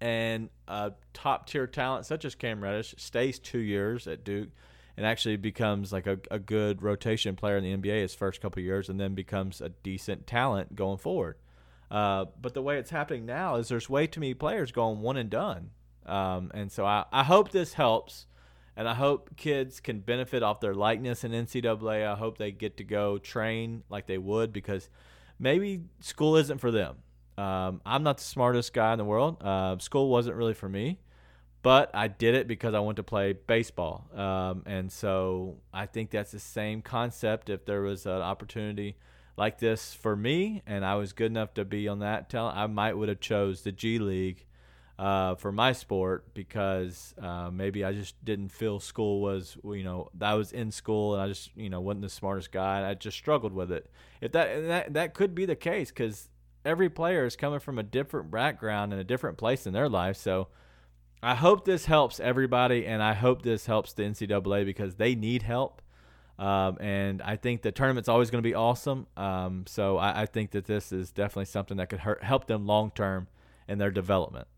And 0.00 0.48
a 0.66 0.92
top 1.12 1.46
tier 1.46 1.66
talent 1.66 2.06
such 2.06 2.24
as 2.24 2.34
Cam 2.34 2.62
Reddish 2.62 2.94
stays 2.98 3.38
two 3.38 3.58
years 3.58 4.06
at 4.08 4.24
Duke 4.24 4.48
and 5.00 5.06
actually 5.06 5.36
becomes 5.36 5.94
like 5.94 6.06
a, 6.06 6.18
a 6.30 6.38
good 6.38 6.82
rotation 6.82 7.34
player 7.34 7.56
in 7.56 7.64
the 7.64 7.74
NBA 7.74 8.02
his 8.02 8.14
first 8.14 8.42
couple 8.42 8.62
years 8.62 8.90
and 8.90 9.00
then 9.00 9.14
becomes 9.14 9.62
a 9.62 9.70
decent 9.70 10.26
talent 10.26 10.76
going 10.76 10.98
forward. 10.98 11.36
Uh, 11.90 12.26
but 12.38 12.52
the 12.52 12.60
way 12.60 12.76
it's 12.76 12.90
happening 12.90 13.24
now 13.24 13.54
is 13.54 13.68
there's 13.68 13.88
way 13.88 14.06
too 14.06 14.20
many 14.20 14.34
players 14.34 14.72
going 14.72 15.00
one 15.00 15.16
and 15.16 15.30
done. 15.30 15.70
Um, 16.04 16.50
and 16.52 16.70
so 16.70 16.84
I, 16.84 17.06
I 17.10 17.24
hope 17.24 17.50
this 17.50 17.72
helps. 17.72 18.26
And 18.76 18.86
I 18.86 18.92
hope 18.92 19.38
kids 19.38 19.80
can 19.80 20.00
benefit 20.00 20.42
off 20.42 20.60
their 20.60 20.74
likeness 20.74 21.24
in 21.24 21.32
NCAA. 21.32 22.06
I 22.06 22.14
hope 22.14 22.36
they 22.36 22.52
get 22.52 22.76
to 22.76 22.84
go 22.84 23.16
train 23.16 23.84
like 23.88 24.06
they 24.06 24.18
would 24.18 24.52
because 24.52 24.90
maybe 25.38 25.80
school 26.00 26.36
isn't 26.36 26.58
for 26.58 26.70
them. 26.70 26.96
Um, 27.38 27.80
I'm 27.86 28.02
not 28.02 28.18
the 28.18 28.24
smartest 28.24 28.74
guy 28.74 28.92
in 28.92 28.98
the 28.98 29.06
world. 29.06 29.42
Uh, 29.42 29.78
school 29.78 30.10
wasn't 30.10 30.36
really 30.36 30.52
for 30.52 30.68
me, 30.68 30.98
but 31.62 31.90
I 31.94 32.08
did 32.08 32.34
it 32.34 32.48
because 32.48 32.74
I 32.74 32.80
wanted 32.80 32.96
to 32.96 33.02
play 33.02 33.32
baseball. 33.32 34.08
Um, 34.14 34.62
and 34.66 34.90
so 34.90 35.58
I 35.72 35.86
think 35.86 36.10
that's 36.10 36.32
the 36.32 36.38
same 36.38 36.80
concept. 36.80 37.50
If 37.50 37.66
there 37.66 37.82
was 37.82 38.06
an 38.06 38.22
opportunity 38.22 38.96
like 39.36 39.58
this 39.58 39.92
for 39.92 40.16
me, 40.16 40.62
and 40.66 40.84
I 40.84 40.94
was 40.94 41.12
good 41.12 41.30
enough 41.30 41.54
to 41.54 41.64
be 41.64 41.86
on 41.88 41.98
that 42.00 42.30
talent, 42.30 42.56
I 42.56 42.66
might 42.66 42.96
would 42.96 43.08
have 43.08 43.20
chose 43.20 43.62
the 43.62 43.72
G 43.72 43.98
League 43.98 44.46
uh, 44.98 45.34
for 45.34 45.52
my 45.52 45.72
sport 45.72 46.32
because 46.34 47.14
uh, 47.20 47.50
maybe 47.50 47.84
I 47.84 47.92
just 47.92 48.22
didn't 48.24 48.50
feel 48.50 48.80
school 48.80 49.20
was 49.20 49.56
you 49.64 49.82
know 49.82 50.10
I 50.20 50.34
was 50.34 50.52
in 50.52 50.70
school 50.70 51.14
and 51.14 51.22
I 51.22 51.28
just 51.28 51.50
you 51.56 51.70
know 51.70 51.80
wasn't 51.80 52.02
the 52.02 52.10
smartest 52.10 52.52
guy 52.52 52.88
I 52.88 52.94
just 52.94 53.16
struggled 53.18 53.52
with 53.52 53.70
it. 53.70 53.90
If 54.20 54.32
that 54.32 54.66
that 54.66 54.94
that 54.94 55.14
could 55.14 55.34
be 55.34 55.44
the 55.46 55.56
case 55.56 55.90
because 55.90 56.28
every 56.64 56.88
player 56.88 57.24
is 57.26 57.36
coming 57.36 57.60
from 57.60 57.78
a 57.78 57.82
different 57.82 58.30
background 58.30 58.92
and 58.92 59.00
a 59.00 59.04
different 59.04 59.36
place 59.36 59.66
in 59.66 59.74
their 59.74 59.90
life, 59.90 60.16
so. 60.16 60.48
I 61.22 61.34
hope 61.34 61.64
this 61.64 61.84
helps 61.84 62.18
everybody, 62.18 62.86
and 62.86 63.02
I 63.02 63.12
hope 63.14 63.42
this 63.42 63.66
helps 63.66 63.92
the 63.92 64.04
NCAA 64.04 64.64
because 64.64 64.94
they 64.94 65.14
need 65.14 65.42
help. 65.42 65.82
Um, 66.38 66.78
and 66.80 67.20
I 67.20 67.36
think 67.36 67.60
the 67.60 67.70
tournament's 67.70 68.08
always 68.08 68.30
going 68.30 68.42
to 68.42 68.48
be 68.48 68.54
awesome. 68.54 69.06
Um, 69.18 69.64
so 69.66 69.98
I, 69.98 70.22
I, 70.22 70.26
think 70.26 70.52
that 70.52 70.64
this 70.64 70.90
is 70.90 71.10
definitely 71.10 71.44
something 71.44 71.76
that 71.76 71.90
could 71.90 72.00
hurt, 72.00 72.22
help 72.22 72.46
them 72.46 72.66
long 72.66 72.92
term 72.92 73.28
in 73.68 73.76
their 73.76 73.90
development. 73.90 74.48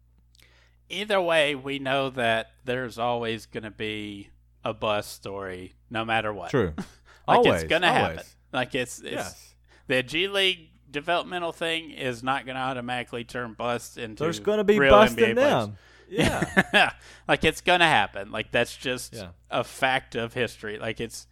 Either 0.88 1.20
way, 1.20 1.56
we 1.56 1.80
know 1.80 2.08
that 2.10 2.52
there's 2.64 2.98
always 3.00 3.46
going 3.46 3.64
to 3.64 3.72
be 3.72 4.28
a 4.64 4.72
bus 4.72 5.08
story, 5.08 5.74
no 5.90 6.04
matter 6.04 6.32
what. 6.32 6.50
True. 6.50 6.72
like 7.26 7.38
always, 7.38 7.62
it's 7.62 7.68
going 7.68 7.82
to 7.82 7.88
happen. 7.88 8.22
Like 8.52 8.76
it's, 8.76 9.00
it's 9.00 9.10
Yes. 9.10 9.54
the 9.88 10.04
G 10.04 10.28
League 10.28 10.70
developmental 10.88 11.50
thing 11.50 11.90
is 11.90 12.22
not 12.22 12.46
going 12.46 12.54
to 12.54 12.62
automatically 12.62 13.24
turn 13.24 13.54
bust 13.54 13.98
into. 13.98 14.22
There's 14.22 14.38
going 14.38 14.58
to 14.58 14.64
be 14.64 14.78
real 14.78 14.92
busting 14.92 15.34
NBA 15.34 15.34
players. 15.34 15.68
Yeah. 16.12 16.92
like 17.28 17.44
it's 17.44 17.60
gonna 17.60 17.86
happen. 17.88 18.30
Like 18.30 18.50
that's 18.52 18.76
just 18.76 19.14
Yeah. 19.14 19.28
a 19.50 19.64
fact 19.64 20.14
of 20.14 20.34
history. 20.34 20.78
Like 20.78 21.00
it's 21.00 21.26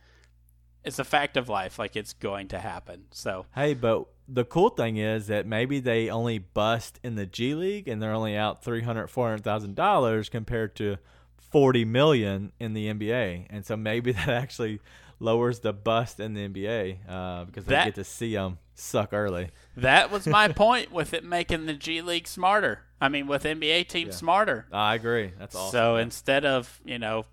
it's 0.85 0.99
a 0.99 1.05
fact 1.05 1.37
of 1.37 1.49
life. 1.49 1.79
Like 1.79 1.97
it's 1.97 2.13
going 2.15 2.49
to 2.49 2.59
happen. 2.59 3.05
So 3.11 3.47
Hey, 3.55 3.75
but 3.75 4.07
the 4.27 4.45
cool 4.45 4.71
thing 4.71 4.97
is 4.97 5.27
that 5.27 5.47
maybe 5.47 5.81
they 5.81 6.09
only 6.09 6.39
bust 6.39 6.99
in 7.03 7.17
the 7.17 7.27
G 7.27 7.55
League 7.55 7.89
and 7.89 8.01
they're 8.03 8.13
only 8.15 8.37
out 8.37 8.63
three 8.65 8.83
hundred, 8.83 9.09
four 9.09 9.29
hundred 9.29 9.45
thousand 9.45 9.75
dollars 9.77 10.29
compared 10.29 10.75
to 10.77 10.97
forty 11.37 11.85
million 11.85 12.53
in 12.61 12.75
the 12.75 12.87
NBA, 12.87 13.47
and 13.51 13.67
so 13.67 13.77
maybe 13.77 14.13
that 14.21 14.29
actually 14.29 14.81
lowers 15.19 15.61
the 15.61 15.73
bust 15.73 16.19
in 16.21 16.33
the 16.33 16.49
NBA 16.49 16.99
uh, 17.09 17.45
because 17.45 17.65
they 17.67 17.75
That- 17.75 17.85
get 17.87 17.95
to 17.97 18.05
see 18.05 18.35
them 18.35 18.59
suck 18.81 19.13
early. 19.13 19.51
that 19.77 20.11
was 20.11 20.27
my 20.27 20.49
point 20.49 20.91
with 20.93 21.13
it 21.15 21.25
making 21.25 21.67
the 21.67 21.75
G 21.75 22.01
League 22.03 22.27
smarter. 22.27 22.83
I 23.01 23.09
mean, 23.09 23.27
with 23.27 23.45
NBA 23.45 23.89
teams 23.89 24.15
Yeah. 24.15 24.19
smarter. 24.19 24.67
I 24.73 24.95
agree. 24.95 25.33
That's 25.39 25.55
awesome. 25.57 25.73
So 25.73 25.97
instead 25.97 26.45
of 26.45 26.81
you 26.85 26.99
know 26.99 27.25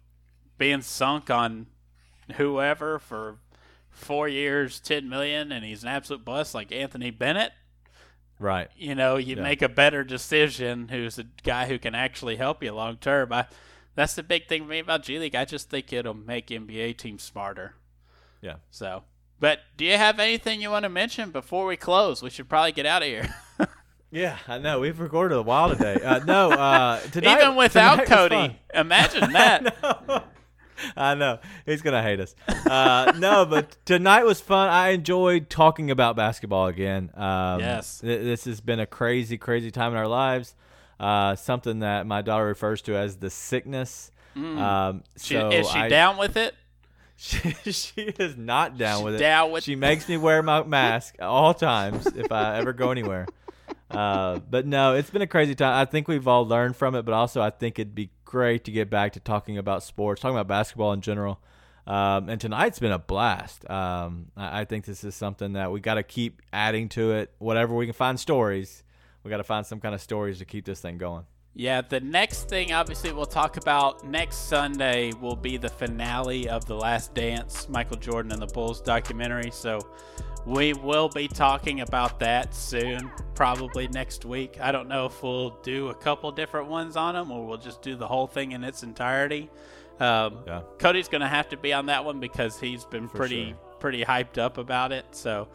being 0.57 0.81
sunk 0.81 1.29
on 1.29 1.67
whoever 2.35 2.99
for 2.99 3.37
four 3.89 4.27
years, 4.27 4.79
ten 4.79 5.09
million, 5.09 5.51
and 5.51 5.63
he's 5.65 5.83
an 5.83 5.89
absolute 5.89 6.23
bust 6.25 6.53
like 6.53 6.71
Anthony 6.71 7.09
Bennett. 7.11 7.51
right. 8.39 8.69
you 8.75 8.93
know, 8.93 9.15
you 9.17 9.35
Yeah. 9.35 9.41
make 9.41 9.61
a 9.63 9.69
better 9.69 10.03
decision 10.03 10.89
who's 10.89 11.17
a 11.17 11.23
guy 11.43 11.65
who 11.67 11.79
can 11.79 11.95
actually 11.95 12.35
help 12.35 12.63
you 12.63 12.71
long 12.71 12.97
term. 12.97 13.33
I 13.33 13.47
that's 13.95 14.13
the 14.13 14.21
big 14.21 14.47
thing 14.47 14.61
for 14.63 14.69
me 14.69 14.77
about 14.79 15.01
G 15.03 15.17
League. 15.17 15.33
I 15.35 15.43
just 15.43 15.69
think 15.71 15.91
it'll 15.91 16.13
make 16.13 16.47
NBA 16.51 16.93
teams 16.97 17.23
smarter. 17.23 17.73
Yeah. 18.41 18.57
So 18.69 19.03
but 19.39 19.59
do 19.77 19.85
you 19.85 19.97
have 19.97 20.19
anything 20.19 20.61
you 20.61 20.69
want 20.69 20.83
to 20.83 20.89
mention 20.89 21.31
before 21.31 21.65
we 21.65 21.77
close? 21.77 22.21
We 22.23 22.29
should 22.29 22.49
probably 22.49 22.71
get 22.71 22.85
out 22.85 23.01
of 23.03 23.07
here. 23.07 23.33
Yeah, 24.09 24.37
I 24.47 24.57
know. 24.57 24.79
We've 24.79 24.97
recorded 25.01 25.35
a 25.35 25.41
while 25.41 25.67
today. 25.75 25.95
Uh, 26.01 26.19
no, 26.23 26.49
uh, 26.49 26.99
tonight, 27.11 27.41
Even 27.41 27.57
without 27.57 28.05
Cody. 28.05 28.57
Imagine 28.73 29.33
that. 29.33 30.23
I 30.95 31.13
know 31.15 31.39
he's 31.65 31.81
gonna 31.81 32.01
hate 32.01 32.21
us. 32.21 32.33
Uh, 32.47 33.11
no, 33.17 33.45
but 33.45 33.75
tonight 33.85 34.23
was 34.23 34.39
fun. 34.39 34.69
I 34.69 34.89
enjoyed 34.91 35.49
talking 35.49 35.91
about 35.91 36.15
basketball 36.15 36.67
again. 36.67 37.11
Um, 37.15 37.59
Yes. 37.59 37.99
th- 37.99 38.21
this 38.23 38.45
has 38.45 38.61
been 38.61 38.79
a 38.79 38.85
crazy, 38.85 39.37
crazy 39.37 39.71
time 39.71 39.91
in 39.91 39.97
our 39.97 40.07
lives. 40.07 40.55
Uh, 41.01 41.35
something 41.35 41.79
that 41.79 42.07
my 42.07 42.21
daughter 42.21 42.45
refers 42.45 42.81
to 42.83 42.95
as 42.95 43.17
the 43.17 43.29
sickness. 43.29 44.11
Um, 44.37 44.41
Mm. 44.43 45.03
She, 45.19 45.33
so 45.33 45.49
is 45.49 45.69
she 45.69 45.79
I- 45.79 45.89
down 45.89 46.15
with 46.17 46.37
it? 46.37 46.55
She, 47.19 47.71
she 47.71 48.01
is 48.01 48.37
not 48.37 48.77
down 48.77 48.97
She's 48.99 49.05
with 49.05 49.15
it. 49.15 49.19
down 49.19 49.51
with- 49.51 49.63
she 49.63 49.75
makes 49.75 50.07
me 50.07 50.17
wear 50.17 50.43
my 50.43 50.61
mask 50.63 51.15
at 51.17 51.25
all 51.25 51.53
times 51.55 52.05
if 52.07 52.31
I 52.31 52.57
ever 52.57 52.73
go 52.73 52.91
anywhere. 52.91 53.25
Uh, 53.89 54.39
but 54.39 54.65
no, 54.67 54.95
it's 54.95 55.09
been 55.09 55.21
a 55.21 55.27
crazy 55.27 55.55
time. 55.55 55.73
I 55.73 55.85
think 55.85 56.09
we've 56.09 56.27
all 56.27 56.45
learned 56.45 56.75
from 56.75 56.93
it, 56.93 57.03
but 57.03 57.13
also 57.13 57.41
I 57.41 57.49
think 57.51 57.79
it'd 57.79 57.95
be 57.95 58.09
great 58.25 58.65
to 58.65 58.71
get 58.71 58.89
back 58.89 59.13
to 59.13 59.21
talking 59.21 59.57
about 59.57 59.81
sports, 59.81 60.21
talking 60.21 60.35
about 60.35 60.49
basketball 60.49 60.91
in 60.91 60.99
general. 60.99 61.39
Um, 61.85 62.27
and 62.27 62.39
tonight's 62.39 62.79
been 62.79 62.91
a 62.91 62.99
blast. 62.99 63.67
Um, 63.69 64.27
I, 64.35 64.61
I 64.61 64.65
think 64.65 64.83
this 64.83 65.05
is 65.05 65.15
something 65.15 65.53
that 65.53 65.71
we 65.71 65.79
got 65.79 65.93
to 65.93 66.03
keep 66.03 66.41
adding 66.51 66.89
to 66.89 67.13
it. 67.13 67.31
Whatever 67.39 67.75
we 67.75 67.85
can 67.85 67.93
find 67.93 68.19
stories, 68.19 68.83
we 69.23 69.29
got 69.29 69.37
to 69.37 69.45
find 69.45 69.65
some 69.65 69.79
kind 69.79 69.95
of 69.95 70.01
stories 70.01 70.39
to 70.39 70.45
keep 70.45 70.65
this 70.65 70.81
thing 70.81 70.97
going. 70.97 71.23
Yeah, 71.57 71.81
the 71.81 71.99
next 71.99 72.49
thing, 72.49 72.71
obviously, 72.71 73.11
we'll 73.11 73.25
talk 73.25 73.57
about 73.57 74.07
next 74.07 74.47
Sunday 74.47 75.11
will 75.19 75.35
be 75.35 75.57
the 75.57 75.69
finale 75.69 76.47
of 76.47 76.65
The 76.65 76.75
Last 76.75 77.15
Dance, 77.15 77.67
Michael 77.67 77.97
Jordan 77.97 78.31
and 78.31 78.39
the 78.39 78.45
Bulls 78.45 78.79
documentary. 78.79 79.49
So 79.51 79.79
we 80.45 80.73
will 80.73 81.09
be 81.09 81.27
talking 81.27 81.81
about 81.81 82.19
that 82.19 82.53
soon, 82.53 83.09
probably 83.33 83.87
next 83.87 84.23
week. 84.23 84.59
I 84.61 84.71
don't 84.71 84.87
know 84.87 85.07
if 85.07 85.23
we'll 85.23 85.57
do 85.63 85.87
a 85.89 85.95
couple 85.95 86.31
different 86.31 86.67
ones 86.67 86.95
on 86.95 87.15
them 87.15 87.31
or 87.31 87.43
we'll 87.43 87.57
just 87.57 87.81
do 87.81 87.95
the 87.95 88.07
whole 88.07 88.27
thing 88.27 88.51
in 88.51 88.63
its 88.63 88.83
entirety. 88.83 89.49
Um, 89.99 90.43
Yeah. 90.45 90.61
Cody's 90.77 91.07
going 91.07 91.21
to 91.21 91.27
have 91.27 91.49
to 91.49 91.57
be 91.57 91.73
on 91.73 91.87
that 91.87 92.05
one 92.05 92.19
because 92.19 92.59
he's 92.59 92.85
been 92.85 93.09
pretty 93.09 93.49
sure. 93.49 93.57
pretty 93.79 94.05
hyped 94.05 94.37
up 94.37 94.59
about 94.59 94.91
it. 94.91 95.05
So 95.09 95.47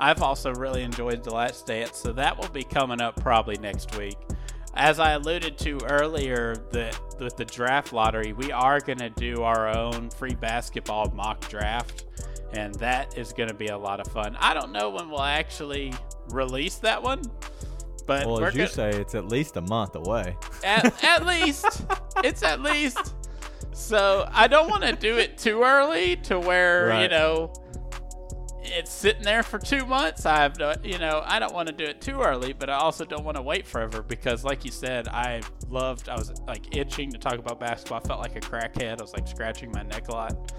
I've 0.00 0.22
also 0.22 0.54
really 0.54 0.82
enjoyed 0.82 1.22
The 1.22 1.34
Last 1.34 1.66
Dance. 1.66 1.98
So 1.98 2.14
that 2.14 2.38
will 2.38 2.48
be 2.48 2.64
coming 2.64 3.02
up 3.02 3.20
probably 3.20 3.58
next 3.58 3.94
week. 3.98 4.16
As 4.76 4.98
I 4.98 5.12
alluded 5.12 5.56
to 5.58 5.78
earlier, 5.84 6.56
that 6.72 6.98
with 7.20 7.36
the 7.36 7.44
draft 7.44 7.92
lottery, 7.92 8.32
we 8.32 8.50
are 8.50 8.80
going 8.80 8.98
to 8.98 9.10
do 9.10 9.42
our 9.42 9.68
own 9.68 10.10
free 10.10 10.34
basketball 10.34 11.10
mock 11.14 11.48
draft, 11.48 12.04
and 12.52 12.74
that 12.76 13.16
is 13.16 13.32
going 13.32 13.48
to 13.48 13.54
be 13.54 13.68
a 13.68 13.78
lot 13.78 14.00
of 14.00 14.08
fun. 14.12 14.36
I 14.40 14.52
don't 14.52 14.72
know 14.72 14.90
when 14.90 15.10
we'll 15.10 15.22
actually 15.22 15.92
release 16.30 16.76
that 16.76 17.00
one, 17.02 17.22
but 18.06 18.26
Well, 18.26 18.44
as 18.44 18.54
you 18.54 18.58
gonna, 18.62 18.70
say, 18.70 18.90
it's 18.90 19.14
at 19.14 19.28
least 19.28 19.56
a 19.56 19.60
month 19.60 19.94
away. 19.94 20.36
at, 20.64 21.04
at 21.04 21.24
least 21.24 21.84
it's 22.24 22.42
at 22.42 22.60
least. 22.60 23.14
So 23.72 24.28
I 24.32 24.46
don't 24.48 24.68
want 24.68 24.82
to 24.84 24.92
do 24.92 25.18
it 25.18 25.38
too 25.38 25.62
early 25.62 26.16
to 26.16 26.38
where 26.38 27.02
you 27.02 27.08
know 27.08 27.52
it's 28.64 28.90
sitting 28.90 29.22
there 29.22 29.42
for 29.42 29.58
two 29.58 29.84
months. 29.86 30.26
I 30.26 30.36
have 30.38 30.58
no, 30.58 30.74
you 30.82 30.98
know, 30.98 31.22
I 31.24 31.38
don't 31.38 31.54
want 31.54 31.68
to 31.68 31.74
do 31.74 31.84
it 31.84 32.00
too 32.00 32.20
early, 32.20 32.52
but 32.52 32.70
I 32.70 32.74
also 32.74 33.04
don't 33.04 33.24
want 33.24 33.36
to 33.36 33.42
wait 33.42 33.66
forever 33.66 34.02
because, 34.02 34.44
like 34.44 34.64
you 34.64 34.70
said, 34.70 35.08
I 35.08 35.42
loved. 35.68 36.08
I 36.08 36.16
was 36.16 36.32
like 36.46 36.76
itching 36.76 37.10
to 37.12 37.18
talk 37.18 37.34
about 37.34 37.60
basketball. 37.60 38.00
I 38.02 38.06
felt 38.08 38.20
like 38.20 38.36
a 38.36 38.40
crackhead. 38.40 38.98
I 38.98 39.02
was 39.02 39.12
like 39.12 39.28
scratching 39.28 39.70
my 39.72 39.82
neck 39.82 40.08
a 40.08 40.12
lot. 40.12 40.52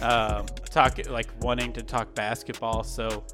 Um, 0.00 0.46
talk 0.70 0.98
like 1.08 1.28
wanting 1.40 1.72
to 1.74 1.82
talk 1.82 2.14
basketball. 2.14 2.84
So 2.84 3.24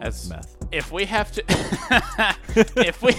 as 0.00 0.28
Meth. 0.28 0.56
if 0.72 0.90
we 0.90 1.04
have 1.04 1.30
to 1.32 1.44
if 2.76 3.02
we 3.02 3.14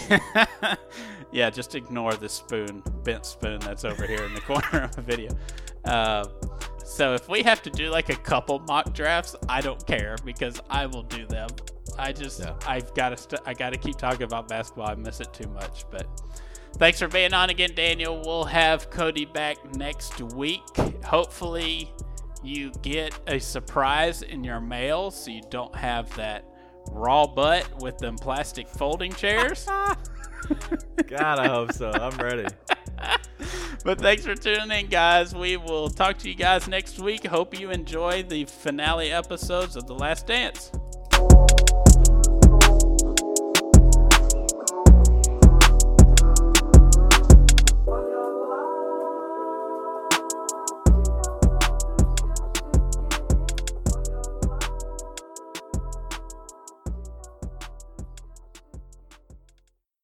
yeah 1.31 1.49
just 1.49 1.76
ignore 1.76 2.14
the 2.15 2.27
spoon 2.27 2.84
bent 3.03 3.26
spoon 3.26 3.60
that's 3.60 3.85
over 3.85 4.05
here 4.05 4.23
in 4.23 4.34
the 4.34 4.41
corner 4.41 4.84
of 4.84 4.95
the 4.95 5.01
video 5.01 5.31
uh, 5.85 6.26
So 6.84 7.14
if 7.14 7.30
we 7.30 7.43
have 7.43 7.61
to 7.64 7.69
do 7.69 7.89
like 7.89 8.10
a 8.10 8.15
couple 8.15 8.60
mock 8.60 8.93
drafts, 8.93 9.35
I 9.47 9.61
don't 9.61 9.85
care 9.88 10.15
because 10.26 10.60
I 10.69 10.85
will 10.85 11.03
do 11.03 11.26
them. 11.27 11.49
I 11.97 12.11
just 12.11 12.39
Yeah. 12.39 12.55
I've 12.68 12.93
got 12.93 13.10
to 13.10 13.18
st- 13.18 13.41
I 13.45 13.53
got 13.53 13.72
to 13.72 13.77
keep 13.77 13.97
talking 13.97 14.23
about 14.23 14.47
basketball. 14.47 14.88
I 14.89 14.95
miss 14.95 15.19
it 15.19 15.31
too 15.34 15.49
much, 15.49 15.85
but 15.91 16.07
thanks 16.77 16.99
for 16.99 17.07
being 17.07 17.34
on 17.34 17.49
again, 17.49 17.72
Daniel. 17.76 18.22
We'll 18.26 18.45
have 18.45 18.89
Cody 18.89 19.26
back 19.26 19.57
next 19.76 20.19
week. 20.34 20.61
Hopefully, 21.05 21.91
you 22.43 22.72
get 22.81 23.18
a 23.27 23.39
surprise 23.39 24.22
in 24.22 24.43
your 24.43 24.60
mail 24.60 25.11
so 25.11 25.31
you 25.31 25.41
don't 25.49 25.76
have 25.76 26.14
that 26.15 26.45
raw 26.91 27.26
butt 27.26 27.81
with 27.81 27.97
them 27.97 28.18
plastic 28.18 28.68
folding 28.68 29.14
chairs. 29.14 29.65
God, 31.07 31.39
I 31.39 31.47
hope 31.47 31.72
so. 31.72 31.91
I'm 31.91 32.18
ready. 32.18 32.47
But 33.84 33.99
thanks 33.99 34.25
for 34.25 34.34
tuning 34.34 34.71
in, 34.71 34.88
guys. 34.88 35.35
We 35.35 35.57
will 35.57 35.89
talk 35.89 36.17
to 36.19 36.30
you 36.30 36.35
guys 36.35 36.69
next 36.69 36.99
week. 36.99 37.25
Hope 37.27 37.59
you 37.59 37.69
enjoy 37.69 38.23
the 38.23 38.45
finale 38.45 39.11
episodes 39.11 39.75
of 39.75 39.88
The 39.88 39.93
Last 39.93 40.25
Dance. 40.25 40.71